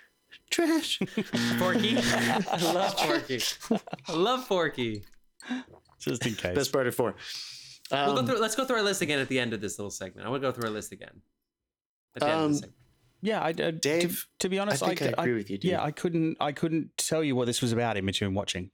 Trash. 0.50 0.98
Forky. 1.58 1.96
I 1.98 2.72
love 2.72 2.98
Forky. 2.98 3.40
I 4.08 4.12
love 4.12 4.46
Forky. 4.46 5.04
Just 5.98 6.26
in 6.26 6.34
case. 6.34 6.54
Best 6.54 6.72
part 6.72 6.86
of 6.86 6.94
four. 6.94 7.14
We'll 7.90 8.14
go 8.14 8.18
Um, 8.20 8.26
through, 8.26 8.38
let's 8.38 8.54
go 8.54 8.64
through 8.64 8.76
our 8.76 8.82
list 8.82 9.02
again 9.02 9.18
at 9.18 9.28
the 9.28 9.40
end 9.40 9.52
of 9.52 9.60
this 9.60 9.78
little 9.78 9.90
segment. 9.90 10.26
I 10.26 10.30
want 10.30 10.42
to 10.42 10.48
go 10.48 10.52
through 10.52 10.64
our 10.68 10.70
list 10.74 10.92
again. 10.92 11.22
At 12.14 12.20
the 12.20 12.26
end 12.26 12.34
of 12.34 12.40
Um, 12.44 12.52
the 12.52 12.58
segment. 12.58 12.74
Yeah, 13.22 13.40
I, 13.40 13.50
uh, 13.50 13.68
I, 13.68 13.70
Dave, 13.72 14.10
To, 14.10 14.26
to 14.40 14.48
be 14.48 14.58
honest, 14.58 14.82
I 14.82 14.94
think 14.94 15.02
I, 15.02 15.06
I, 15.18 15.22
agree 15.24 15.34
with 15.34 15.50
you. 15.50 15.58
Dude. 15.58 15.70
Yeah, 15.70 15.82
I 15.82 15.90
couldn't. 15.90 16.36
I 16.40 16.52
couldn't 16.52 16.96
tell 16.96 17.22
you 17.24 17.34
what 17.36 17.46
this 17.46 17.60
was 17.62 17.72
about 17.72 17.96
in 17.96 18.06
between 18.06 18.34
watching. 18.34 18.70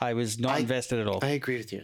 I 0.00 0.14
was 0.14 0.38
not 0.38 0.56
I- 0.56 0.58
invested 0.60 0.98
at 0.98 1.06
all. 1.06 1.20
I 1.22 1.30
agree 1.30 1.56
with 1.56 1.72
you. 1.72 1.82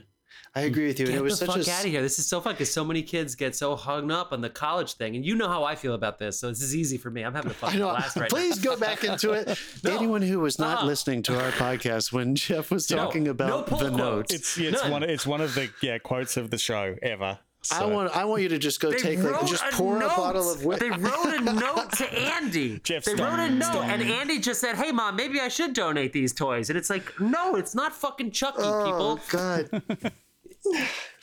I 0.55 0.63
agree 0.63 0.87
with 0.87 0.99
you. 0.99 1.05
And 1.07 1.13
Get 1.15 1.19
it 1.21 1.23
was 1.23 1.39
the 1.41 1.47
such 1.47 1.57
fuck 1.57 1.67
a 1.67 1.71
out 1.73 1.85
of 1.85 1.91
here. 1.91 2.01
This 2.03 2.19
is 2.19 2.27
so 2.27 2.41
fun 2.41 2.55
because 2.55 2.73
so 2.73 2.83
many 2.83 3.03
kids 3.03 3.35
get 3.35 3.55
so 3.55 3.77
hung 3.77 4.11
up 4.11 4.33
on 4.33 4.41
the 4.41 4.49
college 4.49 4.95
thing. 4.95 5.15
And 5.15 5.25
you 5.25 5.35
know 5.35 5.49
how 5.49 5.65
I 5.65 5.75
feel 5.75 5.93
about 5.95 6.19
this. 6.19 6.39
So 6.41 6.49
this 6.49 6.63
is 6.63 6.75
easy 6.75 6.97
for 6.97 7.11
me. 7.11 7.23
I'm 7.23 7.35
having 7.35 7.51
a 7.51 7.55
fucking 7.63 7.79
blast 7.81 8.17
right 8.17 8.31
Please 8.31 8.59
go 8.59 8.75
back 8.77 9.05
into 9.05 9.33
it. 9.33 9.59
No. 9.85 9.95
Anyone 9.97 10.23
who 10.23 10.41
was 10.41 10.59
not 10.59 10.79
Uh-uh. 10.79 10.87
listening 10.87 11.23
to 11.25 11.43
our 11.43 11.51
podcast 11.53 12.11
when 12.13 12.37
Jeff 12.37 12.71
was 12.71 12.87
talking 12.87 13.25
No 13.25 13.31
about 13.33 13.67
pull 13.67 13.79
the 13.79 13.89
quotes. 13.91 13.99
notes, 13.99 14.35
it's 14.35 14.59
it's 14.59 14.89
one. 14.89 15.03
It's 15.03 15.27
one 15.27 15.41
of 15.43 15.55
the 15.55 15.71
yeah 15.83 15.99
quotes 15.99 16.37
of 16.39 16.51
the 16.51 16.59
show 16.59 16.97
ever. 17.03 17.39
I 17.73 17.85
want 17.87 18.17
I 18.17 18.25
want 18.25 18.43
you 18.43 18.49
to 18.51 18.59
just 18.59 18.81
go 18.81 18.91
They 18.91 18.99
take 18.99 19.19
like 19.21 19.47
just 19.47 19.63
a 19.65 19.71
pour 19.73 19.97
a 19.97 20.01
note. 20.01 20.17
bottle 20.17 20.51
of 20.51 20.65
whiskey. 20.65 20.89
They 20.89 20.97
wrote 20.97 21.35
a 21.35 21.41
note 21.41 21.93
to 21.99 22.13
Andy. 22.35 22.79
Jeff, 22.85 23.05
they 23.05 23.15
stop. 23.15 23.31
wrote 23.39 23.41
a 23.47 23.51
note, 23.51 23.65
Stop. 23.65 23.85
and 23.89 24.03
Andy 24.03 24.39
just 24.39 24.61
said, 24.61 24.77
"Hey, 24.77 24.93
mom, 24.93 25.17
maybe 25.17 25.41
I 25.41 25.49
should 25.49 25.73
donate 25.75 26.13
these 26.13 26.33
toys." 26.33 26.71
And 26.71 26.77
it's 26.79 26.91
like, 26.91 27.19
no, 27.21 27.57
it's 27.57 27.75
not 27.75 27.93
fucking 27.95 28.31
Chucky, 28.33 28.59
Oh 28.63 29.19
people. 29.21 29.21
God! 29.31 30.13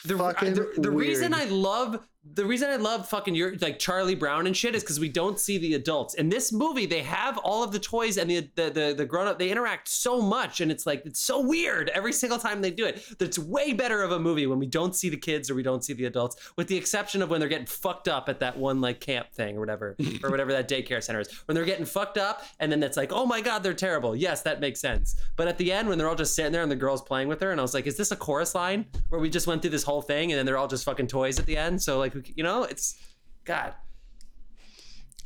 The, 0.06 0.16
fucking 0.18 0.54
the, 0.54 0.72
the 0.78 0.90
reason. 0.90 1.34
I 1.34 1.44
love 1.44 1.98
the 2.32 2.44
reason 2.44 2.70
I 2.70 2.76
love 2.76 3.06
fucking 3.06 3.34
your 3.34 3.54
like 3.56 3.78
Charlie 3.78 4.14
Brown 4.14 4.46
and 4.46 4.56
shit 4.56 4.74
is 4.74 4.82
because 4.82 4.98
we 4.98 5.10
don't 5.10 5.38
see 5.38 5.58
the 5.58 5.74
adults 5.74 6.14
in 6.14 6.30
this 6.30 6.52
movie. 6.52 6.86
They 6.86 7.02
have 7.02 7.36
all 7.38 7.62
of 7.62 7.70
the 7.70 7.78
toys 7.78 8.16
and 8.16 8.30
the 8.30 8.48
the 8.54 8.70
the, 8.70 8.94
the 8.96 9.04
grown 9.04 9.26
up. 9.26 9.38
They 9.38 9.50
interact 9.50 9.88
so 9.88 10.22
much, 10.22 10.62
and 10.62 10.70
it's 10.72 10.86
like 10.86 11.04
it's 11.04 11.20
so 11.20 11.40
weird 11.40 11.90
every 11.90 12.14
single 12.14 12.38
time 12.38 12.62
they 12.62 12.70
do 12.70 12.86
it. 12.86 13.04
That's 13.18 13.38
way 13.38 13.74
better 13.74 14.02
of 14.02 14.12
a 14.12 14.18
movie 14.18 14.46
when 14.46 14.58
we 14.58 14.66
don't 14.66 14.96
see 14.96 15.10
the 15.10 15.18
kids 15.18 15.50
or 15.50 15.54
we 15.54 15.62
don't 15.62 15.84
see 15.84 15.92
the 15.92 16.06
adults, 16.06 16.52
with 16.56 16.66
the 16.66 16.76
exception 16.76 17.20
of 17.20 17.28
when 17.28 17.40
they're 17.40 17.48
getting 17.48 17.66
fucked 17.66 18.08
up 18.08 18.30
at 18.30 18.40
that 18.40 18.56
one 18.56 18.80
like 18.80 19.00
camp 19.00 19.30
thing 19.32 19.58
or 19.58 19.60
whatever 19.60 19.94
or 20.22 20.30
whatever 20.30 20.52
that 20.52 20.68
daycare 20.68 21.02
center 21.02 21.20
is. 21.20 21.30
When 21.44 21.54
they're 21.54 21.66
getting 21.66 21.84
fucked 21.84 22.16
up, 22.16 22.42
and 22.58 22.72
then 22.72 22.82
it's 22.82 22.96
like, 22.96 23.12
oh 23.12 23.26
my 23.26 23.42
god, 23.42 23.62
they're 23.62 23.74
terrible. 23.74 24.16
Yes, 24.16 24.40
that 24.42 24.60
makes 24.60 24.80
sense. 24.80 25.16
But 25.36 25.46
at 25.46 25.58
the 25.58 25.70
end, 25.70 25.88
when 25.88 25.98
they're 25.98 26.08
all 26.08 26.14
just 26.14 26.34
sitting 26.34 26.52
there 26.52 26.62
and 26.62 26.70
the 26.70 26.76
girl's 26.76 27.02
playing 27.02 27.28
with 27.28 27.42
her, 27.42 27.50
and 27.50 27.60
I 27.60 27.62
was 27.62 27.74
like, 27.74 27.86
is 27.86 27.98
this 27.98 28.12
a 28.12 28.16
chorus 28.16 28.54
line 28.54 28.86
where 29.10 29.20
we 29.20 29.28
just 29.28 29.46
went 29.46 29.60
through 29.60 29.72
this 29.72 29.84
whole 29.84 30.00
thing 30.00 30.32
and 30.32 30.38
then 30.38 30.46
they're 30.46 30.56
all 30.56 30.68
just 30.68 30.86
fucking 30.86 31.08
toys 31.08 31.38
at 31.38 31.44
the 31.44 31.58
end? 31.58 31.82
So 31.82 31.98
like, 31.98 32.13
who- 32.14 32.22
you 32.36 32.42
know, 32.44 32.62
it's 32.64 32.96
God. 33.44 33.74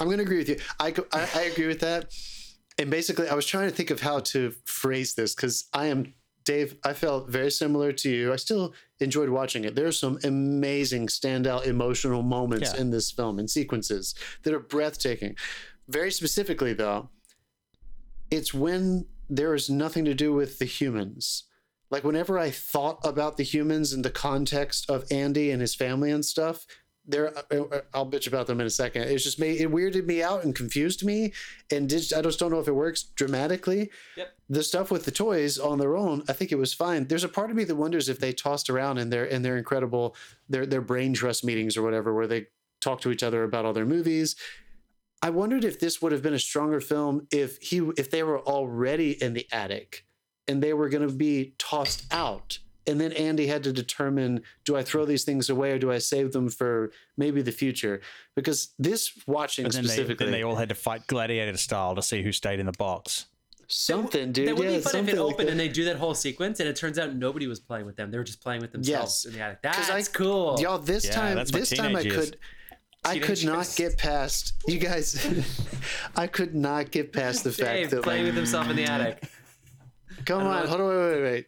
I'm 0.01 0.09
gonna 0.09 0.23
agree 0.23 0.39
with 0.39 0.49
you. 0.49 0.59
I, 0.81 0.95
I 1.13 1.29
I 1.35 1.43
agree 1.53 1.67
with 1.67 1.81
that. 1.81 2.13
And 2.79 2.91
basically, 2.91 3.29
I 3.29 3.35
was 3.35 3.47
trying 3.47 3.69
to 3.69 3.75
think 3.75 3.91
of 3.91 4.01
how 4.01 4.21
to 4.21 4.53
phrase 4.65 5.15
this 5.15 5.35
because 5.35 5.69
I 5.73 5.87
am 5.87 6.15
Dave. 6.45 6.77
I 6.85 6.93
felt 6.95 7.29
very 7.29 7.51
similar 7.51 7.93
to 7.93 8.09
you. 8.11 8.33
I 8.33 8.37
still 8.37 8.73
enjoyed 9.01 9.29
watching 9.29 9.65
it. 9.65 9.75
There 9.75 9.87
are 9.87 9.93
some 9.93 10.19
amazing 10.25 11.09
standout 11.09 11.67
emotional 11.67 12.23
moments 12.23 12.73
Yeah. 12.75 12.81
in 12.81 12.91
this 12.91 13.11
film 13.11 13.39
and 13.41 13.51
sequences 13.51 14.15
that 14.45 14.55
are 14.55 14.61
breathtaking. 14.61 15.37
Very 15.89 16.13
specifically, 16.13 16.73
though, 16.73 17.11
it's 18.31 18.55
when 18.55 19.07
there 19.29 19.55
is 19.55 19.69
nothing 19.69 20.05
to 20.05 20.15
do 20.15 20.33
with 20.33 20.59
the 20.61 20.65
humans. 20.65 21.45
Like 21.91 22.05
whenever 22.05 22.39
I 22.39 22.51
thought 22.51 22.99
about 23.03 23.37
the 23.37 23.45
humans 23.45 23.93
in 23.93 24.03
the 24.03 24.11
context 24.11 24.91
of 24.91 25.05
Andy 25.11 25.51
and 25.51 25.61
his 25.61 25.75
family 25.75 26.11
and 26.11 26.25
stuff, 26.25 26.67
there 27.09 27.37
uh, 27.37 27.81
I'll 27.95 28.09
bitch 28.09 28.27
about 28.27 28.47
them 28.47 28.61
in 28.61 28.67
a 28.67 28.71
second. 28.71 29.03
It's 29.03 29.25
just 29.25 29.41
made 29.41 29.61
it 29.61 29.71
weirded 29.71 30.05
me 30.05 30.23
out 30.23 30.45
and 30.45 30.55
confused 30.55 31.05
me, 31.05 31.33
and 31.73 31.89
did, 31.89 32.13
I 32.13 32.21
just 32.21 32.39
don't 32.39 32.53
know 32.53 32.61
if 32.61 32.69
it 32.69 32.73
works 32.73 33.03
dramatically. 33.03 33.91
Yep. 34.17 34.29
The 34.51 34.63
stuff 34.63 34.91
with 34.91 35.07
the 35.07 35.11
toys 35.11 35.59
on 35.59 35.79
their 35.79 35.97
own, 35.97 36.23
I 36.29 36.35
think 36.35 36.53
it 36.53 36.59
was 36.59 36.75
fine. 36.75 37.07
There's 37.07 37.25
a 37.25 37.29
part 37.29 37.51
of 37.51 37.57
me 37.57 37.65
that 37.65 37.75
wonders 37.75 38.09
if 38.09 38.21
they 38.21 38.33
tossed 38.33 38.69
around 38.69 38.99
in 38.99 39.09
their 39.09 39.25
in 39.25 39.43
their 39.43 39.57
incredible 39.57 40.15
their 40.49 40.67
their 40.67 40.83
brain 40.83 41.15
trust 41.15 41.45
meetings 41.45 41.77
or 41.77 41.83
whatever, 41.83 42.15
where 42.15 42.27
they 42.27 42.47
talk 42.81 43.01
to 43.01 43.11
each 43.11 43.23
other 43.23 43.43
about 43.43 43.65
all 43.65 43.73
their 43.73 43.87
movies. 43.87 44.37
I 45.21 45.31
wondered 45.31 45.65
if 45.65 45.81
this 45.81 46.01
would 46.01 46.13
have 46.13 46.23
been 46.23 46.35
a 46.35 46.39
stronger 46.39 46.81
film 46.81 47.27
if 47.33 47.59
he 47.61 47.79
if 47.97 48.11
they 48.11 48.23
were 48.23 48.41
already 48.41 49.21
in 49.23 49.33
the 49.33 49.47
attic 49.51 50.05
and 50.49 50.63
they 50.63 50.73
were 50.73 50.89
going 50.89 51.07
to 51.07 51.15
be 51.15 51.55
tossed 51.59 52.05
out 52.13 52.59
and 52.87 52.99
then 52.99 53.13
Andy 53.13 53.47
had 53.47 53.63
to 53.65 53.73
determine 53.73 54.41
do 54.65 54.75
I 54.75 54.83
throw 54.83 55.05
these 55.05 55.23
things 55.25 55.51
away 55.51 55.73
or 55.73 55.79
do 55.79 55.93
I 55.93 55.99
save 55.99 56.33
them 56.33 56.49
for 56.49 56.91
maybe 57.19 57.43
the 57.43 57.53
future 57.53 58.01
because 58.35 58.71
this 58.79 59.13
watching 59.27 59.67
and 59.67 59.75
then 59.75 59.83
they, 59.85 59.89
specifically 59.89 60.27
then 60.27 60.33
they 60.33 60.43
all 60.43 60.57
had 60.57 60.71
to 60.71 60.75
fight 60.75 61.07
gladiator 61.07 61.57
style 61.59 61.95
to 61.95 62.03
see 62.03 62.23
who 62.23 62.33
stayed 62.33 62.61
in 62.61 62.67
the 62.67 62.73
box. 62.73 63.27
something 63.67 64.33
dude 64.33 64.49
That 64.49 64.57
would 64.57 64.71
yeah, 64.71 64.77
be 64.79 64.83
fun 64.83 64.97
if 64.97 65.09
it 65.09 65.19
like 65.19 65.33
opened 65.35 65.49
that. 65.49 65.53
and 65.53 65.61
they 65.61 65.69
do 65.69 65.85
that 65.85 65.97
whole 65.97 66.15
sequence, 66.15 66.61
and 66.61 66.69
it 66.69 66.77
turns 66.77 66.99
out 66.99 67.15
nobody 67.15 67.47
was 67.47 67.61
playing 67.61 67.85
with 67.85 67.97
them; 67.97 68.11
they 68.11 68.17
were 68.17 68.25
just 68.25 68.41
playing 68.41 68.63
with 68.63 68.73
themselves 68.73 69.25
Yes. 69.25 69.27
in 69.27 69.39
the 69.39 69.45
attic. 69.45 69.59
That's 69.63 69.91
I- 69.91 70.03
cool. 70.13 70.59
y'all 70.59 70.79
this 70.79 71.05
Yeah, 71.05 71.13
time 71.13 71.37
this 71.53 71.71
time 71.71 71.95
I 71.95 72.03
teenage 72.03 72.19
could 72.19 72.37
I 73.05 73.19
could 73.19 73.45
not 73.45 73.71
get 73.77 73.99
past 73.99 74.55
you 74.67 74.79
guys 74.79 75.09
I 76.17 76.27
could 76.27 76.55
not 76.55 76.91
get 76.91 77.13
past 77.13 77.45
the 77.45 77.53
fact 77.65 77.91
that 77.91 78.03
playing 78.03 78.23
like, 78.25 78.29
with 78.31 78.37
himself 78.37 78.69
in 78.71 78.77
the 78.77 78.85
attic. 78.85 79.23
Come 80.29 80.47
on 80.47 80.67
hold 80.67 80.81
on 80.83 80.89
wait 80.89 80.97
wait 80.97 81.23
wait 81.23 81.47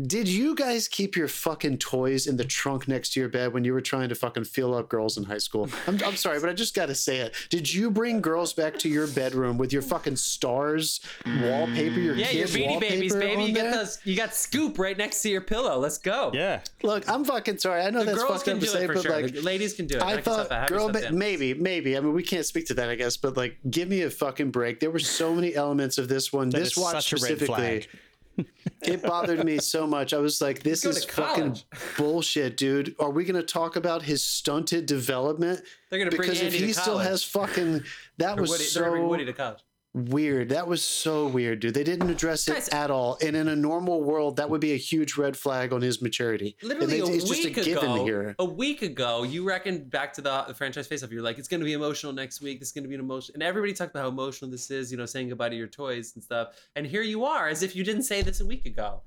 Did 0.00 0.26
you 0.26 0.56
guys 0.56 0.88
keep 0.88 1.14
your 1.14 1.28
fucking 1.28 1.78
toys 1.78 2.26
in 2.26 2.36
the 2.36 2.44
trunk 2.44 2.88
next 2.88 3.12
to 3.12 3.20
your 3.20 3.28
bed 3.28 3.52
when 3.52 3.62
you 3.62 3.72
were 3.72 3.80
trying 3.80 4.08
to 4.08 4.16
fucking 4.16 4.42
feel 4.42 4.74
up 4.74 4.88
girls 4.88 5.16
in 5.16 5.22
high 5.22 5.38
school? 5.38 5.68
I'm, 5.86 6.00
I'm 6.04 6.16
sorry, 6.16 6.40
but 6.40 6.50
I 6.50 6.52
just 6.52 6.74
got 6.74 6.86
to 6.86 6.96
say 6.96 7.18
it. 7.18 7.32
Did 7.48 7.72
you 7.72 7.92
bring 7.92 8.20
girls 8.20 8.52
back 8.52 8.76
to 8.80 8.88
your 8.88 9.06
bedroom 9.06 9.56
with 9.56 9.72
your 9.72 9.82
fucking 9.82 10.16
stars 10.16 10.98
wallpaper, 11.24 12.00
your 12.00 12.16
Yeah, 12.16 12.30
your 12.30 12.48
kids 12.48 12.56
Beanie 12.56 12.80
Babies, 12.80 13.14
baby. 13.14 13.44
You 13.44 13.54
got 13.54 13.70
those. 13.72 14.00
You 14.02 14.16
got 14.16 14.34
Scoop 14.34 14.80
right 14.80 14.98
next 14.98 15.22
to 15.22 15.28
your 15.28 15.42
pillow. 15.42 15.78
Let's 15.78 15.98
go. 15.98 16.32
Yeah. 16.34 16.60
Look, 16.82 17.08
I'm 17.08 17.24
fucking 17.24 17.58
sorry. 17.58 17.82
I 17.82 17.90
know 17.90 18.00
The 18.00 18.06
that's 18.06 18.18
girls 18.18 18.32
fucked 18.32 18.44
can 18.46 18.54
up 18.54 18.60
do 18.60 18.66
to 18.66 18.72
say, 18.72 18.86
but 18.88 19.00
sure. 19.00 19.12
like, 19.12 19.32
the 19.32 19.42
ladies 19.42 19.74
can 19.74 19.86
do 19.86 19.98
it. 19.98 20.02
I 20.02 20.16
Knock 20.16 20.24
thought, 20.24 20.68
girl, 20.68 20.88
yourself 20.88 21.12
ma- 21.12 21.16
maybe, 21.16 21.54
maybe. 21.54 21.96
I 21.96 22.00
mean, 22.00 22.14
we 22.14 22.24
can't 22.24 22.44
speak 22.44 22.66
to 22.66 22.74
that, 22.74 22.88
I 22.88 22.96
guess, 22.96 23.16
but 23.16 23.36
like, 23.36 23.58
give 23.70 23.88
me 23.88 24.02
a 24.02 24.10
fucking 24.10 24.50
break. 24.50 24.80
There 24.80 24.90
were 24.90 24.98
so 24.98 25.32
many 25.32 25.54
elements 25.54 25.98
of 25.98 26.08
this 26.08 26.32
one. 26.32 26.50
That 26.50 26.58
this 26.58 26.72
is 26.72 26.78
watch 26.78 26.94
such 26.94 27.12
a 27.12 27.16
red 27.16 27.38
specifically, 27.38 27.54
flag. 27.54 27.88
it 28.82 29.02
bothered 29.02 29.44
me 29.44 29.58
so 29.58 29.86
much. 29.86 30.12
I 30.12 30.18
was 30.18 30.40
like, 30.40 30.62
this 30.62 30.84
is 30.84 31.04
fucking 31.04 31.58
bullshit, 31.98 32.56
dude. 32.56 32.94
Are 32.98 33.10
we 33.10 33.24
going 33.24 33.40
to 33.40 33.46
talk 33.46 33.76
about 33.76 34.02
his 34.02 34.24
stunted 34.24 34.86
development? 34.86 35.60
They're 35.90 35.98
gonna 35.98 36.10
bring 36.10 36.22
Because 36.30 36.42
if 36.42 36.54
he 36.54 36.68
to 36.68 36.74
still 36.74 36.98
has 36.98 37.22
fucking, 37.22 37.84
that 38.18 38.38
Or 38.38 38.42
was 38.42 38.50
Woody, 38.50 38.64
they're 38.72 38.82
gonna 38.82 38.92
bring 38.92 39.08
Woody 39.08 39.24
to 39.26 39.32
college. 39.32 39.60
Weird. 39.94 40.48
That 40.48 40.66
was 40.66 40.84
so 40.84 41.26
weird, 41.26 41.60
dude. 41.60 41.72
They 41.74 41.84
didn't 41.84 42.10
address 42.10 42.46
it 42.48 42.52
Guys- 42.54 42.68
at 42.70 42.90
all. 42.90 43.16
And 43.22 43.36
in 43.36 43.46
a 43.48 43.54
normal 43.56 44.02
world, 44.02 44.36
that 44.36 44.50
would 44.50 44.60
be 44.60 44.72
a 44.72 44.76
huge 44.76 45.16
red 45.16 45.36
flag 45.36 45.72
on 45.72 45.80
his 45.80 46.02
maturity. 46.02 46.56
Literally 46.62 47.00
they- 47.00 47.00
a 47.00 47.06
it's 47.14 47.24
just 47.24 47.44
a 47.44 47.48
week 47.48 47.56
ago, 47.58 48.04
here. 48.04 48.34
a 48.38 48.44
week 48.44 48.82
ago, 48.82 49.22
you 49.22 49.44
reckoned 49.44 49.90
back 49.90 50.12
to 50.14 50.20
the, 50.20 50.44
the 50.48 50.54
franchise 50.54 50.86
face 50.88 51.02
off. 51.04 51.12
You're 51.12 51.22
like, 51.22 51.38
it's 51.38 51.48
going 51.48 51.60
to 51.60 51.64
be 51.64 51.72
emotional 51.74 52.12
next 52.12 52.40
week. 52.40 52.58
This 52.58 52.68
is 52.68 52.72
going 52.72 52.84
to 52.84 52.88
be 52.88 52.94
an 52.96 53.00
emotion, 53.00 53.34
and 53.34 53.42
everybody 53.42 53.72
talked 53.72 53.92
about 53.92 54.02
how 54.02 54.08
emotional 54.08 54.50
this 54.50 54.70
is. 54.70 54.90
You 54.90 54.98
know, 54.98 55.06
saying 55.06 55.28
goodbye 55.28 55.48
to 55.50 55.56
your 55.56 55.68
toys 55.68 56.12
and 56.14 56.22
stuff. 56.24 56.48
And 56.76 56.86
here 56.86 57.02
you 57.02 57.24
are, 57.24 57.48
as 57.48 57.62
if 57.62 57.76
you 57.76 57.84
didn't 57.84 58.02
say 58.02 58.20
this 58.22 58.40
a 58.40 58.46
week 58.46 58.66
ago. 58.66 59.00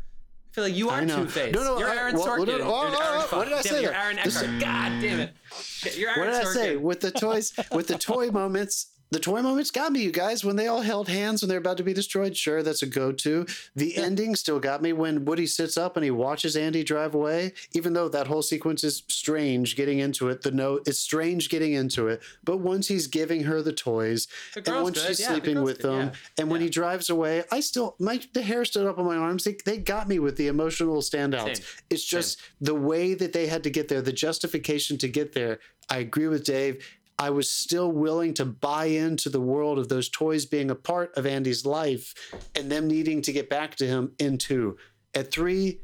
I 0.50 0.54
feel 0.54 0.64
like 0.64 0.74
you 0.76 0.90
are. 0.90 1.06
Two 1.06 1.28
Face. 1.28 1.54
No, 1.54 1.64
no, 1.64 1.78
you're 1.80 1.90
Aaron 1.90 2.16
well, 2.16 2.26
Sorkin. 2.26 2.40
Oh, 2.40 2.46
you're 2.46 2.62
oh, 2.66 2.82
Aaron- 2.82 2.96
oh, 2.98 3.28
oh, 3.32 3.38
what 3.38 3.44
did 3.46 3.54
I 3.54 3.62
damn 3.62 3.74
say 3.74 3.78
it, 3.80 3.82
You're? 3.84 3.94
Aaron 3.94 4.18
This- 4.24 4.42
Eckhart. 4.42 4.60
God 4.62 5.02
damn 5.02 5.20
it. 5.20 5.34
Shit, 5.62 5.98
You're 5.98 6.10
Aaron 6.10 6.22
What 6.32 6.40
did 6.40 6.48
I 6.48 6.52
say? 6.54 6.76
With 6.78 7.00
the 7.02 7.12
toys, 7.12 7.54
with 7.74 7.88
the 7.88 7.98
toy 7.98 8.32
moments, 8.32 8.94
the 9.10 9.20
toy 9.20 9.42
moments 9.42 9.72
got 9.72 9.92
me, 9.92 10.02
you 10.02 10.12
guys. 10.12 10.44
When 10.44 10.56
they 10.58 10.68
all 10.68 10.82
held 10.82 11.08
hands 11.08 11.42
when 11.42 11.50
they're 11.50 11.58
about 11.60 11.78
to 11.78 11.84
be 11.84 11.94
destroyed, 11.94 12.36
sure, 12.36 12.62
that's 12.62 12.82
a 12.82 12.86
go-to. 12.88 13.46
The 13.76 13.96
ending 13.98 14.36
still 14.36 14.60
got 14.60 14.82
me 14.82 14.92
when 14.94 15.24
Woody 15.26 15.48
sits 15.48 15.78
up 15.78 15.96
and 15.96 16.04
he 16.04 16.12
watches 16.12 16.56
Andy 16.58 16.84
drive 16.84 17.14
away. 17.16 17.54
Even 17.74 17.94
though 17.94 18.10
that 18.10 18.28
whole 18.28 18.42
sequence 18.42 18.84
is 18.84 19.04
strange 19.08 19.76
getting 19.76 20.00
into 20.00 20.28
it, 20.30 20.42
the 20.42 20.52
note 20.52 20.88
is 20.88 21.00
strange 21.00 21.50
getting 21.50 21.74
into 21.74 22.08
it. 22.08 22.22
But 22.44 22.58
once 22.58 22.88
he's 22.88 23.08
giving 23.08 23.44
her 23.44 23.62
the 23.62 23.74
toys, 23.74 24.28
The 24.54 24.74
and 24.74 24.84
once 24.84 25.00
good. 25.02 25.08
she's 25.08 25.20
Yeah, 25.22 25.28
sleeping 25.30 25.56
girl's 25.56 25.66
with 25.66 25.82
good. 25.82 25.92
them, 25.92 26.08
Yeah. 26.08 26.14
and 26.40 26.52
when 26.52 26.62
he 26.62 26.70
drives 26.70 27.10
away, 27.10 27.44
I 27.52 27.62
still 27.62 27.96
my 28.00 28.20
the 28.34 28.42
hair 28.42 28.66
stood 28.66 28.86
up 28.88 28.98
on 29.00 29.06
my 29.06 29.16
arms. 29.16 29.44
They, 29.46 29.56
they 29.66 29.78
got 29.78 30.08
me 30.08 30.20
with 30.20 30.36
the 30.38 30.48
emotional 30.48 30.98
standouts. 31.02 31.58
Same. 31.58 31.66
It's 31.90 32.04
just 32.04 32.42
the 32.60 32.76
way 32.76 33.14
that 33.14 33.32
they 33.34 33.48
had 33.48 33.64
to 33.64 33.70
get 33.70 33.88
there, 33.88 34.02
the 34.02 34.12
justification 34.12 34.98
to 34.98 35.08
get 35.08 35.34
there. 35.34 35.60
I 35.90 36.00
agree 36.00 36.28
with 36.28 36.44
Dave. 36.44 36.86
I 37.20 37.32
was 37.32 37.50
still 37.50 37.92
willing 37.92 38.34
to 38.36 38.46
buy 38.46 38.86
into 38.86 39.30
the 39.30 39.42
world 39.42 39.80
of 39.80 39.90
those 39.90 40.10
toys 40.10 40.46
being 40.46 40.70
a 40.70 40.76
part 40.76 41.16
of 41.18 41.26
Andy's 41.26 41.66
life 41.66 42.14
and 42.56 42.72
them 42.72 42.88
needing 42.88 43.22
to 43.24 43.32
get 43.32 43.50
back 43.50 43.76
to 43.78 43.88
him 43.88 44.12
in 44.20 44.38
two. 44.38 44.78
At 45.16 45.32
three, 45.32 45.80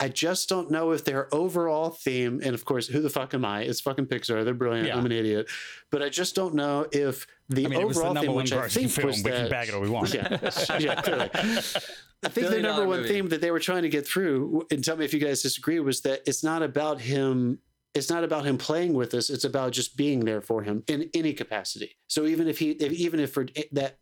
I 0.00 0.08
just 0.08 0.48
don't 0.48 0.70
know 0.70 0.92
if 0.92 1.04
their 1.04 1.32
overall 1.34 1.90
theme, 1.90 2.40
and 2.44 2.54
of 2.54 2.64
course, 2.64 2.86
who 2.86 3.00
the 3.00 3.10
fuck 3.10 3.34
am 3.34 3.44
I? 3.44 3.62
It's 3.62 3.80
fucking 3.80 4.06
Pixar. 4.06 4.44
They're 4.44 4.54
brilliant. 4.54 4.86
Yeah. 4.86 4.96
I'm 4.96 5.04
an 5.04 5.10
idiot. 5.10 5.48
But 5.90 6.02
I 6.02 6.08
just 6.08 6.36
don't 6.36 6.54
know 6.54 6.86
if 6.92 7.26
the 7.48 7.66
I 7.66 7.68
mean, 7.68 7.80
it 7.80 7.86
was 7.86 7.96
the 7.96 8.02
overall 8.02 8.14
number 8.14 8.26
theme, 8.28 8.34
one 8.36 8.44
which 8.44 8.52
I 8.52 8.68
think 8.68 8.90
film. 8.92 9.08
was 9.08 9.16
We 9.16 9.30
can 9.32 9.42
that, 9.42 9.50
bag 9.50 9.68
it 9.68 9.74
all 9.74 9.80
we 9.80 9.90
want. 9.90 10.14
yeah, 10.14 10.38
yeah, 10.78 11.00
clearly. 11.00 11.30
I 11.34 12.28
think 12.28 12.48
the 12.48 12.60
number 12.60 12.86
one 12.86 12.98
movie. 12.98 13.08
theme 13.08 13.28
that 13.30 13.40
they 13.40 13.50
were 13.50 13.58
trying 13.60 13.82
to 13.82 13.88
get 13.88 14.06
through, 14.06 14.66
and 14.70 14.84
tell 14.84 14.96
me 14.96 15.04
if 15.04 15.12
you 15.12 15.20
guys 15.20 15.42
disagree, 15.42 15.80
was 15.80 16.02
that 16.02 16.22
it's 16.26 16.44
not 16.44 16.62
about 16.62 17.00
him. 17.00 17.58
It's 17.98 18.10
not 18.10 18.24
about 18.24 18.46
him 18.46 18.56
playing 18.56 18.94
with 18.94 19.12
us. 19.14 19.28
It's 19.28 19.44
about 19.44 19.72
just 19.72 19.96
being 19.96 20.20
there 20.20 20.40
for 20.40 20.62
him 20.62 20.84
in 20.86 21.10
any 21.14 21.32
capacity. 21.32 21.96
So 22.06 22.26
even 22.26 22.48
if 22.48 22.58
he, 22.58 22.70
if, 22.70 22.92
even 22.92 23.20
if 23.20 23.32
for 23.32 23.46
eh, 23.56 23.64
that, 23.72 23.98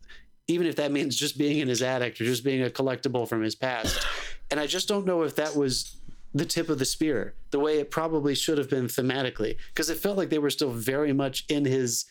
even 0.49 0.67
if 0.67 0.77
that 0.77 0.93
means 0.93 1.17
just 1.17 1.39
being 1.39 1.59
in 1.59 1.69
his 1.69 1.83
attic 1.83 2.21
or 2.21 2.25
just 2.25 2.45
being 2.45 2.63
a 2.63 2.71
collectible 2.71 3.29
from 3.29 3.43
his 3.43 3.55
past, 3.55 4.07
and 4.51 4.61
I 4.61 4.67
just 4.67 4.87
don't 4.87 5.07
know 5.07 5.23
if 5.23 5.35
that 5.37 5.57
was 5.57 5.97
the 6.35 6.45
tip 6.45 6.69
of 6.69 6.79
the 6.79 6.85
spear, 6.85 7.35
the 7.51 7.59
way 7.59 7.79
it 7.79 7.91
probably 7.91 8.35
should 8.35 8.59
have 8.59 8.69
been 8.69 8.87
thematically, 8.87 9.57
because 9.69 9.91
it 9.91 9.97
felt 9.97 10.19
like 10.19 10.29
they 10.29 10.39
were 10.39 10.51
still 10.51 10.71
very 10.71 11.13
much 11.13 11.45
in 11.49 11.65
his 11.65 12.05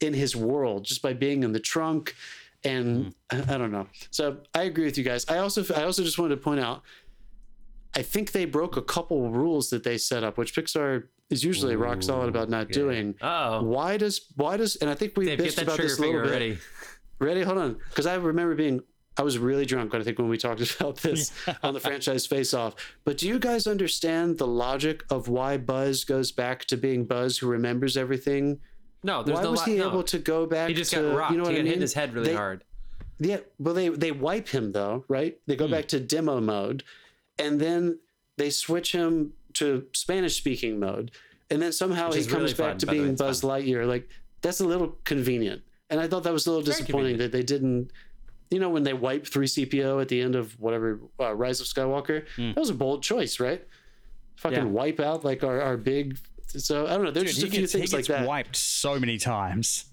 in 0.00 0.14
his 0.14 0.36
world 0.36 0.84
just 0.84 1.02
by 1.02 1.12
being 1.12 1.42
in 1.42 1.52
the 1.52 1.60
trunk 1.60 2.14
and 2.64 3.06
mm-hmm. 3.30 3.50
I, 3.50 3.54
I 3.54 3.58
don't 3.58 3.72
know 3.72 3.86
so 4.10 4.36
i 4.54 4.64
agree 4.64 4.84
with 4.84 4.98
you 4.98 5.02
guys 5.04 5.24
i 5.28 5.38
also 5.38 5.64
i 5.74 5.84
also 5.84 6.02
just 6.02 6.18
wanted 6.18 6.36
to 6.36 6.40
point 6.40 6.60
out 6.60 6.82
i 7.96 8.02
think 8.02 8.32
they 8.32 8.44
broke 8.44 8.76
a 8.76 8.82
couple 8.82 9.30
rules 9.30 9.70
that 9.70 9.84
they 9.84 9.98
set 9.98 10.22
up 10.24 10.36
which 10.38 10.54
pixar 10.54 11.04
is 11.30 11.42
usually 11.44 11.76
rock 11.76 12.02
solid 12.02 12.28
about 12.28 12.48
not 12.48 12.68
yeah. 12.68 12.74
doing 12.74 13.14
Oh, 13.22 13.62
why 13.62 13.96
does 13.96 14.26
why 14.36 14.56
does 14.56 14.76
and 14.76 14.90
i 14.90 14.94
think 14.94 15.16
we 15.16 15.26
Dave, 15.26 15.38
bitched 15.38 15.62
about 15.62 15.78
this 15.78 15.98
a 15.98 16.00
little 16.02 16.22
bit 16.22 16.30
ready. 16.30 16.58
ready 17.18 17.42
hold 17.42 17.58
on 17.58 17.78
because 17.88 18.06
i 18.06 18.14
remember 18.14 18.54
being 18.54 18.80
i 19.16 19.22
was 19.22 19.38
really 19.38 19.64
drunk 19.64 19.94
i 19.94 20.02
think 20.02 20.18
when 20.18 20.28
we 20.28 20.36
talked 20.36 20.60
about 20.80 20.96
this 20.98 21.32
on 21.62 21.72
the 21.74 21.80
franchise 21.80 22.26
face 22.26 22.52
off 22.52 22.74
but 23.04 23.16
do 23.18 23.28
you 23.28 23.38
guys 23.38 23.66
understand 23.66 24.38
the 24.38 24.46
logic 24.46 25.04
of 25.10 25.28
why 25.28 25.56
buzz 25.56 26.04
goes 26.04 26.32
back 26.32 26.64
to 26.66 26.76
being 26.76 27.04
buzz 27.04 27.38
who 27.38 27.46
remembers 27.46 27.96
everything 27.96 28.58
No, 29.04 29.22
there's 29.22 29.36
no. 29.40 29.40
why 29.40 29.42
no. 29.44 29.50
was 29.52 29.60
lo- 29.60 29.66
he 29.66 29.78
no. 29.78 29.88
able 29.88 30.02
to 30.04 30.18
go 30.18 30.46
back 30.46 30.68
He 30.68 30.74
just 30.74 30.90
to 30.92 31.02
got 31.02 31.16
rocked. 31.16 31.32
you 31.32 31.38
know 31.38 31.44
what 31.44 31.52
he 31.54 31.60
I 31.60 31.62
mean? 31.62 31.72
hit 31.72 31.80
his 31.80 31.94
head 31.94 32.12
really 32.14 32.28
They- 32.30 32.36
hard. 32.36 32.64
Yeah, 33.18 33.38
well 33.58 33.74
they 33.74 33.88
they 33.88 34.10
wipe 34.10 34.48
him 34.48 34.72
though, 34.72 35.04
right? 35.06 35.38
They 35.46 35.54
go 35.54 35.66
hmm. 35.66 35.72
back 35.72 35.86
to 35.88 36.00
demo 36.00 36.40
mode 36.40 36.82
and 37.38 37.60
then 37.60 37.98
they 38.36 38.50
switch 38.50 38.92
him 38.92 39.32
to 39.54 39.86
Spanish 39.92 40.36
speaking 40.36 40.78
mode. 40.78 41.10
And 41.50 41.60
then 41.60 41.72
somehow 41.72 42.08
Which 42.08 42.24
he 42.24 42.24
comes 42.24 42.34
really 42.34 42.54
back 42.54 42.56
fun, 42.72 42.78
to 42.78 42.86
the 42.86 42.92
way, 42.92 42.98
being 42.98 43.14
Buzz 43.14 43.42
fun. 43.42 43.50
Lightyear. 43.50 43.86
Like 43.86 44.08
that's 44.40 44.60
a 44.60 44.64
little 44.66 44.96
convenient. 45.04 45.62
And 45.90 46.00
I 46.00 46.08
thought 46.08 46.22
that 46.24 46.32
was 46.32 46.46
a 46.46 46.50
little 46.50 46.64
Very 46.64 46.76
disappointing 46.78 47.18
convenient. 47.18 47.32
that 47.32 47.36
they 47.36 47.42
didn't 47.44 47.90
you 48.50 48.58
know 48.58 48.68
when 48.70 48.82
they 48.82 48.92
wipe 48.94 49.24
3CPO 49.24 50.00
at 50.00 50.08
the 50.08 50.20
end 50.20 50.34
of 50.34 50.58
whatever 50.60 51.00
uh, 51.20 51.34
Rise 51.34 51.60
of 51.60 51.66
Skywalker, 51.66 52.24
Hmm. 52.36 52.48
that 52.52 52.58
was 52.60 52.70
a 52.70 52.74
bold 52.74 53.02
choice, 53.02 53.38
right? 53.40 53.66
Fucking 54.36 54.58
Yeah. 54.58 54.64
wipe 54.64 55.00
out 55.00 55.24
like 55.24 55.42
our, 55.44 55.60
our 55.60 55.76
big 55.76 56.18
so 56.46 56.86
I 56.86 56.90
don't 56.90 57.04
know. 57.04 57.10
There's 57.10 57.34
Dude, 57.34 57.34
just 57.34 57.46
a 57.46 57.50
few 57.50 57.60
gets, 57.60 57.72
things 57.72 57.92
like 57.94 58.06
that. 58.06 58.26
wiped 58.26 58.56
so 58.56 58.98
many 59.00 59.16
times. 59.18 59.86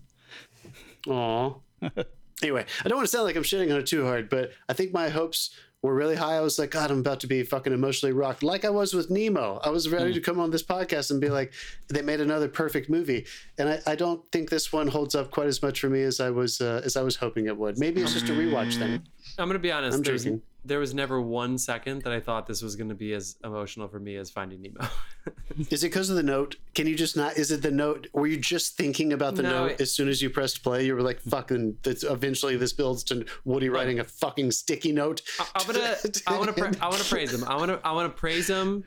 Aw. 1.08 1.54
anyway, 2.42 2.66
I 2.84 2.88
don't 2.90 2.98
want 2.98 3.08
to 3.08 3.12
sound 3.12 3.26
like 3.26 3.36
I'm 3.36 3.44
shitting 3.44 3.72
on 3.74 3.80
it 3.80 3.86
too 3.88 4.04
hard, 4.06 4.30
but 4.30 4.52
I 4.68 4.74
think 4.74 4.94
my 4.94 5.10
hopes 5.10 5.52
were 5.82 5.94
really 5.96 6.16
high. 6.16 6.36
I 6.36 6.42
was 6.42 6.60
like, 6.60 6.72
God, 6.72 6.92
I'm 6.92 7.00
about 7.00 7.22
to 7.22 7.28
be 7.28 7.42
fucking 7.44 7.72
emotionally 7.72 8.12
rocked, 8.14 8.44
like 8.44 8.66
I 8.66 8.70
was 8.70 8.94
with 8.94 9.10
Nemo. 9.10 9.60
I 9.64 9.70
was 9.70 9.90
ready 9.90 10.14
to 10.14 10.20
come 10.20 10.40
on 10.40 10.52
this 10.52 10.64
podcast 10.64 11.12
and 11.12 11.22
be 11.22 11.30
like, 11.30 11.54
they 11.90 12.02
made 12.02 12.20
another 12.20 12.50
perfect 12.50 12.90
movie, 12.90 13.26
and 13.58 13.70
I, 13.70 13.80
I 13.88 13.96
don't 13.96 14.22
think 14.32 14.50
this 14.50 14.74
one 14.74 14.88
holds 14.88 15.16
up 15.16 15.32
quite 15.32 15.48
as 15.48 15.62
much 15.62 15.80
for 15.80 15.90
me 15.90 16.02
as 16.04 16.20
I 16.20 16.30
was 16.32 16.60
uh, 16.62 16.82
as 16.84 16.98
I 16.98 17.02
was 17.02 17.16
hoping 17.16 17.46
it 17.48 17.58
would. 17.58 17.78
Maybe 17.80 18.02
it's 18.02 18.14
just 18.14 18.30
a 18.30 18.34
rewatch 18.34 18.78
thing. 18.78 19.02
I'm 19.38 19.48
gonna 19.48 19.60
be 19.60 19.72
honest. 19.72 19.98
I'm 19.98 20.04
there's- 20.04 20.24
joking. 20.24 20.42
There 20.66 20.80
was 20.80 20.94
never 20.94 21.22
one 21.22 21.58
second 21.58 22.02
that 22.04 22.12
I 22.12 22.20
thought 22.20 22.46
this 22.46 22.62
was 22.62 22.76
gonna 22.76 22.94
be 22.94 23.14
as 23.14 23.38
emotional 23.44 23.88
for 23.88 24.00
me 24.00 24.18
as 24.18 24.30
Finding 24.30 24.62
Nemo. 24.62 24.88
Is 25.70 25.84
it 25.84 25.88
because 25.88 26.10
of 26.10 26.16
the 26.18 26.24
note? 26.24 26.58
Can 26.76 26.86
you 26.86 26.96
just 26.96 27.16
not? 27.16 27.38
Is 27.38 27.52
it 27.52 27.62
the 27.62 27.72
note? 27.72 28.08
Were 28.14 28.28
you 28.28 28.38
just 28.38 28.76
thinking 28.76 29.14
about 29.14 29.36
the 29.36 29.44
No, 29.44 29.50
note 29.68 29.72
it- 29.72 29.82
as 29.82 29.92
soon 29.92 30.10
as 30.10 30.22
you 30.22 30.30
pressed 30.30 30.62
play? 30.64 30.86
You 30.86 30.96
were 30.96 31.02
like, 31.02 31.22
"Fucking!" 31.22 31.78
That's 31.84 32.04
eventually 32.04 32.58
this 32.58 32.74
builds 32.74 33.04
to 33.06 33.26
Woody 33.46 33.70
writing 33.70 34.00
a 34.00 34.04
fucking 34.04 34.52
sticky 34.52 34.92
note. 34.92 35.22
I- 35.40 35.48
I'm 35.56 35.68
gonna, 35.68 35.96
I 36.28 36.38
want 36.38 36.48
to, 36.50 36.54
pra- 36.62 36.74
I 36.82 36.88
want 36.90 37.02
to 37.02 37.10
praise 37.10 37.34
him. 37.34 37.44
I 37.46 37.56
want 37.56 37.70
to, 37.72 37.80
I 37.88 37.92
want 37.94 38.14
to 38.14 38.20
praise 38.20 38.48
him. 38.50 38.84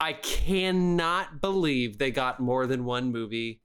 I 0.00 0.14
cannot 0.14 1.40
believe 1.40 1.98
they 1.98 2.10
got 2.10 2.40
more 2.40 2.66
than 2.66 2.84
one 2.84 3.12
movie 3.12 3.60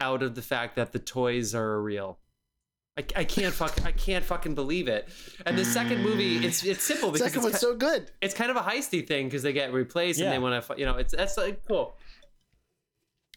out 0.00 0.22
of 0.22 0.34
the 0.34 0.42
fact 0.42 0.76
that 0.76 0.92
the 0.92 0.98
toys 0.98 1.54
are 1.54 1.80
real. 1.82 2.18
I, 2.98 3.04
I 3.16 3.24
can't 3.24 3.52
fuck, 3.54 3.84
I 3.84 3.92
can't 3.92 4.24
fucking 4.24 4.54
believe 4.54 4.88
it. 4.88 5.08
And 5.44 5.56
the 5.58 5.64
second 5.64 6.02
movie, 6.02 6.44
it's 6.46 6.64
it's 6.64 6.82
simple 6.82 7.10
because 7.10 7.26
Second 7.32 7.38
it's, 7.40 7.44
one's 7.44 7.54
ki- 7.56 7.60
so 7.60 7.74
good. 7.76 8.10
it's 8.22 8.32
kind 8.34 8.50
of 8.50 8.56
a 8.56 8.60
heisty 8.62 9.06
thing 9.06 9.26
because 9.26 9.42
they 9.42 9.52
get 9.52 9.72
replaced 9.72 10.18
and 10.20 10.32
they 10.32 10.38
want 10.38 10.64
to, 10.66 10.74
you 10.78 10.86
know, 10.86 10.96
it's 10.96 11.12
that's 11.14 11.36
like 11.36 11.62
cool. 11.68 11.94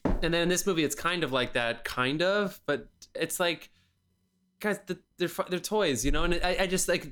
And 0.05 0.33
then 0.33 0.43
in 0.43 0.49
this 0.49 0.65
movie, 0.65 0.83
it's 0.83 0.95
kind 0.95 1.23
of 1.23 1.31
like 1.33 1.53
that, 1.53 1.83
kind 1.83 2.21
of, 2.21 2.59
but 2.65 2.87
it's 3.15 3.39
like, 3.39 3.69
guys, 4.59 4.79
the, 4.87 4.99
they're 5.17 5.29
they're 5.49 5.59
toys, 5.59 6.03
you 6.03 6.11
know. 6.11 6.23
And 6.23 6.39
I, 6.43 6.57
I 6.61 6.67
just 6.67 6.87
like 6.87 7.11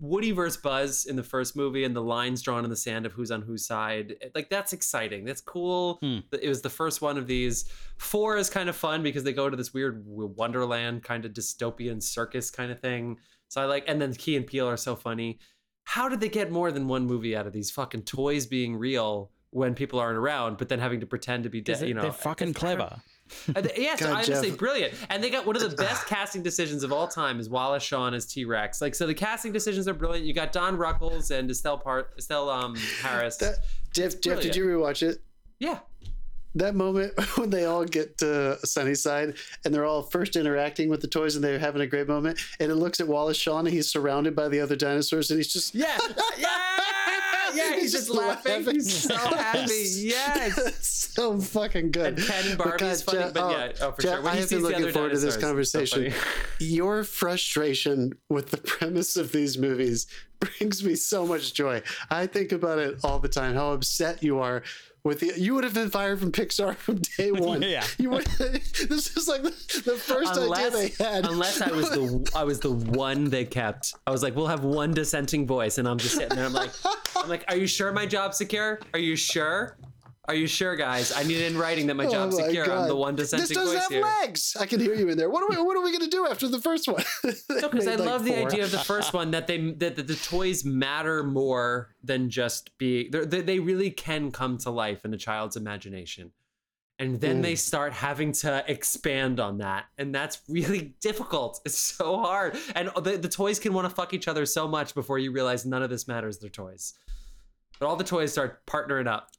Woody 0.00 0.32
versus 0.32 0.60
Buzz 0.60 1.06
in 1.06 1.16
the 1.16 1.22
first 1.22 1.56
movie, 1.56 1.84
and 1.84 1.94
the 1.94 2.02
lines 2.02 2.42
drawn 2.42 2.64
in 2.64 2.70
the 2.70 2.76
sand 2.76 3.06
of 3.06 3.12
who's 3.12 3.30
on 3.30 3.42
whose 3.42 3.66
side. 3.66 4.14
Like 4.34 4.50
that's 4.50 4.72
exciting. 4.72 5.24
That's 5.24 5.40
cool. 5.40 5.98
Hmm. 6.02 6.18
It 6.40 6.48
was 6.48 6.62
the 6.62 6.70
first 6.70 7.02
one 7.02 7.18
of 7.18 7.26
these. 7.26 7.64
Four 7.96 8.36
is 8.36 8.50
kind 8.50 8.68
of 8.68 8.76
fun 8.76 9.02
because 9.02 9.24
they 9.24 9.32
go 9.32 9.50
to 9.50 9.56
this 9.56 9.74
weird 9.74 10.04
Wonderland 10.06 11.02
kind 11.02 11.24
of 11.24 11.32
dystopian 11.32 12.02
circus 12.02 12.50
kind 12.50 12.70
of 12.70 12.80
thing. 12.80 13.18
So 13.48 13.60
I 13.60 13.66
like, 13.66 13.84
and 13.86 14.00
then 14.00 14.12
Key 14.14 14.36
and 14.36 14.46
Peele 14.46 14.68
are 14.68 14.76
so 14.76 14.96
funny. 14.96 15.38
How 15.84 16.08
did 16.08 16.20
they 16.20 16.28
get 16.28 16.50
more 16.50 16.72
than 16.72 16.88
one 16.88 17.06
movie 17.06 17.36
out 17.36 17.46
of 17.46 17.52
these 17.52 17.70
fucking 17.70 18.02
toys 18.02 18.46
being 18.46 18.76
real 18.76 19.30
when 19.50 19.74
people 19.74 20.00
aren't 20.00 20.18
around, 20.18 20.56
but 20.56 20.68
then 20.68 20.78
having 20.80 21.00
to 21.00 21.06
pretend 21.06 21.44
to 21.44 21.50
be 21.50 21.60
dead? 21.60 21.86
You 21.86 21.94
know, 21.94 22.02
they're 22.02 22.12
fucking 22.12 22.54
clever. 22.54 23.02
yes, 23.76 24.00
God, 24.00 24.24
say 24.24 24.50
Jeff. 24.50 24.58
brilliant. 24.58 24.94
And 25.10 25.22
they 25.22 25.30
got 25.30 25.46
one 25.46 25.56
of 25.56 25.62
the 25.62 25.76
best 25.82 26.06
casting 26.06 26.42
decisions 26.42 26.82
of 26.82 26.92
all 26.92 27.08
time 27.08 27.40
is 27.40 27.48
Wallace 27.48 27.82
Shawn 27.82 28.14
as 28.14 28.26
T 28.26 28.44
Rex. 28.44 28.80
Like, 28.80 28.94
so 28.94 29.06
the 29.06 29.14
casting 29.14 29.52
decisions 29.52 29.88
are 29.88 29.94
brilliant. 29.94 30.26
You 30.26 30.34
got 30.34 30.52
Don 30.52 30.76
Rickles 30.76 31.30
and 31.30 31.50
Estelle 31.50 31.78
Part, 31.78 32.12
Estelle 32.18 32.50
um, 32.50 32.76
Harris. 33.00 33.36
That, 33.38 33.58
Jeff, 33.92 34.20
Jeff, 34.20 34.40
did 34.40 34.56
you 34.56 34.64
rewatch 34.66 35.02
it? 35.02 35.22
yeah, 35.58 35.78
That 36.56 36.74
moment 36.74 37.12
when 37.36 37.50
they 37.50 37.64
all 37.64 37.84
get 37.84 38.18
to 38.18 38.58
Sunnyside 38.66 39.34
and 39.64 39.72
they're 39.74 39.84
all 39.84 40.02
first 40.02 40.36
interacting 40.36 40.88
with 40.88 41.00
the 41.00 41.06
toys 41.08 41.36
and 41.36 41.44
they're 41.44 41.58
having 41.58 41.82
a 41.82 41.86
great 41.86 42.08
moment, 42.08 42.38
and 42.60 42.70
it 42.70 42.76
looks 42.76 43.00
at 43.00 43.08
Wallace 43.08 43.36
Shawn 43.36 43.66
and 43.66 43.74
he's 43.74 43.88
surrounded 43.88 44.34
by 44.36 44.48
the 44.48 44.60
other 44.60 44.76
dinosaurs 44.76 45.30
and 45.30 45.38
he's 45.38 45.52
just 45.52 45.74
yeah, 45.74 45.96
yeah, 46.38 46.48
yeah. 47.54 47.76
He's, 47.76 47.92
just 47.92 48.10
laughing. 48.10 48.64
He's 48.64 49.02
so 49.02 49.14
happy. 49.36 49.70
Yes. 49.70 50.74
so 51.14 51.40
fucking 51.40 51.90
good. 51.90 52.18
And 52.18 52.26
Ken 52.26 52.44
and 52.44 52.60
uh, 52.60 52.64
But 52.64 52.78
Barbie 52.78 52.84
is 52.86 53.02
funny, 53.02 53.18
Jeff- 53.18 53.34
but 53.34 53.42
oh, 53.42 53.50
yeah, 53.50 53.72
oh 53.82 53.92
for 53.92 54.02
Jeff, 54.02 54.12
sure. 54.14 54.22
When 54.22 54.32
I 54.32 54.36
have 54.36 54.50
been 54.50 54.62
looking 54.62 54.92
forward 54.92 55.12
to 55.12 55.18
this 55.18 55.36
dinosaurs, 55.36 55.74
it's 55.74 55.90
so 55.90 55.98
conversation. 55.98 56.12
Your 56.60 57.04
frustration 57.04 58.12
with 58.28 58.50
the 58.50 58.58
premise 58.58 59.16
of 59.16 59.32
these 59.32 59.58
movies 59.58 60.06
brings 60.40 60.84
me 60.84 60.94
so 60.94 61.26
much 61.26 61.54
joy. 61.54 61.82
I 62.10 62.26
think 62.26 62.52
about 62.52 62.78
it 62.78 62.98
all 63.04 63.18
the 63.18 63.28
time. 63.28 63.54
How 63.54 63.72
upset 63.72 64.22
you 64.22 64.38
are 64.40 64.62
with 65.04 65.20
the. 65.20 65.32
You 65.36 65.54
would 65.54 65.64
have 65.64 65.74
been 65.74 65.90
fired 65.90 66.18
from 66.18 66.32
Pixar 66.32 66.74
from 66.84 67.00
day 67.16 67.30
one. 67.32 67.62
Yeah. 67.62 67.84
You 67.98 68.10
would. 68.10 68.26
This 68.84 69.16
is 69.16 69.28
like 69.28 69.42
the, 69.42 69.50
the 69.84 69.96
first 69.96 70.36
idea 70.38 70.70
they 70.70 70.88
had. 71.02 71.26
unless 71.26 71.60
I 71.60 71.70
was 71.70 71.88
the 71.90 72.30
I 72.34 72.44
was 72.44 72.60
the 72.60 72.70
one 72.72 73.24
they 73.30 73.44
kept. 73.44 73.94
I 74.06 74.10
was 74.10 74.22
like, 74.22 74.34
we'll 74.36 74.46
have 74.48 74.62
one 74.64 74.92
dissenting 74.92 75.46
voice, 75.46 75.78
and 75.78 75.88
I'm 75.88 75.98
just 75.98 76.16
sitting 76.16 76.36
there. 76.36 76.44
I'm 76.44 76.52
like, 76.52 76.70
I'm 77.16 77.28
like, 77.28 77.44
are 77.48 77.56
you 77.56 77.66
sure 77.66 77.92
my 77.92 78.04
job's 78.04 78.36
secure? 78.36 78.80
Are 78.92 78.98
you 78.98 79.16
sure? 79.16 79.76
Are 80.26 80.34
you 80.34 80.46
sure, 80.46 80.74
guys? 80.74 81.12
I 81.12 81.22
need 81.22 81.36
it 81.36 81.52
in 81.52 81.58
writing 81.58 81.86
that 81.88 81.94
my 81.96 82.06
job's 82.10 82.36
Oh 82.36 82.40
my 82.40 82.46
secure. 82.46 82.64
I'm 82.64 82.70
God. 82.70 82.88
the 82.90 82.96
one 82.96 83.14
This 83.14 83.30
dissenting 83.32 83.56
doesn't 83.56 83.74
voice 83.74 83.82
have 83.82 83.92
here. 83.92 84.02
legs. 84.02 84.56
I 84.58 84.64
can 84.64 84.80
hear 84.80 84.94
you 84.94 85.08
in 85.10 85.18
there. 85.18 85.28
What 85.28 85.42
are 85.42 85.48
we? 85.54 85.62
What 85.62 85.76
are 85.76 85.82
we 85.82 85.90
going 85.90 86.08
to 86.08 86.16
do 86.16 86.26
after 86.26 86.48
the 86.48 86.60
first 86.60 86.88
one? 86.88 87.04
No, 87.50 87.68
because 87.68 87.86
I 87.86 87.96
love 87.96 88.24
the 88.24 88.36
idea 88.44 88.64
of 88.64 88.70
the 88.70 88.78
first 88.78 89.12
one 89.12 89.30
that 89.32 89.46
they 89.46 89.58
that, 89.72 89.96
that 89.96 90.06
the 90.06 90.14
toys 90.16 90.64
matter 90.64 91.22
more 91.22 91.94
than 92.02 92.30
just 92.30 92.76
being. 92.78 93.10
they're- 93.10 93.26
They 93.26 93.42
they 93.42 93.58
really 93.60 93.90
can 93.90 94.30
come 94.30 94.56
to 94.58 94.70
life 94.70 95.04
in 95.04 95.12
a 95.14 95.16
child's 95.18 95.56
imagination, 95.56 96.32
and 96.98 97.20
then 97.20 97.38
Mm. 97.38 97.42
they 97.42 97.54
start 97.54 97.92
having 97.92 98.32
to 98.32 98.64
expand 98.66 99.40
on 99.40 99.58
that, 99.58 99.84
and 99.98 100.14
that's 100.14 100.40
really 100.48 100.94
difficult. 101.00 101.60
It's 101.66 101.78
so 101.78 102.18
hard, 102.18 102.56
and 102.74 102.90
the 103.02 103.18
the 103.18 103.28
toys 103.28 103.58
can 103.58 103.72
want 103.74 103.88
to 103.88 103.94
fuck 103.94 104.14
each 104.14 104.26
other 104.28 104.46
so 104.46 104.66
much 104.66 104.94
before 104.94 105.18
you 105.18 105.32
realize 105.32 105.64
none 105.66 105.82
of 105.82 105.90
this 105.90 106.08
matters. 106.08 106.38
They're 106.38 106.50
toys, 106.50 106.94
but 107.78 107.86
all 107.86 107.96
the 107.96 108.04
toys 108.04 108.32
start 108.32 108.64
partnering 108.66 109.06
up. 109.06 109.30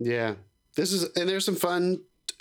Yeah. 0.00 0.34
This 0.76 0.92
is 0.92 1.04
and 1.16 1.28
there's 1.28 1.44
some 1.44 1.56
fun 1.56 2.00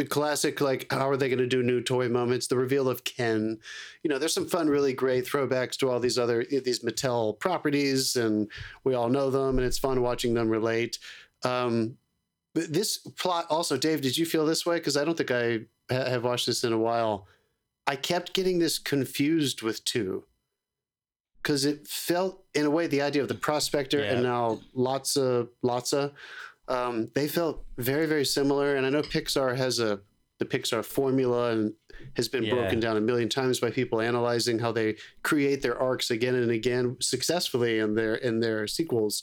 classic 0.09 0.61
like 0.61 0.85
how 0.91 1.09
are 1.09 1.17
they 1.17 1.27
going 1.27 1.39
to 1.39 1.47
do 1.47 1.61
new 1.61 1.81
toy 1.81 2.07
moments? 2.07 2.47
The 2.47 2.55
reveal 2.57 2.87
of 2.87 3.03
ken. 3.03 3.59
You 4.01 4.09
know 4.09 4.17
there's 4.17 4.33
some 4.33 4.47
fun 4.47 4.69
really 4.69 4.93
great 4.93 5.25
throwbacks 5.25 5.75
to 5.77 5.89
all 5.89 5.99
these 5.99 6.17
other 6.17 6.45
these 6.45 6.79
mattel 6.83 7.37
properties 7.37 8.15
and 8.15 8.49
we 8.83 8.93
all 8.93 9.09
know 9.09 9.29
them 9.29 9.57
and 9.57 9.67
it's 9.67 9.77
fun 9.79 10.01
watching 10.01 10.33
them 10.33 10.47
relate. 10.49 10.99
Um 11.43 11.97
but 12.55 12.71
this 12.73 12.97
plot 12.97 13.45
also 13.49 13.77
dave 13.77 14.01
did 14.01 14.17
you 14.17 14.25
feel 14.25 14.45
this 14.45 14.65
way? 14.65 14.77
Because 14.77 14.95
i 14.95 15.03
don't 15.03 15.17
think 15.17 15.31
i 15.31 15.59
ha- 15.91 16.09
have 16.09 16.23
watched 16.23 16.45
this 16.45 16.63
in 16.63 16.71
a 16.71 16.77
while. 16.77 17.27
I 17.87 17.95
kept 17.95 18.33
getting 18.33 18.59
this 18.59 18.77
confused 18.79 19.63
with 19.63 19.83
two. 19.83 20.23
Because 21.41 21.65
it 21.65 21.87
felt 21.87 22.43
in 22.53 22.65
a 22.65 22.69
way 22.69 22.85
the 22.87 23.01
idea 23.01 23.21
of 23.21 23.27
the 23.27 23.33
prospector 23.33 23.99
Yeah. 23.99 24.11
and 24.13 24.23
now 24.23 24.59
Lotso 24.75 25.47
Lotso 25.63 26.11
um, 26.69 27.09
they 27.15 27.27
felt 27.27 27.65
very 27.77 28.05
very 28.05 28.25
similar. 28.25 28.75
And 28.75 28.85
i 28.85 28.89
know 28.89 29.01
pixar 29.01 29.55
has 29.55 29.79
a 29.79 29.99
the 30.39 30.45
pixar 30.45 30.85
formula 30.85 31.51
and 31.51 31.73
has 32.15 32.29
been 32.29 32.43
Yeah. 32.43 32.53
broken 32.55 32.79
down 32.79 32.95
a 32.95 33.01
million 33.01 33.27
times 33.27 33.59
by 33.59 33.71
people 33.71 33.99
analyzing 33.99 34.59
how 34.59 34.71
they 34.71 34.95
create 35.21 35.61
their 35.61 35.77
arcs 35.77 36.11
again 36.11 36.35
and 36.35 36.49
again 36.49 36.95
successfully 37.01 37.79
in 37.79 37.95
their 37.95 38.15
in 38.15 38.39
their 38.39 38.65
sequels. 38.67 39.21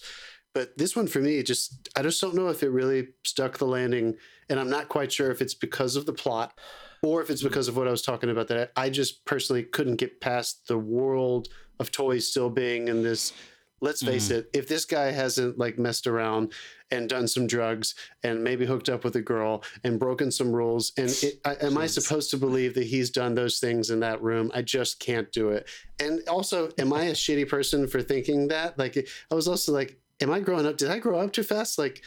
But 0.53 0.77
this 0.77 0.95
one 0.97 1.07
for 1.07 1.21
me 1.21 1.43
just 1.43 1.89
i 1.97 2.03
just 2.03 2.21
don't 2.21 2.35
know 2.35 2.49
if 2.49 2.63
it 2.63 2.69
really 2.71 3.09
stuck 3.25 3.57
the 3.59 3.67
landing. 3.67 4.17
And 4.49 4.61
i'm 4.61 4.71
not 4.71 4.89
quite 4.89 5.11
sure 5.13 5.31
if 5.31 5.41
it's 5.41 5.55
because 5.55 5.97
of 5.97 6.07
the 6.07 6.13
plot 6.13 6.59
or 7.03 7.21
if 7.23 7.31
it's 7.31 7.43
because 7.43 7.67
of 7.69 7.77
what 7.77 7.89
i 7.89 7.91
was 7.91 8.03
talking 8.03 8.31
about 8.31 8.49
that 8.49 8.71
i 8.77 8.89
just 8.89 9.25
personally 9.25 9.65
couldn't 9.65 9.97
get 9.97 10.21
past 10.21 10.69
the 10.69 10.79
world 10.79 11.49
of 11.81 11.91
toys 11.91 12.29
still 12.29 12.49
being 12.49 12.87
in 12.89 13.03
this 13.03 13.33
let's 13.81 14.03
face 14.03 14.31
it 14.31 14.49
if 14.55 14.67
this 14.69 14.85
guy 14.85 15.11
hasn't 15.11 15.59
like 15.59 15.79
messed 15.79 16.07
around 16.07 16.53
and 16.91 17.09
done 17.09 17.27
some 17.27 17.47
drugs 17.47 17.95
and 18.23 18.43
maybe 18.43 18.67
hooked 18.67 18.89
up 18.89 19.05
with 19.05 19.17
a 19.17 19.23
girl 19.23 19.63
and 19.85 19.99
broken 19.99 20.31
some 20.31 20.53
rules. 20.53 20.93
And 20.97 21.11
it, 21.23 21.41
I, 21.45 21.55
am 21.67 21.79
i 21.79 21.87
supposed 21.87 22.31
to 22.31 22.37
believe 22.37 22.75
that 22.75 22.85
he's 22.85 23.11
done 23.11 23.35
those 23.35 23.59
things 23.59 23.91
in 23.91 24.01
that 24.01 24.23
room? 24.23 24.51
I 24.55 24.63
just 24.63 25.01
can't 25.01 25.31
do 25.33 25.51
it. 25.51 25.69
And 26.01 26.21
also 26.29 26.71
am 26.79 26.93
i 26.93 27.05
a 27.05 27.13
shitty 27.13 27.49
person 27.49 27.87
for 27.89 28.03
thinking 28.03 28.49
that? 28.49 28.79
Like 28.79 28.97
i 29.31 29.35
was 29.35 29.49
also 29.49 29.73
like 29.73 29.99
am 30.21 30.31
i 30.31 30.41
growing 30.41 30.67
up? 30.67 30.77
Did 30.77 30.91
i 30.91 30.99
grow 30.99 31.19
up 31.19 31.33
too 31.33 31.43
fast? 31.43 31.79
Like 31.79 32.03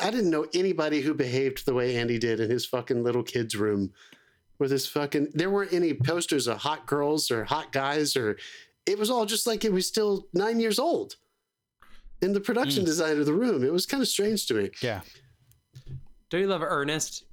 i 0.00 0.10
didn't 0.10 0.30
know 0.30 0.46
anybody 0.54 1.00
who 1.02 1.12
behaved 1.12 1.66
the 1.66 1.74
way 1.74 1.96
andy 1.96 2.18
did 2.18 2.40
in 2.40 2.50
his 2.50 2.64
fucking 2.64 3.02
little 3.02 3.22
kids 3.22 3.54
room 3.54 3.92
with 4.58 4.70
his 4.70 4.86
fucking 4.86 5.28
there 5.34 5.50
weren't 5.50 5.72
any 5.72 5.92
posters 5.92 6.46
of 6.46 6.58
hot 6.58 6.86
girls 6.86 7.30
or 7.30 7.44
hot 7.44 7.72
guys 7.72 8.16
or 8.16 8.38
it 8.86 8.98
was 8.98 9.10
all 9.10 9.26
just 9.26 9.46
like 9.46 9.64
it 9.64 9.72
was 9.72 9.86
still 9.86 10.26
nine 10.32 10.60
years 10.60 10.78
old 10.78 11.16
in 12.22 12.32
the 12.32 12.40
production 12.40 12.82
Mm. 12.82 12.86
design 12.86 13.18
of 13.18 13.26
the 13.26 13.32
room 13.34 13.64
it 13.64 13.72
was 13.72 13.86
kind 13.86 14.02
of 14.02 14.08
strange 14.08 14.46
to 14.46 14.54
me 14.54 14.70
Yeah. 14.82 15.00
Don't 16.30 16.40
you 16.40 16.46
love 16.46 16.62
Ernest? 16.62 17.24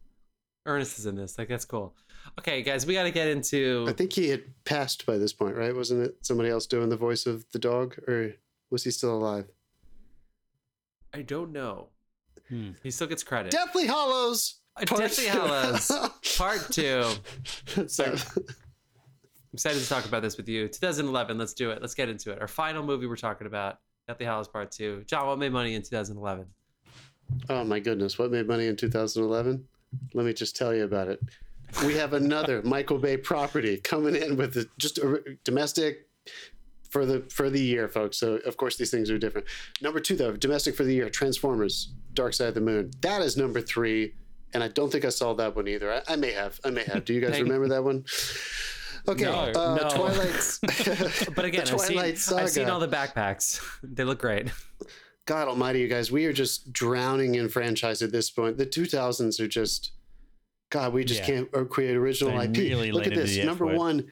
Ernest 0.65 0.99
is 0.99 1.05
in 1.07 1.15
this. 1.15 1.37
Like 1.37 1.47
that's 1.47 1.65
cool. 1.65 1.95
Okay, 2.39 2.61
guys, 2.61 2.85
we 2.85 2.93
got 2.93 3.03
to 3.03 3.11
get 3.11 3.27
into. 3.27 3.85
i 3.89 3.93
think 3.93 4.13
he 4.13 4.29
had 4.29 4.43
passed 4.63 5.05
by 5.05 5.17
this 5.17 5.33
point 5.33 5.55
right 5.55 5.75
wasn't 5.75 6.01
it 6.03 6.17
somebody 6.21 6.49
else 6.49 6.67
doing 6.67 6.89
the 6.89 6.97
voice 6.97 7.25
of 7.25 7.45
the 7.51 7.59
dog 7.59 7.97
or 8.07 8.33
was 8.69 8.83
he 8.83 8.91
still 8.91 9.15
alive 9.17 9.47
I 11.13 11.23
don't 11.23 11.51
know. 11.51 11.89
Hmm. 12.47 12.71
He 12.83 12.91
still 12.91 13.07
gets 13.07 13.23
credit. 13.23 13.51
deathly 13.51 13.85
hallows 13.87 14.59
Uh, 14.77 14.85
Part 14.85 15.01
Deathly 15.01 15.25
two. 15.25 15.29
Hallows, 15.31 15.91
Part 16.37 16.71
Two. 16.71 17.03
so, 17.87 18.05
I'm 18.05 19.53
excited 19.53 19.81
to 19.81 19.89
talk 19.89 20.05
about 20.05 20.21
this 20.21 20.37
with 20.37 20.47
you. 20.47 20.69
2011. 20.69 21.37
Let's 21.37 21.53
do 21.53 21.71
it. 21.71 21.81
Let's 21.81 21.93
get 21.95 22.07
into 22.07 22.31
it. 22.31 22.39
Our 22.39 22.47
final 22.47 22.81
movie 22.83 23.07
we're 23.07 23.17
talking 23.17 23.47
about, 23.47 23.79
Deathly 24.11 24.25
Hallows 24.25 24.49
Part 24.49 24.71
Two. 24.71 25.03
John, 25.07 25.25
what 25.25 25.39
made 25.39 25.53
money 25.53 25.73
in 25.73 25.81
2011? 25.81 26.45
oh 27.49 27.63
my 27.63 27.79
goodness. 27.79 28.19
What 28.19 28.29
made 28.29 28.45
money 28.45 28.67
in 28.67 28.75
2011 28.75 29.65
let 30.13 30.25
me 30.25 30.33
just 30.33 30.55
tell 30.55 30.73
you 30.73 30.83
about 30.83 31.07
it. 31.07 31.21
We 31.85 31.95
have 31.95 32.13
another 32.13 32.61
michael 32.65 32.97
bay 32.97 33.15
property 33.17 33.77
coming 33.77 34.15
in 34.15 34.35
with 34.35 34.57
a, 34.57 34.67
just 34.77 34.97
a 34.97 35.21
domestic 35.45 36.07
for 36.89 37.05
the 37.05 37.21
for 37.29 37.49
the 37.49 37.61
year 37.61 37.87
folks. 37.87 38.17
So 38.17 38.35
of 38.45 38.57
course 38.57 38.75
these 38.75 38.91
things 38.91 39.09
are 39.09 39.17
different. 39.17 39.47
Number 39.81 40.01
two 40.01 40.17
though 40.17 40.35
domestic 40.35 40.75
for 40.75 40.83
the 40.83 40.93
year 40.93 41.09
transformers 41.09 41.93
dark 42.13 42.33
side 42.33 42.49
of 42.49 42.55
the 42.55 42.61
moon. 42.61 42.91
That 43.01 43.21
is 43.21 43.37
number 43.37 43.61
three 43.61 44.13
and 44.53 44.61
i 44.61 44.67
don't 44.67 44.91
think 44.91 45.05
i 45.05 45.09
saw 45.09 45.33
that 45.35 45.55
one 45.55 45.69
either. 45.69 45.91
I, 45.93 46.01
I 46.09 46.15
may 46.17 46.33
have. 46.33 46.59
I 46.65 46.69
may 46.69 46.83
have. 46.83 47.05
Do 47.05 47.13
you 47.13 47.21
guys 47.21 47.41
remember 47.41 47.69
that 47.69 47.83
one 47.85 48.03
okay 49.07 49.23
No, 49.25 49.51
uh, 49.55 49.79
no. 49.81 49.89
twilight 49.89 50.59
But 51.35 51.45
again, 51.45 51.65
the 51.65 51.73
I've 51.73 51.79
seen, 51.81 51.93
twilight 51.97 52.17
saga 52.17 52.41
I've 52.43 52.49
seen 52.49 52.69
all 52.69 52.79
the 52.79 52.87
backpacks. 52.87 53.61
they 53.83 54.03
look 54.03 54.19
great. 54.19 54.49
God 55.25 55.47
almighty, 55.47 55.79
you 55.79 55.87
guys, 55.87 56.11
we 56.11 56.25
are 56.25 56.33
just 56.33 56.73
drowning 56.73 57.35
in 57.35 57.47
franchise 57.49 58.01
at 58.01 58.11
this 58.11 58.29
point. 58.31 58.57
The 58.57 58.65
2000s 58.65 59.39
are 59.39 59.47
just, 59.47 59.91
God, 60.69 60.93
we 60.93 61.03
just 61.05 61.21
Yeah. 61.21 61.25
can't 61.27 61.49
uh, 61.55 61.63
create 61.65 61.95
original 61.95 62.37
They 62.39 62.45
IP. 62.45 62.57
really 62.57 62.91
Look 62.91 63.05
at 63.07 63.13
this. 63.13 63.31
the 63.35 63.41
F 63.41 63.45
Number 63.45 63.67
word. 63.67 63.77
one, 63.77 64.11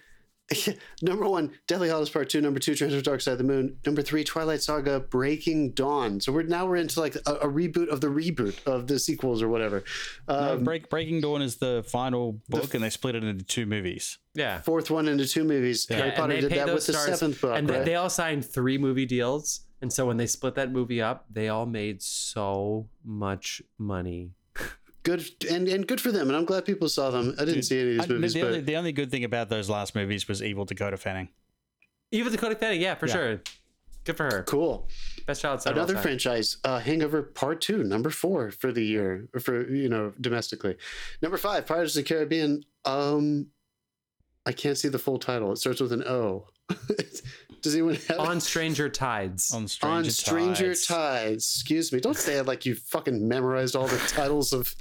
number 1.02 1.28
one, 1.28 1.52
Deathly 1.68 1.90
Hallows 1.90 2.10
Part 2.10 2.30
Two. 2.30 2.42
Number 2.42 2.60
two, 2.60 2.76
Transformers: 2.76 3.04
Dark 3.04 3.22
Side 3.22 3.34
of 3.34 3.38
the 3.38 3.44
Moon. 3.44 3.78
Number 3.86 4.02
three, 4.02 4.24
Twilight 4.24 4.62
Saga: 4.62 5.00
Breaking 5.00 5.72
Dawn. 5.72 6.20
So 6.20 6.32
we're 6.32 6.44
now 6.44 6.66
we're 6.66 6.78
into 6.78 7.00
like 7.00 7.16
a, 7.28 7.34
a 7.36 7.48
reboot 7.48 7.90
of 7.90 8.02
the 8.02 8.08
reboot 8.08 8.56
of 8.66 8.88
the 8.88 9.00
sequels 9.00 9.42
or 9.42 9.50
whatever. 9.50 9.84
No, 10.28 10.54
Um, 10.54 10.64
Break, 10.64 10.90
Breaking 10.90 11.22
Dawn 11.22 11.42
is 11.42 11.58
the 11.58 11.84
final 11.88 12.42
book, 12.50 12.74
and 12.74 12.84
they 12.84 12.90
split 12.90 13.16
it 13.16 13.24
into 13.24 13.44
two 13.46 13.66
movies. 13.66 14.18
Yeah. 14.36 14.62
fourth 14.62 14.90
one 14.90 15.08
into 15.08 15.28
two 15.28 15.44
movies. 15.44 15.88
Harry 15.90 16.10
and 16.10 16.16
Potter 16.16 16.42
did 16.42 16.52
that 16.52 16.68
those 16.68 16.88
with 16.88 16.96
the 16.96 17.02
seventh 17.18 17.42
book. 17.42 17.58
and 17.58 17.70
right? 17.70 17.84
they 17.84 17.96
all 17.96 18.10
signed 18.10 18.46
three 18.46 18.78
movie 18.78 19.06
deals. 19.06 19.62
And 19.82 19.92
so 19.94 20.06
when 20.06 20.18
they 20.18 20.28
split 20.28 20.56
that 20.56 20.72
movie 20.72 21.02
up, 21.02 21.26
they 21.32 21.48
all 21.48 21.66
made 21.66 22.02
so 22.02 22.90
much 23.06 23.62
money. 23.78 24.32
Good 25.04 25.24
and 25.50 25.68
and 25.68 25.88
good 25.88 26.02
for 26.02 26.12
them. 26.12 26.28
And 26.28 26.36
I'm 26.38 26.46
glad 26.46 26.66
people 26.66 26.90
saw 26.90 27.10
them. 27.12 27.34
I 27.38 27.46
didn't 27.46 27.56
Dude, 27.56 27.66
see 27.66 27.80
any 27.80 27.90
of 27.90 27.96
these 27.96 28.04
I- 28.04 28.08
the, 28.08 28.14
movies, 28.16 28.34
the 28.34 28.42
but 28.42 28.48
only, 28.48 28.62
the 28.62 28.76
only 28.78 28.92
good 28.92 29.12
thing 29.12 29.24
about 29.24 29.50
those 29.50 29.70
last 29.70 29.96
movies 29.96 30.28
was 30.28 30.42
Evil 30.44 30.66
Dakota 30.66 30.98
Fanning. 30.98 31.30
evil 32.12 32.32
Dakota 32.32 32.56
Fanning, 32.56 32.82
yeah, 32.82 32.96
for 32.96 33.08
Yeah. 33.08 33.14
sure. 33.14 33.42
Good 34.06 34.18
for 34.18 34.24
her. 34.26 34.44
cool. 34.44 34.88
Best 35.28 35.42
child 35.42 35.62
star. 35.62 35.74
of 35.74 35.78
all 35.78 35.84
Another 35.84 35.94
time. 35.96 36.04
franchise, 36.04 36.58
uh, 36.64 36.80
Hangover 36.80 37.22
Part 37.22 37.62
Two, 37.62 37.84
number 37.84 38.10
four 38.10 38.50
for 38.50 38.72
the 38.72 38.84
year, 38.84 39.28
for 39.40 39.70
you 39.70 39.90
know 39.90 40.14
domestically. 40.20 40.78
Number 41.22 41.38
five, 41.38 41.66
Pirates 41.68 41.96
of 41.96 42.04
the 42.04 42.08
Caribbean. 42.10 42.64
Um, 42.86 43.48
I 44.46 44.52
can't 44.54 44.78
see 44.78 44.88
the 44.88 44.98
full 44.98 45.20
title. 45.20 45.52
It 45.52 45.58
starts 45.58 45.82
with 45.82 45.92
an 45.92 46.04
O. 46.04 46.48
Does 47.62 47.74
anyone 47.74 47.96
have 48.08 48.20
On 48.20 48.40
Stranger 48.40 48.90
Tides. 48.90 49.54
On 49.54 49.68
Stranger, 49.68 49.96
on 49.96 50.04
Stranger 50.06 50.68
Tides. 50.68 50.88
Tides. 50.88 51.56
Excuse 51.56 51.92
me. 51.92 52.00
Don't 52.00 52.18
say 52.18 52.38
it 52.38 52.46
like 52.46 52.66
you 52.66 52.76
fucking 52.76 53.28
memorized 53.28 53.76
all 53.76 53.88
the 53.88 53.98
titles 54.08 54.54
of 54.54 54.74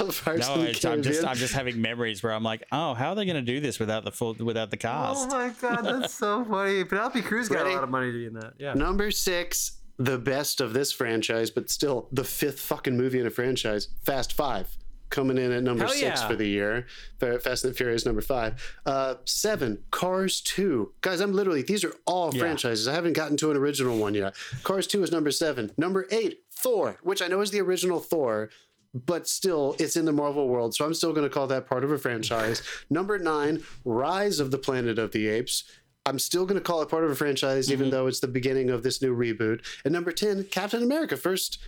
of 0.00 0.20
Pirates 0.24 0.48
No, 0.48 0.54
of 0.54 0.60
the 0.60 0.70
it's, 0.70 0.84
I'm 0.84 1.02
just 1.02 1.24
I'm 1.24 1.36
just 1.36 1.54
having 1.54 1.80
memories 1.80 2.22
where 2.22 2.32
I'm 2.32 2.42
like, 2.42 2.64
oh, 2.72 2.94
how 2.94 3.10
are 3.10 3.14
they 3.14 3.24
going 3.24 3.36
to 3.36 3.42
do 3.52 3.60
this 3.60 3.78
without 3.78 4.04
the 4.04 4.10
full 4.12 4.34
without 4.34 4.70
the 4.70 4.76
cast? 4.76 5.28
Oh 5.30 5.36
my 5.38 5.50
god, 5.60 5.82
that's 5.84 6.14
so 6.14 6.44
funny. 6.48 6.84
Penelope 6.84 7.22
Cruz 7.22 7.48
got 7.48 7.58
Ready? 7.62 7.70
a 7.70 7.74
lot 7.74 7.84
of 7.84 7.90
money 7.90 8.12
to 8.12 8.18
be 8.18 8.26
in 8.26 8.34
that. 8.34 8.54
Yeah. 8.58 8.74
Number 8.74 9.10
six, 9.10 9.78
the 9.98 10.18
best 10.18 10.60
of 10.60 10.72
this 10.72 10.92
franchise, 10.92 11.50
but 11.50 11.70
still 11.70 12.08
the 12.12 12.24
fifth 12.24 12.60
fucking 12.60 12.96
movie 12.96 13.20
in 13.20 13.26
a 13.26 13.30
franchise. 13.30 13.88
Fast 14.04 14.32
Five 14.32 14.76
coming 15.10 15.38
in 15.38 15.52
at 15.52 15.62
number 15.62 15.84
Hell 15.84 15.92
six 15.94 16.20
yeah. 16.20 16.28
for 16.28 16.36
the 16.36 16.46
year. 16.46 16.86
Fast 17.20 17.64
and 17.64 17.72
the 17.72 17.76
Furious 17.76 18.04
number 18.06 18.20
five. 18.20 18.54
Uh, 18.84 19.14
seven, 19.24 19.78
Cars 19.90 20.40
Two. 20.40 20.92
Guys, 21.00 21.20
I'm 21.20 21.32
literally 21.32 21.62
these 21.62 21.84
are 21.84 21.94
all 22.06 22.32
Yeah. 22.34 22.40
franchises. 22.40 22.88
I 22.88 22.92
haven't 22.94 23.14
gotten 23.14 23.36
to 23.38 23.50
an 23.50 23.56
original 23.56 23.96
one 23.98 24.14
yet. 24.14 24.34
Cars 24.62 24.86
Two 24.86 25.02
is 25.02 25.12
number 25.12 25.30
seven. 25.30 25.70
Number 25.76 26.06
eight, 26.10 26.42
Thor, 26.52 26.98
which 27.02 27.22
I 27.22 27.28
know 27.28 27.40
is 27.40 27.50
the 27.50 27.60
original 27.60 28.00
Thor. 28.00 28.50
But 28.94 29.28
still, 29.28 29.76
it's 29.78 29.96
in 29.96 30.06
the 30.06 30.12
Marvel 30.12 30.48
world, 30.48 30.74
so 30.74 30.86
I'm 30.86 30.94
still 30.94 31.12
going 31.12 31.28
to 31.28 31.32
call 31.34 31.46
that 31.48 31.66
part 31.66 31.84
of 31.84 31.90
a 31.90 31.98
franchise. 31.98 32.62
Number 32.90 33.18
nine, 33.18 33.62
Rise 33.84 34.40
of 34.40 34.50
the 34.50 34.56
Planet 34.56 34.98
of 34.98 35.12
the 35.12 35.28
Apes. 35.28 35.64
I'm 36.06 36.18
still 36.18 36.46
going 36.46 36.58
to 36.58 36.64
call 36.64 36.80
it 36.80 36.88
part 36.88 37.04
of 37.04 37.10
a 37.10 37.14
franchise, 37.14 37.70
even 37.70 37.90
though 37.90 38.06
it's 38.06 38.20
the 38.20 38.28
beginning 38.28 38.70
of 38.70 38.82
this 38.84 39.02
new 39.02 39.14
reboot. 39.14 39.60
And 39.84 39.92
number 39.92 40.12
ten, 40.12 40.44
Captain 40.44 40.82
America. 40.82 41.16
First, 41.16 41.58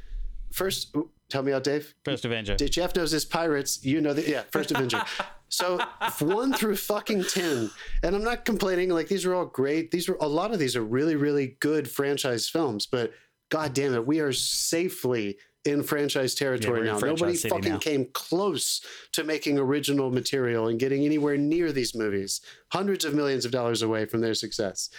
first. 0.53 0.95
tell 1.29 1.43
me 1.43 1.53
out, 1.53 1.65
Dave. 1.65 1.95
First 2.05 2.25
Avenger. 2.25 2.57
Did 2.57 2.73
Jeff 2.73 2.95
knows 2.95 3.11
his 3.11 3.25
pirates? 3.25 3.85
You 3.85 4.01
know 4.01 4.13
that, 4.13 4.27
yeah. 4.29 4.43
First 4.51 4.71
Avenger. 4.71 5.03
So 5.51 5.79
one 6.21 6.53
through 6.53 6.77
fucking 6.77 7.25
ten, 7.25 7.71
and 8.03 8.15
I'm 8.15 8.23
not 8.23 8.45
complaining. 8.45 8.91
Like 8.91 9.09
these 9.09 9.25
are 9.25 9.35
all 9.35 9.47
great. 9.47 9.91
These 9.91 10.07
are 10.11 10.17
a 10.21 10.29
lot 10.29 10.53
of 10.53 10.59
these 10.59 10.77
are 10.77 10.85
really, 10.85 11.17
really 11.17 11.57
good 11.61 11.91
franchise 11.91 12.49
films. 12.49 12.87
But 12.87 13.15
god 13.49 13.73
damn 13.73 13.95
it, 13.95 14.07
we 14.07 14.21
are 14.21 14.31
safely 14.31 15.39
in 15.65 15.83
franchise 15.83 16.35
territory 16.35 16.81
we're 16.81 16.87
now. 16.87 16.99
franchise 16.99 17.45
Nobody 17.45 17.63
fucking 17.63 17.73
now. 17.73 17.79
came 17.79 18.07
close 18.13 18.83
to 19.13 19.25
making 19.25 19.59
original 19.59 20.11
material 20.11 20.69
and 20.69 20.79
getting 20.79 21.05
anywhere 21.05 21.37
near 21.37 21.73
these 21.73 21.95
movies. 21.95 22.41
Hundreds 22.73 23.05
of 23.05 23.15
millions 23.15 23.45
of 23.45 23.51
dollars 23.51 23.83
away 23.83 24.05
from 24.05 24.21
their 24.21 24.35
success. 24.35 24.91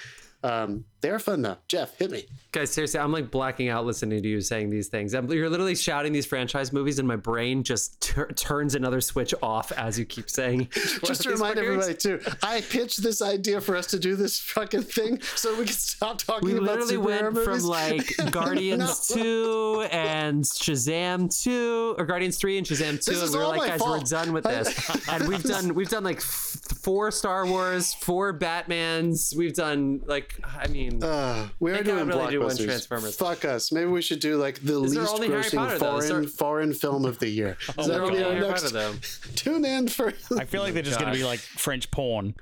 Um, 0.41 0.85
they're 1.01 1.19
fun 1.19 1.41
though. 1.41 1.57
Jeff, 1.67 1.97
hit 1.97 2.11
me. 2.11 2.23
Guys, 2.51 2.71
seriously, 2.71 2.99
I'm 2.99 3.11
like 3.11 3.29
blacking 3.31 3.67
out 3.69 3.85
listening 3.85 4.21
to 4.23 4.27
you 4.27 4.39
saying 4.41 4.69
these 4.69 4.87
things. 4.87 5.13
I'm, 5.13 5.29
you're 5.31 5.49
literally 5.49 5.75
shouting 5.75 6.11
these 6.13 6.25
franchise 6.25 6.71
movies, 6.73 6.97
and 6.99 7.07
my 7.07 7.15
brain 7.17 7.63
just 7.63 8.01
tur 8.01 8.27
turns 8.31 8.73
another 8.75 8.99
switch 9.01 9.33
off 9.41 9.71
as 9.73 9.97
you 9.99 10.05
keep 10.05 10.29
saying. 10.29 10.69
Just 11.05 11.21
to 11.23 11.29
remind 11.31 11.55
fuckers. 11.57 11.63
everybody 11.63 11.93
too, 11.93 12.19
I 12.43 12.61
pitched 12.61 13.01
this 13.03 13.21
idea 13.21 13.59
for 13.61 13.75
us 13.77 13.87
to 13.87 13.99
do 13.99 14.15
this 14.15 14.39
fucking 14.39 14.83
thing 14.83 15.21
so 15.35 15.51
we 15.57 15.65
can 15.65 15.73
stop 15.73 16.17
talking. 16.19 16.47
We 16.49 16.53
about 16.57 16.63
literally 16.79 16.97
went 16.97 17.33
movies. 17.33 17.45
from 17.45 17.69
like 17.69 18.15
Guardians 18.31 19.09
No. 19.15 19.83
2 19.85 19.87
and 19.91 20.43
Shazam 20.43 21.43
2 21.43 21.95
or 21.97 22.05
Guardians 22.05 22.37
3 22.37 22.57
and 22.59 22.67
Shazam 22.67 23.03
2 23.03 23.11
This 23.11 23.23
and 23.23 23.31
we 23.33 23.37
were 23.39 23.45
like 23.47 23.69
guys 23.71 23.79
fault. 23.79 23.99
we're 24.01 24.05
done 24.05 24.33
with 24.33 24.43
this. 24.45 25.07
and 25.09 25.27
we've 25.27 25.43
done 25.43 25.73
we've 25.75 25.89
done 25.89 26.03
like 26.03 26.17
f- 26.17 26.57
four 26.83 27.11
Star 27.11 27.45
Wars, 27.45 27.93
four 27.93 28.37
Batmans. 28.37 29.35
We've 29.35 29.53
done 29.53 30.01
like 30.05 30.28
I 30.43 30.67
mean 30.67 31.03
Uh, 31.03 31.49
we 31.59 31.71
are 31.71 31.83
doing 31.83 31.99
would 32.05 32.07
really 32.15 32.31
do 32.31 32.41
one. 32.41 32.55
Transformers. 32.57 33.15
Fuck 33.15 33.45
us. 33.45 33.71
Maybe 33.71 33.87
we 33.87 34.01
should 34.01 34.19
do 34.19 34.37
like 34.37 34.59
the 34.63 34.81
Is 34.83 34.95
least 34.95 35.13
grossing 35.13 35.55
Potter, 35.55 35.77
foreign 35.79 36.07
there- 36.21 36.23
foreign 36.29 36.73
film 36.73 37.05
of 37.05 37.19
the 37.19 37.27
year. 37.29 37.57
Is 37.69 37.75
that 37.75 37.87
they're 37.87 37.99
gonna 37.99 38.11
be 38.13 38.23
all 38.23 38.31
our 38.33 38.39
next? 38.39 38.61
Potter, 38.63 38.73
though. 38.73 38.93
Tune 39.35 39.65
in 39.65 39.87
for. 39.87 40.13
I 40.37 40.45
feel 40.45 40.61
like 40.61 40.73
they're 40.73 40.83
just 40.83 40.99
going 40.99 41.11
to 41.11 41.17
be 41.17 41.23
like 41.25 41.39
French 41.39 41.89
porn. 41.91 42.35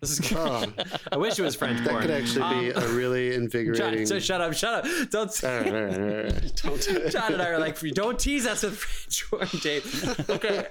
This 0.00 0.20
is 0.20 0.32
Oh, 0.32 0.64
I 1.12 1.16
wish 1.16 1.38
it 1.40 1.42
was 1.42 1.56
French 1.56 1.80
that 1.80 1.88
porn. 1.90 2.02
could 2.02 2.10
actually 2.12 2.60
be 2.60 2.70
a 2.70 2.88
really 2.90 3.30
John, 3.32 3.42
invigorating. 3.42 4.06
so 4.06 4.20
shut 4.20 4.40
up, 4.40 4.52
shut 4.54 4.86
up. 4.86 5.10
Don't 5.10 5.44
All 5.44 5.50
right, 5.50 5.66
all 5.66 5.80
right, 5.82 5.98
all 5.98 6.22
right. 6.22 6.62
Don't. 6.62 7.10
John 7.10 7.32
and 7.32 7.42
I 7.42 7.48
are 7.48 7.58
like, 7.58 7.80
don't 7.80 8.16
tease 8.18 8.46
us 8.46 8.62
with 8.62 8.76
French 8.78 9.28
porn, 9.28 9.60
Dave. 9.60 10.30
Okay. 10.30 10.66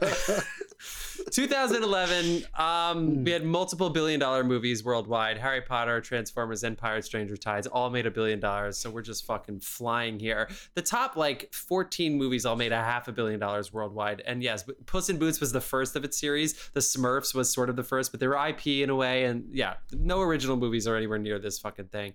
2011, 1.32 2.46
um, 2.56 3.24
we 3.24 3.32
had 3.32 3.44
multiple 3.44 3.90
billion 3.90 4.20
dollar 4.20 4.44
movies 4.44 4.84
worldwide. 4.84 5.38
Harry 5.38 5.62
Potter, 5.62 6.00
Transformers, 6.00 6.64
Empire, 6.64 7.02
Stranger 7.02 7.36
Tides 7.36 7.68
all 7.68 7.90
made 7.90 8.06
a 8.06 8.12
billion 8.12 8.40
dollars. 8.40 8.78
So 8.78 8.90
we're 8.90 9.02
just 9.02 9.26
fucking 9.26 9.60
flying 9.60 10.20
here. 10.20 10.50
The 10.76 10.82
top 10.82 11.16
like 11.16 11.54
14 11.54 12.18
movies 12.18 12.46
all 12.46 12.56
made 12.56 12.72
a 12.72 12.78
half 12.78 13.08
a 13.08 13.12
billion 13.12 13.40
dollars 13.40 13.74
worldwide. 13.74 14.22
And 14.26 14.42
yes, 14.42 14.64
Puss 14.86 15.10
in 15.10 15.18
Boots 15.18 15.40
was 15.40 15.52
the 15.52 15.62
first 15.62 15.96
of 15.96 16.04
its 16.04 16.18
series. 16.18 16.70
The 16.74 16.80
Smurfs 16.80 17.36
was 17.36 17.52
sort 17.52 17.70
of 17.70 17.76
the 17.76 17.84
first, 17.84 18.12
but 18.12 18.20
they 18.20 18.28
were 18.28 18.48
IP 18.48 18.68
in 18.68 18.90
a 18.90 18.96
way. 18.96 19.26
And 19.26 19.50
yeah, 19.52 19.76
no 19.92 20.22
original 20.22 20.56
movies 20.56 20.88
are 20.88 20.96
anywhere 20.96 21.20
near 21.20 21.40
this 21.40 21.60
fucking 21.60 21.88
thing. 21.88 22.14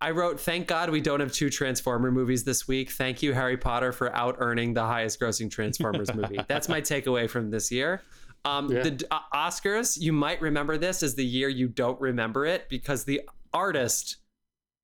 I 0.00 0.10
wrote, 0.10 0.38
thank 0.40 0.66
God 0.66 0.90
we 0.90 1.00
don't 1.00 1.20
have 1.20 1.32
two 1.32 1.48
Transformer 1.48 2.10
movies 2.10 2.44
this 2.44 2.68
week. 2.68 2.90
Thank 2.90 3.22
you, 3.22 3.32
Harry 3.32 3.56
Potter, 3.56 3.90
for 3.92 4.14
out 4.14 4.36
earning 4.38 4.74
the 4.74 4.82
highest 4.84 5.18
grossing 5.20 5.50
Transformers 5.50 6.12
movie. 6.14 6.38
That's 6.46 6.68
my 6.68 6.80
takeaway 6.80 7.28
from 7.30 7.50
this 7.50 7.70
year. 7.72 8.02
Um, 8.44 8.70
Yeah. 8.70 8.82
The 8.82 9.06
uh, 9.10 9.20
Oscars, 9.34 9.98
you 9.98 10.12
might 10.12 10.40
remember 10.42 10.76
this 10.76 11.02
as 11.02 11.14
the 11.14 11.24
year 11.24 11.48
you 11.48 11.68
don't 11.68 11.98
remember 12.00 12.44
it 12.44 12.68
because 12.68 13.04
the 13.04 13.22
artist 13.54 14.16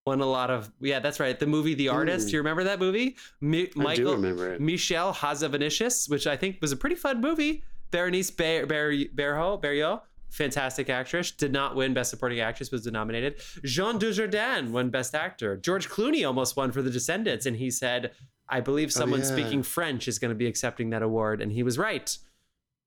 won 0.06 0.20
a 0.22 0.26
lot 0.26 0.50
of. 0.50 0.72
Yeah, 0.80 1.00
that's 1.00 1.20
right. 1.20 1.38
The 1.38 1.46
movie 1.46 1.74
The 1.74 1.88
Artist. 1.90 2.28
Mm. 2.28 2.30
Do 2.30 2.36
you 2.36 2.38
remember 2.40 2.64
that 2.64 2.78
movie? 2.78 3.16
Mi- 3.42 3.70
I 3.86 3.96
do 3.96 4.12
remember 4.12 4.54
it. 4.54 4.60
Michel 4.60 5.12
Hazanavicius, 5.12 6.08
which 6.08 6.26
I 6.26 6.36
think 6.36 6.58
was 6.62 6.72
a 6.72 6.76
pretty 6.76 6.96
fun 6.96 7.20
movie. 7.20 7.62
Berenice 7.90 8.30
Ber- 8.30 8.64
Ber- 8.66 8.92
Berho, 9.14 9.60
Berriot, 9.60 10.00
fantastic 10.30 10.88
actress, 10.88 11.30
did 11.30 11.52
not 11.52 11.76
win 11.76 11.92
Best 11.92 12.10
Supporting 12.10 12.40
Actress, 12.40 12.70
was 12.70 12.86
nominated. 12.86 13.40
Jean 13.64 13.98
Dujardin 13.98 14.70
won 14.70 14.90
Best 14.90 15.14
Actor. 15.14 15.58
George 15.58 15.88
Clooney 15.88 16.26
almost 16.26 16.56
won 16.56 16.72
for 16.72 16.82
The 16.82 16.90
Descendants, 16.90 17.46
and 17.46 17.56
he 17.56 17.70
said, 17.70 18.12
"I 18.48 18.60
believe 18.60 18.92
someone 18.92 19.20
yeah. 19.20 19.26
speaking 19.26 19.62
French 19.62 20.08
is 20.08 20.18
going 20.18 20.30
to 20.30 20.36
be 20.36 20.46
accepting 20.46 20.90
that 20.90 21.02
award," 21.02 21.42
and 21.42 21.52
he 21.52 21.62
was 21.62 21.78
right. 21.78 22.16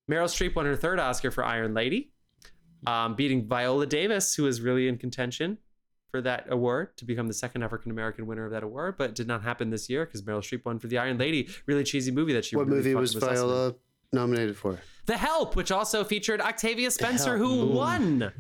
Meryl 0.10 0.26
Streep 0.26 0.56
won 0.56 0.66
her 0.66 0.76
third 0.76 1.00
Oscar 1.00 1.32
for 1.32 1.44
Iron 1.44 1.74
Lady, 1.74 2.12
um, 2.88 3.16
beating 3.16 3.48
Viola 3.48 3.86
Davis, 3.86 4.36
who 4.36 4.44
was 4.44 4.62
really 4.62 4.88
in 4.88 4.98
contention 4.98 5.58
for 6.14 6.22
that 6.22 6.46
award 6.50 6.96
to 6.98 7.06
become 7.06 7.28
the 7.28 7.34
second 7.34 7.64
African 7.64 7.90
American 7.90 8.28
winner 8.28 8.46
of 8.46 8.52
that 8.52 8.64
award, 8.64 8.96
but 8.98 9.12
it 9.12 9.16
did 9.16 9.28
not 9.28 9.42
happen 9.42 9.70
this 9.72 9.90
year 9.90 10.06
because 10.06 10.22
Meryl 10.22 10.40
Streep 10.40 10.64
won 10.64 10.78
for 10.78 10.88
the 10.88 10.98
Iron 10.98 11.18
Lady, 11.18 11.50
really 11.66 11.84
cheesy 11.84 12.12
movie 12.12 12.34
that 12.34 12.46
she. 12.46 12.56
What 12.56 12.68
really 12.68 12.78
movie 12.78 12.96
was. 12.96 13.14
Viola 13.14 13.76
nominated 14.14 14.56
for? 14.58 14.80
The 15.06 15.18
Help, 15.18 15.56
which 15.56 15.72
also 15.72 16.04
featured 16.04 16.40
Octavia 16.40 16.90
Spencer, 16.92 17.38
who 17.38 17.62
Ooh. 17.64 17.66
won. 17.74 18.32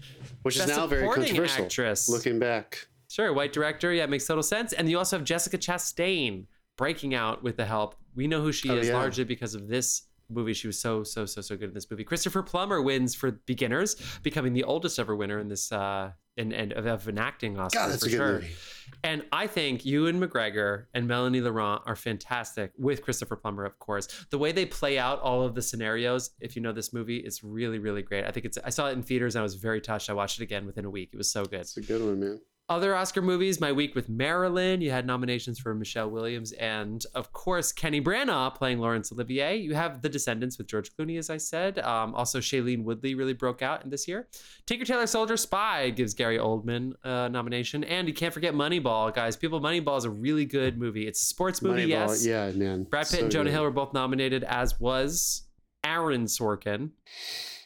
Which 0.43 0.57
is 0.57 0.67
now 0.67 0.87
very 0.87 1.01
Supporting 1.01 1.25
controversial. 1.25 1.65
Actress. 1.65 2.09
Looking 2.09 2.39
back, 2.39 2.87
Sure, 3.09 3.31
white 3.31 3.53
director. 3.53 3.93
Yeah, 3.93 4.07
makes 4.07 4.25
total 4.25 4.41
sense. 4.41 4.73
And 4.73 4.89
you 4.89 4.97
also 4.97 5.17
have 5.17 5.23
Jessica 5.25 5.57
Chastain 5.57 6.45
breaking 6.77 7.13
out 7.13 7.43
with 7.43 7.57
The 7.57 7.65
Help. 7.65 7.95
We 8.15 8.25
know 8.27 8.41
who 8.41 8.51
she 8.51 8.71
Oh, 8.71 8.77
is 8.77 8.87
yeah. 8.87 8.95
largely 8.95 9.23
because 9.23 9.53
of 9.53 9.67
this 9.67 10.03
movie. 10.29 10.53
She 10.53 10.65
was 10.65 10.79
so, 10.79 11.03
so, 11.03 11.25
so, 11.27 11.41
so 11.41 11.55
good 11.55 11.69
in 11.69 11.73
this 11.75 11.89
movie. 11.91 12.03
Christopher 12.03 12.41
Plummer 12.41 12.81
wins 12.81 13.13
for 13.13 13.29
Beginners, 13.45 13.95
becoming 14.23 14.53
the 14.53 14.63
oldest 14.63 14.97
ever 14.97 15.15
winner 15.15 15.37
in 15.37 15.47
this 15.47 15.71
uh, 15.71 16.11
in, 16.37 16.51
in, 16.51 16.71
of, 16.73 16.85
of 16.85 17.07
an 17.07 17.17
acting 17.17 17.59
Oscar 17.59 17.79
God, 17.79 17.91
that's 17.91 18.03
for 18.03 18.07
a 18.07 18.09
good 18.09 18.17
sure. 18.17 18.33
movie. 18.33 18.55
And 19.03 19.23
I 19.31 19.47
think 19.47 19.85
Ewan 19.85 20.19
McGregor 20.19 20.85
and 20.93 21.07
Melanie 21.07 21.41
Laurent 21.41 21.81
are 21.85 21.95
fantastic 21.95 22.71
with 22.77 23.01
Christopher 23.01 23.35
Plummer, 23.35 23.65
of 23.65 23.77
course. 23.79 24.07
The 24.29 24.37
way 24.37 24.51
they 24.51 24.65
play 24.65 24.97
out 24.97 25.19
all 25.21 25.43
of 25.43 25.55
the 25.55 25.61
scenarios, 25.61 26.31
if 26.39 26.55
you 26.55 26.61
know 26.61 26.71
this 26.71 26.93
movie, 26.93 27.17
is 27.17 27.43
really, 27.43 27.79
really 27.79 28.01
great. 28.01 28.25
I 28.25 28.31
think 28.31 28.45
it's. 28.45 28.57
I 28.63 28.69
saw 28.69 28.89
it 28.89 28.93
in 28.93 29.03
theaters 29.03 29.35
and 29.35 29.41
I 29.41 29.43
was 29.43 29.55
very 29.55 29.81
touched. 29.81 30.09
I 30.09 30.13
watched 30.13 30.39
it 30.39 30.43
again 30.43 30.65
within 30.65 30.85
a 30.85 30.89
week. 30.89 31.09
It 31.13 31.17
was 31.17 31.31
so 31.31 31.45
good. 31.45 31.61
It's 31.61 31.77
a 31.77 31.81
good 31.81 32.01
one, 32.01 32.19
man. 32.19 32.41
Other 32.69 32.95
Oscar 32.95 33.21
movies, 33.21 33.59
My 33.59 33.73
Week 33.73 33.93
with 33.93 34.07
Marilyn. 34.07 34.79
You 34.79 34.89
had 34.89 35.05
nominations 35.05 35.59
for 35.59 35.75
Michelle 35.75 36.09
Williams 36.09 36.53
and, 36.53 37.05
of 37.13 37.33
course, 37.33 37.73
Kenny 37.73 37.99
Branagh 38.01 38.55
playing 38.55 38.79
Laurence 38.79 39.11
Olivier. 39.11 39.57
You 39.57 39.73
have 39.75 40.01
The 40.01 40.07
Descendants 40.07 40.57
with 40.57 40.67
George 40.67 40.95
Clooney, 40.95 41.19
as 41.19 41.29
I 41.29 41.35
said. 41.37 41.79
Um, 41.79 42.15
also, 42.15 42.39
Shailene 42.39 42.83
Woodley 42.83 43.15
really 43.15 43.33
broke 43.33 43.61
out 43.61 43.83
in 43.83 43.89
this 43.89 44.07
year. 44.07 44.29
Tinker 44.65 44.85
Tailor 44.85 45.07
Soldier 45.07 45.35
Spy 45.35 45.89
gives 45.89 46.13
Gary 46.13 46.37
Oldman 46.37 46.93
a 47.03 47.27
nomination. 47.27 47.83
And 47.83 48.07
you 48.07 48.13
can't 48.13 48.33
forget 48.33 48.53
Moneyball, 48.53 49.13
guys. 49.13 49.35
People, 49.35 49.59
Moneyball 49.59 49.97
is 49.97 50.05
a 50.05 50.09
really 50.09 50.45
good 50.45 50.77
movie. 50.77 51.05
It's 51.05 51.21
a 51.21 51.25
sports 51.25 51.61
movie, 51.61 51.87
Moneyball, 51.87 52.07
yes. 52.07 52.25
yeah, 52.25 52.49
man. 52.51 52.83
Brad 52.83 53.07
Pitt 53.07 53.17
So 53.19 53.23
and 53.23 53.31
Jonah 53.31 53.43
good. 53.45 53.51
Hill 53.51 53.63
were 53.63 53.71
both 53.71 53.93
nominated, 53.93 54.45
as 54.45 54.79
was 54.79 55.43
Aaron 55.83 56.25
Sorkin. 56.27 56.91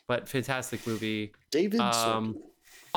But 0.08 0.28
fantastic 0.28 0.88
movie. 0.88 1.34
David. 1.52 1.82
Um, 1.82 2.34
Sorkin. 2.34 2.42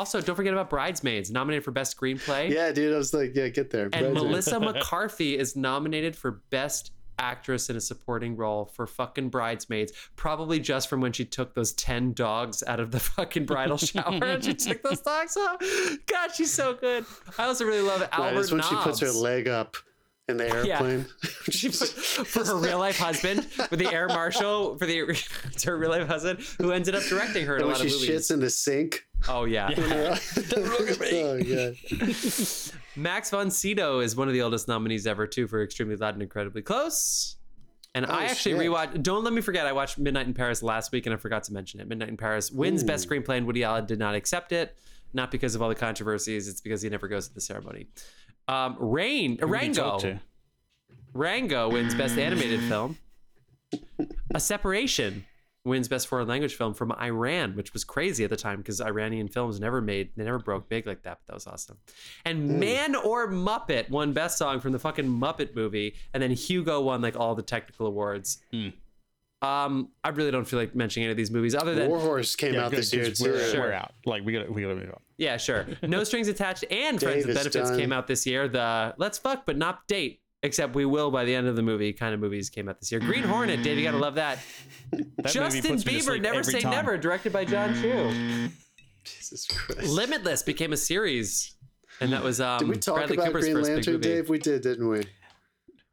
Also, 0.01 0.23
don't 0.23 0.35
forget 0.35 0.55
about 0.55 0.71
Bridesmaids, 0.71 1.31
nominated 1.31 1.63
for 1.63 1.73
Best 1.73 1.95
Screenplay. 1.95 2.49
yeah, 2.49 2.73
dude. 2.73 2.95
I 2.95 2.97
was 2.97 3.13
like, 3.13 3.33
yeah, 3.35 3.49
get 3.49 3.69
there. 3.69 3.91
And 3.93 4.15
Melissa 4.15 4.59
McCarthy 4.61 5.37
is 5.37 5.57
nominated 5.57 6.17
for 6.17 6.41
Best 6.49 6.93
Actress 7.19 7.69
in 7.69 7.77
a 7.77 7.83
Supporting 7.83 8.35
Role 8.35 8.65
for 8.65 8.87
fucking 8.87 9.29
Bridesmaids, 9.29 9.93
probably 10.17 10.59
just 10.59 10.89
from 10.89 11.03
when 11.03 11.13
she 11.13 11.27
took 11.27 11.55
those 11.55 11.75
10 11.75 12.15
dogs 12.15 12.63
out 12.67 12.81
of 12.81 12.93
the 12.93 12.99
fucking 12.99 13.45
bridal 13.45 13.77
shower 13.77 14.25
and 14.25 14.43
she 14.45 14.55
took 14.55 14.83
those 14.83 15.03
dogs 15.03 15.37
off. 15.37 15.63
God, 16.07 16.31
she's 16.35 16.51
so 16.51 16.73
good. 16.73 17.05
I 17.37 17.45
also 17.45 17.67
really 17.67 17.83
love 17.83 18.09
Albert 18.11 18.41
it's 18.41 18.53
when 18.53 18.63
she 18.63 18.75
puts 18.77 19.01
her 19.01 19.13
leg 19.13 19.49
up 19.49 19.77
in 20.31 20.39
the 20.39 20.49
airplane. 20.49 21.05
She 21.51 21.69
put, 21.69 21.89
for 21.89 22.47
her 22.47 22.57
real 22.57 22.79
life 22.79 22.97
husband, 22.97 23.45
for 23.45 23.77
the 23.77 23.93
air 23.93 24.09
marshal, 24.09 24.79
for 24.79 24.87
the 24.87 25.15
her 25.67 25.77
real 25.77 25.91
life 25.91 26.07
husband, 26.09 26.41
who 26.57 26.73
ended 26.73 26.95
up 26.95 27.03
directing 27.03 27.45
her 27.45 27.57
in 27.57 27.63
and 27.63 27.71
a 27.71 27.75
lot 27.75 27.83
she 27.83 27.89
of 27.89 28.01
movies. 28.01 28.09
shits 28.09 28.31
in 28.33 28.41
the 28.41 28.49
sink 28.49 29.05
Oh 29.29 29.45
yeah. 29.45 29.71
oh 30.57 31.35
yeah. 31.37 31.71
Max 32.97 33.31
von 33.31 33.51
Sydow 33.51 34.01
is 34.01 34.17
one 34.17 34.29
of 34.29 34.35
the 34.35 34.43
oldest 34.43 34.69
nominees 34.69 35.07
ever 35.07 35.27
too 35.27 35.47
for 35.47 35.63
Extremely 35.63 35.97
Loud 35.97 36.15
and 36.15 36.23
Incredibly 36.23 36.63
Close. 36.63 37.37
And 37.95 38.07
Oh, 38.07 38.11
I 38.11 38.25
actually 38.25 38.53
shit. 38.53 38.61
rewatched. 38.71 39.03
Don't 39.03 39.25
let 39.25 39.33
me 39.33 39.41
forget. 39.41 39.67
I 39.67 39.73
watched 39.73 39.99
Midnight 39.99 40.27
in 40.27 40.35
Paris 40.35 40.63
last 40.63 40.93
week, 40.93 41.07
and 41.07 41.15
I 41.15 41.17
forgot 41.19 41.43
to 41.45 41.53
mention 41.53 41.81
it. 41.81 41.89
Midnight 41.89 42.09
in 42.09 42.17
Paris 42.17 42.51
wins 42.51 42.85
Best 42.85 43.09
Screenplay, 43.09 43.37
and 43.39 43.47
Woody 43.47 43.65
Allen 43.65 43.85
did 43.85 43.99
not 43.99 44.15
accept 44.15 44.53
it, 44.53 44.77
not 45.13 45.31
because 45.33 45.55
of 45.57 45.63
all 45.63 45.69
the 45.69 45.75
controversies. 45.75 46.47
It's 46.49 46.61
because 46.61 46.83
he 46.83 46.89
never 46.89 47.09
goes 47.09 47.27
to 47.29 47.35
the 47.35 47.41
ceremony. 47.41 47.89
Um, 48.47 48.77
Rain, 48.79 49.39
Who 49.41 49.53
did 49.59 49.67
you 49.69 49.75
talk 49.75 50.03
Rango. 50.05 50.21
Rango 51.13 51.69
wins 51.71 51.95
Best 51.97 52.17
Animated 52.17 52.61
Film. 52.61 52.97
A 54.35 54.39
Separation 54.41 55.25
wins 55.65 55.89
Best 55.89 56.09
Foreign 56.09 56.27
Language 56.27 56.55
Film 56.55 56.73
from 56.73 56.91
Iran, 56.93 57.55
which 57.55 57.73
was 57.73 57.85
crazy 57.85 58.25
at 58.25 58.31
the 58.31 58.37
time 58.37 58.59
because 58.59 58.81
Iranian 58.81 59.29
films 59.29 59.61
never 59.61 59.81
made, 59.83 60.11
they 60.17 60.25
never 60.25 60.39
broke 60.39 60.69
big 60.69 60.87
like 60.87 61.03
that. 61.03 61.19
But 61.21 61.27
that 61.27 61.35
was 61.35 61.47
awesome. 61.47 61.77
And 62.25 62.59
Man 62.59 62.95
or 62.95 63.29
Muppet 63.31 63.91
won 63.91 64.13
Best 64.13 64.39
Song 64.39 64.61
from 64.61 64.73
the 64.73 64.79
fucking 64.79 65.05
Muppet 65.07 65.55
movie, 65.55 65.95
and 66.15 66.23
then 66.23 66.31
Hugo 66.31 66.81
won 66.81 67.03
like 67.03 67.15
all 67.19 67.35
the 67.35 67.43
technical 67.43 67.87
awards. 67.87 68.39
Hmm. 68.53 68.69
Um, 69.43 69.89
I 70.05 70.11
really 70.11 70.31
don't 70.31 70.45
feel 70.45 70.59
like 70.59 70.75
mentioning 70.75 71.05
any 71.05 71.13
of 71.13 71.17
these 71.17 71.31
movies 71.31 71.55
other 71.55 71.75
than 71.75 71.89
Warhorse 71.89 72.37
came 72.37 72.53
Yeah, 72.55 72.67
out 72.67 72.71
this 72.73 72.93
year. 72.93 73.11
too. 73.11 73.25
We're, 73.25 73.51
Sure. 73.51 73.61
we're 73.61 73.73
out. 73.73 73.93
Like 74.05 74.23
we 74.23 74.35
gotta, 74.35 74.53
we 74.53 74.61
got 74.61 74.69
to 74.69 74.75
move 74.75 74.91
on. 74.91 75.01
yeah, 75.17 75.39
sure. 75.39 75.67
No 75.83 76.05
Strings 76.05 76.29
Attached 76.29 76.65
and 76.71 77.01
Friends 77.01 77.25
Dave 77.25 77.27
with 77.27 77.37
Benefits 77.37 77.71
done. 77.71 77.79
came 77.79 77.91
out 77.93 78.07
this 78.07 78.27
year. 78.27 78.49
The 78.49 78.95
Let's 78.99 79.17
Fuck 79.17 79.47
but 79.47 79.57
Not 79.57 79.87
Date. 79.87 80.20
Except 80.43 80.75
we 80.75 80.87
will 80.87 81.11
by 81.11 81.25
the 81.27 81.35
end 81.35 81.47
of 81.49 81.57
the 81.57 81.63
movie. 81.63 81.93
Kind 81.93 82.15
of 82.15 82.21
movies 82.21 82.49
came 82.49 82.69
out 82.69 82.81
this 82.81 82.91
year. 82.91 83.01
Green 83.01 83.25
Hornet, 83.25 83.63
Dave, 83.63 83.77
you 83.77 83.85
gotta 83.85 83.99
love 83.99 84.15
that. 84.15 84.39
That 84.91 85.27
Justin 85.27 85.63
puts 85.63 85.85
me 85.85 86.01
to 86.01 86.11
Bieber, 86.11 86.21
Never 86.21 86.43
Say 86.43 86.61
time. 86.61 86.71
Never, 86.73 86.97
directed 86.97 87.33
by 87.33 87.45
Jon 87.45 87.75
Chu. 87.81 88.49
Jesus 89.05 89.47
Christ. 89.47 89.89
Limitless 89.91 90.43
became 90.43 90.73
a 90.73 90.77
series, 90.77 91.55
and 92.01 92.13
that 92.13 92.23
was 92.23 92.41
um, 92.41 92.59
Did 92.59 92.69
we 92.69 92.77
talk 92.77 92.97
Bradley 92.97 93.17
about 93.17 93.27
Cooper's 93.29 93.45
Green 93.45 93.63
Lantern. 93.63 94.01
Dave? 94.01 94.29
We 94.31 94.39
did, 94.39 94.63
didn't 94.63 94.89
we? 94.89 95.01
I 95.01 95.03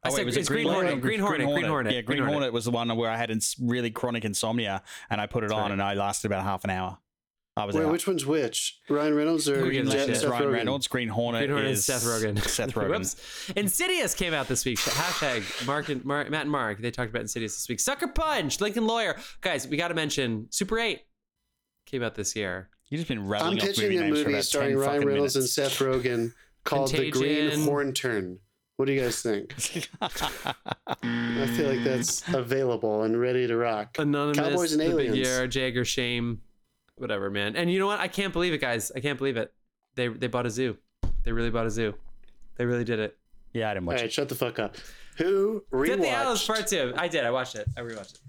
Oh, 0.06 0.10
said 0.10 0.18
wait, 0.18 0.26
was 0.26 0.36
it's 0.36 0.48
it 0.48 0.52
Green 0.52 0.68
Hornet, 0.68 1.00
Green 1.00 1.20
Hornet, 1.20 1.48
Green 1.52 1.64
Hornet, 1.64 1.92
Yeah, 1.92 2.00
Green 2.02 2.18
Green 2.20 2.30
Hornet 2.32 2.52
was 2.52 2.64
the 2.66 2.70
one 2.70 2.94
where 2.96 3.10
I 3.10 3.16
had 3.16 3.30
ins- 3.30 3.56
really 3.60 3.90
chronic 3.90 4.24
insomnia, 4.24 4.82
and 5.10 5.20
I 5.20 5.26
put 5.26 5.42
it 5.44 5.48
That's 5.48 5.56
on, 5.58 5.62
right. 5.64 5.72
and 5.72 5.82
I 5.82 5.94
lasted 5.94 6.28
about 6.28 6.44
half 6.44 6.64
an 6.64 6.70
hour. 6.70 6.98
I 7.58 7.64
was 7.64 7.74
Wait, 7.74 7.84
out. 7.84 7.92
which 7.92 8.06
one's 8.06 8.24
which? 8.24 8.78
Ryan 8.88 9.14
Reynolds 9.14 9.48
or 9.48 9.58
Who 9.58 9.70
gives 9.70 9.92
a 9.92 10.06
Jet- 10.06 10.16
Seth 10.16 10.30
Ryan 10.30 10.44
Rogen? 10.44 10.52
Reynolds, 10.52 10.86
Green 10.88 11.08
Hornet, 11.08 11.40
Green 11.40 11.50
Hornet 11.50 11.70
is 11.72 11.78
is 11.80 11.84
Seth 11.84 12.02
Rogen. 12.04 12.38
Seth 12.48 12.72
Rogen. 12.74 12.90
Whoops. 12.90 13.52
Insidious 13.56 14.14
came 14.14 14.32
out 14.32 14.48
this 14.48 14.64
week. 14.64 14.78
Hashtag 14.78 15.66
Mark 15.66 15.88
and 15.88 16.04
Mark, 16.04 16.30
Matt 16.30 16.42
and 16.42 16.50
Mark. 16.50 16.78
They 16.80 16.90
talked 16.90 17.10
about 17.10 17.22
Insidious 17.22 17.54
this 17.56 17.68
week. 17.68 17.80
Sucker 17.80 18.08
Punch, 18.08 18.60
Lincoln 18.60 18.86
Lawyer. 18.86 19.16
Guys, 19.40 19.66
we 19.66 19.76
got 19.76 19.88
to 19.88 19.94
mention 19.94 20.46
Super 20.50 20.78
8 20.78 21.00
came 21.86 22.02
out 22.02 22.14
this 22.14 22.36
year. 22.36 22.68
You've 22.90 23.00
just 23.00 23.08
been 23.08 23.18
I'm 23.18 23.28
rattling 23.28 23.58
off 23.60 23.66
pitching 23.66 23.84
movie 23.84 23.96
a 23.96 24.00
names 24.02 24.18
for 24.18 24.24
movie 24.24 24.32
about 24.34 24.44
starring 24.44 24.70
10 24.70 24.78
Ryan 24.78 24.92
fucking 24.94 25.08
Reynolds 25.08 25.34
minutes. 25.36 25.58
and 25.58 25.70
Seth 25.70 25.78
Rogen 25.78 26.32
called 26.64 26.90
The 26.92 27.10
Green 27.10 27.12
Contagion. 27.12 27.64
Horn 27.64 27.92
Turn. 27.92 28.38
What 28.76 28.86
do 28.86 28.92
you 28.92 29.00
guys 29.00 29.20
think? 29.22 29.54
I 30.00 31.46
feel 31.56 31.68
like 31.68 31.82
that's 31.84 32.22
available 32.32 33.02
and 33.02 33.18
ready 33.20 33.46
to 33.46 33.56
rock. 33.56 33.96
Anonymous, 33.98 34.38
Cowboys 34.38 34.72
and 34.72 34.80
The 34.80 34.84
Big 34.86 34.94
Aliens. 35.08 35.16
Year, 35.16 35.46
Jagger, 35.48 35.84
Shame, 35.84 36.42
whatever, 37.00 37.30
man. 37.30 37.56
And 37.56 37.70
you 37.70 37.78
know 37.78 37.86
what? 37.86 38.00
I 38.00 38.08
can't 38.08 38.32
believe 38.32 38.52
it, 38.52 38.60
guys. 38.60 38.92
I 38.94 39.00
can't 39.00 39.18
believe 39.18 39.36
it. 39.36 39.52
They 39.94 40.08
they 40.08 40.26
bought 40.26 40.46
a 40.46 40.50
zoo. 40.50 40.76
They 41.24 41.32
really 41.32 41.50
bought 41.50 41.66
a 41.66 41.70
zoo. 41.70 41.94
They 42.56 42.64
really 42.64 42.84
did 42.84 42.98
it. 42.98 43.16
yeah, 43.52 43.70
I 43.70 43.74
didn't 43.74 43.86
watch 43.86 43.96
right, 43.96 44.04
it. 44.06 44.12
shut 44.12 44.28
the 44.28 44.34
fuck 44.34 44.58
up. 44.58 44.76
Who 45.16 45.64
Deathly 45.72 46.08
Hallows 46.08 46.42
rewatched? 46.42 46.46
Part 46.46 46.66
Two. 46.68 46.92
I 46.96 47.08
did. 47.08 47.24
I 47.24 47.30
watched 47.30 47.56
it. 47.56 47.66
I 47.76 47.80
rewatched 47.80 48.14
it. 48.14 48.20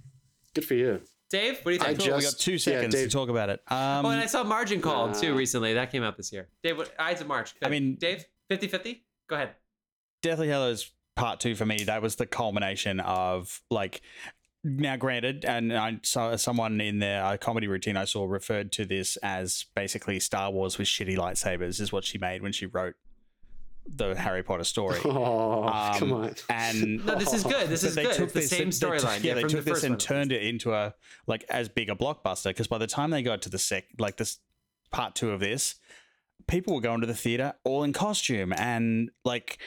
Good 0.54 0.66
for 0.66 0.74
you. 0.74 1.02
Dave, 1.30 1.60
what 1.62 1.72
do 1.72 1.72
you 1.74 1.82
I 1.82 1.86
think? 1.94 2.00
Cool, 2.00 2.18
we 2.18 2.24
got 2.24 2.34
two 2.38 2.54
yeah, 2.54 2.58
seconds 2.58 2.96
to 2.96 3.08
talk 3.08 3.30
about 3.30 3.50
it. 3.50 3.62
Um, 3.68 4.06
oh, 4.06 4.10
and 4.10 4.20
I 4.20 4.26
saw 4.26 4.44
Margin 4.44 4.82
Call 4.82 5.12
too 5.12 5.36
recently. 5.36 5.76
That 5.76 5.92
came 5.92 6.02
out 6.02 6.18
this 6.18 6.34
year. 6.34 6.48
Dave, 6.64 6.78
what, 6.78 6.92
Ides 6.98 7.22
of 7.22 7.28
March. 7.28 7.54
I 7.62 7.70
mean- 7.70 7.98
Dave, 8.00 8.26
50-50? 8.50 9.02
Go 9.30 9.36
ahead. 9.36 9.52
Deathly 10.24 10.50
Hallows 10.50 10.92
Part 11.16 11.40
Two 11.40 11.54
for 11.54 11.66
me, 11.66 11.84
that 11.84 12.02
was 12.02 12.16
the 12.16 12.26
culmination 12.26 13.00
of 13.00 13.62
like. 13.70 14.02
Now, 14.64 14.98
granted, 14.98 15.46
and 15.46 15.72
I 15.76 16.00
saw 16.04 16.36
someone 16.36 16.82
in 16.82 17.00
their 17.00 17.24
uh, 17.24 17.38
comedy 17.38 17.68
routine 17.68 17.96
I 17.96 18.04
saw 18.06 18.26
referred 18.26 18.72
to 18.74 18.86
this 18.86 19.16
as 19.18 19.66
basically 19.74 20.20
Star 20.20 20.52
Wars 20.52 20.78
with 20.78 20.88
shitty 20.88 21.16
lightsabers, 21.18 21.80
is 21.80 21.92
what 21.94 22.04
she 22.04 22.18
made 22.18 22.42
when 22.42 22.52
she 22.52 22.66
wrote 22.66 22.96
the 23.88 24.16
Harry 24.16 24.44
Potter 24.44 24.66
story. 24.66 25.00
Oh, 25.06 25.64
Um, 25.64 25.98
come 26.00 26.12
on. 26.14 26.36
And 26.50 27.06
No, 27.06 27.16
this 27.16 27.34
is 27.34 27.44
good. 27.44 27.70
This 27.70 27.84
is 27.84 27.96
good. 27.96 28.20
It's 28.20 28.34
the 28.34 28.42
same 28.42 28.66
they 28.66 28.72
took- 28.72 28.94
storyline. 29.02 29.24
Yeah, 29.24 29.34
they 29.36 29.42
took 29.44 29.64
the 29.64 29.72
this 29.72 29.84
and 29.84 29.94
one. 29.94 30.00
turned 30.00 30.32
it 30.34 30.44
into 30.44 30.74
a 30.74 30.94
like 31.26 31.46
as 31.50 31.70
big 31.70 31.90
a 31.90 31.96
blockbuster. 31.96 32.50
Because 32.50 32.68
by 32.68 32.78
the 32.78 32.86
time 32.88 33.12
they 33.12 33.24
got 33.24 33.42
to 33.44 33.50
the 33.50 33.58
sec, 33.58 33.86
like 33.98 34.18
this 34.18 34.40
part 34.92 35.16
two 35.16 35.32
of 35.32 35.40
this, 35.40 35.76
people 36.48 36.76
were 36.76 36.82
going 36.82 37.00
to 37.02 37.08
the 37.08 37.16
theater 37.16 37.54
all 37.64 37.84
in 37.84 37.94
costume 37.94 38.52
and 38.54 39.10
like 39.24 39.58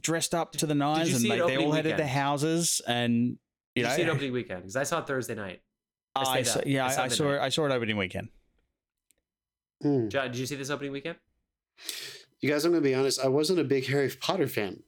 dressed 0.00 0.34
up 0.34 0.52
to 0.52 0.66
the 0.66 0.74
nines, 0.74 1.14
and 1.14 1.28
like, 1.28 1.46
they 1.46 1.56
all 1.56 1.72
had 1.72 1.84
weekend? 1.84 2.00
their 2.00 2.08
houses, 2.08 2.80
and 2.88 3.38
Did 3.74 3.82
know, 3.82 3.90
you 3.90 3.96
see 3.96 4.02
it 4.02 4.08
opening 4.08 4.32
weekend? 4.32 4.60
Because 4.62 4.76
I 4.76 4.84
saw 4.84 5.00
it 5.00 5.06
Thursday 5.06 5.34
night. 5.34 5.60
I 6.14 6.20
I 6.38 6.42
saw, 6.42 6.60
up. 6.60 6.66
yeah, 6.66 6.84
I 6.84 6.88
I, 6.88 6.90
saw 6.92 7.02
I 7.02 7.08
saw 7.08 7.30
it. 7.30 7.40
I 7.40 7.48
saw 7.48 7.66
it 7.66 7.72
opening 7.72 7.96
weekend. 7.96 8.28
Hmm. 9.82 10.08
John, 10.08 10.26
did 10.30 10.36
you 10.36 10.46
see 10.46 10.54
this 10.56 10.70
opening 10.70 10.92
weekend? 10.92 11.16
You 12.40 12.50
guys, 12.50 12.64
I'm 12.64 12.72
going 12.72 12.82
to 12.82 12.88
be 12.88 12.94
honest. 12.94 13.20
I 13.20 13.28
wasn't 13.28 13.58
a 13.58 13.64
big 13.64 13.86
Harry 13.86 14.10
Potter 14.20 14.46
fan. 14.46 14.82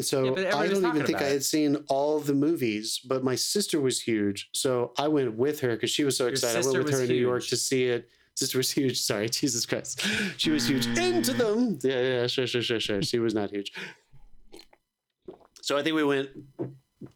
So 0.00 0.36
Yeah, 0.38 0.56
I 0.56 0.68
don't 0.68 0.78
even 0.86 1.04
think 1.04 1.18
I 1.18 1.20
about 1.20 1.22
it. 1.28 1.32
had 1.32 1.44
seen 1.44 1.76
all 1.88 2.18
the 2.20 2.32
movies, 2.32 2.98
but 3.04 3.22
my 3.22 3.34
sister 3.34 3.78
was 3.80 4.00
huge. 4.00 4.48
So 4.52 4.92
I 4.96 5.08
went 5.08 5.34
with 5.36 5.60
her 5.60 5.72
because 5.74 5.90
she 5.90 6.04
was 6.04 6.16
so 6.16 6.24
Your 6.24 6.32
excited. 6.32 6.64
I 6.64 6.66
went 6.70 6.84
with 6.84 6.92
her 6.94 7.00
was 7.00 7.10
in 7.10 7.14
New 7.14 7.20
York 7.20 7.44
to 7.48 7.56
see 7.56 7.84
it. 7.84 8.08
Sister 8.34 8.56
was 8.56 8.70
huge. 8.78 8.98
Sorry, 9.02 9.28
Jesus 9.28 9.66
Christ. 9.66 10.00
She 10.38 10.50
was 10.50 10.66
huge 10.66 10.86
into 10.98 11.34
them. 11.34 11.78
Yeah, 11.82 12.00
yeah, 12.00 12.26
sure, 12.26 12.46
sure, 12.46 12.62
sure, 12.62 12.80
sure. 12.80 13.02
She 13.02 13.18
was 13.18 13.34
not 13.34 13.50
huge. 13.50 13.72
So 15.60 15.76
I 15.76 15.82
think 15.82 15.94
we 15.94 16.04
went 16.04 16.30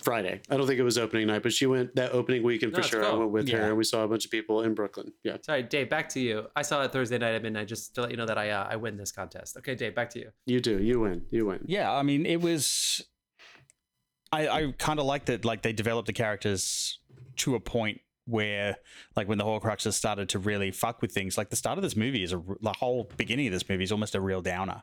Friday. 0.02 0.40
I 0.50 0.56
don't 0.56 0.66
think 0.66 0.78
it 0.80 0.82
was 0.82 0.98
opening 0.98 1.26
night, 1.28 1.42
but 1.42 1.52
she 1.52 1.66
went 1.66 1.94
that 1.96 2.12
opening 2.12 2.42
weekend 2.42 2.72
No, 2.72 2.76
for 2.76 2.80
it's 2.80 2.88
sure. 2.88 3.04
I 3.04 3.12
went 3.12 3.30
with 3.30 3.48
her 3.50 3.68
and 3.68 3.76
we 3.76 3.84
saw 3.84 4.02
a 4.04 4.08
bunch 4.08 4.24
of 4.24 4.30
people 4.30 4.62
in 4.62 4.74
Brooklyn. 4.74 5.12
Yeah. 5.22 5.36
Sorry, 5.42 5.62
Dave, 5.62 5.88
back 5.88 6.08
to 6.10 6.20
you. 6.20 6.46
I 6.56 6.62
saw 6.62 6.82
it 6.82 6.92
Thursday 6.92 7.18
night 7.18 7.34
at 7.34 7.42
midnight 7.42 7.68
just 7.68 7.94
to 7.94 8.02
let 8.02 8.10
you 8.10 8.16
know 8.16 8.26
that 8.26 8.38
I 8.38 8.50
uh, 8.50 8.66
I 8.70 8.76
win 8.76 8.96
this 8.96 9.12
contest. 9.12 9.56
Okay, 9.58 9.74
Dave, 9.74 9.94
back 9.94 10.10
to 10.10 10.18
you. 10.18 10.30
You 10.46 10.60
do. 10.60 10.82
You 10.82 11.00
win. 11.00 11.22
You 11.30 11.46
win. 11.46 11.60
Yeah, 11.66 11.92
I 11.92 12.02
mean, 12.02 12.26
it 12.26 12.40
was. 12.40 13.04
I 14.32 14.48
I 14.48 14.72
kind 14.78 14.98
of 14.98 15.06
like 15.06 15.26
that. 15.26 15.44
Like 15.44 15.62
they 15.62 15.72
developed 15.72 16.06
the 16.06 16.12
characters 16.12 16.98
to 17.36 17.54
a 17.54 17.60
point 17.60 18.00
where, 18.28 18.76
like, 19.14 19.28
when 19.28 19.38
the 19.38 19.44
Horcruxes 19.44 19.92
started 19.92 20.28
to 20.30 20.38
really 20.40 20.72
fuck 20.72 21.00
with 21.00 21.12
things. 21.12 21.38
Like 21.38 21.50
the 21.50 21.54
start 21.56 21.78
of 21.78 21.82
this 21.82 21.94
movie 21.94 22.24
is 22.24 22.32
a 22.32 22.38
r- 22.38 22.56
the 22.60 22.72
whole 22.72 23.08
beginning 23.16 23.46
of 23.46 23.52
this 23.52 23.68
movie 23.68 23.84
is 23.84 23.92
almost 23.92 24.16
a 24.16 24.20
real 24.20 24.42
downer. 24.42 24.82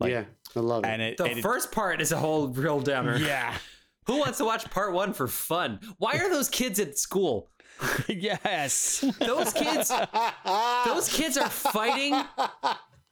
Like- 0.00 0.12
yeah. 0.12 0.24
I 0.56 0.60
love 0.60 0.84
it. 0.84 0.88
And 0.88 1.02
it, 1.02 1.16
The 1.18 1.24
and 1.24 1.38
it- 1.40 1.42
first 1.42 1.72
part 1.72 2.00
is 2.00 2.10
a 2.10 2.16
whole 2.16 2.48
real 2.48 2.80
downer. 2.80 3.18
yeah, 3.18 3.54
Who 4.08 4.18
wants 4.18 4.38
to 4.38 4.44
watch 4.44 4.68
part 4.70 4.92
one 4.92 5.12
for 5.12 5.28
fun? 5.28 5.78
Why 5.98 6.14
are 6.18 6.28
those 6.30 6.48
kids 6.48 6.80
at 6.80 6.98
school? 6.98 7.50
yes. 8.08 9.04
Those 9.20 9.52
kids, 9.52 9.92
those 10.84 11.08
kids 11.08 11.36
are 11.36 11.48
fighting. 11.48 12.20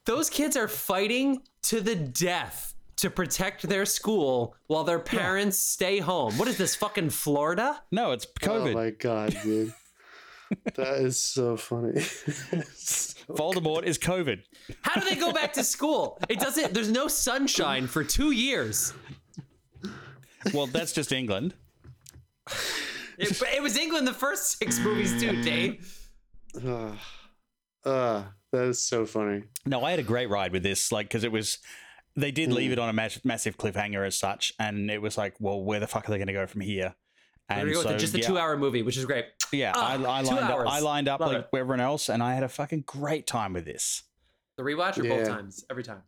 Those 0.07 0.29
kids 0.31 0.57
are 0.57 0.69
fighting 0.69 1.43
to 1.65 1.81
the 1.81 1.95
death 1.95 2.75
to 2.97 3.11
protect 3.11 3.69
their 3.69 3.85
school 3.85 4.57
while 4.69 4.85
their 4.85 4.99
parents 4.99 5.59
stay 5.59 5.99
home. 5.99 6.37
What 6.39 6.49
is 6.49 6.57
this 6.57 6.75
fucking 6.75 7.11
Florida? 7.11 7.83
No, 7.93 8.13
it's 8.13 8.27
oh 8.43 8.47
COVID. 8.49 8.71
Oh 8.71 8.75
my 8.75 8.91
god, 8.91 9.37
dude. 9.43 9.73
that 10.77 10.99
is 11.03 11.19
so 11.19 11.57
funny. 11.57 12.01
So- 12.01 13.13
Voldemort 13.29 13.83
is 13.83 13.99
COVID. 13.99 14.39
How 14.83 15.01
do 15.01 15.09
they 15.09 15.17
go 15.17 15.33
back 15.33 15.53
to 15.55 15.65
school? 15.65 16.19
It 16.29 16.39
doesn't. 16.39 16.73
There's 16.73 16.91
no 16.91 17.09
sunshine 17.09 17.89
for 17.89 18.05
two 18.05 18.31
years. 18.31 18.95
Well, 20.55 20.67
that's 20.67 20.93
just 20.93 21.13
England. 21.13 21.55
It, 23.19 23.39
but 23.39 23.49
it 23.55 23.63
was 23.63 23.77
England 23.77 24.07
the 24.07 24.13
first 24.13 24.59
six 24.59 24.79
movies 24.79 25.19
too, 25.21 25.43
Dave. 25.43 26.09
Ah, 26.67 26.99
ah, 27.87 28.33
that 28.53 28.65
is 28.65 28.83
so 28.83 29.07
funny. 29.07 29.45
No, 29.65 29.83
I 29.83 29.91
had 29.91 29.99
a 30.01 30.05
great 30.05 30.29
ride 30.29 30.53
with 30.53 30.63
this, 30.63 30.93
like, 30.93 31.07
because 31.09 31.25
it 31.25 31.33
was. 31.33 31.59
They 32.19 32.31
did 32.31 32.51
leave 32.51 32.73
it 32.73 32.79
on 32.79 32.89
a 32.89 32.95
mas- 32.95 33.23
massive 33.25 33.59
cliffhanger 33.59 34.07
as 34.07 34.17
such, 34.19 34.55
and 34.59 34.91
it 34.91 35.03
was 35.03 35.19
like, 35.19 35.35
well, 35.39 35.61
where 35.63 35.81
the 35.81 35.87
fuck 35.87 36.09
are 36.09 36.13
they 36.13 36.17
going 36.19 36.29
to 36.29 36.33
go 36.33 36.47
from 36.47 36.63
here? 36.63 36.95
We're 37.51 37.57
And 37.57 37.73
gonna 37.73 37.85
go 37.85 37.91
with 37.91 38.01
just 38.01 38.15
a 38.15 38.21
yeah, 38.21 38.27
two-hour 38.27 38.57
movie, 38.57 38.81
which 38.83 38.97
is 38.97 39.05
great. 39.05 39.27
Yeah, 39.53 39.73
Ah, 39.77 39.91
I, 39.91 39.95
I 39.95 40.23
two 40.23 40.29
lined 40.31 40.39
up. 40.45 40.51
hours. 40.51 40.69
I 40.71 40.81
lined 40.81 41.09
up 41.09 41.21
Love 41.21 41.33
like 41.33 41.39
it. 41.53 41.57
everyone 41.57 41.81
else, 41.81 42.09
and 42.09 42.23
I 42.23 42.33
had 42.35 42.43
a 42.43 42.49
fucking 42.49 42.85
great 42.87 43.27
time 43.27 43.53
with 43.53 43.67
this. 43.67 44.03
The 44.57 44.63
rewatch 44.63 44.97
or 44.99 45.03
both 45.05 45.29
times, 45.29 45.65
every 45.71 45.83
time. 45.85 46.03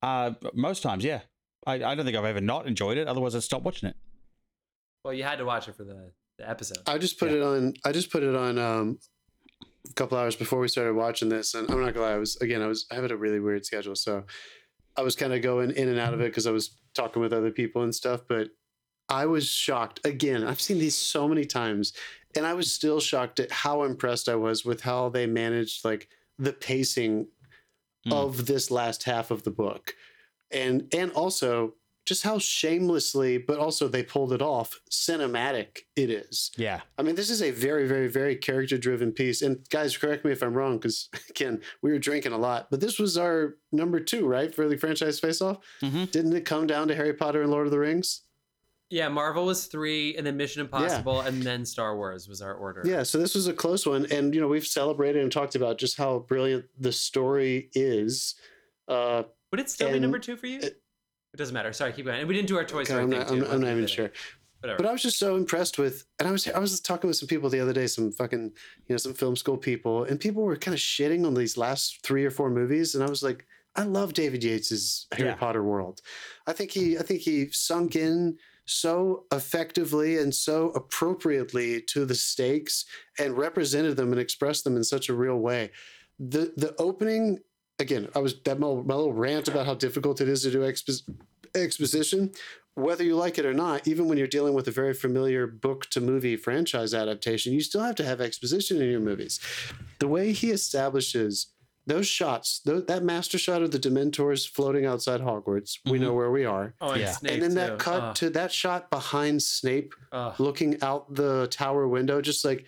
Uh, 0.00 0.32
most 0.54 0.82
times, 0.84 1.02
yeah. 1.04 1.22
I, 1.66 1.74
I 1.74 1.94
don't 1.94 2.04
think 2.04 2.16
I've 2.16 2.24
ever 2.24 2.40
not 2.40 2.66
enjoyed 2.66 2.98
it. 2.98 3.06
Otherwise, 3.08 3.34
I'd 3.34 3.42
stop 3.42 3.62
watching 3.62 3.88
it. 3.88 3.96
Well, 5.04 5.14
you 5.14 5.24
had 5.24 5.38
to 5.38 5.44
watch 5.44 5.68
it 5.68 5.76
for 5.76 5.84
the, 5.84 6.12
the 6.38 6.48
episode. 6.48 6.78
I 6.86 6.98
just 6.98 7.18
put 7.18 7.30
it 7.30 7.42
on. 7.42 7.74
I 7.84 7.92
just 7.92 8.10
put 8.10 8.22
it 8.22 8.34
on 8.34 8.58
um, 8.58 8.98
a 9.88 9.92
couple 9.94 10.16
hours 10.18 10.36
before 10.36 10.60
we 10.60 10.68
started 10.68 10.94
watching 10.94 11.28
this, 11.28 11.54
and 11.54 11.68
I'm 11.70 11.80
not 11.80 11.94
gonna 11.94 12.06
lie. 12.06 12.12
I 12.12 12.18
was 12.18 12.36
again. 12.36 12.62
I 12.62 12.66
was 12.66 12.86
I 12.90 12.96
had 12.96 13.10
a 13.10 13.16
really 13.16 13.40
weird 13.40 13.64
schedule, 13.66 13.96
so 13.96 14.24
I 14.96 15.02
was 15.02 15.16
kind 15.16 15.32
of 15.32 15.42
going 15.42 15.70
in 15.72 15.88
and 15.88 15.98
out 15.98 16.14
of 16.14 16.20
it 16.20 16.24
because 16.30 16.46
I 16.46 16.52
was 16.52 16.76
talking 16.94 17.22
with 17.22 17.32
other 17.32 17.50
people 17.50 17.82
and 17.82 17.94
stuff. 17.94 18.22
But 18.28 18.48
I 19.08 19.26
was 19.26 19.48
shocked 19.48 20.00
again. 20.04 20.44
I've 20.46 20.60
seen 20.60 20.78
these 20.78 20.96
so 20.96 21.28
many 21.28 21.44
times, 21.44 21.92
and 22.36 22.46
I 22.46 22.54
was 22.54 22.72
still 22.72 23.00
shocked 23.00 23.40
at 23.40 23.50
how 23.50 23.82
impressed 23.82 24.28
I 24.28 24.36
was 24.36 24.64
with 24.64 24.82
how 24.82 25.08
they 25.08 25.26
managed 25.26 25.84
like 25.84 26.08
the 26.38 26.52
pacing 26.52 27.26
Mm. 28.04 28.12
of 28.14 28.46
this 28.46 28.68
last 28.68 29.04
half 29.04 29.30
of 29.30 29.44
the 29.44 29.50
book, 29.52 29.94
and 30.52 30.92
and 30.92 31.12
also 31.12 31.74
just 32.04 32.24
how 32.24 32.38
shamelessly, 32.38 33.38
but 33.38 33.58
also 33.58 33.86
they 33.86 34.02
pulled 34.02 34.32
it 34.32 34.42
off, 34.42 34.80
cinematic 34.90 35.80
it 35.94 36.10
is. 36.10 36.50
Yeah. 36.56 36.80
I 36.98 37.02
mean, 37.02 37.14
this 37.14 37.30
is 37.30 37.42
a 37.42 37.52
very, 37.52 37.86
very, 37.86 38.08
very 38.08 38.34
character 38.34 38.76
driven 38.76 39.12
piece. 39.12 39.40
And 39.40 39.68
guys, 39.70 39.96
correct 39.96 40.24
me 40.24 40.32
if 40.32 40.42
I'm 40.42 40.54
wrong, 40.54 40.78
because 40.78 41.08
again, 41.30 41.60
we 41.80 41.92
were 41.92 41.98
drinking 41.98 42.32
a 42.32 42.38
lot, 42.38 42.68
but 42.70 42.80
this 42.80 42.98
was 42.98 43.16
our 43.16 43.56
number 43.70 44.00
two, 44.00 44.26
right, 44.26 44.52
for 44.52 44.68
the 44.68 44.76
franchise 44.76 45.20
face 45.20 45.40
off. 45.40 45.58
Mm-hmm. 45.80 46.04
Didn't 46.06 46.34
it 46.34 46.44
come 46.44 46.66
down 46.66 46.88
to 46.88 46.96
Harry 46.96 47.14
Potter 47.14 47.42
and 47.42 47.50
Lord 47.50 47.66
of 47.66 47.70
the 47.70 47.78
Rings? 47.78 48.22
Yeah, 48.90 49.08
Marvel 49.08 49.46
was 49.46 49.66
three, 49.66 50.16
and 50.18 50.26
then 50.26 50.36
Mission 50.36 50.60
Impossible, 50.60 51.22
and 51.22 51.42
then 51.42 51.64
Star 51.64 51.96
Wars 51.96 52.28
was 52.28 52.42
our 52.42 52.52
order. 52.52 52.82
Yeah, 52.84 53.04
so 53.04 53.16
this 53.16 53.34
was 53.34 53.46
a 53.46 53.54
close 53.54 53.86
one. 53.86 54.06
And, 54.10 54.34
you 54.34 54.40
know, 54.40 54.48
we've 54.48 54.66
celebrated 54.66 55.22
and 55.22 55.32
talked 55.32 55.54
about 55.54 55.78
just 55.78 55.96
how 55.96 56.18
brilliant 56.18 56.66
the 56.78 56.92
story 56.92 57.70
is. 57.72 58.34
Uh, 58.88 59.22
Would 59.52 59.60
it 59.60 59.70
still 59.70 59.92
be 59.92 60.00
number 60.00 60.18
two 60.18 60.36
for 60.36 60.46
you? 60.48 60.58
it- 60.58 60.82
It, 61.34 61.38
doesn't 61.38 61.54
matter. 61.54 61.72
Sorry, 61.72 61.92
keep 61.92 62.04
going. 62.06 62.18
And 62.20 62.28
we 62.28 62.34
didn't 62.34 62.48
do 62.48 62.56
our 62.58 62.64
Toy 62.64 62.80
okay, 62.80 62.84
Story 62.86 63.02
I'm 63.04 63.10
thing 63.10 63.18
not, 63.20 63.28
too. 63.28 63.46
I'm, 63.46 63.52
I'm 63.52 63.60
not 63.60 63.70
even 63.70 63.86
sure. 63.86 64.10
Whatever. 64.60 64.76
But 64.76 64.86
I 64.86 64.92
was 64.92 65.00
just 65.02 65.18
so 65.18 65.36
impressed 65.36 65.78
with, 65.78 66.04
and 66.18 66.28
I 66.28 66.30
was 66.32 66.46
I 66.46 66.58
was 66.58 66.78
talking 66.80 67.08
with 67.08 67.16
some 67.16 67.26
people 67.26 67.48
the 67.48 67.58
other 67.60 67.72
day, 67.72 67.86
some 67.86 68.12
fucking 68.12 68.42
you 68.86 68.92
know 68.92 68.96
some 68.98 69.14
film 69.14 69.34
school 69.36 69.56
people, 69.56 70.04
and 70.04 70.20
people 70.20 70.42
were 70.42 70.56
kind 70.56 70.74
of 70.74 70.80
shitting 70.80 71.26
on 71.26 71.32
these 71.34 71.56
last 71.56 72.04
three 72.04 72.24
or 72.24 72.30
four 72.30 72.50
movies, 72.50 72.94
and 72.94 73.02
I 73.02 73.08
was 73.08 73.22
like, 73.22 73.46
I 73.76 73.84
love 73.84 74.12
David 74.12 74.42
Yates's 74.42 75.06
Harry 75.12 75.30
Yeah. 75.30 75.34
Potter 75.36 75.62
world. 75.64 76.00
I 76.46 76.52
think 76.52 76.70
he 76.70 76.98
I 76.98 77.02
think 77.02 77.22
he 77.22 77.48
sunk 77.50 77.96
in 77.96 78.36
so 78.66 79.24
effectively 79.32 80.18
and 80.18 80.32
so 80.34 80.68
appropriately 80.70 81.82
to 81.82 82.04
the 82.04 82.14
stakes 82.14 82.84
and 83.18 83.36
represented 83.36 83.96
them 83.96 84.12
and 84.12 84.20
expressed 84.20 84.64
them 84.64 84.76
in 84.76 84.84
such 84.84 85.08
a 85.08 85.14
real 85.14 85.38
way. 85.38 85.70
The 86.20 86.52
the 86.56 86.74
opening 86.78 87.38
again, 87.78 88.08
I 88.14 88.18
was 88.20 88.40
that 88.42 88.58
my, 88.58 88.68
my 88.68 88.94
little 88.94 89.12
rant 89.12 89.48
about 89.48 89.66
how 89.66 89.74
difficult 89.74 90.20
it 90.20 90.28
is 90.28 90.42
to 90.42 90.50
do 90.50 90.60
expo- 90.60 91.02
exposition 91.54 92.32
whether 92.74 93.04
you 93.04 93.16
like 93.16 93.38
it 93.38 93.44
or 93.44 93.52
not, 93.52 93.86
even 93.86 94.08
when 94.08 94.16
you're 94.16 94.26
dealing 94.26 94.54
with 94.54 94.66
a 94.66 94.70
very 94.70 94.94
familiar 94.94 95.46
book 95.46 95.86
to 95.90 96.00
movie 96.00 96.36
franchise 96.36 96.94
adaptation, 96.94 97.52
you 97.52 97.60
still 97.60 97.82
have 97.82 97.96
to 97.96 98.04
have 98.04 98.20
exposition 98.20 98.80
in 98.80 98.90
your 98.90 99.00
movies. 99.00 99.40
The 99.98 100.08
way 100.08 100.32
he 100.32 100.50
establishes 100.50 101.48
those 101.86 102.06
shots, 102.06 102.60
tho- 102.64 102.80
that 102.80 103.02
master 103.02 103.38
shot 103.38 103.60
of 103.60 103.72
the 103.72 103.78
Dementors 103.78 104.48
floating 104.48 104.86
outside 104.86 105.20
Hogwarts, 105.20 105.78
we 105.84 105.92
mm-hmm. 105.92 106.04
know 106.04 106.14
where 106.14 106.30
we 106.30 106.44
are. 106.44 106.74
oh, 106.80 106.92
and 106.92 107.00
Yeah. 107.02 107.10
Snape 107.12 107.32
and 107.32 107.42
then 107.42 107.50
too. 107.50 107.54
that 107.56 107.78
cut 107.78 108.02
Ugh. 108.02 108.14
to 108.16 108.30
that 108.30 108.52
shot 108.52 108.88
behind 108.88 109.42
Snape 109.42 109.92
Ugh. 110.12 110.34
looking 110.38 110.80
out 110.82 111.12
the 111.14 111.48
tower 111.48 111.88
window, 111.88 112.20
just 112.22 112.44
like 112.44 112.64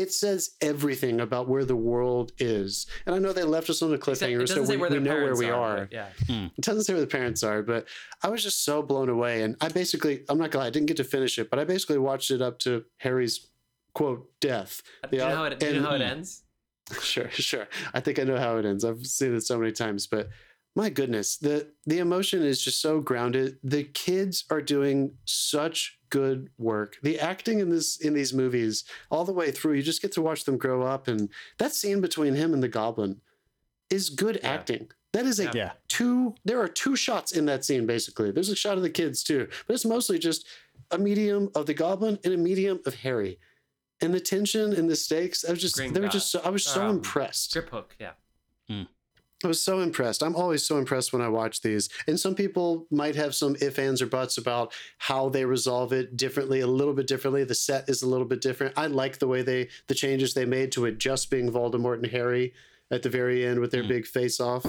it 0.00 0.12
says 0.12 0.50
everything 0.60 1.20
about 1.20 1.48
where 1.48 1.64
the 1.64 1.76
world 1.76 2.32
is. 2.38 2.86
And 3.06 3.14
I 3.14 3.18
know 3.18 3.32
they 3.32 3.44
left 3.44 3.68
us 3.70 3.82
on 3.82 3.92
a 3.94 3.98
cliffhanger, 3.98 4.48
so 4.48 4.62
we, 4.62 4.76
we 4.76 4.98
know 4.98 5.14
where 5.14 5.36
we 5.36 5.50
are. 5.50 5.76
but 5.80 5.92
Yeah. 5.92 6.08
Hmm. 6.26 6.46
It 6.56 6.62
doesn't 6.64 6.84
say 6.84 6.92
where 6.94 7.00
the 7.00 7.06
parents 7.06 7.42
are, 7.42 7.62
but 7.62 7.86
I 8.22 8.28
was 8.28 8.42
just 8.42 8.64
so 8.64 8.82
blown 8.82 9.08
away. 9.08 9.42
And 9.42 9.56
I 9.60 9.68
basically, 9.68 10.24
I'm 10.28 10.38
not 10.38 10.50
gonna 10.50 10.64
lie, 10.64 10.68
I 10.68 10.70
didn't 10.70 10.86
get 10.88 10.96
to 10.98 11.04
finish 11.04 11.38
it, 11.38 11.50
but 11.50 11.58
I 11.58 11.64
basically 11.64 11.98
watched 11.98 12.30
it 12.30 12.40
up 12.42 12.58
to 12.60 12.84
Harry's 12.98 13.48
quote 13.94 14.28
death. 14.40 14.82
Uh, 15.04 15.08
do 15.08 15.16
you 15.16 15.22
know 15.24 15.34
how 15.36 15.44
it, 15.44 15.58
do 15.60 15.66
you 15.66 15.72
know 15.72 15.78
and- 15.78 15.86
how 15.86 15.94
it 15.94 16.02
ends? 16.02 16.42
Sure, 17.02 17.30
sure. 17.30 17.68
I 17.94 18.00
think 18.00 18.18
I 18.18 18.24
know 18.24 18.36
how 18.38 18.56
it 18.56 18.64
ends. 18.64 18.84
I've 18.84 19.06
seen 19.06 19.32
it 19.36 19.42
so 19.42 19.56
many 19.58 19.70
times, 19.70 20.08
but 20.08 20.28
my 20.76 20.88
goodness, 20.90 21.36
the 21.36 21.72
the 21.86 21.98
emotion 21.98 22.42
is 22.42 22.62
just 22.62 22.80
so 22.80 23.00
grounded. 23.00 23.58
The 23.64 23.84
kids 23.84 24.44
are 24.50 24.62
doing 24.62 25.14
such 25.24 25.98
good 26.10 26.50
work. 26.58 26.96
The 27.02 27.18
acting 27.20 27.60
in 27.60 27.70
this 27.70 27.96
in 27.98 28.14
these 28.14 28.32
movies 28.32 28.84
all 29.10 29.24
the 29.24 29.32
way 29.32 29.50
through, 29.50 29.74
you 29.74 29.82
just 29.82 30.02
get 30.02 30.12
to 30.12 30.22
watch 30.22 30.44
them 30.44 30.56
grow 30.58 30.82
up 30.82 31.08
and 31.08 31.28
that 31.58 31.72
scene 31.74 32.00
between 32.00 32.34
him 32.34 32.52
and 32.54 32.62
the 32.62 32.68
goblin 32.68 33.20
is 33.90 34.10
good 34.10 34.38
Yeah. 34.42 34.50
acting. 34.50 34.90
That 35.12 35.26
is 35.26 35.40
a 35.40 35.44
Yeah. 35.44 35.50
Yeah. 35.54 35.72
two 35.88 36.34
there 36.44 36.60
are 36.60 36.68
two 36.68 36.94
shots 36.96 37.32
in 37.32 37.46
that 37.46 37.64
scene 37.64 37.86
basically. 37.86 38.30
There's 38.30 38.48
a 38.48 38.56
shot 38.56 38.76
of 38.76 38.82
the 38.82 38.90
kids 38.90 39.22
too, 39.24 39.48
but 39.66 39.74
it's 39.74 39.84
mostly 39.84 40.18
just 40.18 40.46
a 40.92 40.98
medium 40.98 41.50
of 41.54 41.66
the 41.66 41.74
goblin 41.74 42.18
and 42.24 42.32
a 42.34 42.36
medium 42.36 42.80
of 42.86 42.94
Harry. 42.94 43.38
And 44.00 44.14
the 44.14 44.20
tension 44.20 44.72
and 44.72 44.88
the 44.88 44.96
stakes, 44.96 45.44
I 45.44 45.50
was 45.50 45.60
just 45.60 45.76
Green 45.76 45.92
they 45.92 46.00
were 46.00 46.06
dot. 46.06 46.12
just 46.12 46.30
so, 46.30 46.40
I 46.42 46.48
was 46.50 46.64
so 46.64 46.82
Um, 46.86 46.96
impressed. 46.96 47.52
Griphook. 47.54 47.90
Yeah. 47.98 48.12
I 49.42 49.48
was 49.48 49.62
so 49.62 49.80
impressed. 49.80 50.22
I'm 50.22 50.36
always 50.36 50.64
so 50.64 50.76
impressed 50.76 51.14
when 51.14 51.22
I 51.22 51.28
watch 51.28 51.62
these. 51.62 51.88
And 52.06 52.20
some 52.20 52.34
people 52.34 52.86
might 52.90 53.16
have 53.16 53.34
some 53.34 53.56
if, 53.60 53.78
ands, 53.78 54.02
or 54.02 54.06
buts 54.06 54.36
about 54.36 54.72
how 54.98 55.30
they 55.30 55.46
resolve 55.46 55.94
it 55.94 56.14
differently, 56.16 56.60
a 56.60 56.66
little 56.66 56.92
bit 56.92 57.06
differently. 57.06 57.44
The 57.44 57.54
set 57.54 57.88
is 57.88 58.02
a 58.02 58.08
little 58.08 58.26
bit 58.26 58.42
different. 58.42 58.74
I 58.76 58.86
like 58.88 59.18
the 59.18 59.28
way 59.28 59.40
they, 59.40 59.68
the 59.86 59.94
changes 59.94 60.34
they 60.34 60.44
made 60.44 60.72
to 60.72 60.84
it 60.84 60.98
just 60.98 61.30
being 61.30 61.50
Voldemort 61.50 62.02
and 62.02 62.06
Harry 62.08 62.52
at 62.90 63.02
the 63.02 63.08
very 63.08 63.44
end 63.46 63.60
with 63.60 63.70
their 63.70 63.84
Mm. 63.84 63.88
big 63.88 64.06
face 64.06 64.40
off. 64.40 64.64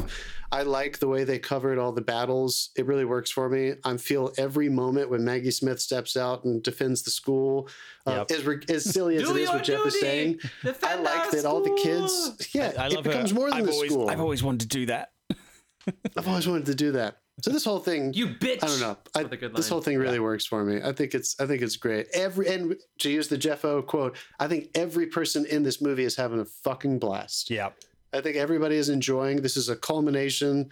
I 0.51 0.63
like 0.63 0.99
the 0.99 1.07
way 1.07 1.23
they 1.23 1.39
covered 1.39 1.79
all 1.79 1.91
the 1.91 2.01
battles. 2.01 2.69
It 2.75 2.85
really 2.85 3.05
works 3.05 3.31
for 3.31 3.49
me. 3.49 3.73
I 3.83 3.97
feel 3.97 4.31
every 4.37 4.69
moment 4.69 5.09
when 5.09 5.23
Maggie 5.23 5.51
Smith 5.51 5.79
steps 5.79 6.15
out 6.15 6.43
and 6.43 6.61
defends 6.61 7.01
the 7.03 7.11
school. 7.11 7.67
Uh, 8.05 8.25
as, 8.29 8.43
re- 8.45 8.59
as 8.69 8.83
silly 8.85 9.15
as 9.17 9.29
it 9.29 9.35
is 9.37 9.49
what 9.49 9.63
Jeff 9.63 9.85
is 9.85 9.93
duty! 9.93 10.05
saying, 10.05 10.39
I 10.83 10.95
like 10.95 11.25
our 11.27 11.31
that 11.31 11.45
all 11.45 11.61
the 11.61 11.75
kids, 11.81 12.49
yeah, 12.53 12.71
I, 12.77 12.83
I 12.83 12.87
it 12.87 12.93
love 12.93 13.05
her. 13.05 13.11
becomes 13.11 13.33
more 13.33 13.49
than 13.49 13.59
I've 13.59 13.65
the 13.65 13.71
always, 13.71 13.91
school. 13.91 14.09
I've 14.09 14.19
always 14.21 14.43
wanted 14.43 14.61
to 14.61 14.67
do 14.67 14.85
that. 14.87 15.11
I've 16.17 16.27
always 16.27 16.47
wanted 16.47 16.65
to 16.67 16.75
do 16.75 16.91
that. 16.93 17.17
So 17.43 17.49
this 17.49 17.63
whole 17.65 17.79
thing, 17.79 18.13
You 18.13 18.27
bitch. 18.27 18.63
I 18.63 18.67
don't 18.67 18.79
know. 18.81 18.97
I, 19.15 19.23
With 19.23 19.33
a 19.33 19.37
good 19.37 19.55
this 19.55 19.67
whole 19.67 19.81
thing 19.81 19.97
really 19.97 20.19
works 20.19 20.45
for 20.45 20.63
me. 20.63 20.79
I 20.83 20.91
think 20.91 21.15
it's 21.15 21.39
I 21.39 21.47
think 21.47 21.63
it's 21.63 21.75
great. 21.75 22.07
Every 22.13 22.47
and 22.47 22.75
to 22.99 23.09
use 23.09 23.29
the 23.29 23.37
Jeff 23.37 23.65
O 23.65 23.81
quote, 23.81 24.15
I 24.39 24.47
think 24.47 24.69
every 24.75 25.07
person 25.07 25.45
in 25.47 25.63
this 25.63 25.81
movie 25.81 26.03
is 26.03 26.15
having 26.15 26.39
a 26.39 26.45
fucking 26.45 26.99
blast. 26.99 27.49
Yeah. 27.49 27.69
I 28.13 28.21
think 28.21 28.35
everybody 28.37 28.75
is 28.75 28.89
enjoying. 28.89 29.41
This 29.41 29.57
is 29.57 29.69
a 29.69 29.75
culmination. 29.75 30.69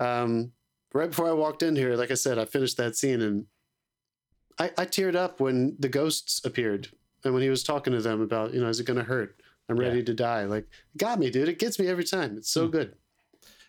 Um, 0.00 0.52
right 0.92 1.08
before 1.10 1.28
I 1.28 1.32
walked 1.32 1.62
in 1.62 1.76
here, 1.76 1.94
like 1.96 2.10
I 2.10 2.14
said, 2.14 2.38
I 2.38 2.44
finished 2.44 2.76
that 2.78 2.96
scene 2.96 3.20
and 3.22 3.46
I, 4.58 4.70
I 4.76 4.84
teared 4.84 5.14
up 5.16 5.40
when 5.40 5.76
the 5.78 5.88
ghosts 5.88 6.44
appeared 6.44 6.88
and 7.24 7.32
when 7.34 7.42
he 7.42 7.48
was 7.48 7.62
talking 7.62 7.92
to 7.92 8.00
them 8.00 8.20
about, 8.20 8.52
you 8.52 8.60
know, 8.60 8.68
is 8.68 8.80
it 8.80 8.86
going 8.86 8.98
to 8.98 9.04
hurt? 9.04 9.40
I'm 9.68 9.76
ready 9.78 9.98
Yeah. 9.98 10.04
to 10.06 10.14
die. 10.14 10.44
Like, 10.44 10.64
it 10.94 10.98
got 10.98 11.18
me, 11.18 11.30
dude. 11.30 11.48
It 11.48 11.58
gets 11.58 11.78
me 11.78 11.86
every 11.86 12.04
time. 12.04 12.36
It's 12.36 12.50
so 12.50 12.66
Hmm. 12.66 12.72
good. 12.72 12.94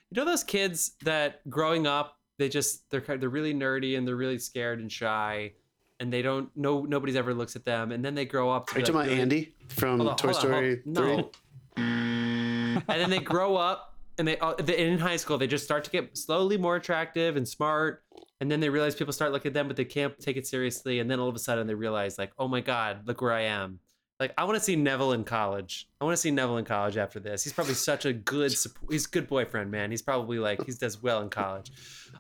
You 0.10 0.16
know 0.22 0.26
those 0.26 0.44
kids 0.44 0.92
that 1.04 1.48
growing 1.50 1.88
up 1.88 2.20
they 2.38 2.48
just 2.50 2.88
they're 2.92 3.02
they're 3.02 3.30
really 3.30 3.54
nerdy 3.54 3.98
and 3.98 4.08
they're 4.08 4.16
really 4.16 4.38
scared 4.40 4.80
and 4.80 4.92
shy 4.92 5.54
and 6.00 6.12
they 6.14 6.22
don't 6.22 6.50
no 6.56 6.82
nobody's 6.84 7.16
ever 7.16 7.34
looks 7.34 7.56
at 7.56 7.64
them 7.66 7.92
and 7.92 8.04
then 8.06 8.14
they 8.14 8.26
grow 8.26 8.52
up 8.52 8.68
to 8.68 8.76
Are 8.76 8.80
you 8.80 8.86
be 8.86 8.92
talking 8.92 8.96
like 9.00 9.08
about 9.10 9.20
Andy 9.20 9.54
from 9.70 10.02
on, 10.02 10.16
Toy 10.18 10.34
hold 10.34 10.46
on, 10.46 10.52
hold- 10.52 10.52
Story 10.52 10.76
3? 10.76 10.92
no. 10.94 11.32
and 12.88 13.02
then 13.02 13.10
they 13.10 13.20
grow 13.20 13.56
up 13.56 13.96
and 14.18 14.28
they 14.28 14.38
uh, 14.40 14.54
they- 14.56 14.78
in 14.78 14.98
high 15.00 15.18
school 15.18 15.38
they 15.38 15.48
just 15.48 15.64
start 15.64 15.84
to 15.84 15.90
get 15.92 16.18
slowly 16.18 16.58
more 16.58 16.76
attractive 16.76 17.36
and 17.36 17.48
smart 17.48 18.04
and 18.42 18.52
then 18.52 18.60
they 18.60 18.70
realize 18.70 18.96
people 18.96 19.14
start 19.14 19.32
looking 19.32 19.50
at 19.50 19.54
them 19.54 19.68
but 19.68 19.76
they 19.78 19.86
can't 19.86 20.18
take 20.20 20.38
it 20.38 20.46
seriously 20.46 21.00
and 21.00 21.10
then 21.10 21.20
all 21.20 21.28
of 21.30 21.36
a 21.36 21.40
sudden 21.40 21.66
they 21.68 21.74
realize 21.76 22.18
like 22.18 22.32
oh 22.38 22.48
my 22.48 22.62
god 22.62 23.08
look 23.08 23.22
where 23.22 23.34
i 23.34 23.42
am 23.42 23.80
like 24.20 24.32
i 24.38 24.44
want 24.44 24.56
to 24.56 24.64
see 24.64 24.76
neville 24.76 25.14
in 25.14 25.24
college 25.24 25.88
i 26.00 26.04
want 26.06 26.14
to 26.14 26.22
see 26.22 26.30
neville 26.30 26.58
in 26.58 26.66
college 26.66 26.96
after 26.98 27.20
this 27.20 27.44
he's 27.44 27.54
probably 27.54 27.74
such 27.74 28.06
a 28.06 28.14
good 28.14 28.52
supp- 28.52 28.76
he's 28.92 29.08
a 29.08 29.10
good 29.10 29.28
boyfriend 29.28 29.72
man 29.72 29.90
he's 29.90 30.04
probably 30.04 30.38
like 30.38 30.64
he 30.66 30.72
does 30.74 31.02
well 31.02 31.22
in 31.22 31.30
college 31.30 31.72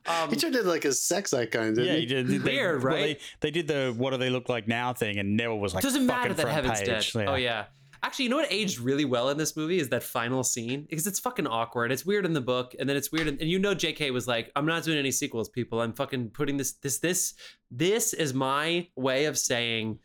um, 0.08 0.30
He 0.32 0.36
turned 0.36 0.56
into 0.56 0.68
like 0.68 0.86
a 0.86 0.92
sex 0.92 1.34
icon, 1.36 1.76
didn't 1.76 1.86
Yeah, 1.86 1.94
he? 1.94 2.00
he 2.02 2.06
did. 2.08 2.28
They, 2.28 2.40
Weird, 2.40 2.84
well, 2.84 2.94
right? 2.96 3.20
They, 3.40 3.48
they 3.48 3.52
did 3.52 3.68
the 3.68 3.94
what 3.96 4.10
do 4.10 4.18
they 4.18 4.32
look 4.32 4.50
like 4.50 4.68
now 4.68 4.92
thing, 4.92 5.20
and 5.20 5.38
Neville 5.38 5.60
was 5.60 5.74
like, 5.76 5.84
doesn't 5.84 6.06
matter 6.08 6.34
fucking 6.34 6.36
that 6.38 6.42
front 6.42 6.56
Heaven's 6.56 6.80
page. 6.80 7.14
dead. 7.14 7.28
Oh 7.30 7.36
yeah. 7.36 7.66
Actually, 8.04 8.26
you 8.26 8.30
know 8.30 8.36
what 8.38 8.52
aged 8.52 8.80
really 8.80 9.06
well 9.06 9.30
in 9.30 9.38
this 9.38 9.56
movie 9.56 9.80
is 9.80 9.88
that 9.90 10.04
final 10.04 10.44
scene 10.44 10.86
because 10.90 11.08
it's 11.08 11.20
fucking 11.20 11.48
awkward. 11.48 11.92
It's 11.92 12.06
weird 12.06 12.26
in 12.26 12.34
the 12.34 12.42
book, 12.42 12.76
and 12.78 12.88
then 12.90 12.98
it's 12.98 13.12
weird, 13.12 13.28
in, 13.28 13.38
and 13.40 13.50
you 13.50 13.58
know, 13.60 13.74
J.K. 13.74 14.12
was 14.12 14.28
like, 14.28 14.52
"I'm 14.58 14.66
not 14.66 14.84
doing 14.84 14.98
any 14.98 15.12
sequels, 15.12 15.48
people. 15.50 15.80
I'm 15.82 15.94
fucking 15.94 16.32
putting 16.32 16.58
this, 16.58 16.74
this, 16.74 17.00
this, 17.00 17.34
this 17.72 18.14
is 18.14 18.34
my 18.34 18.88
way 18.98 19.26
of 19.26 19.38
saying 19.38 20.00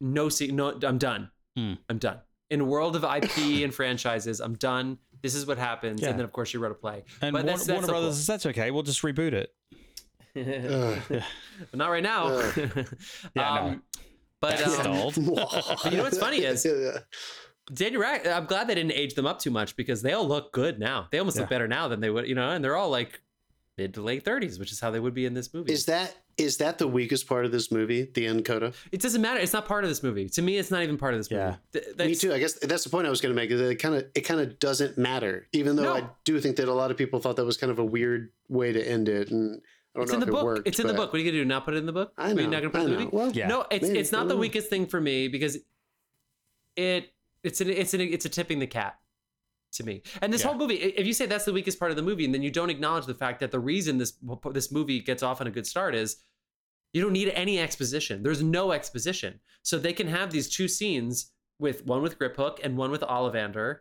no, 0.00 0.28
se- 0.28 0.48
no, 0.48 0.78
I'm 0.82 0.98
done. 0.98 1.30
Hmm. 1.56 1.74
I'm 1.88 1.98
done. 1.98 2.18
In 2.50 2.60
a 2.60 2.64
world 2.64 2.96
of 2.96 3.04
IP 3.04 3.36
and 3.64 3.72
franchises, 3.72 4.40
I'm 4.40 4.54
done. 4.54 4.98
This 5.22 5.34
is 5.34 5.46
what 5.46 5.58
happens, 5.58 6.00
Yeah. 6.02 6.08
and 6.10 6.18
then 6.18 6.24
of 6.24 6.32
course 6.32 6.48
she 6.48 6.58
wrote 6.58 6.72
a 6.72 6.74
play. 6.76 7.04
And 7.22 7.32
But 7.32 7.44
Warner, 7.44 7.46
that's- 7.46 7.66
that's 7.66 7.68
Warner 7.68 7.86
so 7.86 7.92
Brothers, 7.92 8.16
says, 8.16 8.26
that's 8.26 8.46
okay. 8.46 8.70
We'll 8.72 8.82
just 8.82 9.02
reboot 9.02 9.32
it. 9.32 9.50
Ugh. 10.36 11.22
But 11.70 11.78
not 11.78 11.88
right 11.90 12.02
now. 12.02 12.26
Ugh. 12.28 12.54
Yeah, 13.36 13.72
no. 13.74 13.80
But 14.40 14.62
um, 14.62 15.12
you 15.16 15.96
know 15.96 16.02
what's 16.04 16.18
funny 16.18 16.38
is- 16.44 16.64
Yeah. 16.64 16.98
Daniel 17.72 18.00
Rad, 18.00 18.26
I'm 18.26 18.46
glad 18.46 18.66
they 18.66 18.74
didn't 18.74 18.92
age 18.92 19.14
them 19.14 19.26
up 19.26 19.40
too 19.40 19.50
much 19.50 19.76
because 19.76 20.00
they 20.00 20.12
all 20.14 20.26
look 20.26 20.52
good 20.52 20.78
now. 20.78 21.06
They 21.10 21.18
almost 21.18 21.36
look 21.38 21.50
better 21.50 21.68
now 21.68 21.88
than 21.88 22.00
they 22.00 22.08
would, 22.08 22.26
you 22.26 22.34
know, 22.34 22.48
and 22.48 22.64
they're 22.64 22.76
all 22.76 22.88
like 22.88 23.20
mid 23.76 23.92
to 23.94 24.00
late 24.02 24.24
30s, 24.24 24.58
which 24.58 24.72
is 24.72 24.80
how 24.80 24.90
they 24.90 25.00
would 25.00 25.12
be 25.12 25.26
in 25.26 25.34
this 25.34 25.52
movie. 25.52 25.72
is 25.72 25.84
that 25.86 26.14
is 26.38 26.58
that 26.58 26.78
the 26.78 26.86
weakest 26.88 27.26
part 27.28 27.44
of 27.44 27.50
this 27.52 27.70
movie? 27.72 28.08
The 28.14 28.24
end 28.26 28.44
coda. 28.44 28.72
it 28.92 29.00
doesn't 29.02 29.20
matter. 29.20 29.40
It's 29.40 29.52
not 29.52 29.66
part 29.66 29.82
of 29.84 29.90
this 29.90 30.02
movie. 30.04 30.28
To 30.30 30.40
me, 30.40 30.56
it's 30.56 30.70
not 30.70 30.82
even 30.84 30.96
part 30.96 31.12
of 31.12 31.18
this 31.20 31.30
movie. 31.32 31.56
Yeah. 31.74 32.06
Me 32.06 32.14
too. 32.14 32.32
I 32.32 32.38
guess 32.38 32.54
that's 32.60 32.84
the 32.84 32.90
point 32.90 33.06
I 33.08 33.10
was 33.10 33.20
going 33.20 33.34
to 33.34 33.36
make. 33.36 33.50
Is 33.50 33.60
it 33.60 33.74
kind 33.76 33.96
of 33.96 34.04
it 34.14 34.20
kind 34.22 34.40
of 34.40 34.58
doesn't 34.60 34.96
matter, 34.96 35.48
even 35.52 35.74
though 35.76 35.82
No. 35.82 35.94
I 35.96 36.08
do 36.24 36.40
think 36.40 36.56
that 36.56 36.68
a 36.68 36.72
lot 36.72 36.90
of 36.92 36.96
people 36.96 37.18
thought 37.20 37.36
that 37.36 37.44
was 37.44 37.56
kind 37.58 37.70
of 37.72 37.78
a 37.80 37.84
weird 37.84 38.30
way 38.48 38.72
to 38.72 38.80
end 38.88 39.08
it, 39.08 39.30
and 39.30 39.60
I 39.94 39.98
don't 40.00 40.02
It's 40.04 40.12
know 40.12 40.16
in 40.18 40.22
if 40.22 40.26
the 40.26 40.32
it 40.32 40.34
book. 40.34 40.44
worked. 40.44 40.68
it's 40.68 40.78
in 40.78 40.86
the 40.86 40.94
book. 40.94 41.12
What 41.12 41.16
are 41.20 41.22
you 41.24 41.30
gonna 41.30 41.42
do? 41.42 41.44
Not 41.44 41.64
put 41.64 41.74
it 41.74 41.78
in 41.78 41.86
the 41.86 41.92
book? 41.92 42.12
I 42.16 42.30
Are 42.30 42.34
know. 42.34 42.42
you 42.42 42.48
not 42.48 42.60
gonna 42.62 42.70
put 42.70 42.80
I 42.80 42.82
it 42.82 42.84
in 42.84 42.90
the 42.90 42.96
know. 42.98 43.04
movie? 43.06 43.16
Well, 43.16 43.32
Yeah. 43.32 43.48
No, 43.48 43.66
it's 43.70 43.82
maybe. 43.86 43.98
it's 43.98 44.12
not 44.12 44.28
the 44.28 44.34
know. 44.34 44.40
weakest 44.40 44.68
thing 44.70 44.86
for 44.86 45.00
me 45.00 45.28
because 45.28 45.58
it 46.76 47.12
it's 47.42 47.60
an 47.60 47.68
it's 47.70 47.94
an 47.94 48.00
it's 48.00 48.24
a 48.24 48.28
tipping 48.28 48.58
the 48.58 48.66
cap. 48.66 49.00
to 49.70 49.84
me. 49.84 50.02
And 50.22 50.32
this 50.32 50.40
Yeah. 50.40 50.48
whole 50.48 50.56
movie, 50.56 50.76
if 50.76 51.06
you 51.06 51.12
say 51.12 51.26
that's 51.26 51.44
the 51.44 51.52
weakest 51.52 51.78
part 51.78 51.90
of 51.90 51.96
the 51.98 52.02
movie, 52.02 52.24
and 52.24 52.32
then 52.32 52.42
you 52.42 52.50
don't 52.50 52.70
acknowledge 52.70 53.04
the 53.04 53.12
fact 53.14 53.38
that 53.40 53.50
the 53.50 53.60
reason 53.60 53.98
this 53.98 54.14
this 54.52 54.72
movie 54.72 54.98
gets 55.00 55.22
off 55.22 55.42
on 55.42 55.46
a 55.46 55.50
good 55.50 55.66
start 55.66 55.94
is 55.94 56.22
you 56.94 57.02
don't 57.02 57.12
need 57.12 57.28
any 57.30 57.58
exposition. 57.58 58.22
There's 58.22 58.42
no 58.42 58.72
exposition, 58.72 59.40
so 59.62 59.78
they 59.78 59.92
can 59.92 60.06
have 60.08 60.30
these 60.32 60.48
two 60.48 60.68
scenes 60.68 61.32
with 61.58 61.84
one 61.84 62.00
with 62.02 62.18
Griphook 62.18 62.60
and 62.64 62.78
one 62.78 62.90
with 62.90 63.02
Ollivander, 63.02 63.80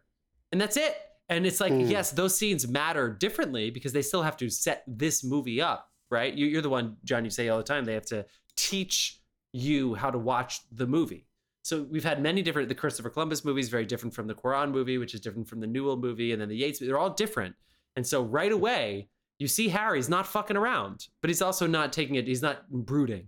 and 0.51 0.59
that's 0.59 0.75
it. 0.75 0.93
And 1.29 1.45
it's 1.47 1.61
like, 1.61 1.71
Hmm. 1.71 1.81
yes, 1.81 2.11
those 2.11 2.37
scenes 2.37 2.67
matter 2.67 3.09
differently 3.09 3.69
because 3.69 3.93
they 3.93 4.01
still 4.01 4.23
have 4.23 4.35
to 4.37 4.49
set 4.49 4.83
this 4.87 5.23
movie 5.23 5.61
up, 5.61 5.89
right? 6.09 6.33
You, 6.33 6.45
you're 6.47 6.61
the 6.61 6.69
one, 6.69 6.97
John. 7.03 7.23
You 7.23 7.31
say 7.31 7.49
all 7.49 7.57
the 7.57 7.63
time 7.63 7.85
they 7.85 7.93
have 7.93 8.05
to 8.07 8.25
teach 8.55 9.19
you 9.53 9.95
how 9.95 10.11
to 10.11 10.17
watch 10.17 10.61
the 10.71 10.87
movie. 10.87 11.25
So 11.63 11.83
we've 11.83 12.03
had 12.03 12.21
many 12.21 12.41
different. 12.41 12.69
The 12.69 12.75
Christopher 12.75 13.09
Columbus 13.09 13.43
movie 13.43 13.59
is 13.59 13.69
very 13.69 13.85
different 13.85 14.13
from 14.13 14.27
the 14.27 14.33
Cuarón 14.33 14.71
movie, 14.71 14.97
which 14.97 15.13
is 15.13 15.19
different 15.19 15.49
from 15.49 15.59
the 15.59 15.67
Newell 15.67 15.97
movie, 15.97 16.31
and 16.31 16.41
then 16.41 16.49
the 16.49 16.55
Yates. 16.55 16.79
They're 16.79 16.97
all 16.97 17.09
different. 17.09 17.55
And 17.95 18.07
so 18.07 18.23
right 18.23 18.51
away, 18.51 19.09
you 19.39 19.47
see 19.47 19.67
Harry's 19.67 20.09
not 20.09 20.25
fucking 20.25 20.57
around, 20.57 21.07
but 21.21 21.29
he's 21.29 21.41
also 21.41 21.67
not 21.67 21.91
taking 21.91 22.15
it. 22.15 22.25
He's 22.27 22.41
not 22.41 22.69
brooding. 22.69 23.27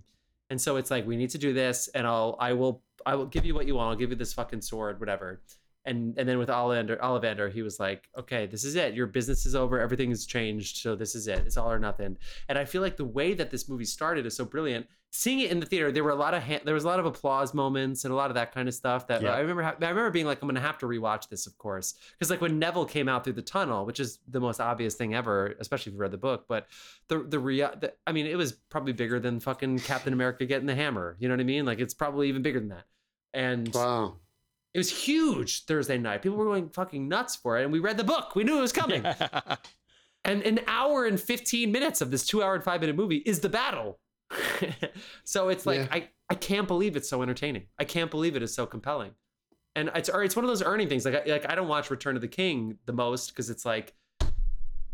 And 0.49 0.59
so 0.59 0.77
it's 0.77 0.89
like 0.89 1.05
we 1.05 1.17
need 1.17 1.29
to 1.31 1.37
do 1.37 1.53
this, 1.53 1.89
and 1.89 2.07
I'll 2.07 2.35
I 2.39 2.53
will 2.53 2.81
I 3.05 3.15
will 3.15 3.25
give 3.25 3.45
you 3.45 3.53
what 3.53 3.67
you 3.67 3.75
want. 3.75 3.89
I'll 3.89 3.95
give 3.95 4.09
you 4.09 4.15
this 4.15 4.33
fucking 4.33 4.61
sword, 4.61 4.99
whatever. 4.99 5.41
And 5.85 6.17
and 6.17 6.27
then 6.27 6.37
with 6.37 6.49
Ollivander, 6.49 6.99
Ollivander, 6.99 7.51
he 7.51 7.61
was 7.61 7.79
like, 7.79 8.09
okay, 8.17 8.45
this 8.45 8.63
is 8.63 8.75
it. 8.75 8.93
Your 8.93 9.07
business 9.07 9.45
is 9.45 9.55
over. 9.55 9.79
Everything 9.79 10.09
has 10.09 10.25
changed. 10.25 10.77
So 10.77 10.95
this 10.95 11.15
is 11.15 11.27
it. 11.27 11.39
It's 11.45 11.57
all 11.57 11.71
or 11.71 11.79
nothing. 11.79 12.17
And 12.49 12.57
I 12.57 12.65
feel 12.65 12.81
like 12.81 12.97
the 12.97 13.05
way 13.05 13.33
that 13.33 13.49
this 13.49 13.69
movie 13.69 13.85
started 13.85 14.25
is 14.25 14.35
so 14.35 14.43
brilliant. 14.45 14.87
Seeing 15.11 15.39
it 15.39 15.49
in 15.49 15.59
the 15.59 15.65
theater, 15.65 15.91
there 15.91 16.03
were 16.03 16.11
a 16.11 16.15
lot 16.15 16.33
of 16.35 16.43
ha- 16.43 16.59
there 16.65 16.73
was 16.75 16.83
a 16.83 16.87
lot 16.87 16.99
of 16.99 17.05
applause 17.07 17.53
moments 17.53 18.03
and 18.03 18.11
a 18.13 18.15
lot 18.15 18.29
of 18.29 18.35
that 18.35 18.53
kind 18.53 18.67
of 18.67 18.75
stuff. 18.75 19.07
That 19.07 19.21
Yeah. 19.23 19.31
I 19.31 19.39
remember. 19.39 19.63
I 19.63 19.71
remember 19.89 20.11
being 20.11 20.27
like, 20.27 20.39
I'm 20.41 20.47
gonna 20.49 20.59
have 20.59 20.77
to 20.79 20.85
rewatch 20.85 21.29
this, 21.29 21.47
of 21.47 21.57
course, 21.57 21.95
because 22.11 22.29
like 22.29 22.41
when 22.41 22.59
Neville 22.59 22.85
came 22.85 23.07
out 23.09 23.23
through 23.23 23.33
the 23.33 23.41
tunnel, 23.41 23.85
which 23.85 23.99
is 23.99 24.19
the 24.27 24.39
most 24.41 24.59
obvious 24.59 24.93
thing 24.95 25.15
ever, 25.15 25.55
especially 25.59 25.91
if 25.91 25.93
you 25.95 25.99
read 26.01 26.11
the 26.11 26.17
book. 26.17 26.45
But 26.47 26.67
the 27.07 27.23
the 27.23 27.39
rea- 27.39 27.71
the, 27.79 27.93
I 28.05 28.11
mean, 28.11 28.27
it 28.27 28.35
was 28.37 28.51
probably 28.51 28.93
bigger 28.93 29.19
than 29.19 29.39
fucking 29.39 29.79
Captain 29.79 30.13
America 30.13 30.45
getting 30.45 30.67
the 30.67 30.75
hammer. 30.75 31.15
You 31.19 31.29
know 31.29 31.33
what 31.33 31.41
I 31.41 31.45
mean? 31.45 31.65
Like 31.65 31.79
it's 31.79 31.93
probably 31.95 32.27
even 32.29 32.41
bigger 32.43 32.59
than 32.59 32.69
that. 32.69 32.85
And 33.33 33.73
Wow. 33.73 34.17
It 34.73 34.77
was 34.77 34.89
huge 34.89 35.65
Thursday 35.65 35.97
night. 35.97 36.21
People 36.21 36.37
were 36.37 36.45
going 36.45 36.69
fucking 36.69 37.07
nuts 37.07 37.35
for 37.35 37.59
it, 37.59 37.63
and 37.63 37.71
we 37.71 37.79
read 37.79 37.97
the 37.97 38.03
book. 38.03 38.35
We 38.35 38.43
knew 38.43 38.57
it 38.57 38.61
was 38.61 38.73
coming. 38.73 39.03
And 40.25 40.43
an 40.43 40.59
hour 40.67 41.05
and 41.05 41.19
15 41.19 41.71
minutes 41.71 42.01
of 42.01 42.11
this 42.11 42.25
two 42.25 42.43
hour 42.43 42.55
and 42.55 42.63
five 42.63 42.81
minute 42.81 42.95
movie 42.95 43.17
is 43.25 43.39
the 43.39 43.49
battle. 43.49 43.99
so 45.23 45.49
it's 45.49 45.65
like, 45.65 45.79
Yeah. 45.79 45.87
I, 45.91 46.09
I 46.29 46.35
can't 46.35 46.67
believe 46.67 46.95
it's 46.95 47.09
so 47.09 47.21
entertaining. 47.21 47.67
I 47.79 47.85
can't 47.85 48.11
believe 48.11 48.35
it 48.35 48.43
is 48.43 48.53
so 48.53 48.65
compelling. 48.65 49.11
And 49.75 49.89
it's, 49.95 50.09
it's 50.13 50.35
one 50.35 50.43
of 50.43 50.49
those 50.49 50.61
earning 50.61 50.89
things. 50.89 51.05
Like, 51.05 51.25
I, 51.25 51.31
like 51.31 51.49
I 51.49 51.55
don't 51.55 51.67
watch 51.67 51.89
Return 51.89 52.15
of 52.15 52.21
the 52.21 52.27
King 52.27 52.77
the 52.85 52.93
most 52.93 53.29
because 53.29 53.49
it's 53.49 53.65
like, 53.65 53.93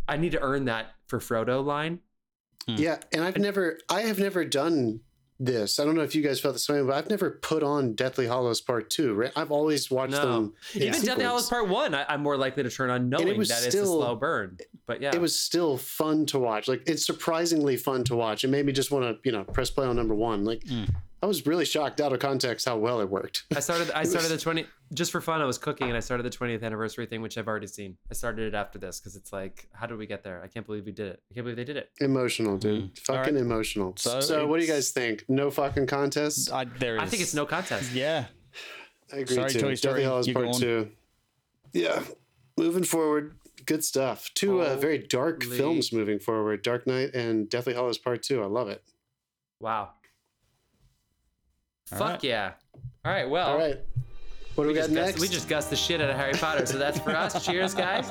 I 0.07 0.18
need 0.18 0.34
to 0.34 0.41
earn 0.41 0.65
that 0.65 0.91
for 1.07 1.19
Frodo 1.19 1.65
line. 1.65 1.99
Hmm. 2.68 2.76
Yeah, 2.77 2.97
and 3.11 3.23
I've 3.23 3.38
never, 3.38 3.80
I 3.89 4.02
have 4.02 4.19
never 4.19 4.45
done 4.45 4.99
this. 5.40 5.80
I 5.80 5.86
don't 5.86 5.95
know 5.95 6.02
if 6.02 6.16
you 6.16 6.22
guys 6.22 6.40
felt 6.40 6.53
the 6.56 6.60
same, 6.60 6.88
but 6.88 6.95
I've 6.95 7.10
never 7.10 7.32
put 7.32 7.62
on 7.64 7.94
Deathly 7.94 8.26
Hallows 8.28 8.62
Part 8.62 8.90
Two. 8.90 9.14
Right? 9.14 9.32
I've 9.36 9.52
always 9.52 9.91
watched 9.91 10.14
No. 10.14 10.26
them. 10.32 10.53
in 10.74 10.84
Even 10.84 11.02
Deathly 11.02 11.24
Hallows 11.24 11.49
Part 11.49 11.68
One, 11.68 11.94
I, 11.94 12.06
I'm 12.07 12.22
more 12.22 12.38
likely 12.38 12.64
to 12.64 12.70
turn 12.70 12.90
on 12.90 13.10
knowing 13.10 13.38
was 13.38 13.49
that 13.49 13.57
it's 13.66 13.68
a 13.68 13.72
still- 13.72 13.86
slow 14.02 14.16
burn. 14.16 14.57
But 14.88 15.02
yeah, 15.02 15.16
It 15.16 15.20
was 15.20 15.38
still 15.38 15.78
fun 15.78 16.26
to 16.28 16.38
watch. 16.40 16.68
Like 16.68 16.84
it's 16.88 17.06
surprisingly 17.06 17.76
fun 17.76 18.03
to 18.06 18.16
watch. 18.16 18.44
It 18.44 18.49
made 18.49 18.66
me 18.66 18.72
just 18.72 18.91
want 18.91 19.03
to, 19.03 19.18
you 19.28 19.32
know, 19.36 19.44
press 19.44 19.70
play 19.72 19.88
on 19.88 19.95
number 19.95 20.14
one. 20.14 20.45
Like 20.45 20.64
Mm. 20.66 20.90
I 21.24 21.28
was 21.28 21.48
really 21.48 21.66
shocked 21.66 22.02
out 22.02 22.14
of 22.14 22.20
context 22.20 22.68
how 22.68 22.78
well 22.78 23.00
it 23.02 23.10
worked. 23.10 23.46
I 23.56 23.60
started. 23.60 23.90
I 23.92 24.04
started 24.06 24.30
was- 24.32 24.38
the 24.38 24.44
twenty 24.44 24.66
just 24.94 25.12
for 25.12 25.22
fun. 25.22 25.42
I 25.42 25.46
was 25.46 25.58
cooking 25.58 25.88
and 25.88 25.98
I 25.98 26.00
started 26.00 26.24
the 26.24 26.30
twentieth 26.30 26.62
anniversary 26.62 27.06
thing, 27.08 27.22
which 27.22 27.38
I've 27.38 27.48
already 27.48 27.68
seen. 27.68 27.98
I 28.12 28.14
started 28.14 28.54
it 28.54 28.56
after 28.56 28.78
this 28.78 29.00
because 29.00 29.16
it's 29.16 29.34
like, 29.34 29.68
how 29.74 29.88
did 29.88 29.98
we 29.98 30.06
get 30.06 30.24
there? 30.24 30.44
I 30.44 30.48
can't 30.48 30.66
believe 30.66 30.86
we 30.86 30.92
did 30.92 31.08
it. 31.08 31.22
I 31.32 31.34
can't 31.34 31.46
believe 31.46 31.58
they 31.58 31.64
did 31.64 31.78
it. 31.78 31.90
Emotional, 32.02 32.58
dude. 32.58 32.94
Mm. 32.96 33.10
All 33.10 33.16
Fucking 33.16 33.34
right. 33.36 33.42
emotional. 33.44 33.94
So 33.98 34.20
So, 34.20 34.46
what 34.46 34.60
do 34.60 34.66
you 34.66 34.72
guys 34.72 34.92
think? 34.92 35.26
No 35.28 35.50
fucking 35.50 35.88
contest. 35.88 36.52
I, 36.52 36.66
there 36.66 36.98
is. 36.98 37.02
I 37.02 37.06
think 37.08 37.24
it's 37.24 37.34
no 37.34 37.46
contest. 37.46 37.92
Yeah. 37.94 38.26
I 39.12 39.18
agree 39.18 39.36
Sorry, 39.36 39.50
too. 39.50 39.60
Toy 39.60 39.74
Story, 39.76 40.02
Deathly 40.02 40.04
Hallows 40.04 40.32
Part 40.32 40.46
go. 40.46 40.60
Two. 40.60 40.92
Yeah, 41.74 42.04
moving 42.58 42.84
forward, 42.84 43.36
good 43.66 43.84
stuff. 43.84 44.30
Two 44.34 44.62
uh, 44.62 44.76
very 44.78 44.98
dark 45.00 45.44
films 45.44 45.92
moving 45.92 46.20
forward: 46.20 46.62
Dark 46.64 46.88
Knight 46.88 47.14
and 47.14 47.50
Deathly 47.50 47.74
Hallows 47.74 47.98
Part 47.98 48.24
Two. 48.24 48.42
I 48.42 48.46
love 48.46 48.70
it. 48.70 48.82
Wow. 49.60 49.90
All 51.91 51.99
Fuck 51.99 52.10
right. 52.10 52.24
yeah. 52.24 52.52
All 53.06 53.12
right. 53.12 53.30
Well, 53.30 53.48
All 53.49 53.57
right, 53.57 53.78
what 54.56 54.64
do 54.64 54.68
we, 54.70 54.74
got 54.74 54.82
just 54.82 54.94
gussed- 54.95 55.07
next? 55.07 55.22
we 55.22 55.28
just 55.28 55.48
gussed 55.48 55.70
the 55.70 55.76
shit 55.76 56.02
out 56.02 56.10
of 56.10 56.16
Harry 56.16 56.34
Potter, 56.34 56.66
so 56.66 56.78
that's 56.80 56.98
for 56.99 57.12
us. 57.12 57.45
Cheers, 57.45 57.76
guys. 57.76 58.10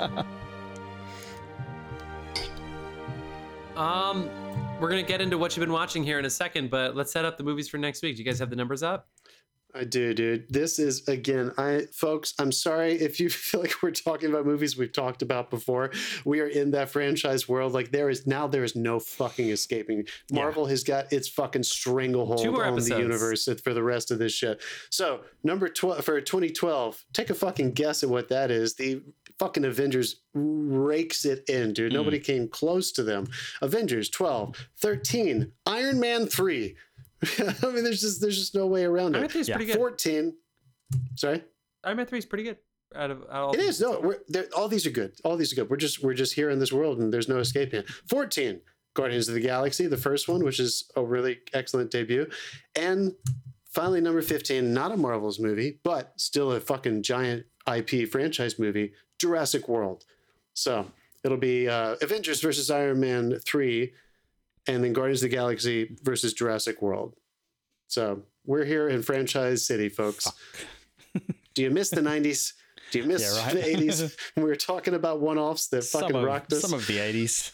Um, 3.76 4.30
we're 4.80 4.88
gonna 4.88 5.02
get 5.02 5.20
into 5.20 5.36
what 5.38 5.56
you've 5.56 5.62
been 5.66 5.72
watching 5.72 6.04
here 6.04 6.18
in 6.20 6.24
a 6.24 6.30
second, 6.30 6.70
but 6.70 6.94
let's 6.94 7.10
set 7.10 7.24
up 7.24 7.36
the 7.36 7.42
movies 7.44 7.68
for 7.68 7.78
next 7.78 8.02
week. 8.02 8.14
Do 8.16 8.22
you 8.22 8.24
guys 8.24 8.38
have 8.38 8.50
the 8.50 8.56
numbers 8.56 8.82
up? 8.84 9.08
I 9.76 9.82
do, 9.82 10.14
dude. 10.14 10.46
This 10.48 10.78
is 10.78 11.08
again, 11.08 11.52
I 11.58 11.86
folks, 11.92 12.32
I'm 12.38 12.52
sorry 12.52 12.92
if 12.92 13.18
you 13.18 13.28
feel 13.30 13.60
like 13.60 13.82
we're 13.82 13.90
talking 13.90 14.30
about 14.30 14.46
movies 14.46 14.76
we've 14.76 14.92
talked 14.92 15.20
about 15.20 15.50
before. 15.50 15.90
We 16.24 16.40
are 16.40 16.46
in 16.46 16.70
that 16.72 16.90
franchise 16.90 17.48
world. 17.48 17.72
Like 17.72 17.90
there 17.90 18.08
is 18.08 18.26
now 18.26 18.46
there 18.46 18.62
is 18.62 18.76
no 18.76 19.00
fucking 19.00 19.48
escaping. 19.48 20.04
Yeah. 20.30 20.42
Marvel 20.42 20.66
has 20.66 20.84
got 20.84 21.12
its 21.12 21.28
fucking 21.28 21.64
stranglehold 21.64 22.46
on 22.46 22.54
episodes. 22.54 22.88
the 22.88 22.98
universe 22.98 23.48
for 23.64 23.74
the 23.74 23.82
rest 23.82 24.12
of 24.12 24.18
this 24.20 24.32
shit. 24.32 24.62
So 24.90 25.22
number 25.42 25.68
12 25.68 26.04
for 26.04 26.20
2012, 26.20 27.04
take 27.12 27.30
a 27.30 27.34
fucking 27.34 27.72
guess 27.72 28.04
at 28.04 28.08
what 28.08 28.28
that 28.28 28.52
is. 28.52 28.74
The 28.74 29.02
fucking 29.40 29.64
Avengers 29.64 30.20
rakes 30.34 31.24
it 31.24 31.48
in, 31.48 31.72
dude. 31.72 31.90
Mm. 31.90 31.96
Nobody 31.96 32.20
came 32.20 32.48
close 32.48 32.92
to 32.92 33.02
them. 33.02 33.26
Avengers 33.60 34.08
12, 34.08 34.68
13, 34.78 35.52
Iron 35.66 35.98
Man 35.98 36.26
3. 36.26 36.76
I 37.62 37.70
mean, 37.70 37.84
there's 37.84 38.00
just 38.00 38.20
there's 38.20 38.38
just 38.38 38.54
no 38.54 38.66
way 38.66 38.84
around 38.84 39.14
Iron 39.14 39.22
Man 39.22 39.24
it. 39.24 39.32
three 39.32 39.40
is 39.42 39.48
Yeah. 39.48 39.56
pretty 39.56 39.72
good. 39.72 39.78
14. 39.78 40.34
Sorry, 41.16 41.42
Iron 41.84 41.96
Man 41.96 42.06
three 42.06 42.18
is 42.18 42.26
pretty 42.26 42.44
good. 42.44 42.58
Out 42.94 43.10
of, 43.10 43.22
out 43.22 43.28
of 43.30 43.36
all 43.48 43.52
it 43.54 43.58
these. 43.58 43.68
is. 43.70 43.80
No, 43.80 43.98
we're, 44.00 44.46
all 44.56 44.68
these 44.68 44.86
are 44.86 44.90
good. 44.90 45.12
All 45.24 45.36
these 45.36 45.52
are 45.52 45.56
good. 45.56 45.68
We're 45.70 45.76
just 45.76 46.02
we're 46.02 46.14
just 46.14 46.34
here 46.34 46.50
in 46.50 46.58
this 46.60 46.72
world, 46.72 46.98
and 47.00 47.12
there's 47.12 47.28
no 47.28 47.38
escaping 47.38 47.80
it. 47.80 47.88
14. 48.08 48.60
Guardians 48.94 49.26
of 49.28 49.34
the 49.34 49.40
Galaxy, 49.40 49.88
the 49.88 49.96
first 49.96 50.28
one, 50.28 50.44
which 50.44 50.60
is 50.60 50.88
a 50.94 51.02
really 51.02 51.40
excellent 51.52 51.90
debut, 51.90 52.30
and 52.76 53.12
finally 53.68 54.00
number 54.00 54.22
15, 54.22 54.72
not 54.72 54.92
a 54.92 54.96
Marvel's 54.96 55.40
movie, 55.40 55.80
but 55.82 56.12
still 56.16 56.52
a 56.52 56.60
fucking 56.60 57.02
giant 57.02 57.44
IP 57.66 58.08
franchise 58.08 58.56
movie, 58.56 58.92
Jurassic 59.18 59.66
World. 59.68 60.04
So 60.52 60.86
it'll 61.24 61.38
be 61.38 61.68
uh, 61.68 61.96
Avengers 62.02 62.40
versus 62.40 62.70
Iron 62.70 63.00
Man 63.00 63.36
3, 63.44 63.92
and 64.66 64.82
then 64.82 64.92
Guardians 64.92 65.22
of 65.22 65.30
the 65.30 65.36
Galaxy 65.36 65.96
versus 66.02 66.32
Jurassic 66.32 66.80
World. 66.82 67.14
So 67.88 68.22
we're 68.46 68.64
here 68.64 68.88
in 68.88 69.02
franchise 69.02 69.66
city, 69.66 69.88
folks. 69.88 70.30
Do 71.54 71.62
you 71.62 71.70
miss 71.70 71.90
the 71.90 72.00
90s? 72.00 72.52
Do 72.90 72.98
you 72.98 73.04
miss 73.04 73.22
Yeah, 73.22 73.44
right. 73.46 73.54
the 73.54 73.60
80s? 73.62 74.16
when 74.34 74.44
we 74.44 74.50
were 74.50 74.56
talking 74.56 74.94
about 74.94 75.20
one 75.20 75.38
offs 75.38 75.68
that 75.68 75.82
some, 75.82 76.02
fucking 76.02 76.16
of, 76.16 76.24
rocked 76.24 76.52
us. 76.52 76.60
some 76.62 76.74
of 76.74 76.86
the 76.86 76.96
80s. 76.98 77.52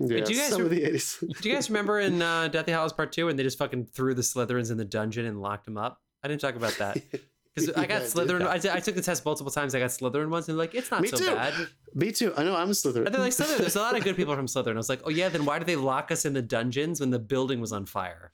yeah, 0.00 0.24
do 0.24 0.32
you 0.32 0.38
guys 0.38 0.50
some 0.50 0.62
of 0.62 0.70
the 0.70 0.82
80s. 0.82 1.20
Do 1.42 1.48
you 1.48 1.54
guys 1.54 1.68
remember 1.70 2.00
in 2.00 2.20
uh, 2.22 2.48
Deathly 2.48 2.72
Hallows 2.72 2.92
Part 2.92 3.12
Two 3.12 3.26
when 3.26 3.36
they 3.36 3.42
just 3.42 3.58
fucking 3.58 3.86
threw 3.86 4.14
the 4.14 4.22
Slytherins 4.22 4.70
in 4.70 4.76
the 4.76 4.84
dungeon 4.84 5.26
and 5.26 5.40
locked 5.40 5.64
them 5.64 5.76
up? 5.76 6.00
I 6.22 6.28
didn't 6.28 6.40
talk 6.40 6.54
about 6.56 6.74
that 6.78 6.98
because 7.66 7.82
I 7.82 7.86
got. 7.86 8.02
Slytherin. 8.08 8.46
I, 8.46 8.80
took 8.80 8.94
the 8.94 9.02
test 9.02 9.24
multiple 9.24 9.50
times. 9.50 9.74
I 9.74 9.78
got 9.78 9.90
Slytherin 9.90 10.28
once, 10.28 10.48
and 10.48 10.58
like, 10.58 10.74
it's 10.74 10.90
not 10.90 11.02
Me 11.02 11.08
so 11.08 11.16
too. 11.16 11.34
bad. 11.34 11.54
Me 11.94 12.12
too. 12.12 12.32
I 12.36 12.44
know 12.44 12.56
I'm 12.56 12.68
a 12.68 12.72
Slytherin. 12.72 13.06
And 13.06 13.14
they're 13.14 13.20
like, 13.20 13.32
Slytherin. 13.32 13.58
There's 13.58 13.76
a 13.76 13.80
lot 13.80 13.96
of 13.96 14.04
good 14.04 14.16
people 14.16 14.34
from 14.36 14.46
Slytherin. 14.46 14.74
I 14.74 14.76
was 14.76 14.88
like, 14.88 15.00
oh 15.04 15.10
yeah, 15.10 15.28
then 15.28 15.44
why 15.44 15.58
did 15.58 15.66
they 15.66 15.76
lock 15.76 16.10
us 16.10 16.24
in 16.24 16.32
the 16.32 16.42
dungeons 16.42 17.00
when 17.00 17.10
the 17.10 17.18
building 17.18 17.60
was 17.60 17.72
on 17.72 17.86
fire? 17.86 18.30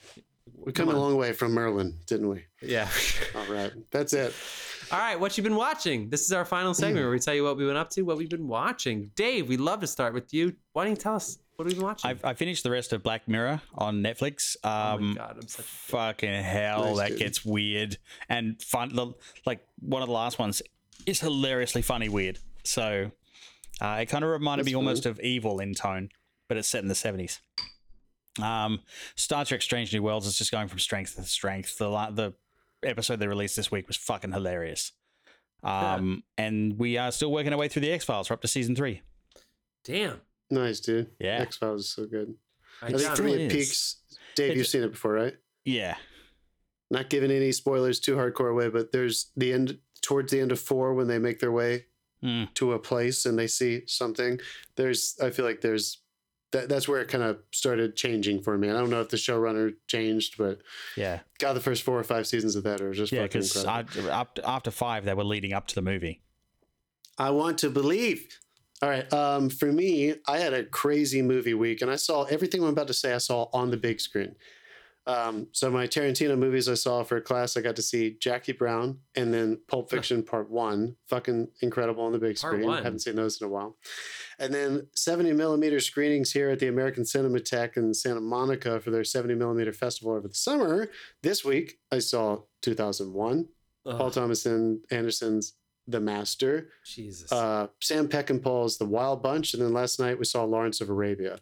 we 0.64 0.72
come 0.72 0.88
a 0.88 0.96
long 0.96 1.16
way 1.16 1.32
from 1.32 1.52
Merlin, 1.52 1.98
didn't 2.06 2.28
we? 2.28 2.44
Yeah. 2.62 2.88
All 3.34 3.46
right, 3.52 3.72
that's 3.90 4.12
it. 4.12 4.32
All 4.90 4.98
right, 4.98 5.18
what 5.18 5.36
you've 5.36 5.44
been 5.44 5.56
watching? 5.56 6.08
This 6.08 6.22
is 6.22 6.32
our 6.32 6.44
final 6.44 6.74
segment 6.74 6.98
mm. 6.98 7.02
where 7.02 7.10
we 7.10 7.18
tell 7.18 7.34
you 7.34 7.44
what 7.44 7.56
we 7.56 7.66
went 7.66 7.78
up 7.78 7.90
to, 7.90 8.02
what 8.02 8.16
we've 8.16 8.28
been 8.28 8.48
watching. 8.48 9.10
Dave, 9.14 9.48
we'd 9.48 9.60
love 9.60 9.80
to 9.80 9.86
start 9.86 10.14
with 10.14 10.32
you. 10.32 10.54
Why 10.72 10.84
don't 10.84 10.92
you 10.92 10.96
tell 10.96 11.16
us 11.16 11.38
what 11.56 11.66
we've 11.66 11.74
been 11.76 11.84
watching? 11.84 12.10
I've, 12.10 12.24
I 12.24 12.34
finished 12.34 12.62
the 12.64 12.70
rest 12.70 12.92
of 12.92 13.02
Black 13.02 13.28
Mirror 13.28 13.60
on 13.74 14.02
Netflix. 14.02 14.56
oh 14.64 14.68
my 14.68 14.92
Um, 14.94 15.14
god, 15.14 15.36
I'm 15.40 15.48
such. 15.48 15.64
fucking 15.64 16.42
hell, 16.42 16.84
Nice, 16.90 16.96
that 16.98 17.08
dude. 17.10 17.18
gets 17.18 17.44
weird 17.44 17.98
and 18.28 18.60
fun. 18.62 19.14
Like 19.46 19.66
one 19.80 20.02
of 20.02 20.08
the 20.08 20.14
last 20.14 20.38
ones 20.38 20.62
is 21.06 21.20
hilariously 21.20 21.82
funny 21.82 22.08
weird. 22.08 22.38
So 22.64 23.10
uh, 23.80 23.98
it 24.00 24.06
kind 24.06 24.24
of 24.24 24.30
reminded 24.30 24.64
That's 24.66 24.72
me 24.72 24.76
almost 24.76 25.06
of 25.06 25.20
Evil 25.20 25.60
in 25.60 25.74
tone, 25.74 26.08
but 26.48 26.56
it's 26.56 26.68
set 26.68 26.82
in 26.82 26.88
the 26.88 26.94
seventies. 26.94 27.40
Um, 28.42 28.80
Star 29.14 29.44
Trek: 29.44 29.62
Strange 29.62 29.92
New 29.92 30.02
Worlds 30.02 30.26
is 30.26 30.36
just 30.36 30.50
going 30.50 30.68
from 30.68 30.78
strength 30.80 31.14
to 31.16 31.22
strength. 31.22 31.78
The 31.78 31.88
the 32.10 32.34
episode 32.82 33.20
they 33.20 33.28
released 33.28 33.56
this 33.56 33.70
week 33.70 33.86
was 33.86 33.96
fucking 33.96 34.32
hilarious. 34.32 34.92
Um, 35.62 36.24
and 36.36 36.78
we 36.78 36.98
are 36.98 37.10
still 37.10 37.32
working 37.32 37.52
our 37.52 37.58
way 37.58 37.68
through 37.68 37.82
the 37.82 37.92
X 37.92 38.04
Files. 38.04 38.28
We're 38.28 38.34
up 38.34 38.42
to 38.42 38.48
season 38.48 38.76
three. 38.76 39.00
Damn. 39.84 40.20
Nice, 40.54 40.80
dude. 40.80 41.10
Yeah. 41.18 41.40
X 41.40 41.56
Files 41.56 41.82
is 41.82 41.90
so 41.90 42.06
good. 42.06 42.34
I 42.82 42.86
I 42.86 42.92
think 42.92 43.16
for 43.16 43.22
me 43.22 43.32
it 43.34 43.40
it 43.40 43.52
is. 43.52 43.52
peaks. 43.52 43.96
Dave, 44.36 44.50
It- 44.52 44.56
you've 44.56 44.66
seen 44.66 44.82
it 44.82 44.92
before, 44.92 45.12
right? 45.12 45.36
Yeah, 45.64 45.96
Not 46.90 47.08
giving 47.10 47.30
any 47.30 47.50
spoilers 47.52 47.98
too 47.98 48.14
hardcore 48.16 48.50
away, 48.50 48.68
but 48.68 48.92
there's 48.92 49.30
the 49.36 49.52
end 49.52 49.78
towards 50.02 50.30
the 50.30 50.40
end 50.40 50.52
of 50.52 50.60
four 50.60 50.92
when 50.94 51.08
they 51.08 51.18
make 51.18 51.38
their 51.40 51.52
way 51.52 51.86
Mm. 52.22 52.52
to 52.54 52.72
a 52.72 52.78
place 52.78 53.26
and 53.26 53.38
they 53.38 53.46
see 53.46 53.82
something, 53.86 54.38
there's 54.76 55.16
I 55.22 55.30
feel 55.30 55.44
like 55.44 55.60
there's 55.62 56.00
that, 56.52 56.68
that's 56.68 56.86
where 56.86 57.00
it 57.00 57.08
kind 57.08 57.24
of 57.24 57.38
started 57.52 57.96
changing 57.96 58.42
for 58.42 58.56
me. 58.56 58.68
And 58.68 58.76
I 58.76 58.80
don't 58.80 58.90
know 58.90 59.00
if 59.00 59.08
the 59.08 59.16
showrunner 59.16 59.74
changed, 59.88 60.36
but 60.38 60.60
Yeah, 60.96 61.20
God, 61.38 61.54
the 61.54 61.60
first 61.60 61.82
four 61.82 61.98
or 61.98 62.04
five 62.04 62.26
seasons 62.26 62.54
of 62.54 62.62
that 62.64 62.80
are 62.80 62.92
just 62.92 63.10
yeah. 63.12 63.22
fucking 63.22 63.40
Because 63.42 63.56
incredible. 63.56 64.10
up 64.10 64.38
after 64.44 64.70
five, 64.70 65.04
they 65.04 65.14
were 65.14 65.24
leading 65.24 65.52
up 65.52 65.66
to 65.68 65.74
the 65.74 65.82
movie. 65.82 66.22
I 67.18 67.30
want 67.30 67.58
to 67.58 67.70
believe. 67.70 68.38
All 68.82 68.88
right. 68.88 69.10
Um, 69.12 69.48
for 69.48 69.72
me, 69.72 70.14
I 70.26 70.38
had 70.38 70.52
a 70.52 70.64
crazy 70.64 71.22
movie 71.22 71.54
week, 71.54 71.80
and 71.82 71.90
I 71.90 71.96
saw 71.96 72.24
everything 72.24 72.62
I'm 72.62 72.68
about 72.68 72.88
to 72.88 72.94
say. 72.94 73.14
I 73.14 73.18
saw 73.18 73.48
on 73.52 73.70
the 73.70 73.76
big 73.76 74.00
screen. 74.00 74.34
Um, 75.06 75.48
so 75.52 75.70
my 75.70 75.86
Tarantino 75.86 76.36
movies 76.38 76.68
I 76.68 76.74
saw 76.74 77.02
for 77.02 77.20
class, 77.20 77.56
I 77.56 77.60
got 77.60 77.76
to 77.76 77.82
see 77.82 78.16
Jackie 78.20 78.52
Brown 78.52 78.98
and 79.14 79.34
then 79.34 79.58
Pulp 79.68 79.90
Fiction 79.90 80.22
Part 80.22 80.50
One. 80.50 80.96
Fucking 81.08 81.48
incredible 81.60 82.04
on 82.04 82.12
the 82.12 82.18
big 82.18 82.38
screen. 82.38 82.62
Haven't 82.84 83.00
seen 83.00 83.16
those 83.16 83.40
in 83.40 83.46
a 83.46 83.50
while. 83.50 83.76
And 84.38 84.52
then 84.52 84.86
70 84.94 85.32
millimeter 85.34 85.78
screenings 85.78 86.32
here 86.32 86.50
at 86.50 86.58
the 86.58 86.68
American 86.68 87.04
Cinematheque 87.04 87.76
in 87.76 87.92
Santa 87.92 88.20
Monica 88.20 88.80
for 88.80 88.90
their 88.90 89.04
70 89.04 89.34
millimeter 89.34 89.72
festival 89.72 90.12
over 90.12 90.26
the 90.26 90.34
summer. 90.34 90.88
This 91.22 91.44
week, 91.44 91.78
I 91.92 91.98
saw 91.98 92.38
2001, 92.62 93.46
Ugh, 93.86 93.98
Paul 93.98 94.10
Thomas 94.10 94.46
Anderson's 94.46 95.52
The 95.86 96.00
Master, 96.00 96.70
Jesus. 96.84 97.30
uh, 97.30 97.66
Sam 97.80 98.08
Peckinpah's 98.08 98.78
The 98.78 98.86
Wild 98.86 99.22
Bunch, 99.22 99.52
and 99.54 99.62
then 99.62 99.72
last 99.72 100.00
night 100.00 100.18
we 100.18 100.24
saw 100.24 100.44
Lawrence 100.44 100.80
of 100.80 100.88
Arabia. 100.88 101.38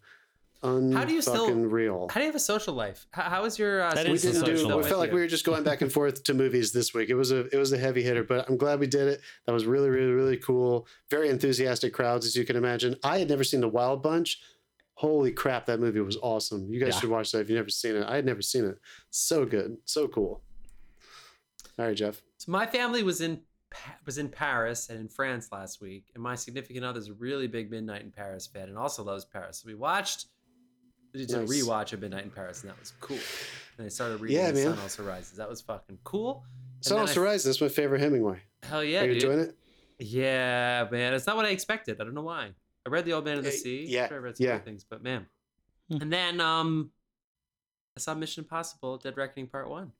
Un- 0.64 0.92
How 0.92 1.04
do 1.04 1.12
you 1.12 1.20
still- 1.22 1.52
real? 1.54 2.06
how 2.08 2.14
do 2.14 2.20
you 2.20 2.26
have 2.26 2.36
a 2.36 2.40
social 2.40 2.72
life? 2.74 3.06
How, 3.10 3.22
how 3.22 3.44
is 3.44 3.58
your? 3.58 3.82
Uh, 3.82 3.94
That 3.94 4.06
we 4.06 4.12
is 4.14 4.22
didn't 4.22 4.44
do. 4.44 4.56
social 4.56 4.76
We 4.78 4.84
felt 4.84 5.00
like 5.00 5.12
we 5.12 5.20
were 5.20 5.26
just 5.26 5.44
going 5.44 5.64
back 5.64 5.80
and 5.82 5.92
forth 5.92 6.22
to 6.24 6.34
movies 6.34 6.72
this 6.72 6.94
week. 6.94 7.08
It 7.10 7.14
was 7.16 7.32
a 7.32 7.46
it 7.52 7.56
was 7.56 7.72
a 7.72 7.78
heavy 7.78 8.02
hitter, 8.02 8.22
but 8.22 8.48
I'm 8.48 8.56
glad 8.56 8.78
we 8.78 8.86
did 8.86 9.08
it. 9.08 9.20
That 9.46 9.52
was 9.52 9.64
really 9.64 9.88
really 9.90 10.12
really 10.12 10.36
cool. 10.36 10.86
Very 11.10 11.30
enthusiastic 11.30 11.92
crowds, 11.92 12.26
as 12.26 12.36
you 12.36 12.44
can 12.44 12.54
imagine. 12.56 12.94
I 13.02 13.18
had 13.18 13.28
never 13.28 13.42
seen 13.42 13.60
The 13.60 13.68
Wild 13.68 14.02
Bunch. 14.04 14.40
Holy 14.94 15.32
crap, 15.32 15.66
that 15.66 15.80
movie 15.80 15.98
was 16.00 16.16
awesome. 16.22 16.72
You 16.72 16.78
guys 16.78 16.94
Yeah. 16.94 17.00
should 17.00 17.10
watch 17.10 17.32
that 17.32 17.40
if 17.40 17.48
you've 17.50 17.56
never 17.56 17.70
seen 17.70 17.96
it. 17.96 18.04
I 18.06 18.14
had 18.14 18.24
never 18.26 18.42
seen 18.42 18.64
it. 18.64 18.78
So 19.10 19.44
good, 19.44 19.78
so 19.84 20.06
cool. 20.06 20.42
All 21.78 21.86
right, 21.86 21.96
Jeff. 21.96 22.22
So 22.38 22.52
my 22.52 22.66
family 22.66 23.02
was 23.02 23.20
in 23.20 23.38
Pa- 23.38 23.42
was 24.06 24.18
in 24.18 24.28
Paris 24.28 24.88
and 24.88 24.98
in 25.00 25.08
France 25.08 25.48
last 25.52 25.80
week, 25.80 26.06
and 26.14 26.22
my 26.22 26.34
significant 26.34 26.84
other's 26.84 27.08
a 27.08 27.14
really 27.14 27.46
big 27.46 27.70
Midnight 27.70 28.02
in 28.02 28.10
Paris 28.10 28.46
fan 28.46 28.68
and 28.68 28.76
also 28.78 29.02
loves 29.02 29.24
Paris. 29.24 29.58
So 29.58 29.66
we 29.66 29.74
watched, 29.74 30.26
we 31.14 31.24
did 31.26 31.36
a 31.36 31.44
rewatch 31.44 31.92
of 31.92 32.00
Midnight 32.00 32.24
in 32.24 32.30
Paris, 32.30 32.62
and 32.62 32.70
that 32.70 32.78
was 32.80 32.92
cool. 33.00 33.18
And 33.78 33.86
I 33.86 33.88
started 33.88 34.20
reading 34.20 34.36
Yeah, 34.36 34.48
The 34.50 34.64
man. 34.64 34.74
Sun 34.74 34.78
Also 34.80 35.02
Rises. 35.02 35.38
That 35.38 35.48
was 35.48 35.62
fucking 35.62 35.98
cool. 36.04 36.44
And 36.76 36.84
Sun 36.84 36.98
Also 37.00 37.22
I- 37.22 37.24
Rises. 37.24 37.44
That's 37.46 37.60
my 37.62 37.68
favorite 37.68 38.02
Hemingway. 38.02 38.38
Hell 38.64 38.84
yeah, 38.84 39.00
Are 39.00 39.04
you 39.06 39.14
dude. 39.14 39.22
enjoying 39.22 39.40
it? 39.48 39.56
Yeah, 39.98 40.88
man. 40.92 41.14
It's 41.14 41.26
not 41.26 41.36
what 41.36 41.46
I 41.46 41.50
expected. 41.50 41.98
I 41.98 42.04
don't 42.04 42.12
know 42.12 42.20
why. 42.22 42.50
I 42.84 42.90
read 42.90 43.06
The 43.06 43.14
Old 43.14 43.24
Man 43.24 43.38
of 43.38 43.44
the 43.44 43.50
Eh, 43.50 43.54
Sea. 43.56 43.86
yeah, 43.88 44.08
Sure, 44.08 44.18
I 44.18 44.20
read 44.20 44.36
some 44.36 44.46
yeah. 44.46 44.54
other 44.56 44.64
things, 44.64 44.84
but 44.84 45.02
man. 45.02 45.26
Hmm. 45.90 46.02
And 46.02 46.12
then 46.12 46.40
um 46.42 46.90
I 47.96 48.00
saw 48.00 48.14
Mission 48.14 48.44
Impossible 48.44 48.98
Dead 48.98 49.16
Reckoning 49.16 49.46
Part 49.46 49.70
1. 49.70 49.90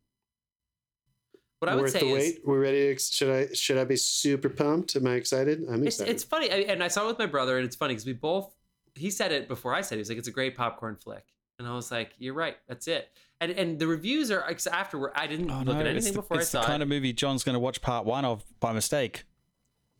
What 1.62 1.68
I 1.68 1.76
would 1.76 1.90
say 1.90 2.00
the 2.00 2.06
is 2.06 2.12
wait. 2.14 2.38
We're 2.44 2.58
ready. 2.60 2.80
To, 2.80 2.90
ex- 2.90 3.14
should 3.14 3.30
I 3.30 3.52
should 3.54 3.78
I 3.78 3.84
be 3.84 3.94
super 3.94 4.48
pumped? 4.48 4.96
Am 4.96 5.06
I 5.06 5.14
excited? 5.14 5.62
I'm 5.70 5.86
it's, 5.86 6.00
excited. 6.00 6.10
it's 6.12 6.24
funny 6.24 6.50
I, 6.50 6.56
and 6.72 6.82
i 6.82 6.88
saw 6.88 7.04
it 7.04 7.06
with 7.06 7.18
my 7.20 7.26
brother 7.26 7.56
and 7.56 7.64
it's 7.64 7.76
funny 7.76 7.94
because 7.94 8.04
we 8.04 8.14
both 8.14 8.52
he 8.96 9.10
said 9.10 9.30
it 9.30 9.46
before 9.46 9.72
i 9.72 9.80
said 9.80 9.94
it. 9.94 9.98
he 9.98 10.00
was 10.00 10.08
like 10.08 10.18
it's 10.18 10.26
a 10.26 10.32
great 10.32 10.56
popcorn 10.56 10.96
flick 10.96 11.24
and 11.60 11.68
i 11.68 11.72
was 11.72 11.92
like 11.92 12.10
you're 12.18 12.34
right 12.34 12.56
that's 12.66 12.88
it 12.88 13.10
and 13.40 13.52
and 13.52 13.78
the 13.78 13.86
reviews 13.86 14.30
are 14.32 14.44
ex- 14.50 14.66
afterward 14.66 15.12
i 15.14 15.28
didn't 15.28 15.52
Oh 15.52 15.58
look 15.58 15.76
no, 15.76 15.80
at 15.80 15.86
anything 15.86 16.14
the, 16.14 16.18
before 16.18 16.38
i 16.38 16.40
saw. 16.40 16.58
it's 16.58 16.66
the 16.66 16.70
kind 16.72 16.82
it 16.82 16.86
of 16.86 16.88
movie 16.88 17.12
John's 17.12 17.44
going 17.44 17.54
to 17.54 17.60
watch 17.60 17.80
part 17.80 18.04
one 18.04 18.24
of 18.24 18.42
by 18.58 18.72
mistake. 18.72 19.22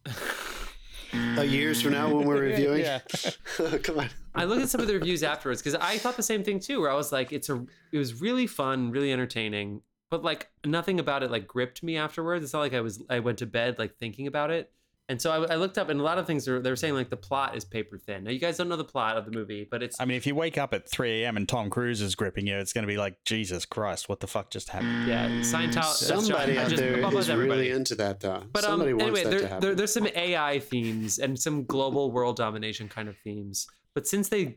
uh, 1.39 1.43
years 1.43 1.81
from 1.83 1.93
now 1.93 2.13
when 2.13 2.27
we're 2.27 2.41
reviewing. 2.51 2.81
Yeah. 2.81 3.01
Come 3.85 4.01
on. 4.01 4.11
i 4.35 4.45
looked 4.45 4.63
at 4.63 4.69
some 4.69 4.81
of 4.81 4.87
the 4.89 4.95
reviews 4.95 5.23
afterwards 5.23 5.63
because 5.63 5.79
i 5.81 5.97
thought 5.99 6.17
the 6.17 6.23
same 6.23 6.43
thing 6.43 6.59
too 6.59 6.81
where 6.81 6.91
i 6.91 6.95
was 6.95 7.13
like 7.13 7.33
it's 7.33 7.49
a 7.49 7.65
it 7.93 7.99
was 7.99 8.21
really 8.21 8.47
fun 8.47 8.91
really 8.91 9.13
entertaining 9.13 9.83
but 10.13 10.23
like 10.23 10.51
nothing 10.65 11.01
about 11.01 11.23
it 11.23 11.31
like 11.31 11.47
gripped 11.49 11.83
me 11.83 11.97
afterwards 11.97 12.45
it's 12.45 12.53
not 12.53 12.61
like 12.61 12.75
i 12.75 12.81
was 12.83 13.03
i 13.09 13.19
went 13.19 13.39
to 13.39 13.47
bed 13.47 13.79
like 13.79 13.97
thinking 13.97 14.27
about 14.27 14.51
it 14.51 14.71
and 15.09 15.21
so 15.21 15.31
I, 15.33 15.55
I 15.55 15.57
looked 15.57 15.79
up 15.79 15.89
and 15.89 15.99
a 15.99 16.03
lot 16.03 16.19
of 16.19 16.27
things 16.27 16.47
are 16.47 16.61
they 16.61 16.71
were 16.71 16.77
saying 16.77 16.95
like 16.95 17.09
the 17.11 17.17
plot 17.17 17.57
is 17.57 17.65
paper 17.65 17.97
thin 17.99 18.25
now 18.25 18.31
you 18.31 18.39
guys 18.39 18.57
don't 18.59 18.69
know 18.69 18.77
the 18.77 18.85
plot 18.85 19.17
of 19.17 19.25
the 19.25 19.31
movie 19.33 19.67
but 19.69 19.83
it's 19.83 19.99
I 20.01 20.05
mean, 20.05 20.17
if 20.19 20.27
you 20.27 20.35
wake 20.35 20.57
up 20.59 20.73
at 20.75 20.89
3 20.89 21.23
a.m. 21.23 21.37
and 21.37 21.49
Tom 21.49 21.71
Cruise 21.71 22.01
is 22.01 22.15
gripping 22.15 22.47
you, 22.47 22.57
it's 22.57 22.73
going 22.73 22.85
to 22.85 22.89
be 22.89 22.97
like, 22.97 23.17
Jesus 23.25 23.65
Christ, 23.67 24.09
what 24.09 24.21
the 24.21 24.27
fuck 24.27 24.51
just 24.51 24.69
happened? 24.69 25.09
yeah 25.09 25.29
Scientology 25.41 25.83
Somebody 25.95 26.57
out 26.57 26.69
just- 26.71 26.77
there 26.83 26.99
above 26.99 27.29
everybody. 27.29 27.61
really 27.63 27.71
into 27.71 27.95
that, 27.97 28.21
though. 28.21 28.45
But 28.53 28.65
um, 28.65 28.71
Somebody 28.71 28.95
wants 28.95 29.05
anyway, 29.19 29.25
that 29.25 29.31
there, 29.31 29.41
to 29.41 29.49
happen. 29.49 29.61
there, 29.61 29.75
there's 29.75 29.93
some 29.93 30.07
AI 30.15 30.61
themes 30.61 31.19
and 31.19 31.39
some 31.39 31.65
global 31.65 32.11
world 32.13 32.37
domination 32.37 32.89
kind 32.89 33.09
of 33.09 33.17
themes. 33.19 33.67
But 33.95 34.07
since 34.07 34.29
they 34.29 34.57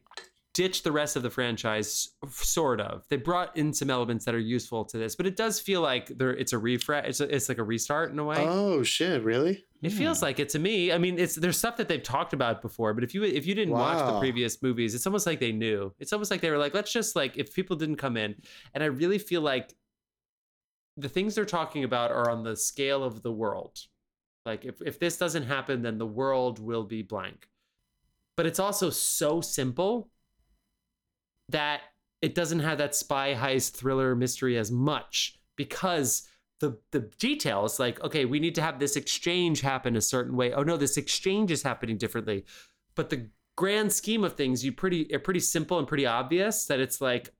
ditched 0.55 0.85
the 0.85 0.91
rest 0.91 1.15
of 1.15 1.21
the 1.21 1.29
franchise, 1.29 2.15
sort 2.31 2.79
of, 2.79 3.03
they 3.09 3.17
brought 3.17 3.55
in 3.57 3.73
some 3.73 3.89
elements 3.89 4.25
that 4.25 4.33
are 4.33 4.39
useful 4.39 4.85
to 4.85 4.97
this. 4.97 5.15
But 5.15 5.27
it 5.27 5.35
does 5.35 5.59
feel 5.59 5.81
like 5.81 6.07
there, 6.17 6.31
it's 6.31 6.53
a 6.53 6.57
refresh. 6.57 7.05
It's, 7.07 7.19
a, 7.19 7.35
it's 7.35 7.49
like 7.49 7.59
a 7.59 7.63
restart 7.63 8.11
in 8.11 8.17
a 8.17 8.23
way. 8.23 8.37
oh 8.39 8.81
shit! 8.81 9.23
Really? 9.23 9.65
it 9.83 9.91
feels 9.91 10.21
like 10.21 10.39
it 10.39 10.49
to 10.49 10.59
me. 10.59 10.91
I 10.91 10.97
mean, 10.97 11.19
it's 11.19 11.35
there's 11.35 11.59
stuff 11.59 11.77
that 11.77 11.87
they've 11.87 12.01
talked 12.01 12.33
about 12.33 12.61
before, 12.61 12.93
but 12.93 13.03
if 13.03 13.13
you 13.13 13.23
if 13.23 13.45
you 13.45 13.53
didn't 13.53 13.73
watch 13.73 14.03
the 14.03 14.19
previous 14.19 14.63
movies, 14.63 14.95
it's 14.95 15.05
almost 15.05 15.27
like 15.27 15.39
they 15.39 15.51
knew. 15.51 15.93
It's 15.99 16.13
almost 16.13 16.31
like 16.31 16.41
they 16.41 16.49
were 16.49 16.57
like, 16.57 16.73
let's 16.73 16.91
just 16.91 17.15
like 17.15 17.37
if 17.37 17.53
people 17.53 17.75
didn't 17.75 17.97
come 17.97 18.17
in, 18.17 18.35
and 18.73 18.83
I 18.83 18.87
really 18.87 19.19
feel 19.19 19.41
like 19.41 19.75
the 20.97 21.09
things 21.09 21.35
they're 21.35 21.45
talking 21.45 21.83
about 21.83 22.11
are 22.11 22.29
on 22.31 22.43
the 22.43 22.55
scale 22.55 23.03
of 23.03 23.21
the 23.21 23.31
world. 23.31 23.77
Like 24.45 24.65
if 24.65 24.81
if 24.81 24.99
this 24.99 25.17
doesn't 25.17 25.43
happen, 25.43 25.81
then 25.81 25.97
the 25.97 26.07
world 26.07 26.59
will 26.59 26.85
be 26.85 27.01
blank. 27.01 27.47
But 28.37 28.45
it's 28.45 28.59
also 28.59 28.89
so 28.89 29.41
simple 29.41 30.09
that 31.49 31.81
it 32.21 32.33
doesn't 32.35 32.59
have 32.59 32.77
that 32.79 32.95
spy 32.95 33.33
heist 33.35 33.71
thriller 33.73 34.15
mystery 34.15 34.57
as 34.57 34.71
much 34.71 35.37
because 35.55 36.27
the 36.59 36.77
the 36.91 37.01
details 37.19 37.79
like 37.79 38.01
okay 38.03 38.25
we 38.25 38.39
need 38.39 38.55
to 38.55 38.61
have 38.61 38.79
this 38.79 38.95
exchange 38.95 39.61
happen 39.61 39.95
a 39.95 40.01
certain 40.01 40.35
way. 40.35 40.53
Oh 40.53 40.63
no 40.63 40.77
this 40.77 40.97
exchange 40.97 41.51
is 41.51 41.63
happening 41.63 41.97
differently. 41.97 42.45
But 42.95 43.09
the 43.09 43.27
grand 43.55 43.91
scheme 43.93 44.23
of 44.23 44.33
things 44.35 44.65
you 44.65 44.71
pretty 44.71 45.13
are 45.13 45.19
pretty 45.19 45.39
simple 45.39 45.77
and 45.79 45.87
pretty 45.87 46.05
obvious 46.05 46.65
that 46.65 46.79
it's 46.79 46.99
like 47.01 47.33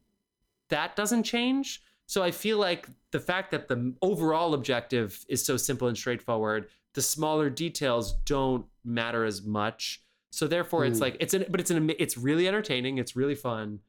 that 0.69 0.95
doesn't 0.95 1.23
change. 1.23 1.82
So 2.07 2.22
i 2.22 2.32
feel 2.32 2.57
like 2.60 2.88
the 3.11 3.19
fact 3.19 3.52
that 3.52 3.68
the 3.68 3.94
overall 4.02 4.53
objective 4.53 5.26
is 5.30 5.44
so 5.44 5.57
simple 5.57 5.88
and 5.88 5.98
straightforward 5.98 6.68
the 6.94 7.02
smaller 7.02 7.49
details 7.49 8.14
don't 8.26 8.65
matter 8.86 9.26
as 9.26 9.41
much. 9.44 10.02
So 10.32 10.48
therefore 10.48 10.86
it's 10.86 10.99
Hmm. 10.99 11.03
like 11.03 11.18
it's 11.19 11.34
an 11.34 11.45
but 11.49 11.60
it's 11.60 11.72
an 11.72 11.91
it's 11.98 12.18
really 12.18 12.48
entertaining. 12.48 12.98
It's 12.98 13.15
really 13.15 13.36
fun 13.36 13.80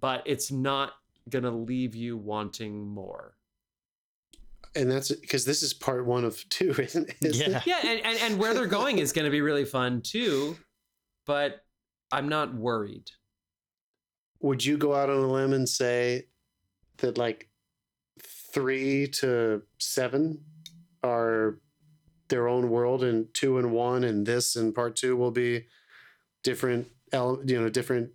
but 0.00 0.22
it's 0.26 0.50
not 0.50 0.92
gonna 1.30 1.50
leave 1.50 1.94
you 1.94 2.16
wanting 2.16 2.86
more 2.86 3.36
And 4.74 4.90
that's 4.90 5.10
because 5.14 5.44
this 5.44 5.62
is 5.62 5.74
part 5.74 6.06
one 6.06 6.24
of 6.24 6.42
two, 6.48 6.70
isn't 6.78 7.08
it? 7.10 7.16
Isn't 7.20 7.50
Yeah. 7.50 7.58
it? 7.58 7.66
yeah 7.66 7.78
and, 7.84 8.00
and, 8.06 8.18
and 8.22 8.38
where 8.38 8.54
they're 8.54 8.66
going 8.66 8.98
is 8.98 9.12
going 9.12 9.26
to 9.26 9.30
be 9.30 9.40
really 9.40 9.64
fun 9.64 10.00
too 10.02 10.56
but 11.26 11.64
i'm 12.10 12.28
not 12.28 12.54
worried 12.54 13.10
Would 14.40 14.64
you 14.64 14.76
go 14.76 14.94
out 14.94 15.10
on 15.10 15.18
a 15.18 15.26
limb 15.30 15.52
and 15.52 15.68
say 15.68 16.26
that 16.98 17.16
like 17.18 17.48
three 18.52 19.06
to 19.08 19.62
seven 19.78 20.44
are 21.02 21.58
their 22.28 22.48
own 22.48 22.70
world, 22.70 23.02
and 23.04 23.26
two 23.34 23.58
and 23.58 23.72
one, 23.72 24.04
and 24.04 24.24
this 24.26 24.56
and 24.56 24.74
part 24.74 24.96
two 24.96 25.16
will 25.16 25.30
be 25.30 25.66
different, 26.42 26.86
ele- 27.12 27.42
you 27.44 27.60
know, 27.60 27.68
different. 27.68 28.10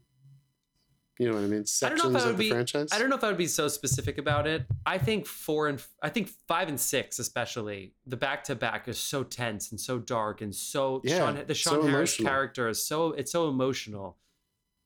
You 1.20 1.30
know 1.30 1.34
what 1.36 1.44
I 1.44 1.48
mean? 1.48 1.52
I 1.52 1.54
don't 1.54 1.54
know 1.58 1.62
if 1.62 1.68
Sections 1.70 2.16
I 2.16 2.20
of 2.20 2.26
would 2.26 2.34
the 2.36 2.38
be. 2.44 2.50
franchise. 2.52 2.90
I 2.92 3.00
don't 3.00 3.10
know 3.10 3.16
if 3.16 3.24
I 3.24 3.28
would 3.30 3.38
be 3.38 3.48
so 3.48 3.68
specific 3.68 4.18
about 4.20 4.46
it. 4.46 4.66
I 4.86 4.98
think 5.00 5.26
four 5.26 5.68
and 5.68 5.82
I 6.02 6.10
think 6.10 6.30
five 6.48 6.68
and 6.70 6.80
six, 6.80 7.18
especially 7.20 7.94
the 8.06 8.18
back 8.18 8.44
to 8.46 8.56
back, 8.56 8.88
is 8.88 9.00
so 9.00 9.24
tense 9.24 9.72
and 9.72 9.80
so 9.80 9.98
dark 9.98 10.42
and 10.42 10.54
so 10.54 11.02
Yeah, 11.04 11.18
Sean, 11.20 11.44
the 11.48 11.56
so 11.56 11.72
Sean 11.72 11.90
Harris 11.90 12.12
emotional. 12.20 12.30
character 12.30 12.70
is 12.70 12.86
so 12.86 13.14
it's 13.14 13.32
so 13.32 13.50
emotional. 13.50 14.18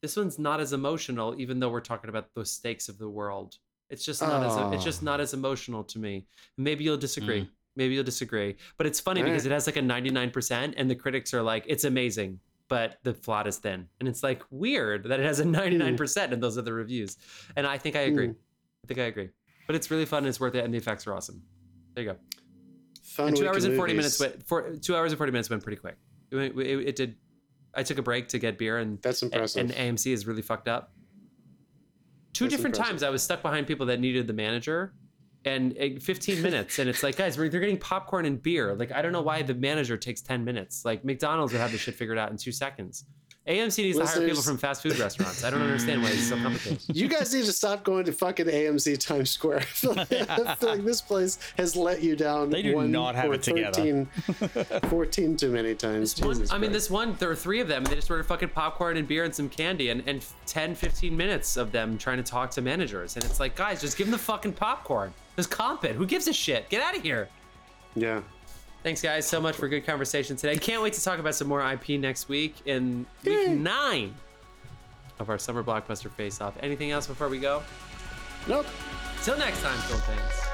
This 0.02 0.16
one's 0.16 0.40
not 0.40 0.60
as 0.62 0.74
emotional, 0.74 1.36
even 1.40 1.60
though 1.60 1.70
we're 1.70 1.82
talking 1.82 2.10
about 2.10 2.34
the 2.34 2.46
stakes 2.46 2.88
of 2.90 2.98
the 2.98 3.10
world. 3.10 3.58
It's 3.90 4.06
just 4.06 4.22
not 4.22 4.42
as 4.44 4.74
it's 4.74 4.82
Oh. 4.84 4.86
just 4.86 5.04
not 5.04 5.20
as 5.20 5.34
emotional 5.34 5.84
to 5.84 6.00
me. 6.00 6.26
Maybe 6.58 6.84
you'll 6.86 6.98
disagree. 6.98 7.42
Mm. 7.42 7.50
Maybe 7.76 7.94
you'll 7.96 8.04
disagree. 8.06 8.56
But 8.78 8.88
it's 8.88 9.00
funny 9.00 9.22
because 9.22 9.44
Alright. 9.46 9.52
it 9.52 9.54
has 9.54 9.68
like 9.68 9.76
a 9.76 9.82
99% 9.82 10.74
and 10.78 10.90
the 10.90 10.96
critics 10.96 11.34
are 11.34 11.42
like, 11.42 11.66
it's 11.68 11.84
amazing, 11.84 12.40
but 12.72 13.00
the 13.04 13.14
plot 13.14 13.48
is 13.48 13.58
thin. 13.58 13.86
And 14.00 14.08
it's 14.08 14.24
like 14.24 14.44
weird 14.50 15.04
that 15.10 15.20
it 15.20 15.26
has 15.26 15.42
a 15.42 15.44
99% 15.44 16.32
and 16.32 16.42
those 16.42 16.58
are 16.58 16.62
the 16.62 16.72
reviews. 16.72 17.18
And 17.58 17.68
I 17.68 17.78
think 17.78 17.98
I 17.98 18.04
agree. 18.04 18.28
Hmm. 18.28 18.34
I 18.86 18.88
think 18.88 19.00
I 19.02 19.04
agree. 19.04 19.28
But 19.68 19.76
it's 19.76 19.92
really 19.92 20.06
fun 20.06 20.20
and 20.20 20.28
it's 20.28 20.40
worth 20.40 20.56
it 20.56 20.64
and 20.64 20.74
the 20.74 20.78
effects 20.78 21.06
are 21.06 21.14
awesome. 21.14 21.44
There 21.96 22.04
you 22.06 22.12
go. 22.12 22.18
Fun 23.04 23.28
and 23.28 23.36
two 23.36 23.46
hours 23.46 23.66
and 23.66 23.76
40 23.76 23.92
movies. 23.94 24.18
minutes 24.18 24.20
went 24.22 24.48
for 24.48 24.74
two 24.78 24.96
hours 24.96 25.12
and 25.12 25.18
40 25.18 25.34
minutes 25.34 25.50
went 25.50 25.62
pretty 25.64 25.82
quick. 25.82 25.98
It, 26.32 26.38
it, 26.58 26.88
it 26.88 26.96
did. 26.96 27.18
I 27.76 27.84
took 27.84 27.98
a 27.98 28.02
break 28.02 28.30
to 28.30 28.40
get 28.40 28.58
beer 28.58 28.78
and 28.78 29.02
That's 29.02 29.22
impressive. 29.22 29.70
and 29.70 29.98
AMC 29.98 30.14
is 30.14 30.26
really 30.26 30.42
fucked 30.42 30.70
up. 30.70 30.94
Two 32.32 32.46
That's 32.46 32.56
different 32.56 32.78
impressive. 32.78 32.92
times 32.94 33.04
I 33.04 33.10
was 33.10 33.22
stuck 33.22 33.42
behind 33.42 33.68
people 33.68 33.86
that 33.88 34.00
needed 34.00 34.28
the 34.28 34.34
manager, 34.34 34.94
and 35.46 35.76
uh, 35.78 36.00
15 36.00 36.42
minutes 36.42 36.80
and 36.80 36.90
it's 36.90 37.04
like 37.04 37.16
guys 37.16 37.36
they're 37.36 37.50
getting 37.50 37.78
popcorn 37.78 38.26
and 38.26 38.42
beer 38.44 38.76
like 38.76 38.92
i 38.92 39.02
don't 39.02 39.12
know 39.12 39.22
why 39.22 39.42
the 39.42 39.56
manager 39.56 39.98
takes 39.98 40.22
10 40.22 40.44
minutes 40.44 40.86
like 40.86 41.04
mcdonald's 41.04 41.52
would 41.52 41.62
have 41.62 41.72
this 41.72 41.82
shit 41.82 41.96
figured 41.96 42.18
out 42.18 42.30
in 42.30 42.38
two 42.38 42.52
seconds 42.52 43.06
AMC 43.48 43.78
needs 43.80 43.98
to 43.98 44.06
hire 44.06 44.28
people 44.28 44.44
from 44.44 44.60
fast 44.60 44.84
food 44.84 45.00
restaurants. 45.00 45.44
I 45.44 45.50
don't 45.50 45.64
understand 45.64 46.04
why 46.04 46.10
it's 46.10 46.30
so 46.30 46.38
complicated. 46.38 46.84
You 46.94 47.08
guys 47.08 47.34
need 47.34 47.46
to 47.46 47.52
stop 47.52 47.84
going 47.84 48.06
to 48.06 48.12
fucking 48.12 48.46
AMC 48.46 49.00
Times 49.00 49.32
Square. 49.32 49.60
I 49.60 49.64
feel 49.64 49.94
like, 49.96 50.12
I 50.12 50.56
feel 50.56 50.70
like 50.70 50.86
this 50.86 51.02
place 51.02 51.40
has 51.58 51.76
let 51.76 52.04
you 52.04 52.16
down. 52.16 52.52
They 52.52 52.62
do 52.62 52.76
one 52.76 52.92
not 52.92 53.16
have 53.16 53.32
or 53.32 53.34
it 53.34 53.42
together. 53.42 54.06
14 54.90 55.38
too 55.38 55.50
many 55.50 55.74
times. 55.74 56.22
One, 56.22 56.36
Jesus 56.36 56.52
I 56.52 56.60
mean, 56.60 56.72
this 56.72 56.92
one, 56.92 57.16
there 57.18 57.30
were 57.30 57.36
three 57.36 57.62
of 57.62 57.68
them. 57.68 57.80
And 57.84 57.88
they 57.88 57.96
just 57.96 58.12
ordered 58.12 58.28
fucking 58.28 58.50
popcorn 58.50 58.98
and 58.98 59.08
beer 59.08 59.24
and 59.24 59.34
some 59.34 59.50
candy 59.50 59.90
and, 59.90 60.04
and 60.06 60.24
10, 60.46 60.76
15 60.76 61.18
minutes 61.18 61.58
of 61.58 61.72
them 61.72 61.98
trying 61.98 62.18
to 62.18 62.24
talk 62.24 62.52
to 62.52 62.62
managers. 62.62 63.16
And 63.16 63.26
it's 63.26 63.40
like, 63.40 63.56
guys, 63.56 63.82
just 63.82 63.98
give 63.98 64.06
them 64.06 64.12
the 64.12 64.20
fucking 64.20 64.54
popcorn. 64.54 65.16
Just 65.36 65.50
comp 65.50 65.86
it. 65.86 65.96
Who 65.96 66.06
gives 66.06 66.28
a 66.28 66.34
shit? 66.34 66.70
Get 66.70 66.82
out 66.82 66.96
of 66.96 67.02
here. 67.02 67.30
Yeah. 67.96 68.22
Thanks, 68.84 69.02
guys, 69.02 69.28
so 69.28 69.40
much 69.40 69.56
for 69.56 69.68
a 69.68 69.70
good 69.70 69.86
conversation 69.86 70.36
today. 70.36 70.58
Can't 70.58 70.82
wait 70.82 70.94
to 70.94 71.04
talk 71.04 71.20
about 71.20 71.36
some 71.36 71.48
more 71.48 71.62
IP 71.62 71.90
next 72.00 72.28
week 72.30 72.56
in 72.66 73.06
week 73.24 73.50
nine 73.50 74.16
of 75.20 75.30
our 75.30 75.38
summer 75.38 75.64
blockbuster 75.64 76.10
face 76.12 76.42
off. 76.42 76.56
Anything 76.62 76.90
else 76.90 77.06
before 77.06 77.30
we 77.30 77.38
go? 77.38 77.62
Nope. 78.48 78.66
Till 79.24 79.38
next 79.38 79.62
time, 79.62 79.78
Phil 79.78 79.98
Things. 80.00 80.51